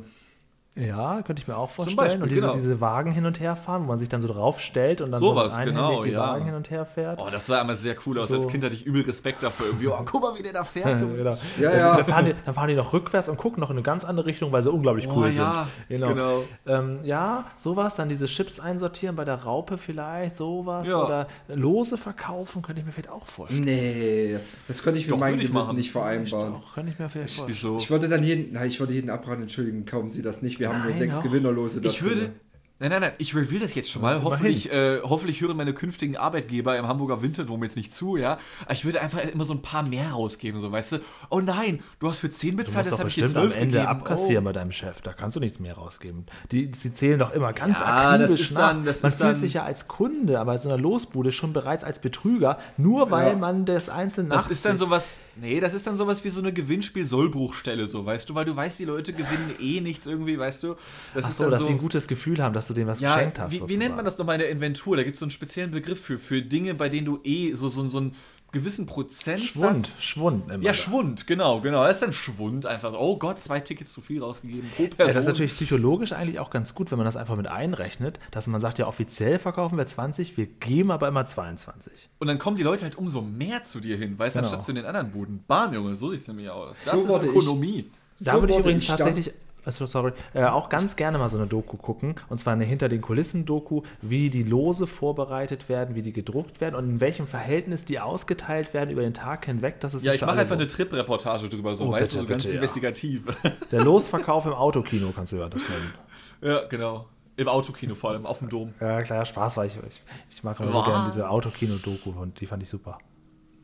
Ja, 0.76 1.22
könnte 1.24 1.42
ich 1.42 1.48
mir 1.50 1.58
auch 1.58 1.70
vorstellen. 1.70 1.98
Beispiel, 1.98 2.24
und 2.24 2.30
diese, 2.32 2.42
genau. 2.42 2.54
diese 2.54 2.80
Wagen 2.80 3.12
hin 3.12 3.26
und 3.26 3.42
her 3.42 3.58
fahren, 3.58 3.84
wo 3.84 3.88
man 3.88 4.00
sich 4.00 4.08
dann 4.08 4.22
so 4.22 4.30
drauf 4.30 4.62
stellt 4.62 5.02
und 5.02 5.12
dann 5.12 5.20
Sowas, 5.20 5.54
so 5.54 5.60
einhändig 5.60 5.76
genau, 5.76 6.04
die 6.04 6.12
ja. 6.12 6.20
Wagen 6.22 6.46
hin 6.46 6.54
und 6.56 6.70
her 6.70 6.86
fährt. 6.86 7.20
Oh, 7.22 7.28
das 7.30 7.46
sah 7.46 7.60
einmal 7.60 7.76
sehr 7.76 7.96
cool 8.06 8.18
aus. 8.20 8.30
So. 8.30 8.36
Als 8.36 8.48
Kind 8.48 8.64
hatte 8.64 8.74
ich 8.76 8.86
übel 8.86 9.02
Respekt 9.02 9.44
davor. 9.44 9.66
Irgendwie, 9.66 9.88
oh, 9.90 10.02
guck 10.06 10.22
mal, 10.22 10.32
wie 10.38 10.44
der 10.44 10.54
da 10.54 10.64
fährt. 10.64 11.02
Genau. 11.22 11.38
Ja, 11.60 11.70
Dann- 11.70 11.78
ja. 11.80 11.96
Dann, 11.98 12.06
fahren 12.06 12.26
die, 12.26 12.36
dann 12.46 12.54
fahren 12.54 12.68
die 12.70 12.76
noch 12.76 12.94
rückwärts 12.94 13.28
und 13.28 13.38
gucken 13.38 13.60
noch 13.60 13.70
in 13.70 13.76
eine 13.76 13.84
ganz 13.84 14.06
andere 14.06 14.26
Richtung, 14.28 14.52
weil 14.54 14.64
sie 14.64 14.72
unglaublich 14.72 15.08
Oh, 15.10 15.18
cool 15.18 15.30
ja, 15.30 15.68
sind. 15.90 16.00
genau. 16.00 16.44
Ähm, 16.66 17.00
ja, 17.04 17.46
sowas, 17.62 17.96
dann 17.96 18.08
diese 18.08 18.26
Chips 18.28 18.60
einsortieren 18.60 19.16
bei 19.18 19.26
der 19.26 19.36
Raupe 19.44 19.78
vielleicht, 19.78 20.38
sowas. 20.38 20.88
Ja. 20.88 21.04
Oder 21.06 21.28
Lose 21.50 21.98
verkaufen, 21.98 22.62
könnte 22.62 22.80
ich 22.80 22.86
mir 22.86 22.94
vielleicht 22.94 23.10
auch 23.10 23.26
vorstellen. 23.26 23.66
Nee, 23.66 24.40
das 24.68 24.82
könnte 24.84 25.00
ich 25.00 25.10
mit 25.10 25.20
Doch, 25.20 25.28
ich 25.28 25.52
Gewissen 25.52 25.76
nicht 25.76 25.92
vereinbaren. 25.92 26.56
Auch, 26.56 26.74
könnte 26.74 26.92
ich 26.94 27.00
mir 27.00 27.10
vielleicht 27.10 27.36
vorstellen. 27.36 27.58
Wieso? 27.58 27.78
Ich 27.78 27.90
würde 27.92 28.08
dann 28.08 28.24
jeden, 28.24 28.54
nein, 28.54 28.70
ich 28.70 28.80
würde 28.80 28.94
jeden 28.94 29.10
abraten, 29.10 29.42
entschuldigen, 29.42 29.86
kaufen 29.86 30.10
Sie 30.10 30.22
das 30.22 30.42
nicht. 30.42 30.61
Wir 30.62 30.70
haben 30.70 30.84
nur 30.84 30.91
sechs. 30.91 31.20
Gewinnerlose. 31.24 31.82
da 31.82 31.89
Ich 31.89 32.03
würde. 32.03 32.34
Nein, 32.82 32.90
nein, 32.90 33.02
nein, 33.02 33.12
ich 33.20 33.36
reveal 33.36 33.60
das 33.60 33.76
jetzt 33.76 33.92
schon 33.92 34.02
mal. 34.02 34.24
Hoffentlich, 34.24 34.72
äh, 34.74 35.02
hoffentlich 35.04 35.40
hören 35.42 35.56
meine 35.56 35.72
künftigen 35.72 36.18
Arbeitgeber 36.18 36.76
im 36.80 36.88
Hamburger 36.88 37.22
Winterdom 37.22 37.64
jetzt 37.64 37.78
nicht 37.78 37.94
zu, 37.94 38.18
ja. 38.18 38.40
Ich 38.72 38.86
würde 38.86 39.00
einfach 39.02 39.20
immer 39.24 39.44
so 39.44 39.54
ein 39.54 39.62
paar 39.62 39.84
mehr 39.84 40.10
rausgeben, 40.14 40.60
so 40.60 40.72
weißt 40.72 40.94
du. 40.94 40.98
Oh 41.30 41.40
nein, 41.42 41.82
du 42.00 42.10
hast 42.10 42.18
für 42.18 42.32
10 42.32 42.52
Du 42.52 42.58
bezahlt, 42.58 42.88
das 42.88 42.98
habe 42.98 43.08
ich 43.08 43.14
dir 43.14 43.22
bestimmt 43.22 43.44
am 43.46 43.50
12 43.52 43.62
Ende 43.62 43.78
gegeben. 43.78 43.88
abkassieren 43.88 44.44
Oh. 44.44 44.50
bei 44.50 44.54
deinem 44.54 44.72
Chef. 44.72 45.00
Da 45.04 45.14
kannst 45.14 45.36
du 45.36 45.40
nichts 45.40 45.60
mehr 45.60 45.76
rausgeben. 45.76 46.26
Die, 46.52 46.72
sie 46.74 46.92
zählen 46.92 47.20
doch 47.20 47.32
immer 47.34 47.54
ganz 47.54 47.80
Ja, 47.82 47.86
akribisch 48.14 48.32
das 48.32 48.42
ist 48.42 48.52
nach. 48.54 48.70
dann- 48.72 48.84
das 48.84 49.04
man 49.04 49.12
ist 49.12 49.18
fühlt 49.20 49.30
dann- 49.30 49.40
sich 49.40 49.54
ja 49.54 49.64
als 49.64 49.88
Kunde, 49.88 50.40
aber 50.40 50.58
so 50.58 50.68
einer 50.68 50.80
Losbude 50.80 51.32
schon 51.32 51.54
bereits 51.54 51.84
als 51.84 52.00
Betrüger, 52.00 52.58
nur 52.78 53.12
weil 53.12 53.34
Ja. 53.34 53.38
man 53.38 53.66
das 53.66 53.90
einzelne 53.90 54.30
Das 54.30 54.48
ist 54.48 54.66
dann 54.66 54.80
sowas, 54.80 55.22
nee, 55.36 55.60
das 55.60 55.76
ist 55.76 55.86
dann 55.86 55.98
sowas 55.98 56.24
wie 56.24 56.30
so 56.30 56.42
eine 56.42 56.52
Gewinnspiel-Sollbruchstelle, 56.52 57.86
so, 57.86 58.06
weißt 58.06 58.30
du, 58.30 58.34
weil 58.36 58.46
du 58.46 58.56
weißt, 58.56 58.80
die 58.80 58.86
Leute 58.86 59.14
gewinnen 59.14 59.54
eh 59.60 59.82
nichts 59.82 60.08
irgendwie, 60.08 60.40
weißt 60.40 60.64
du. 60.64 60.76
Das 61.14 61.26
Ach 61.26 61.30
ist 61.30 61.38
so, 61.38 61.44
dann 61.44 61.52
dass 61.52 61.60
so, 61.62 61.68
sie 61.68 61.74
ein 61.74 61.78
gutes 61.80 62.08
Gefühl 62.08 62.42
haben, 62.42 62.54
dass 62.54 62.71
du 62.72 62.76
denen 62.76 62.88
was 62.88 63.00
ja, 63.00 63.14
geschenkt 63.16 63.40
hast. 63.40 63.52
wie, 63.52 63.62
wie 63.68 63.78
nennt 63.78 63.96
man 63.96 64.06
das 64.06 64.18
nochmal 64.18 64.36
in 64.36 64.42
der 64.42 64.50
Inventur? 64.50 64.98
Da 64.98 65.04
gibt 65.04 65.16
es 65.16 65.20
so 65.20 65.26
einen 65.26 65.32
speziellen 65.32 65.72
Begriff 65.72 66.02
für, 66.02 66.18
für 66.20 66.42
Dinge, 66.42 66.74
bei 66.74 66.90
denen 66.90 67.06
du 67.06 67.20
eh 67.24 67.54
so, 67.54 67.70
so, 67.70 67.88
so 67.88 68.00
ein 68.00 68.16
gewissen 68.54 68.86
Prozentsatz. 68.86 70.02
Schwund, 70.02 70.44
Schwund. 70.44 70.48
man 70.48 70.62
Ja, 70.62 70.72
das. 70.72 70.78
Schwund, 70.82 71.26
genau, 71.26 71.62
genau. 71.62 71.84
Das 71.86 71.94
ist 71.94 72.02
dann 72.02 72.12
Schwund 72.12 72.66
einfach. 72.66 72.94
Oh 72.98 73.18
Gott, 73.18 73.40
zwei 73.42 73.62
Tickets 73.62 73.94
zu 73.94 74.02
viel 74.02 74.22
rausgegeben 74.22 74.70
pro 74.76 74.84
Ja, 74.84 74.90
Person. 74.90 75.08
das 75.14 75.24
ist 75.24 75.28
natürlich 75.28 75.54
psychologisch 75.54 76.12
eigentlich 76.12 76.38
auch 76.40 76.50
ganz 76.50 76.76
gut, 76.76 76.92
wenn 76.92 76.98
man 76.98 77.06
das 77.06 77.16
einfach 77.16 77.38
mit 77.38 77.48
einrechnet, 77.48 78.20
dass 78.32 78.48
man 78.48 78.60
sagt, 78.60 78.78
ja, 78.78 78.88
offiziell 78.88 79.40
verkaufen 79.40 79.78
wir 79.78 79.88
20, 79.88 80.36
wir 80.36 80.48
geben 80.48 80.92
aber 80.92 81.08
immer 81.08 81.26
22. 81.26 82.10
Und 82.20 82.28
dann 82.28 82.40
kommen 82.40 82.58
die 82.58 82.64
Leute 82.64 82.84
halt 82.84 82.98
umso 82.98 83.22
mehr 83.22 83.64
zu 83.64 83.80
dir 83.80 83.96
hin, 83.96 84.20
weißt 84.20 84.36
du, 84.36 84.40
Genau. 84.40 84.50
anstatt 84.50 84.66
zu 84.66 84.74
den 84.74 84.84
anderen 84.86 85.12
Buden. 85.12 85.44
Bam, 85.48 85.74
Junge, 85.74 85.96
so 85.96 86.10
sieht 86.10 86.20
es 86.20 86.28
nämlich 86.28 86.50
aus. 86.50 86.76
Das 86.84 87.04
So 87.04 87.18
ist 87.20 87.24
Ökonomie. 87.26 87.90
Da 88.20 88.34
So 88.34 88.42
würde 88.42 88.54
ich 88.54 88.60
übrigens 88.60 88.86
tatsächlich, 88.86 89.32
also 89.66 89.86
sorry, 89.86 90.14
äh, 90.34 90.43
auch 90.43 90.70
ganz 90.70 90.95
gerne 90.95 91.18
mal 91.18 91.30
so 91.30 91.38
eine 91.38 91.47
Doku 91.47 91.78
gucken. 91.78 92.16
Und 92.30 92.39
zwar 92.39 92.53
eine 92.53 92.64
hinter 92.64 92.89
den 92.89 93.01
Kulissen 93.01 93.45
Doku, 93.45 93.84
wie 94.01 94.30
die 94.30 94.43
Lose 94.43 94.88
vorbereitet 94.88 95.70
werden, 95.70 95.95
wie 95.95 96.01
die 96.01 96.14
gedruckt 96.14 96.62
werden 96.62 96.76
und 96.76 96.89
in 96.89 97.01
welchem 97.01 97.28
Verhältnis 97.28 97.86
die 97.86 97.99
ausgeteilt 97.99 98.74
werden 98.74 98.89
über 98.89 99.01
den 99.01 99.14
Tag 99.14 99.45
hinweg. 99.45 99.80
Das 99.80 99.93
ist 99.93 100.03
Ja, 100.03 100.14
ich 100.14 100.22
mache 100.22 100.39
einfach 100.39 100.53
eine 100.55 100.64
lohnt. 100.64 100.72
Trip-Reportage 100.72 101.49
drüber, 101.49 101.76
so, 101.76 101.86
Oh, 101.86 101.91
weißt 101.91 102.14
du, 102.14 102.18
bitte, 102.18 102.28
so 102.28 102.28
ganz 102.28 102.43
bitte, 102.43 102.53
ja. 102.55 102.59
investigativ. 102.62 103.24
Der 103.72 103.84
Losverkauf 103.84 104.45
im 104.45 104.53
Autokino 104.53 105.12
kannst 105.16 105.32
du 105.32 105.38
ja 105.38 105.49
das 105.49 105.64
nennen. 105.70 105.93
ja, 106.41 106.64
genau. 106.68 107.05
Im 107.38 107.47
Autokino 107.47 107.95
vor 107.95 108.12
allem, 108.12 108.26
auf 108.26 108.39
dem 108.39 108.49
Dom. 108.49 108.74
Ja, 108.80 109.01
klar, 109.03 109.26
Spaß 109.26 109.57
war 109.57 109.66
ich. 109.66 109.78
Ich, 109.88 110.01
ich 110.30 110.43
mag 110.43 110.59
immer 110.59 110.72
so 110.72 110.84
gerne 110.84 111.05
diese 111.07 111.30
Autokino-Doku 111.30 112.12
und 112.12 112.39
die 112.39 112.45
fand 112.45 112.62
ich 112.62 112.70
super. 112.70 112.97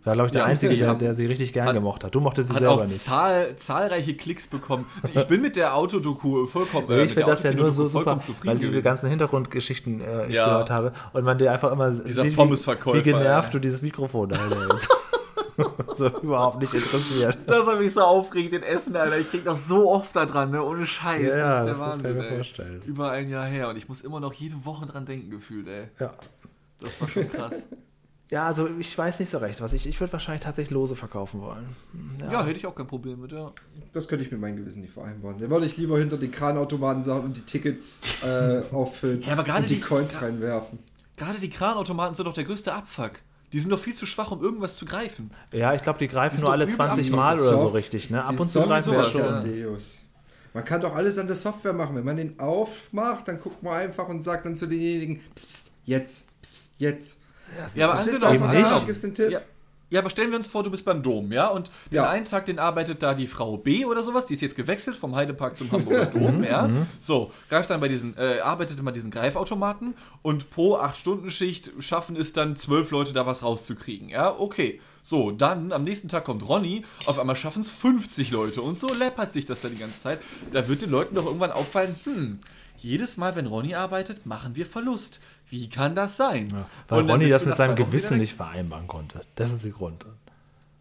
War, 0.08 0.14
glaube 0.16 0.28
ich, 0.28 0.32
der 0.32 0.41
Ja, 0.41 0.47
Einzige, 0.47 0.76
der, 0.76 0.88
haben- 0.88 0.99
der 0.99 1.14
sie 1.14 1.26
richtig 1.26 1.53
gern 1.53 1.68
hat- 1.68 1.74
gemocht 1.76 2.03
hat. 2.03 2.16
Du 2.16 2.20
mochtest 2.20 2.49
sie 2.49 2.55
selber 2.55 2.72
auch 2.74 2.84
nicht. 2.84 2.99
Zahl, 2.99 3.55
zahlreiche 3.58 4.16
Klicks 4.16 4.47
bekommen. 4.47 4.86
Ich 5.14 5.24
bin 5.28 5.41
mit 5.41 5.55
der 5.55 5.76
Autodoku 5.76 6.47
vollkommen, 6.47 6.88
äh, 6.89 7.03
ich 7.03 7.14
finde 7.14 7.32
das 7.32 7.43
ja 7.43 7.53
nur 7.53 7.72
so 7.72 7.88
super, 7.88 8.20
weil 8.43 8.58
diese 8.58 8.82
ganzen 8.82 9.10
Hintergrundgeschichten 9.10 10.01
äh, 10.01 10.28
ich 10.28 10.34
Ja. 10.36 10.45
gehört 10.45 10.70
habe 10.72 10.93
und 11.14 11.24
man 11.24 11.38
dir 11.38 11.51
einfach 11.51 11.72
immer 11.72 11.91
Dieser 11.91 12.24
sieht, 12.24 12.38
wie, 12.38 12.93
wie 12.93 13.01
genervt 13.03 13.53
du 13.53 13.60
dieses 13.60 13.82
Mikrofon 13.82 14.32
hältst. 14.34 14.89
so 15.97 16.08
überhaupt 16.22 16.60
nicht 16.62 16.74
interessiert. 16.74 17.38
Das 17.47 17.66
hat 17.66 17.80
mich 17.80 17.91
so 17.93 18.01
aufgeregt 18.01 18.53
in 18.53 18.62
Essen, 18.64 18.95
Alter. 18.95 19.18
Ich 19.18 19.30
krieg 19.32 19.43
noch 19.43 19.58
so 19.58 19.89
oft 19.91 20.16
da 20.16 20.26
dran, 20.26 20.51
ne? 20.51 20.64
Ohne 20.64 20.86
Scheiß. 20.86 21.34
Ja, 21.36 21.66
das 21.66 21.72
ist 21.72 21.80
das 21.82 21.97
der 21.97 22.12
kann 22.12 22.18
Wahnsinn, 22.18 22.22
ey. 22.22 22.36
vorstellen. 22.36 22.82
Über 22.86 23.10
ein 23.12 23.30
Jahr 23.30 23.45
her 23.45 23.70
und 23.70 23.76
ich 23.78 23.89
muss 23.89 24.01
immer 24.01 24.20
noch 24.20 24.34
jede 24.34 24.64
Woche 24.66 24.86
dran 24.86 25.05
denken, 25.05 25.32
gefühlt, 25.32 25.68
ey. 25.68 25.88
Ja. 25.99 26.14
Das 26.80 27.01
war 27.01 27.08
schon 27.08 27.28
krass. 27.28 27.64
ja, 28.30 28.45
also 28.47 28.67
ich 28.80 28.97
weiß 28.97 29.19
nicht 29.19 29.30
so 29.30 29.38
recht. 29.38 29.61
Was 29.61 29.73
ich 29.73 29.88
ich 29.88 29.99
würde 29.99 30.11
wahrscheinlich 30.13 30.43
tatsächlich 30.43 30.71
Lose 30.71 30.95
verkaufen 30.95 31.41
wollen. 31.41 31.75
ja. 32.30 32.43
hätte 32.45 32.57
ich 32.59 32.65
auch 32.67 32.75
kein 32.75 32.88
Problem 32.88 33.21
mit, 33.21 33.32
ja. 33.32 33.51
Das 33.93 34.07
könnte 34.07 34.25
ich 34.25 34.32
mit 34.32 34.41
meinem 34.41 34.57
Gewissen 34.57 34.82
nicht 34.82 34.93
vereinbaren. 34.93 35.39
Dann 35.39 35.49
würde 35.49 35.65
ich 35.65 35.78
lieber 35.78 35.97
hinter 35.97 36.17
den 36.17 36.32
Kranautomaten 36.32 37.03
sagen 37.03 37.25
und 37.25 37.38
die 37.38 37.41
Tickets 37.41 38.03
äh, 38.23 38.61
auffüllen 38.73 39.21
Ja, 39.21 39.34
aber 39.34 39.43
gerade 39.43 39.61
und 39.61 39.69
die, 39.69 39.75
die- 39.75 39.82
Coins 39.82 40.21
reinwerfen. 40.21 40.80
Gerade 41.15 41.39
die 41.39 41.49
Kranautomaten 41.49 42.15
sind 42.15 42.25
doch 42.25 42.34
der 42.34 42.43
größte 42.43 42.73
Abfuck. 42.73 43.13
Die 43.53 43.59
sind 43.59 43.69
doch 43.71 43.80
viel 43.80 43.95
zu 43.95 44.05
schwach, 44.05 44.30
um 44.32 44.41
irgendwas 44.41 44.75
zu 44.75 44.86
greifen. 44.86 45.32
Ja, 45.53 45.73
ich 45.73 45.82
glaube, 45.82 45.97
die 45.99 46.09
greifen 46.09 46.36
sind 46.36 46.43
nur 46.43 46.51
alle 46.51 46.65
übel 46.65 46.75
20 46.75 47.11
am- 47.13 47.17
Mal 47.19 47.38
Die 47.38 47.41
oder 47.43 47.51
so 47.53 47.67
richtig. 47.69 48.09
Ne? 48.09 48.21
Ab 48.23 48.32
die 48.36 48.38
und 48.41 48.47
zu 48.49 48.61
greifen 48.61 48.91
wir 48.91 49.03
schon. 49.09 49.21
ja. 49.57 49.78
Man 50.53 50.65
kann 50.65 50.82
doch 50.82 50.93
alles 50.95 51.17
an 51.17 51.28
der 51.28 51.36
Software 51.38 51.71
machen. 51.73 51.95
Wenn 51.95 52.03
man 52.03 52.17
den 52.17 52.39
aufmacht, 52.39 53.28
dann 53.28 53.39
guckt 53.39 53.63
man 53.63 53.73
einfach 53.73 54.07
und 54.09 54.21
sagt 54.21 54.45
dann 54.45 54.57
zu 54.57 54.65
denjenigen, 54.67 55.21
pst, 55.36 55.47
pst, 55.49 55.71
jetzt, 55.86 56.28
pst, 56.41 56.73
jetzt. 56.78 57.19
Ja, 57.75 57.89
aber 57.89 57.99
angenommen, 57.99 58.51
nicht. 58.51 58.85
gibst 58.87 59.03
den 59.03 59.15
Tipp. 59.15 59.31
Ja, 59.31 59.41
ja, 59.89 60.01
aber 60.01 60.09
stellen 60.09 60.31
wir 60.31 60.37
uns 60.37 60.47
vor, 60.47 60.63
du 60.63 60.69
bist 60.69 60.83
beim 60.83 61.01
Dom, 61.01 61.31
ja? 61.31 61.47
Und 61.47 61.71
den 61.91 61.95
Ja. 61.97 62.09
einen 62.09 62.25
Tag, 62.25 62.45
den 62.45 62.59
arbeitet 62.59 63.01
da 63.01 63.13
die 63.13 63.27
Frau 63.27 63.55
B 63.57 63.85
oder 63.85 64.03
sowas, 64.03 64.25
die 64.25 64.33
ist 64.33 64.41
jetzt 64.41 64.57
gewechselt 64.57 64.97
vom 64.97 65.15
Heidepark 65.15 65.55
zum 65.55 65.71
Hamburger 65.71 66.05
Dom, 66.07 66.43
ja? 66.43 66.69
So, 66.99 67.31
greift 67.47 67.69
dann 67.69 67.79
bei 67.79 67.87
diesen, 67.87 68.17
äh, 68.17 68.39
arbeitet 68.41 68.79
immer 68.79 68.91
diesen 68.91 69.11
Greifautomaten 69.11 69.93
und 70.23 70.49
pro 70.49 70.75
8-Stunden-Schicht 70.77 71.71
schaffen 71.79 72.17
es 72.17 72.33
dann 72.33 72.57
zwölf 72.57 72.91
Leute 72.91 73.13
da 73.13 73.25
was 73.25 73.43
rauszukriegen, 73.43 74.09
ja? 74.09 74.37
Okay. 74.37 74.81
So, 75.03 75.31
dann 75.31 75.71
am 75.71 75.85
nächsten 75.85 76.09
Tag 76.09 76.25
kommt 76.25 76.45
Ronny, 76.49 76.83
auf 77.05 77.17
einmal 77.17 77.37
schaffen 77.37 77.61
es 77.61 77.71
50 77.71 78.29
Leute 78.31 78.61
und 78.61 78.77
so 78.77 78.93
läppert 78.93 79.31
sich 79.31 79.45
das 79.45 79.61
dann 79.61 79.71
die 79.71 79.77
ganze 79.79 79.97
Zeit. 79.97 80.19
Da 80.51 80.67
wird 80.67 80.81
den 80.81 80.89
Leuten 80.89 81.15
doch 81.15 81.25
irgendwann 81.25 81.51
auffallen, 81.51 81.95
hm, 82.03 82.39
jedes 82.78 83.17
Mal, 83.17 83.36
wenn 83.36 83.47
Ronny 83.47 83.75
arbeitet, 83.75 84.25
machen 84.25 84.55
wir 84.55 84.65
Verlust. 84.65 85.19
Wie 85.49 85.69
kann 85.69 85.95
das 85.95 86.17
sein? 86.17 86.51
Weil 86.88 86.99
Und 86.99 87.07
dann 87.07 87.19
Ronny 87.19 87.30
das 87.30 87.45
mit 87.45 87.55
seinem 87.55 87.75
Gewissen 87.75 88.17
nicht 88.17 88.34
vereinbaren 88.34 88.88
konnte. 88.88 89.21
Das 89.36 89.51
ist 89.51 89.63
der 89.63 89.71
Grund. 89.71 90.05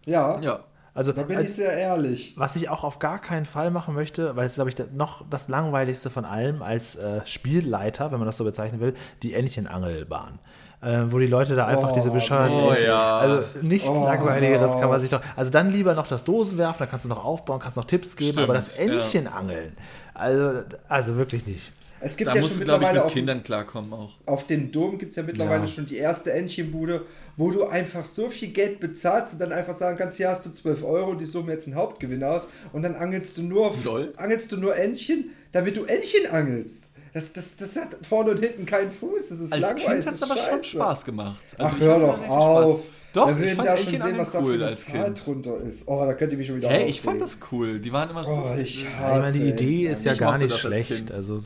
Ja, 0.04 0.40
Ja. 0.40 0.60
Also, 0.94 1.12
da 1.12 1.24
bin 1.24 1.38
ich 1.40 1.52
sehr 1.52 1.74
ehrlich. 1.74 2.32
Was 2.38 2.56
ich 2.56 2.70
auch 2.70 2.82
auf 2.82 2.98
gar 2.98 3.18
keinen 3.18 3.44
Fall 3.44 3.70
machen 3.70 3.94
möchte, 3.94 4.34
weil 4.34 4.46
es, 4.46 4.54
glaube 4.54 4.70
ich, 4.70 4.76
noch 4.94 5.26
das 5.28 5.48
langweiligste 5.48 6.08
von 6.08 6.24
allem 6.24 6.62
als 6.62 6.96
äh, 6.96 7.20
Spielleiter, 7.26 8.12
wenn 8.12 8.18
man 8.18 8.24
das 8.24 8.38
so 8.38 8.44
bezeichnen 8.44 8.80
will, 8.80 8.94
die 9.22 9.34
Entchenangelbahn. 9.34 10.38
Äh, 10.80 11.02
wo 11.08 11.18
die 11.18 11.26
Leute 11.26 11.54
da 11.54 11.66
einfach 11.66 11.90
Oh, 11.90 11.94
diese 11.94 12.10
bescheuerten 12.10 12.54
oh, 12.56 12.72
ja. 12.72 13.18
Also 13.18 13.44
nichts 13.60 13.88
Oh. 13.90 14.04
langweiligeres 14.04 14.72
kann 14.80 14.88
man 14.88 14.98
sich 15.00 15.10
doch. 15.10 15.20
Also 15.36 15.50
dann 15.50 15.70
lieber 15.70 15.92
noch 15.94 16.06
das 16.06 16.24
Dosenwerfen, 16.24 16.78
da 16.78 16.86
kannst 16.86 17.04
du 17.04 17.10
noch 17.10 17.22
aufbauen, 17.22 17.60
kannst 17.60 17.76
noch 17.76 17.84
Tipps 17.84 18.16
geben, 18.16 18.32
Stimmt, 18.32 18.44
aber 18.48 18.54
das 18.54 18.78
ja. 18.78 18.84
Entchenangeln, 18.84 19.76
also, 20.14 20.62
also 20.88 21.16
wirklich 21.16 21.46
nicht. 21.46 21.72
Es 22.06 22.16
gibt 22.16 22.28
Da 22.30 22.34
ja 22.34 22.40
musst 22.40 22.52
schon 22.54 22.60
du, 22.60 22.64
glaube 22.66 22.84
ich, 22.84 22.88
mittlerweile 22.88 22.98
mit 23.00 23.06
auf, 23.06 23.12
Kindern 23.12 23.42
klarkommen 23.42 23.92
auch. 23.92 24.12
auf 24.26 24.46
dem 24.46 24.70
Dom 24.72 24.98
gibt 24.98 25.10
es 25.10 25.16
ja 25.16 25.22
mittlerweile 25.22 25.62
Ja. 25.62 25.66
schon 25.66 25.86
die 25.86 25.96
erste 25.96 26.32
Entchenbude, 26.32 27.04
wo 27.36 27.50
du 27.50 27.64
einfach 27.66 28.04
so 28.04 28.28
viel 28.30 28.48
Geld 28.48 28.80
bezahlst 28.80 29.32
und 29.34 29.40
dann 29.40 29.52
einfach 29.52 29.74
sagen 29.74 29.96
kannst, 29.98 30.16
hier 30.16 30.28
hast 30.30 30.46
du 30.46 30.50
12 30.50 30.82
Euro, 30.84 31.14
die 31.14 31.24
suchen 31.26 31.48
jetzt 31.48 31.66
einen 31.66 31.76
Hauptgewinn 31.76 32.22
aus 32.24 32.48
und 32.72 32.82
dann 32.82 32.94
angelst 32.94 33.36
du 33.38 33.42
nur, 33.42 33.74
Lol. 33.84 34.12
angelst 34.16 34.52
du 34.52 34.56
nur 34.56 34.76
Entchen, 34.76 35.30
damit 35.52 35.76
du 35.76 35.84
Entchen 35.84 36.26
angelst. 36.30 36.84
Das, 37.12 37.32
das, 37.32 37.56
das 37.56 37.76
hat 37.76 37.96
vorne 38.06 38.32
und 38.32 38.40
hinten 38.40 38.66
keinen 38.66 38.90
Fuß, 38.90 39.28
das 39.30 39.38
ist 39.40 39.52
Als 39.52 39.62
langweilig. 39.62 39.86
Kind 39.86 40.06
hat 40.06 40.14
es 40.14 40.22
aber 40.22 40.36
schon. 40.36 40.62
Spaß 40.64 41.04
gemacht. 41.06 41.42
Ach, 41.58 41.64
Also 41.64 41.76
ich 41.78 41.82
hör 41.84 41.98
doch 41.98 42.28
auf. 42.28 42.80
Spaß. 42.80 42.95
Doch, 43.16 43.38
will 43.38 43.44
ich 43.48 43.54
fand 43.54 43.68
da 43.68 43.76
schon 43.76 44.00
sehen, 44.00 44.18
was 44.18 44.32
da 44.32 44.38
für 44.38 44.44
cool 44.44 44.54
eine 44.54 44.66
als 44.66 44.84
Zahl 44.84 45.04
Kind. 45.04 45.26
drunter 45.26 45.56
ist? 45.58 45.88
Oh, 45.88 46.04
da 46.04 46.14
könnt 46.14 46.32
ihr 46.32 46.38
mich 46.38 46.46
schon 46.46 46.56
wieder 46.56 46.68
Hey, 46.68 46.86
ich 46.86 47.00
fand 47.00 47.20
das 47.20 47.38
cool. 47.50 47.80
Die 47.80 47.92
waren 47.92 48.10
immer 48.10 48.24
so. 48.24 48.32
Oh, 48.32 48.54
ich 48.58 48.82
Ja, 48.82 48.88
ich 48.88 48.96
hasse 48.96 49.20
meine, 49.20 49.32
die 49.38 49.48
Idee 49.48 49.86
ist 49.88 50.04
ja 50.04 50.12
Ich 50.12 50.18
gar 50.18 50.38
nicht 50.38 50.56
schlecht. 50.58 51.10
Also 51.12 51.36
äh, 51.38 51.42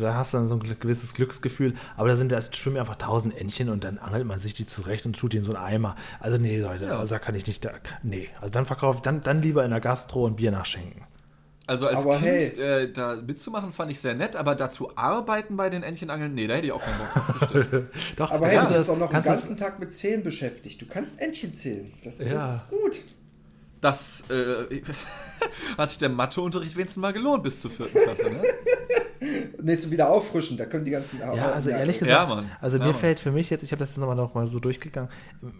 da 0.00 0.14
hast 0.14 0.34
du 0.34 0.38
dann 0.38 0.48
so 0.48 0.54
ein 0.56 0.60
gewisses 0.80 1.14
Glücksgefühl, 1.14 1.74
aber 1.96 2.08
da 2.08 2.16
sind 2.16 2.32
da 2.32 2.40
schwimmen 2.42 2.78
einfach 2.78 2.96
tausend 2.96 3.36
Entchen 3.36 3.68
und 3.68 3.84
dann 3.84 3.98
angelt 3.98 4.26
man 4.26 4.40
sich 4.40 4.52
die 4.54 4.66
zurecht 4.66 5.06
und 5.06 5.16
tut 5.18 5.32
die 5.32 5.38
in 5.38 5.44
so 5.44 5.54
einen 5.54 5.64
Eimer. 5.64 5.94
Also 6.20 6.36
nee, 6.38 6.58
Leute, 6.58 6.86
Ja. 6.86 6.98
also 6.98 7.14
da 7.14 7.18
kann 7.18 7.34
ich 7.34 7.46
nicht, 7.46 7.64
da, 7.64 7.70
nee, 8.02 8.28
also 8.40 8.50
dann 8.52 8.64
verkauft, 8.64 9.06
dann, 9.06 9.20
dann 9.22 9.40
lieber 9.42 9.64
in 9.64 9.70
der 9.70 9.80
Gastro 9.80 10.26
ein 10.26 10.36
Bier 10.36 10.50
nachschenken. 10.50 11.02
Also 11.66 11.86
als 11.86 11.98
Aber 12.04 12.18
Kind 12.18 12.58
äh, 12.58 12.90
da 12.92 13.16
mitzumachen 13.24 13.72
fand 13.72 13.90
ich 13.92 14.00
sehr 14.00 14.14
nett, 14.14 14.34
aber 14.34 14.54
dazu 14.56 14.96
arbeiten 14.96 15.56
bei 15.56 15.70
den 15.70 15.84
Entchenangeln, 15.84 16.34
nee, 16.34 16.46
da 16.48 16.54
hätte 16.54 16.66
ich 16.66 16.72
auch 16.72 16.82
keinen 16.82 16.98
Bock 16.98 17.14
drauf. 17.14 17.38
das. 17.70 17.82
Doch, 18.16 18.30
Aber 18.32 18.48
hey, 18.48 18.56
kannst 18.56 18.70
du 18.72 18.74
bist 18.74 18.88
das- 18.88 18.94
doch 18.94 18.98
noch 19.00 19.10
den 19.10 19.16
das- 19.16 19.26
ganzen 19.26 19.56
Tag 19.56 19.78
mit 19.78 19.94
Zählen 19.94 20.22
beschäftigt. 20.24 20.82
Du 20.82 20.86
kannst 20.86 21.20
Entchen 21.20 21.54
zählen. 21.54 21.92
Das 22.02 22.18
Ja. 22.18 22.52
ist 22.54 22.68
gut. 22.68 23.00
Das 23.82 24.24
äh, 24.30 24.80
hat 25.76 25.90
sich 25.90 25.98
der 25.98 26.08
Matheunterricht 26.08 26.74
wenigstens 26.76 27.00
mal 27.02 27.12
gelohnt 27.12 27.42
bis 27.42 27.60
zur 27.60 27.70
vierten 27.70 27.98
Klasse, 27.98 28.30
ne? 28.30 28.40
Nee, 29.64 29.76
zum 29.78 29.92
wieder 29.92 30.10
auffrischen, 30.10 30.56
da 30.56 30.66
können 30.66 30.84
die 30.84 30.90
ganzen 30.90 31.20
Ja, 31.20 31.52
also 31.52 31.70
ehrlich 31.70 31.94
Ja, 32.00 32.22
gesagt, 32.24 32.28
Mann. 32.30 32.50
also 32.60 32.78
Ja, 32.78 32.82
mir 32.84 32.90
Mann. 32.90 33.00
fällt 33.00 33.20
für 33.20 33.30
mich 33.30 33.50
jetzt, 33.50 33.62
ich 33.62 33.70
habe 33.70 33.78
das 33.78 33.90
jetzt 33.90 33.98
nochmal 33.98 34.16
noch 34.16 34.34
mal 34.34 34.48
so 34.48 34.58
durchgegangen, 34.58 35.08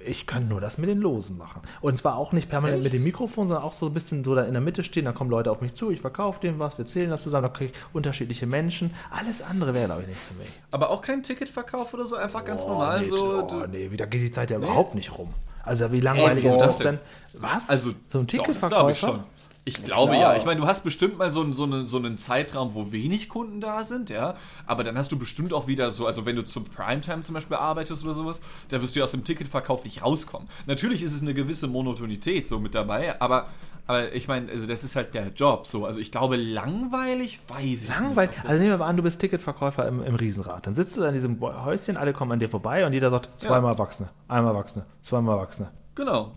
ich 0.05 0.27
kann 0.27 0.49
nur 0.49 0.61
das 0.61 0.79
mit 0.79 0.89
den 0.91 0.99
Losen 0.99 1.39
machen. 1.39 1.63
Und 1.81 1.97
zwar 1.97 2.17
auch 2.17 2.33
nicht 2.33 2.49
permanent 2.51 2.83
mit 2.83 2.93
dem 2.93 3.05
Mikrofon, 3.05 3.47
sondern 3.47 3.65
auch 3.65 3.73
so 3.73 3.87
ein 3.87 3.93
bisschen 3.93 4.25
so 4.25 4.35
da 4.35 4.43
in 4.43 4.55
der 4.55 4.61
Mitte 4.63 4.83
stehen, 4.83 5.05
da 5.05 5.13
kommen 5.13 5.31
Leute 5.31 5.53
auf 5.53 5.61
mich 5.61 5.77
zu, 5.77 5.93
ich 5.93 6.01
verkaufe 6.01 6.41
denen 6.41 6.59
was, 6.59 6.77
wir 6.79 6.87
zählen 6.87 7.11
das 7.11 7.23
zusammen, 7.23 7.45
da 7.45 7.49
kriege 7.51 7.71
ich 7.73 7.79
unterschiedliche 7.93 8.47
Menschen. 8.49 8.91
Alles 9.11 9.41
andere 9.43 9.75
wäre, 9.75 9.87
glaube 9.87 10.03
ich, 10.03 10.09
nichts 10.09 10.27
für 10.29 10.35
mich. 10.35 10.49
Aber 10.73 10.91
auch 10.91 11.01
kein 11.01 11.23
Ticketverkauf 11.23 11.95
oder 11.95 12.07
so, 12.07 12.17
einfach 12.17 12.45
ganz 12.45 12.65
Oh, 12.65 12.71
normal 12.71 13.03
nee, 13.03 13.07
so. 13.07 13.47
Oh, 13.49 13.67
nee, 13.71 13.89
da 13.97 14.07
geht 14.07 14.23
die 14.23 14.33
Zeit 14.33 14.51
ja 14.51 14.57
überhaupt 14.57 14.97
nicht 14.97 15.17
rum. 15.17 15.33
Also 15.65 15.91
wie 15.93 16.01
langweilig 16.01 16.45
Ey, 16.45 16.51
ist 16.53 16.59
das 16.61 16.77
denn? 16.79 16.99
Was? 17.35 17.69
Also, 17.69 17.91
so 18.09 18.19
ein 18.21 18.27
doch, 18.27 18.47
das 18.47 18.59
glaube 18.59 18.63
Ticketverkäufer? 18.63 18.91
ich 18.93 18.99
schon. 18.99 19.21
Ich 19.65 19.85
glaube 19.85 20.15
klar. 20.17 20.33
ja. 20.33 20.37
Ich 20.37 20.45
meine, 20.45 20.61
du 20.61 20.67
hast 20.67 20.83
bestimmt 20.83 21.19
mal 21.19 21.31
so, 21.31 21.41
einen- 21.41 21.53
so, 21.53 21.63
einen- 21.63 21.87
so 21.87 21.97
einen 21.97 22.19
Zeitraum, 22.19 22.75
wo 22.75 22.91
wenig 22.91 23.29
Kunden 23.29 23.61
da 23.61 23.85
sind, 23.85 24.11
ja. 24.11 24.35
Aber 24.67 24.83
dann 24.83 24.99
hast 24.99 25.13
du 25.13 25.19
bestimmt 25.19 25.53
auch 25.53 25.69
wieder 25.69 25.93
so, 25.93 26.05
also 26.07 26.27
wenn 26.27 26.35
du 26.35 26.45
zum 26.45 26.65
Primetime 26.65 27.23
zum 27.23 27.35
Beispiel 27.35 27.57
arbeitest 27.57 28.03
oder 28.03 28.15
sowas, 28.15 28.43
da 28.71 28.83
wirst 28.83 28.97
du 28.97 29.05
aus 29.05 29.13
dem 29.13 29.23
Ticketverkauf 29.23 29.85
nicht 29.85 30.03
rauskommen. 30.03 30.49
Natürlich 30.67 31.01
ist 31.05 31.13
es 31.13 31.23
eine 31.23 31.33
gewisse 31.33 31.69
Monotonität 31.69 32.49
so 32.49 32.59
mit 32.59 32.75
dabei, 32.75 33.21
aber, 33.21 33.47
aber 33.87 34.13
ich 34.15 34.29
meine, 34.29 34.51
also 34.51 34.67
das 34.67 34.85
ist 34.85 34.97
halt 34.97 35.15
der 35.15 35.29
Job 35.29 35.67
so. 35.67 35.85
Also 35.87 35.99
ich 36.01 36.11
glaube, 36.13 36.37
langweilig 36.37 37.41
weiß 37.49 37.65
ich 37.85 37.89
Langweilig. 37.89 38.37
nicht. 38.37 38.47
Also 38.47 38.61
nehmen 38.61 38.73
wir 38.75 38.79
mal 38.79 38.87
an, 38.87 38.97
du 38.97 39.03
bist 39.03 39.21
Ticketverkäufer 39.21 39.87
im, 39.89 40.03
im 40.05 40.15
Riesenrad. 40.15 40.67
Dann 40.67 40.75
sitzt 40.75 40.97
du 40.97 41.01
da 41.03 41.09
in 41.09 41.15
diesem 41.15 41.41
Häuschen, 41.41 41.97
alle 41.97 42.13
kommen 42.13 42.33
an 42.33 42.39
dir 42.39 42.49
vorbei 42.49 42.87
und 42.87 42.93
jeder 42.93 43.11
sagt, 43.11 43.29
zweimal 43.41 43.73
Erwachsene, 43.73 44.09
einmal 44.29 44.55
Erwachsene, 44.55 44.85
zweimal 45.03 45.37
Erwachsene. 45.37 45.71
genau. 45.95 46.33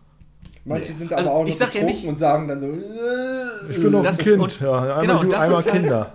Manche 0.67 0.91
sind 0.93 1.13
Also, 1.13 1.29
aber 1.29 1.37
auch 1.37 1.43
noch 1.43 1.49
ich 1.49 1.57
sag 1.57 1.75
ja 1.75 1.83
nicht- 1.83 2.07
und 2.07 2.17
sagen 2.17 2.47
dann 2.47 2.59
so. 2.59 2.65
äh, 2.65 3.71
Ich 3.71 3.81
bin 3.83 3.91
noch 3.91 4.01
Das- 4.03 4.17
ein 4.17 4.23
Kind. 4.25 4.41
und- 4.41 4.59
ja, 4.59 4.79
einmal 4.79 5.01
genau, 5.01 5.23
du, 5.23 5.31
einmal 5.33 5.49
ist 5.59 5.65
halt- 5.71 5.71
Kinder. 5.71 6.13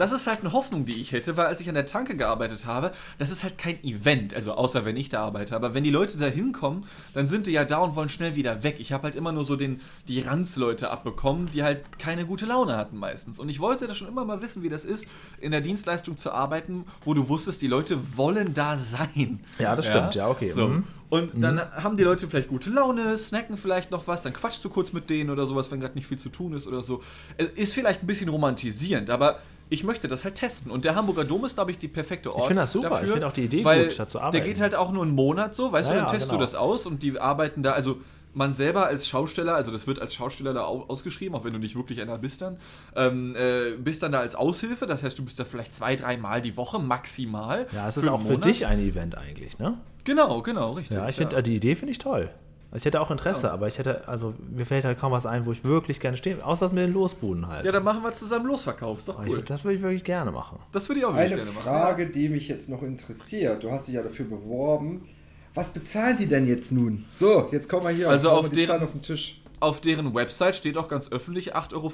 Das 0.00 0.12
ist 0.12 0.26
halt 0.26 0.40
eine 0.40 0.52
Hoffnung, 0.52 0.86
die 0.86 1.00
ich 1.00 1.12
hätte, 1.12 1.36
weil 1.36 1.46
als 1.46 1.60
ich 1.60 1.68
an 1.68 1.74
der 1.74 1.84
Tanke 1.84 2.16
gearbeitet 2.16 2.64
habe, 2.64 2.92
das 3.18 3.30
ist 3.30 3.44
halt 3.44 3.58
kein 3.58 3.82
Event, 3.84 4.34
also 4.34 4.54
außer 4.54 4.84
wenn 4.86 4.96
ich 4.96 5.10
da 5.10 5.22
arbeite. 5.24 5.54
Aber 5.54 5.74
wenn 5.74 5.84
die 5.84 5.90
Leute 5.90 6.16
da 6.16 6.26
hinkommen, 6.26 6.84
dann 7.12 7.28
sind 7.28 7.46
die 7.46 7.52
ja 7.52 7.64
da 7.64 7.78
und 7.78 7.96
wollen 7.96 8.08
schnell 8.08 8.34
wieder 8.34 8.62
weg. 8.62 8.76
Ich 8.78 8.92
habe 8.92 9.04
halt 9.04 9.14
immer 9.14 9.32
nur 9.32 9.44
so 9.44 9.56
den, 9.56 9.80
die 10.08 10.20
Ranzleute 10.20 10.90
abbekommen, 10.90 11.50
die 11.52 11.62
halt 11.62 11.98
keine 11.98 12.24
gute 12.24 12.46
Laune 12.46 12.78
hatten 12.78 12.96
meistens. 12.96 13.38
Und 13.38 13.50
ich 13.50 13.60
wollte 13.60 13.86
das 13.86 13.98
schon 13.98 14.08
immer 14.08 14.24
mal 14.24 14.40
wissen, 14.40 14.62
wie 14.62 14.70
das 14.70 14.86
ist, 14.86 15.06
in 15.38 15.50
der 15.50 15.60
Dienstleistung 15.60 16.16
zu 16.16 16.32
arbeiten, 16.32 16.86
wo 17.04 17.12
du 17.12 17.28
wusstest, 17.28 17.60
die 17.60 17.66
Leute 17.66 18.16
wollen 18.16 18.54
da 18.54 18.78
sein. 18.78 19.40
Ja, 19.58 19.76
das 19.76 19.86
stimmt, 19.86 20.14
ja, 20.14 20.28
okay. 20.28 20.50
So. 20.50 20.68
Mhm. 20.68 20.84
Und 21.10 21.42
dann 21.42 21.60
haben 21.60 21.96
die 21.96 22.04
Leute 22.04 22.28
vielleicht 22.28 22.48
gute 22.48 22.70
Laune, 22.70 23.18
snacken 23.18 23.56
vielleicht 23.56 23.90
noch 23.90 24.06
was, 24.06 24.22
dann 24.22 24.32
quatschst 24.32 24.64
du 24.64 24.70
kurz 24.70 24.92
mit 24.92 25.10
denen 25.10 25.28
oder 25.28 25.44
sowas, 25.44 25.70
wenn 25.70 25.80
gerade 25.80 25.96
nicht 25.96 26.06
viel 26.06 26.20
zu 26.20 26.28
tun 26.28 26.52
ist 26.52 26.68
oder 26.68 26.82
so. 26.82 27.02
Es 27.36 27.48
Ist 27.48 27.74
vielleicht 27.74 28.04
ein 28.04 28.06
bisschen 28.06 28.28
romantisierend, 28.28 29.10
aber 29.10 29.40
ich 29.70 29.84
möchte 29.84 30.08
das 30.08 30.24
halt 30.24 30.34
testen. 30.34 30.70
Und 30.70 30.84
der 30.84 30.94
Hamburger 30.96 31.24
Dom 31.24 31.44
ist, 31.44 31.54
glaube 31.54 31.70
ich, 31.70 31.78
die 31.78 31.88
perfekte 31.88 32.34
Ort. 32.34 32.48
finde 32.48 32.62
das 32.62 32.72
super. 32.72 32.90
Dafür, 32.90 33.06
Ich 33.06 33.12
finde 33.12 33.26
auch 33.28 33.32
die 33.32 33.44
Idee 33.44 33.64
weil 33.64 33.86
gut, 33.88 33.98
da 33.98 34.08
zu 34.08 34.18
Der 34.18 34.26
arbeiten. 34.26 34.44
geht 34.44 34.60
halt 34.60 34.74
auch 34.74 34.92
nur 34.92 35.04
einen 35.04 35.14
Monat 35.14 35.54
so, 35.54 35.72
weißt 35.72 35.88
Ja, 35.90 35.94
du, 35.94 36.00
dann 36.00 36.06
ja, 36.08 36.10
testest 36.10 36.30
genau. 36.30 36.38
du 36.40 36.44
das 36.44 36.54
aus 36.56 36.84
und 36.86 37.02
die 37.02 37.18
arbeiten 37.18 37.62
da, 37.62 37.72
also 37.72 37.98
man 38.32 38.52
selber 38.54 38.86
als 38.86 39.08
Schausteller, 39.08 39.54
also 39.56 39.72
das 39.72 39.88
wird 39.88 39.98
als 40.00 40.14
Schausteller 40.14 40.54
da 40.54 40.64
au- 40.64 40.84
ausgeschrieben, 40.86 41.34
auch 41.34 41.42
wenn 41.44 41.52
du 41.52 41.58
nicht 41.58 41.74
wirklich 41.74 42.00
einer 42.00 42.16
bist 42.18 42.42
dann, 42.42 42.58
ähm, 42.94 43.34
äh, 43.34 43.72
bist 43.76 44.02
dann 44.04 44.12
da 44.12 44.20
als 44.20 44.36
Aushilfe, 44.36 44.86
das 44.86 45.02
heißt, 45.02 45.18
du 45.18 45.24
bist 45.24 45.40
da 45.40 45.44
vielleicht 45.44 45.74
zwei, 45.74 45.96
dreimal 45.96 46.40
die 46.40 46.56
Woche 46.56 46.78
maximal. 46.78 47.66
Ja, 47.74 47.88
es 47.88 47.96
ist 47.96 48.06
auch 48.06 48.22
für 48.22 48.38
dich 48.38 48.66
ein 48.66 48.78
Event 48.78 49.16
eigentlich, 49.18 49.58
ne? 49.58 49.78
Genau, 50.04 50.42
genau, 50.42 50.72
richtig. 50.74 50.96
Ja, 50.96 51.08
ich 51.08 51.16
finde, 51.16 51.42
die 51.42 51.56
Idee 51.56 51.74
finde 51.74 51.90
ich 51.92 51.98
toll. 51.98 52.30
Also 52.72 52.82
Ich 52.82 52.84
hätte 52.86 53.00
auch 53.00 53.10
Interesse, 53.10 53.50
aber 53.50 53.66
ich 53.68 53.78
hätte, 53.78 54.06
also 54.06 54.32
mir 54.48 54.64
fällt 54.64 54.84
halt 54.84 54.98
kaum 54.98 55.10
was 55.12 55.26
ein, 55.26 55.44
wo 55.44 55.52
ich 55.52 55.64
wirklich 55.64 55.98
gerne 55.98 56.16
stehe, 56.16 56.44
außer 56.44 56.68
mit 56.68 56.78
den 56.78 56.92
Losbuden 56.92 57.48
halt. 57.48 57.64
Ja, 57.64 57.72
dann 57.72 57.82
machen 57.82 58.02
wir 58.02 58.14
zusammen 58.14 58.46
Losverkauf. 58.46 58.98
Ist 58.98 59.08
doch 59.08 59.18
Aber 59.18 59.28
cool. 59.28 59.38
ich, 59.38 59.44
das 59.44 59.64
würde 59.64 59.76
ich 59.76 59.82
wirklich 59.82 60.04
gerne 60.04 60.30
machen. 60.30 60.58
das 60.72 60.88
würde 60.88 61.00
ich 61.00 61.04
auch 61.06 61.10
wirklich 61.14 61.32
Eine 61.32 61.42
gerne 61.42 61.50
machen. 61.52 61.62
Frage, 61.64 62.06
die 62.06 62.28
mich 62.28 62.46
jetzt 62.48 62.68
noch 62.68 62.82
interessiert. 62.82 63.64
Du 63.64 63.70
hast 63.72 63.88
dich 63.88 63.94
ja 63.96 64.02
dafür 64.02 64.26
beworben. 64.26 65.08
Was 65.52 65.70
bezahlen 65.70 66.16
die 66.16 66.26
denn 66.26 66.46
jetzt 66.46 66.70
nun? 66.70 67.06
So, 67.10 67.48
jetzt 67.50 67.68
kommen 67.68 67.82
wir 67.82 67.90
hier. 67.90 68.08
Also 68.08 68.30
auf 68.30 68.44
wir 68.44 68.50
die 68.50 68.56
den- 68.56 68.66
Zahlen 68.68 68.84
auf 68.84 68.92
den 68.92 69.02
Tisch. 69.02 69.39
Auf 69.60 69.82
deren 69.82 70.14
Website 70.14 70.56
steht 70.56 70.78
auch 70.78 70.88
ganz 70.88 71.12
öffentlich 71.12 71.54
8,50 71.54 71.74
Euro. 71.74 71.92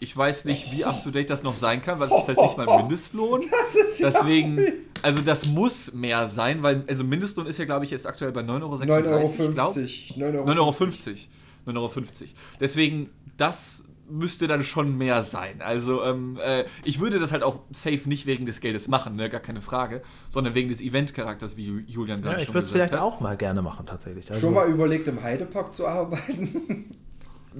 Ich 0.00 0.16
weiß 0.16 0.46
nicht, 0.46 0.72
wie 0.72 0.84
up 0.84 1.04
to 1.04 1.10
date 1.10 1.28
das 1.28 1.42
noch 1.42 1.54
sein 1.54 1.82
kann, 1.82 2.00
weil 2.00 2.08
es 2.08 2.14
ist 2.14 2.28
halt 2.28 2.38
nicht 2.40 2.56
mal 2.56 2.66
Mindestlohn. 2.78 3.44
Das 3.50 3.74
ist 3.74 4.00
ja 4.00 4.10
Deswegen, 4.10 4.72
also 5.02 5.20
das 5.20 5.44
muss 5.44 5.92
mehr 5.92 6.26
sein, 6.28 6.62
weil, 6.62 6.82
also 6.88 7.04
Mindestlohn 7.04 7.46
ist 7.46 7.58
ja, 7.58 7.66
glaube 7.66 7.84
ich, 7.84 7.90
jetzt 7.90 8.06
aktuell 8.06 8.32
bei 8.32 8.40
9,36 8.40 8.62
Euro. 8.62 8.76
9,50 8.76 10.22
Euro. 10.22 10.50
9,50 10.50 11.26
Euro. 11.66 11.88
9,50 11.88 12.22
Euro. 12.22 12.30
Deswegen, 12.58 13.10
das 13.36 13.84
müsste 14.08 14.46
dann 14.46 14.62
schon 14.64 14.96
mehr 14.98 15.22
sein. 15.22 15.60
Also, 15.60 16.02
ähm, 16.04 16.38
äh, 16.42 16.64
ich 16.84 17.00
würde 17.00 17.18
das 17.18 17.32
halt 17.32 17.42
auch 17.42 17.60
safe 17.70 18.08
nicht 18.08 18.26
wegen 18.26 18.46
des 18.46 18.60
Geldes 18.60 18.88
machen, 18.88 19.16
ne? 19.16 19.30
gar 19.30 19.40
keine 19.40 19.60
Frage, 19.60 20.02
sondern 20.30 20.54
wegen 20.54 20.68
des 20.68 20.80
Event-Charakters, 20.80 21.56
wie 21.56 21.68
Ju- 21.70 21.84
Julian 21.86 22.20
Ja, 22.20 22.26
gerade 22.26 22.40
ich 22.40 22.46
schon 22.46 22.54
würde 22.54 22.64
es 22.66 22.70
vielleicht 22.70 22.94
hat. 22.94 23.00
auch 23.00 23.20
mal 23.20 23.36
gerne 23.36 23.62
machen, 23.62 23.86
tatsächlich. 23.86 24.30
Also, 24.30 24.40
Schon 24.46 24.54
mal 24.54 24.68
überlegt, 24.68 25.08
im 25.08 25.22
Heidepark 25.22 25.72
zu 25.72 25.86
arbeiten? 25.86 26.90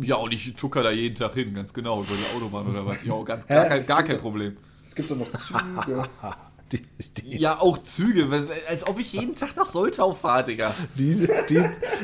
Ja, 0.00 0.16
und 0.16 0.32
ich 0.34 0.52
tucker 0.56 0.82
da 0.82 0.90
jeden 0.90 1.14
Tag 1.14 1.34
hin, 1.34 1.54
ganz 1.54 1.72
genau, 1.72 2.00
über 2.02 2.14
die 2.16 2.36
Autobahn 2.36 2.66
oder 2.66 2.84
was. 2.84 2.96
Ja, 3.04 3.22
ganz, 3.22 3.44
Hä? 3.48 3.54
gar, 3.54 3.66
kein, 3.66 3.80
Es 3.80 3.86
gar 3.86 4.02
kein 4.02 4.16
doch- 4.16 4.22
Problem. 4.22 4.56
Es 4.82 4.92
gibt 4.92 5.08
doch 5.08 5.16
noch 5.16 5.30
Züge. 5.30 6.08
die, 6.72 6.82
die, 7.22 7.36
Ja, 7.36 7.60
auch 7.60 7.78
Züge, 7.78 8.26
als 8.68 8.84
ob 8.88 8.98
ich 8.98 9.12
jeden 9.12 9.36
Tag 9.36 9.54
nach 9.56 9.66
Soltau 9.66 10.10
fahre, 10.10 10.42
Digga. 10.42 10.74
die, 10.98 11.28
die, 11.48 11.62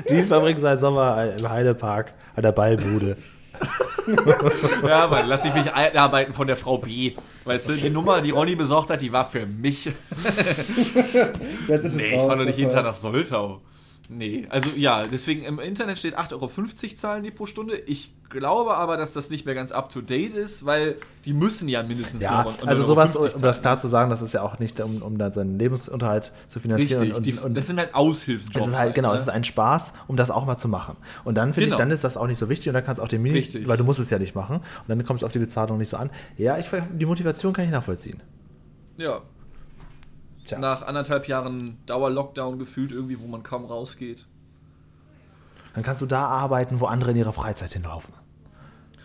die 0.08 0.22
verbringen 0.22 0.60
seinen 0.60 0.78
Sommer 0.78 1.34
im 1.36 1.48
Heidepark 1.48 2.14
an 2.36 2.44
der 2.44 2.52
Ballbude. 2.52 3.16
Ja, 4.82 5.06
Mann, 5.06 5.28
lass 5.28 5.44
ich 5.44 5.54
mich 5.54 5.72
einarbeiten 5.72 6.34
von 6.34 6.46
der 6.46 6.56
Frau 6.56 6.78
B. 6.78 7.12
Weißt 7.44 7.68
du, 7.68 7.72
die 7.74 7.90
Nummer, 7.90 8.20
die 8.20 8.30
Ronny 8.30 8.56
besorgt 8.56 8.90
hat, 8.90 9.00
die 9.00 9.12
war 9.12 9.28
für 9.28 9.46
mich. 9.46 9.84
Jetzt 11.68 11.84
ist 11.84 11.92
es 11.92 11.94
Nee, 11.94 12.08
ich 12.08 12.14
raus, 12.18 12.26
fahre 12.26 12.38
doch 12.38 12.44
nicht 12.46 12.58
jeden 12.58 12.70
der 12.70 12.82
Tag 12.82 12.84
Fall. 12.84 12.92
nach 12.92 12.94
Soltau. 12.94 13.60
Nee, 14.12 14.46
also 14.50 14.70
ja, 14.76 15.06
deswegen 15.06 15.44
im 15.44 15.60
Internet 15.60 15.96
steht 15.96 16.18
8,50 16.18 16.32
Euro 16.34 16.96
zahlen 16.96 17.22
die 17.22 17.30
pro 17.30 17.46
Stunde. 17.46 17.76
Ich 17.76 18.10
glaube 18.28 18.76
aber, 18.76 18.96
dass 18.96 19.12
das 19.12 19.30
nicht 19.30 19.46
mehr 19.46 19.54
ganz 19.54 19.70
up 19.70 19.90
to 19.92 20.00
date 20.00 20.34
ist, 20.34 20.66
weil 20.66 20.96
die 21.24 21.32
müssen 21.32 21.68
ja 21.68 21.84
mindestens 21.84 22.24
Ja, 22.24 22.42
9,50 22.42 22.66
also 22.66 22.82
sowas, 22.82 23.14
um 23.14 23.22
zahlen, 23.22 23.42
das 23.42 23.60
klar 23.60 23.76
ne? 23.76 23.80
zu 23.80 23.86
sagen, 23.86 24.10
das 24.10 24.20
ist 24.20 24.34
ja 24.34 24.42
auch 24.42 24.58
nicht, 24.58 24.80
um, 24.80 25.00
um 25.02 25.16
dann 25.16 25.32
seinen 25.32 25.56
Lebensunterhalt 25.60 26.32
zu 26.48 26.58
finanzieren. 26.58 27.00
Richtig, 27.00 27.16
und, 27.16 27.26
die, 27.26 27.34
und, 27.34 27.54
das 27.56 27.68
sind 27.68 27.78
halt 27.78 27.94
Aushilfsjobs. 27.94 28.66
es 28.66 28.72
ist 28.72 28.78
halt, 28.78 28.96
genau, 28.96 29.10
ne? 29.10 29.14
es 29.14 29.22
ist 29.22 29.28
ein 29.28 29.44
Spaß, 29.44 29.92
um 30.08 30.16
das 30.16 30.32
auch 30.32 30.44
mal 30.44 30.58
zu 30.58 30.66
machen. 30.66 30.96
Und 31.22 31.36
dann 31.36 31.52
finde 31.52 31.66
Genau. 31.66 31.76
ich, 31.76 31.78
dann 31.78 31.90
ist 31.92 32.02
das 32.02 32.16
auch 32.16 32.26
nicht 32.26 32.40
so 32.40 32.48
wichtig 32.48 32.66
und 32.66 32.74
dann 32.74 32.84
kannst 32.84 32.98
du 32.98 33.04
auch 33.04 33.08
den 33.08 33.22
Mini, 33.22 33.38
Richtig. 33.38 33.68
weil 33.68 33.76
du 33.76 33.84
musst 33.84 34.00
es 34.00 34.10
ja 34.10 34.18
nicht 34.18 34.34
machen. 34.34 34.56
Und 34.56 34.88
dann 34.88 35.04
kommt 35.04 35.20
es 35.20 35.24
auf 35.24 35.30
die 35.30 35.38
Bezahlung 35.38 35.78
nicht 35.78 35.90
so 35.90 35.98
an. 35.98 36.10
Ja, 36.36 36.58
ich, 36.58 36.66
die 36.98 37.06
Motivation 37.06 37.52
kann 37.52 37.64
ich 37.64 37.70
nachvollziehen. 37.70 38.20
Ja. 38.98 39.22
Tja. 40.50 40.58
Nach 40.58 40.82
anderthalb 40.82 41.28
Jahren 41.28 41.78
Dauer-Lockdown 41.86 42.58
gefühlt 42.58 42.90
irgendwie, 42.90 43.20
wo 43.20 43.28
man 43.28 43.44
kaum 43.44 43.64
rausgeht. 43.64 44.26
Dann 45.74 45.84
kannst 45.84 46.02
du 46.02 46.06
da 46.06 46.26
arbeiten, 46.26 46.80
wo 46.80 46.86
andere 46.86 47.12
in 47.12 47.16
ihrer 47.16 47.32
Freizeit 47.32 47.72
hinlaufen. 47.72 48.14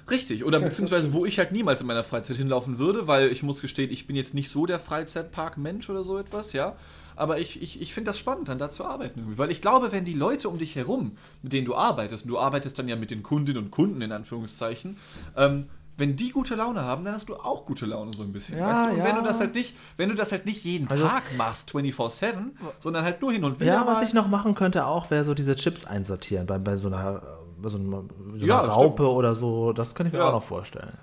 Richtig, 0.09 0.43
oder 0.43 0.59
beziehungsweise 0.61 1.13
wo 1.13 1.23
ich 1.23 1.37
halt 1.37 1.51
niemals 1.51 1.81
in 1.81 1.87
meiner 1.87 2.03
Freizeit 2.03 2.37
hinlaufen 2.37 2.79
würde, 2.79 3.07
weil 3.07 3.31
ich 3.31 3.43
muss 3.43 3.61
gestehen, 3.61 3.91
ich 3.91 4.07
bin 4.07 4.15
jetzt 4.15 4.33
nicht 4.33 4.49
so 4.49 4.65
der 4.65 4.79
Freizeitpark-Mensch 4.79 5.87
oder 5.87 6.03
so 6.03 6.17
etwas, 6.17 6.53
ja. 6.53 6.75
Aber 7.15 7.37
ich, 7.37 7.61
ich, 7.61 7.79
ich 7.79 7.93
finde 7.93 8.09
das 8.09 8.17
spannend, 8.17 8.49
dann 8.49 8.57
da 8.57 8.71
zu 8.71 8.83
arbeiten 8.83 9.19
irgendwie. 9.19 9.37
Weil 9.37 9.51
ich 9.51 9.61
glaube, 9.61 9.91
wenn 9.91 10.03
die 10.03 10.15
Leute 10.15 10.49
um 10.49 10.57
dich 10.57 10.75
herum, 10.75 11.15
mit 11.43 11.53
denen 11.53 11.65
du 11.65 11.75
arbeitest, 11.75 12.25
und 12.25 12.29
du 12.29 12.39
arbeitest 12.39 12.79
dann 12.79 12.89
ja 12.89 12.95
mit 12.95 13.11
den 13.11 13.21
Kundinnen 13.21 13.65
und 13.65 13.71
Kunden 13.71 14.01
in 14.01 14.11
Anführungszeichen, 14.11 14.97
ähm, 15.37 15.69
wenn 15.97 16.15
die 16.15 16.31
gute 16.31 16.55
Laune 16.55 16.81
haben, 16.83 17.05
dann 17.05 17.13
hast 17.15 17.29
du 17.29 17.35
auch 17.35 17.65
gute 17.65 17.85
Laune 17.85 18.13
so 18.13 18.23
ein 18.23 18.31
bisschen. 18.33 18.57
Ja, 18.57 18.67
weißt 18.67 18.89
du? 18.89 18.93
Und 18.95 18.99
wenn 19.03 19.15
ja. 19.15 19.21
du 19.21 19.27
das 19.27 19.39
halt 19.39 19.55
nicht, 19.55 19.75
wenn 19.97 20.09
du 20.09 20.15
das 20.15 20.31
halt 20.31 20.45
nicht 20.45 20.63
jeden 20.63 20.89
Also- 20.89 21.07
Tag 21.07 21.23
machst, 21.37 21.71
24-7, 21.73 22.51
sondern 22.79 23.05
halt 23.05 23.21
nur 23.21 23.31
hin 23.31 23.43
und 23.43 23.59
wieder. 23.59 23.73
Ja, 23.73 23.87
was 23.87 24.01
ich 24.01 24.13
noch 24.13 24.27
machen 24.27 24.55
könnte 24.55 24.85
auch, 24.85 25.09
wäre 25.09 25.23
so 25.25 25.33
diese 25.33 25.55
Chips 25.55 25.85
einsortieren 25.85 26.45
bei, 26.47 26.57
bei 26.57 26.75
so 26.77 26.87
einer, 26.89 27.21
bei 27.57 27.69
so 27.69 27.77
einer, 27.77 28.03
so 28.33 28.45
Ja, 28.45 28.59
einer 28.61 28.71
stimmt. 28.71 28.83
Raupe 28.83 29.09
oder 29.09 29.35
so. 29.35 29.71
Das 29.73 29.93
könnte 29.95 30.09
ich 30.09 30.13
mir 30.13 30.19
Ja. 30.19 30.27
auch 30.29 30.33
noch 30.33 30.43
vorstellen. 30.43 30.97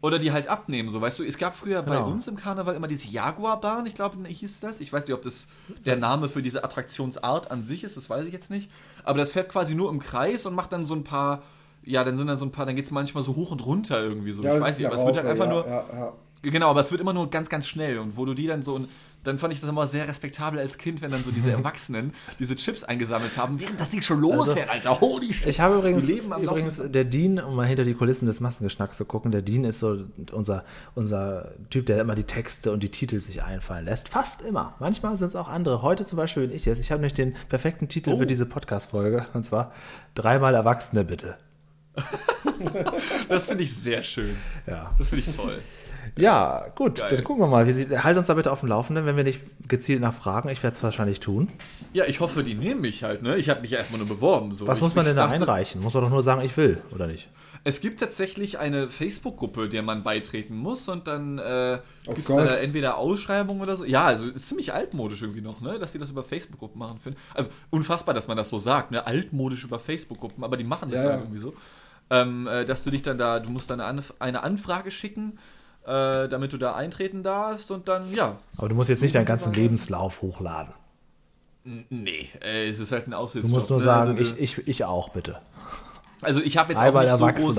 Oder 0.00 0.18
die 0.18 0.32
halt 0.32 0.48
abnehmen, 0.48 0.90
so 0.90 1.00
weißt 1.00 1.20
du. 1.20 1.22
Es 1.22 1.38
gab 1.38 1.54
früher 1.54 1.80
bei 1.84 1.94
Genau. 1.94 2.08
uns 2.10 2.26
im 2.26 2.34
Karneval 2.34 2.74
immer 2.74 2.88
diese 2.88 3.06
Jaguarbahn, 3.06 3.86
ich 3.86 3.94
glaube, 3.94 4.16
hieß 4.26 4.58
das. 4.58 4.80
Ich 4.80 4.92
weiß 4.92 5.06
nicht, 5.06 5.14
ob 5.14 5.22
das 5.22 5.46
der 5.86 5.94
Name 5.96 6.28
für 6.28 6.42
diese 6.42 6.64
Attraktionsart 6.64 7.52
an 7.52 7.62
sich 7.62 7.84
ist, 7.84 7.96
das 7.96 8.10
weiß 8.10 8.26
ich 8.26 8.32
jetzt 8.32 8.50
nicht. 8.50 8.68
Aber 9.04 9.18
das 9.20 9.30
fährt 9.30 9.48
quasi 9.48 9.76
nur 9.76 9.90
im 9.90 10.00
Kreis 10.00 10.44
und 10.44 10.56
macht 10.56 10.72
dann 10.72 10.86
so 10.86 10.94
ein 10.96 11.04
paar, 11.04 11.42
ja, 11.84 12.04
dann 12.04 12.18
sind 12.18 12.26
dann 12.26 12.38
so 12.38 12.44
ein 12.44 12.52
paar, 12.52 12.66
dann 12.66 12.76
geht 12.76 12.84
es 12.84 12.90
manchmal 12.90 13.22
so 13.22 13.34
hoch 13.36 13.50
und 13.50 13.64
runter 13.64 14.02
irgendwie 14.02 14.32
so. 14.32 14.42
Ja, 14.42 14.56
ich 14.56 14.62
weiß 14.62 14.78
nicht, 14.78 14.86
aber 14.86 14.96
es 14.96 15.04
wird 15.04 15.16
halt 15.16 15.26
einfach 15.26 15.46
ja, 15.46 15.50
nur. 15.52 15.66
Ja, 15.66 15.84
ja. 15.92 16.12
Genau, 16.44 16.70
aber 16.70 16.80
es 16.80 16.90
wird 16.90 17.00
immer 17.00 17.12
nur 17.12 17.30
ganz, 17.30 17.48
ganz 17.48 17.68
schnell. 17.68 17.98
Und 17.98 18.16
wo 18.16 18.24
du 18.24 18.34
die 18.34 18.46
dann 18.46 18.62
so. 18.62 18.80
Dann 19.24 19.38
fand 19.38 19.52
ich 19.52 19.60
das 19.60 19.70
immer 19.70 19.86
sehr 19.86 20.08
respektabel 20.08 20.58
als 20.58 20.78
Kind, 20.78 21.00
wenn 21.00 21.12
dann 21.12 21.22
so 21.22 21.30
diese 21.30 21.52
Erwachsenen 21.52 22.12
diese 22.40 22.56
Chips 22.56 22.82
eingesammelt 22.82 23.38
haben, 23.38 23.60
während 23.60 23.80
das 23.80 23.90
Ding 23.90 24.02
schon 24.02 24.20
losfährt, 24.20 24.68
Alter. 24.68 25.00
Holy 25.00 25.32
shit. 25.32 25.46
Ich 25.46 25.60
habe 25.60 25.76
übrigens, 25.76 26.06
Die 26.06 26.14
leben 26.14 26.32
am 26.32 26.42
übrigens 26.42 26.78
Laufen. 26.78 26.90
der 26.90 27.04
Dean, 27.04 27.38
um 27.38 27.54
mal 27.54 27.68
hinter 27.68 27.84
die 27.84 27.94
Kulissen 27.94 28.26
des 28.26 28.40
Massengeschnacks 28.40 28.96
zu 28.96 29.04
gucken, 29.04 29.30
der 29.30 29.42
Dean 29.42 29.62
ist 29.62 29.78
so 29.78 30.06
unser, 30.32 30.64
unser 30.96 31.52
Typ, 31.70 31.86
der 31.86 32.00
immer 32.00 32.16
die 32.16 32.24
Texte 32.24 32.72
und 32.72 32.82
die 32.82 32.88
Titel 32.88 33.20
sich 33.20 33.44
einfallen 33.44 33.84
lässt. 33.84 34.08
Fast 34.08 34.42
immer. 34.42 34.74
Manchmal 34.80 35.16
sind 35.16 35.28
es 35.28 35.36
auch 35.36 35.46
andere. 35.46 35.82
Heute 35.82 36.04
zum 36.04 36.16
Beispiel 36.16 36.48
bin 36.48 36.56
ich 36.56 36.66
es. 36.66 36.80
Ich 36.80 36.90
habe 36.90 36.98
nämlich 37.00 37.14
den 37.14 37.34
perfekten 37.48 37.86
Titel 37.86 38.10
Oh. 38.14 38.18
für 38.18 38.26
diese 38.26 38.46
Podcast-Folge 38.46 39.26
und 39.34 39.44
zwar 39.44 39.70
Dreimal 40.16 40.56
Erwachsene 40.56 41.04
bitte. 41.04 41.36
Das 43.28 43.46
finde 43.46 43.64
ich 43.64 43.74
sehr 43.74 44.02
schön. 44.02 44.36
Ja. 44.66 44.94
Das 44.98 45.08
finde 45.08 45.24
ich 45.28 45.36
toll. 45.36 45.58
Ja, 46.16 46.66
gut, 46.74 47.00
Geil. 47.00 47.08
dann 47.10 47.24
gucken 47.24 47.42
wir 47.42 47.48
mal. 47.48 47.70
Sie, 47.72 47.98
halt 47.98 48.18
uns 48.18 48.26
da 48.26 48.34
bitte 48.34 48.52
auf 48.52 48.60
dem 48.60 48.68
Laufenden, 48.68 49.06
wenn 49.06 49.16
wir 49.16 49.24
nicht 49.24 49.40
gezielt 49.66 50.00
nachfragen. 50.00 50.50
Ich 50.50 50.62
werde 50.62 50.76
es 50.76 50.82
wahrscheinlich 50.82 51.20
tun. 51.20 51.48
Ja, 51.94 52.04
ich 52.04 52.20
hoffe, 52.20 52.42
die 52.42 52.54
nehmen 52.54 52.82
mich 52.82 53.02
halt, 53.02 53.22
ne? 53.22 53.36
Ich 53.36 53.48
habe 53.48 53.62
mich 53.62 53.70
ja 53.70 53.78
erstmal 53.78 53.98
nur 53.98 54.08
beworben. 54.08 54.52
So. 54.52 54.66
Was 54.66 54.78
ich, 54.78 54.84
muss 54.84 54.94
man 54.94 55.06
denn 55.06 55.16
da 55.16 55.22
dachte, 55.26 55.36
einreichen? 55.36 55.80
Muss 55.80 55.94
man 55.94 56.02
doch 56.02 56.10
nur 56.10 56.22
sagen, 56.22 56.42
ich 56.42 56.54
will, 56.56 56.82
oder 56.94 57.06
nicht? 57.06 57.30
Es 57.64 57.80
gibt 57.80 58.00
tatsächlich 58.00 58.58
eine 58.58 58.88
Facebook-Gruppe, 58.88 59.68
der 59.68 59.82
man 59.82 60.02
beitreten 60.02 60.56
muss 60.56 60.88
und 60.88 61.06
dann 61.06 61.38
äh, 61.38 61.78
Oh 62.06 62.12
gibt 62.12 62.28
es 62.28 62.36
da 62.36 62.56
entweder 62.56 62.98
Ausschreibungen 62.98 63.62
oder 63.62 63.76
so. 63.76 63.84
Ja, 63.84 64.04
also 64.04 64.26
ist 64.26 64.48
ziemlich 64.48 64.74
altmodisch 64.74 65.22
irgendwie 65.22 65.40
noch, 65.42 65.60
ne? 65.60 65.78
Dass 65.78 65.92
die 65.92 65.98
das 65.98 66.10
über 66.10 66.24
Facebook-Gruppen 66.24 66.78
machen. 66.78 66.98
Also 67.32 67.50
unfassbar, 67.70 68.14
dass 68.14 68.28
man 68.28 68.36
das 68.36 68.48
so 68.50 68.58
sagt, 68.58 68.90
ne? 68.90 69.06
Altmodisch 69.06 69.64
über 69.64 69.78
Facebook-Gruppen, 69.78 70.44
aber 70.44 70.56
die 70.56 70.64
machen 70.64 70.90
das 70.90 71.00
Ja, 71.00 71.04
dann 71.04 71.18
ja. 71.18 71.24
irgendwie 71.24 71.40
so. 71.40 71.54
Ähm, 72.12 72.46
äh, 72.46 72.64
dass 72.66 72.84
du 72.84 72.90
dich 72.90 73.00
dann 73.00 73.16
da, 73.16 73.40
du 73.40 73.48
musst 73.48 73.70
dann 73.70 73.80
eine, 73.80 73.88
Anf 73.88 74.12
eine 74.18 74.42
Anfrage 74.42 74.90
schicken, 74.90 75.38
äh, 75.86 76.28
damit 76.28 76.52
du 76.52 76.58
da 76.58 76.74
eintreten 76.74 77.22
darfst 77.22 77.70
und 77.70 77.88
dann, 77.88 78.12
ja. 78.14 78.36
Aber 78.58 78.68
du 78.68 78.74
musst 78.74 78.90
jetzt 78.90 79.00
nicht 79.00 79.14
deinen 79.14 79.24
ganzen 79.24 79.54
Lebenslauf 79.54 80.20
hochladen. 80.20 80.74
Nee, 81.64 82.28
äh, 82.42 82.68
es 82.68 82.80
ist 82.80 82.92
halt 82.92 83.06
ein 83.06 83.12
Du 83.12 83.16
Aushilfsjob. 83.16 83.54
musst 83.54 83.70
nur 83.70 83.78
ne? 83.78 83.84
sagen, 83.84 84.18
also, 84.18 84.34
ich, 84.36 84.58
ich, 84.58 84.68
ich 84.68 84.84
auch, 84.84 85.08
bitte. 85.08 85.38
Also 86.22 86.40
ich 86.40 86.56
habe 86.56 86.72
jetzt 86.72 86.80
auch 86.80 86.86
Einmal 86.86 87.04
nicht 87.06 87.38
so 87.40 87.46
groß, 87.46 87.56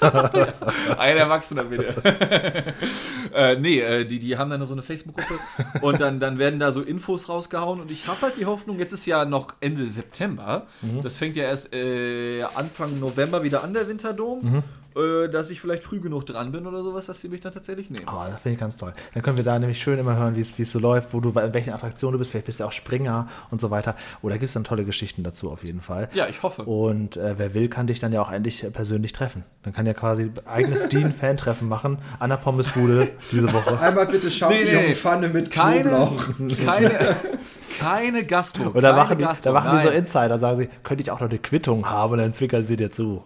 Erwachsener. 0.00 0.54
Ein 0.98 1.16
Erwachsener 1.16 1.64
bitte. 1.64 1.94
äh, 3.34 3.56
nee, 3.56 3.80
äh, 3.80 4.04
die, 4.04 4.18
die 4.18 4.36
haben 4.36 4.50
dann 4.50 4.64
so 4.66 4.74
eine 4.74 4.82
Facebook-Gruppe 4.82 5.40
und 5.80 6.00
dann, 6.00 6.20
dann 6.20 6.38
werden 6.38 6.60
da 6.60 6.72
so 6.72 6.82
Infos 6.82 7.28
rausgehauen 7.28 7.80
und 7.80 7.90
ich 7.90 8.06
habe 8.06 8.20
halt 8.22 8.36
die 8.36 8.46
Hoffnung, 8.46 8.78
jetzt 8.78 8.92
ist 8.92 9.06
ja 9.06 9.24
noch 9.24 9.54
Ende 9.60 9.88
September, 9.88 10.66
Mhm. 10.82 11.02
das 11.02 11.16
fängt 11.16 11.36
ja 11.36 11.44
erst 11.44 11.72
äh, 11.74 12.42
Anfang 12.54 12.98
November 13.00 13.42
wieder 13.42 13.62
an, 13.64 13.74
der 13.74 13.88
Winterdom. 13.88 14.62
Äh, 14.96 15.28
dass 15.28 15.50
ich 15.50 15.60
vielleicht 15.60 15.84
früh 15.84 16.00
genug 16.00 16.26
dran 16.26 16.52
bin 16.52 16.66
oder 16.66 16.82
sowas, 16.82 17.06
dass 17.06 17.20
sie 17.20 17.28
mich 17.28 17.40
dann 17.40 17.52
tatsächlich 17.52 17.90
nehmen. 17.90 18.06
Oh, 18.08 18.24
das 18.30 18.40
finde 18.40 18.54
ich 18.54 18.60
ganz 18.60 18.76
toll. 18.76 18.92
Dann 19.14 19.22
können 19.22 19.36
wir 19.36 19.44
da 19.44 19.58
nämlich 19.58 19.80
schön 19.80 19.98
immer 19.98 20.16
hören, 20.16 20.36
wie 20.36 20.40
es 20.40 20.72
so 20.72 20.78
läuft, 20.78 21.14
wo 21.14 21.20
du 21.20 21.30
in 21.30 21.54
welchen 21.54 21.72
Attraktionen 21.72 22.12
du 22.12 22.18
bist. 22.18 22.30
Vielleicht 22.30 22.46
bist 22.46 22.60
du 22.60 22.64
ja 22.64 22.68
auch 22.68 22.72
Springer 22.72 23.28
und 23.50 23.60
so 23.60 23.70
weiter. 23.70 23.96
Oder 24.22 24.34
gibt 24.34 24.48
es 24.48 24.52
dann 24.54 24.64
tolle 24.64 24.84
Geschichten 24.84 25.22
dazu 25.22 25.50
auf 25.50 25.64
jeden 25.64 25.80
Fall. 25.80 26.08
Ja, 26.14 26.26
ich 26.28 26.42
hoffe. 26.42 26.64
Und 26.64 27.16
äh, 27.16 27.38
wer 27.38 27.54
will, 27.54 27.68
kann 27.68 27.86
dich 27.86 28.00
dann 28.00 28.12
ja 28.12 28.20
auch 28.20 28.32
endlich 28.32 28.64
persönlich 28.72 29.12
treffen. 29.12 29.44
Dann 29.62 29.72
kann 29.72 29.86
ja 29.86 29.94
quasi 29.94 30.30
eigenes 30.44 30.88
Dean-Fan-Treffen 30.88 31.68
machen 31.68 31.98
an 32.18 32.30
der 32.30 32.36
Pommesbude 32.36 33.10
diese 33.30 33.52
Woche. 33.52 33.78
Einmal 33.80 34.06
bitte 34.06 34.30
Champignon-Pfanne 34.30 35.28
mit 35.28 35.50
keine, 35.50 35.90
Knoblauch. 35.90 36.28
keine, 36.64 36.90
keine 37.78 38.24
Gastro. 38.24 38.70
Und 38.70 38.82
da 38.82 38.92
machen, 38.92 39.18
die, 39.18 39.24
Gastro, 39.24 39.52
da 39.52 39.60
machen 39.60 39.78
die 39.78 39.84
so. 39.84 39.90
Insider, 39.90 40.38
sagen 40.38 40.56
sie, 40.56 40.68
könnte 40.82 41.02
ich 41.02 41.10
auch 41.10 41.20
noch 41.20 41.28
eine 41.28 41.38
Quittung 41.38 41.88
haben 41.88 42.12
und 42.12 42.18
dann 42.18 42.32
zwickern 42.32 42.64
sie 42.64 42.76
dir 42.76 42.90
zu. 42.90 43.24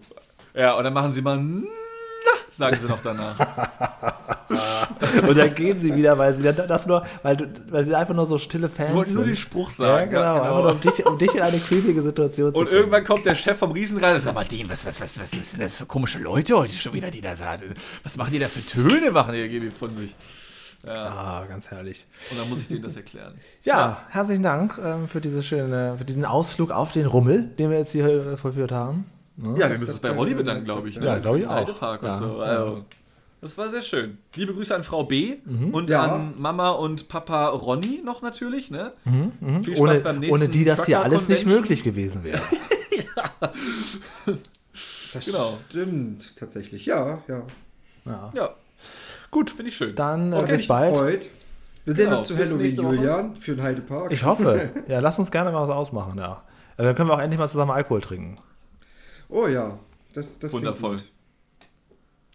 Ja, 0.57 0.73
und 0.75 0.85
dann 0.85 0.93
machen 0.93 1.13
sie 1.13 1.23
mal, 1.23 1.39
sagen 2.51 2.79
sie 2.79 2.87
noch 2.87 3.01
danach. 3.03 3.37
Und 5.29 5.37
dann 5.37 5.55
gehen 5.55 5.79
sie 5.79 5.95
wieder, 5.95 6.17
weil 6.19 6.33
sie 6.33 6.43
dann 6.43 6.57
das 6.69 6.87
nur, 6.87 7.05
weil, 7.23 7.37
weil 7.69 7.85
sie 7.85 7.95
einfach 7.95 8.15
nur 8.15 8.27
so 8.27 8.39
stille 8.39 8.69
Fans 8.69 8.89
Sie 8.89 8.95
wollten 8.95 9.15
nur 9.15 9.25
sind. 9.25 9.33
den 9.35 9.37
Spruch 9.37 9.71
Ja, 9.71 9.75
sagen. 9.77 10.11
genau. 10.11 10.35
Einfach 10.43 10.63
nur, 10.63 10.73
um, 10.73 10.81
dich, 10.81 11.07
um 11.07 11.19
dich 11.19 11.35
in 11.35 11.43
eine 11.43 11.59
creepige 11.59 12.01
Situation 12.03 12.53
zu 12.53 12.59
Und 12.59 12.65
bringen. 12.67 12.79
irgendwann 12.79 13.05
kommt 13.05 13.27
der 13.27 13.35
Chef 13.35 13.59
vom 13.59 13.73
Riesenrad 13.73 14.15
und 14.15 14.21
sagt, 14.21 14.37
aber 14.37 14.47
Dean, 14.47 14.69
was, 14.69 14.85
was, 14.87 15.01
was, 15.01 15.19
was 15.21 15.31
sind 15.31 15.63
das 15.63 15.77
für 15.77 15.87
komische 15.87 16.19
Leute 16.21 16.57
heute 16.57 16.75
schon 16.75 16.93
wieder, 16.93 17.11
die 17.11 17.21
da 17.21 17.37
sagen? 17.37 17.75
Was 18.03 18.17
machen 18.17 18.33
die 18.33 18.39
da 18.39 18.49
für 18.49 18.65
Töne, 18.65 19.11
machen 19.11 19.35
die 19.35 19.41
irgendwie 19.41 19.71
von 19.71 19.95
sich? 19.97 20.15
Ja, 20.85 20.93
Ah, 20.93 21.45
ganz 21.49 21.71
herrlich. 21.71 22.07
und 22.31 22.39
dann 22.41 22.49
muss 22.49 22.61
ich 22.61 22.69
denen 22.69 22.83
das 22.83 22.97
erklären. 22.97 23.35
Ja, 23.65 24.01
herzlichen 24.11 24.43
Dank 24.45 24.79
ähm, 24.85 25.09
für, 25.09 25.21
diese 25.21 25.43
schöne, 25.43 25.97
für 25.99 26.05
diesen 26.05 26.25
Ausflug 26.25 26.71
auf 26.71 26.93
den 26.93 27.07
Rummel, 27.07 27.43
den 27.59 27.71
wir 27.71 27.79
jetzt 27.79 27.93
hier 27.93 28.07
äh, 28.09 28.37
vollführt 28.37 28.71
haben. 28.73 29.07
Ja, 29.39 29.71
wir 29.71 29.79
müssen 29.79 29.93
uns 29.93 30.01
bei 30.01 30.11
Rolli 30.11 30.35
bedanken, 30.35 30.65
glaube 30.65 30.89
ich. 30.89 30.99
Ne? 30.99 31.07
Ja, 31.07 31.19
glaube 31.19 31.41
ich 31.41 31.47
auch. 31.47 31.51
Heidepark 31.55 32.03
und 32.03 32.09
Ja, 32.09 32.15
so. 32.17 32.25
ja. 32.39 32.43
Also, 32.45 32.85
das 33.43 33.59
war 33.59 33.69
sehr 33.69 33.83
schön. 33.83 34.19
Liebe 34.35 34.55
Grüße 34.55 34.75
an 34.75 34.83
Frau 34.83 35.05
B 35.05 35.37
und 35.73 35.91
Ja. 35.91 36.05
an 36.05 36.35
Mama 36.39 36.71
und 36.71 37.09
Papa 37.09 37.49
Ronny 37.49 38.01
noch 38.05 38.23
natürlich. 38.23 38.71
Ne? 38.71 38.93
Viel 39.63 39.77
Spaß 39.77 39.79
Ohne, 39.81 40.01
beim 40.01 40.19
nächsten 40.21 40.35
ohne 40.43 40.49
die 40.49 40.65
das 40.65 40.87
hier 40.87 41.03
alles 41.03 41.29
nicht 41.29 41.47
möglich 41.47 41.83
gewesen 41.85 42.25
wäre. 42.25 42.41
Das 45.13 45.25
Genau. 45.25 45.57
stimmt 45.71 46.37
tatsächlich. 46.37 46.85
Ja, 46.87 47.23
ja. 47.29 47.43
Ja. 48.05 48.33
Ja, 48.35 48.51
gut, 49.31 49.51
finde 49.51 49.71
ich 49.71 49.77
schön. 49.77 49.95
Dann 49.95 50.33
äh, 50.33 50.37
Okay, 50.37 50.57
bis 50.57 50.67
bald. 50.67 50.95
Freut. 50.95 51.31
Wir 51.85 51.95
sehen 51.95 52.07
Genau, 52.07 52.19
uns 52.19 52.27
zu 52.27 52.35
bis 52.35 52.47
Halloween, 52.51 52.63
nächste 52.63 52.85
Woche. 52.85 52.95
Julian, 52.97 53.37
für 53.37 53.55
den 53.55 53.63
Heidepark. 53.65 54.13
Ich 54.13 54.25
hoffe. 54.25 54.71
Ja, 54.89 55.01
lass 55.01 55.19
uns 55.19 55.31
gerne 55.31 55.53
mal 55.53 55.63
was 55.63 55.71
ausmachen, 55.71 56.19
ja. 56.19 56.43
Äh, 56.77 56.83
Dann 56.85 56.95
können 56.95 57.09
wir 57.09 57.15
auch 57.15 57.21
endlich 57.21 57.39
mal 57.39 57.49
zusammen 57.49 57.71
Alkohol 57.71 58.01
trinken. 58.03 58.37
Oh 59.29 59.47
ja, 59.47 59.79
das, 60.13 60.39
das 60.39 60.53
Wundervoll. 60.53 60.97
gut. 60.97 61.13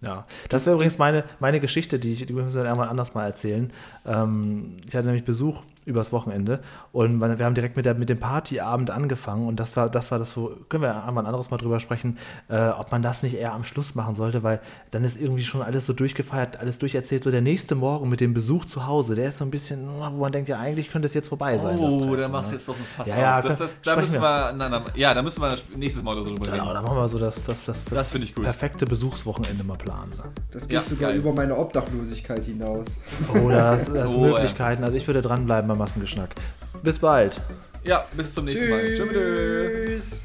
Ja, 0.04 0.26
das 0.50 0.66
wäre 0.66 0.76
übrigens 0.76 0.98
meine, 0.98 1.24
meine 1.39 1.60
Geschichte, 1.60 2.00
die, 2.00 2.14
ich, 2.14 2.26
die 2.26 2.34
müssen 2.34 2.54
wir 2.54 2.64
dann 2.64 2.66
irgendwann 2.66 2.89
anders 2.89 3.14
mal 3.14 3.26
erzählen. 3.26 3.72
Ähm, 4.04 4.78
ich 4.88 4.96
hatte 4.96 5.06
nämlich 5.06 5.24
Besuch 5.24 5.64
übers 5.86 6.14
Wochenende 6.14 6.60
und 6.92 7.20
wir 7.22 7.46
haben 7.46 7.56
direkt 7.56 7.76
mit, 7.76 7.86
der, 7.86 7.96
mit 7.96 8.10
dem 8.10 8.20
Partyabend 8.20 8.92
angefangen 8.92 9.48
und 9.48 9.60
das 9.60 9.76
war 9.78 9.90
das, 9.90 10.12
war 10.12 10.20
das 10.20 10.38
wo, 10.38 10.52
können 10.70 10.84
wir 10.84 11.04
einmal 11.04 11.24
ein 11.24 11.28
anderes 11.28 11.50
Mal 11.50 11.58
drüber 11.58 11.80
sprechen, 11.80 12.18
äh, 12.50 12.68
ob 12.70 12.92
man 12.92 13.02
das 13.02 13.24
nicht 13.24 13.36
eher 13.36 13.54
am 13.54 13.64
Schluss 13.64 13.96
machen 13.96 14.14
sollte, 14.16 14.44
weil 14.44 14.60
dann 14.92 15.04
ist 15.04 15.20
irgendwie 15.20 15.44
schon 15.44 15.62
alles 15.62 15.86
so 15.86 15.94
durchgefeiert, 15.94 16.58
alles 16.60 16.78
durcherzählt. 16.80 17.24
So 17.24 17.32
der 17.32 17.42
nächste 17.42 17.76
Morgen 17.76 18.10
mit 18.10 18.20
dem 18.22 18.34
Besuch 18.34 18.66
zu 18.66 18.86
Hause, 18.86 19.16
der 19.16 19.30
ist 19.30 19.40
so 19.40 19.46
ein 19.46 19.52
bisschen, 19.52 19.88
wo 19.90 20.10
man 20.22 20.32
denkt, 20.32 20.50
ja, 20.50 20.60
eigentlich 20.60 20.90
könnte 20.92 21.06
es 21.08 21.14
jetzt 21.14 21.28
vorbei 21.30 21.58
sein. 21.58 21.80
das 21.82 21.92
Oh, 21.94 22.00
Treffen, 22.00 22.18
da 22.22 22.28
machst 22.30 22.50
du 22.50 22.52
ne? 22.54 22.58
jetzt 22.58 22.68
doch 22.70 22.76
ein 22.76 22.86
Fass 22.96 23.08
Ja, 23.08 23.20
ja, 23.20 23.38
auf. 23.38 23.46
Das, 23.46 23.56
klar. 23.56 23.68
das, 23.70 23.78
da 23.84 23.96
müssen 24.00 24.14
wir. 24.14 24.22
wir, 24.22 24.54
na, 24.56 24.70
na, 24.70 24.82
ja, 24.96 25.14
da 25.14 25.22
müssen 25.24 25.42
wir 25.42 25.56
nächstes 25.76 26.04
Mal 26.04 26.16
so 26.16 26.24
drüber 26.24 26.46
Genau, 26.52 26.64
reden. 26.66 26.74
dann 26.76 26.84
machen 26.84 26.98
wir 26.98 27.08
so 27.10 27.18
das, 27.20 27.44
das, 27.46 27.66
das, 27.66 27.86
Das 27.86 28.10
finde 28.12 28.26
ich 28.26 28.36
gut. 28.36 28.44
perfekte 28.44 28.86
Besuchswochenende 28.86 29.64
mal 29.64 29.78
planen. 29.78 30.12
Ne? 30.18 30.32
Das 30.52 30.68
geht 30.68 30.78
Ja, 30.78 30.82
sogar 30.84 31.10
geil. 31.10 31.20
über 31.20 31.34
meine 31.34 31.58
Obdachlosigkeit 31.58 32.46
hinaus. 32.46 32.86
Oh, 33.34 33.50
das, 33.50 33.92
das 33.92 34.16
Oh, 34.16 34.26
ja. 34.26 34.32
Möglichkeiten. 34.34 34.84
Also 34.84 34.96
ich 34.98 35.08
würde 35.08 35.22
dranbleiben 35.22 35.68
beim 35.68 35.81
Massengeschnack. 35.82 36.36
Bis 36.84 37.00
bald. 37.00 37.42
Ja, 37.84 38.06
bis 38.16 38.34
zum 38.34 38.46
nächsten 38.46 38.70
Mal. 38.70 38.94
Tschüss. 38.94 39.10
Tschüss. 39.10 40.22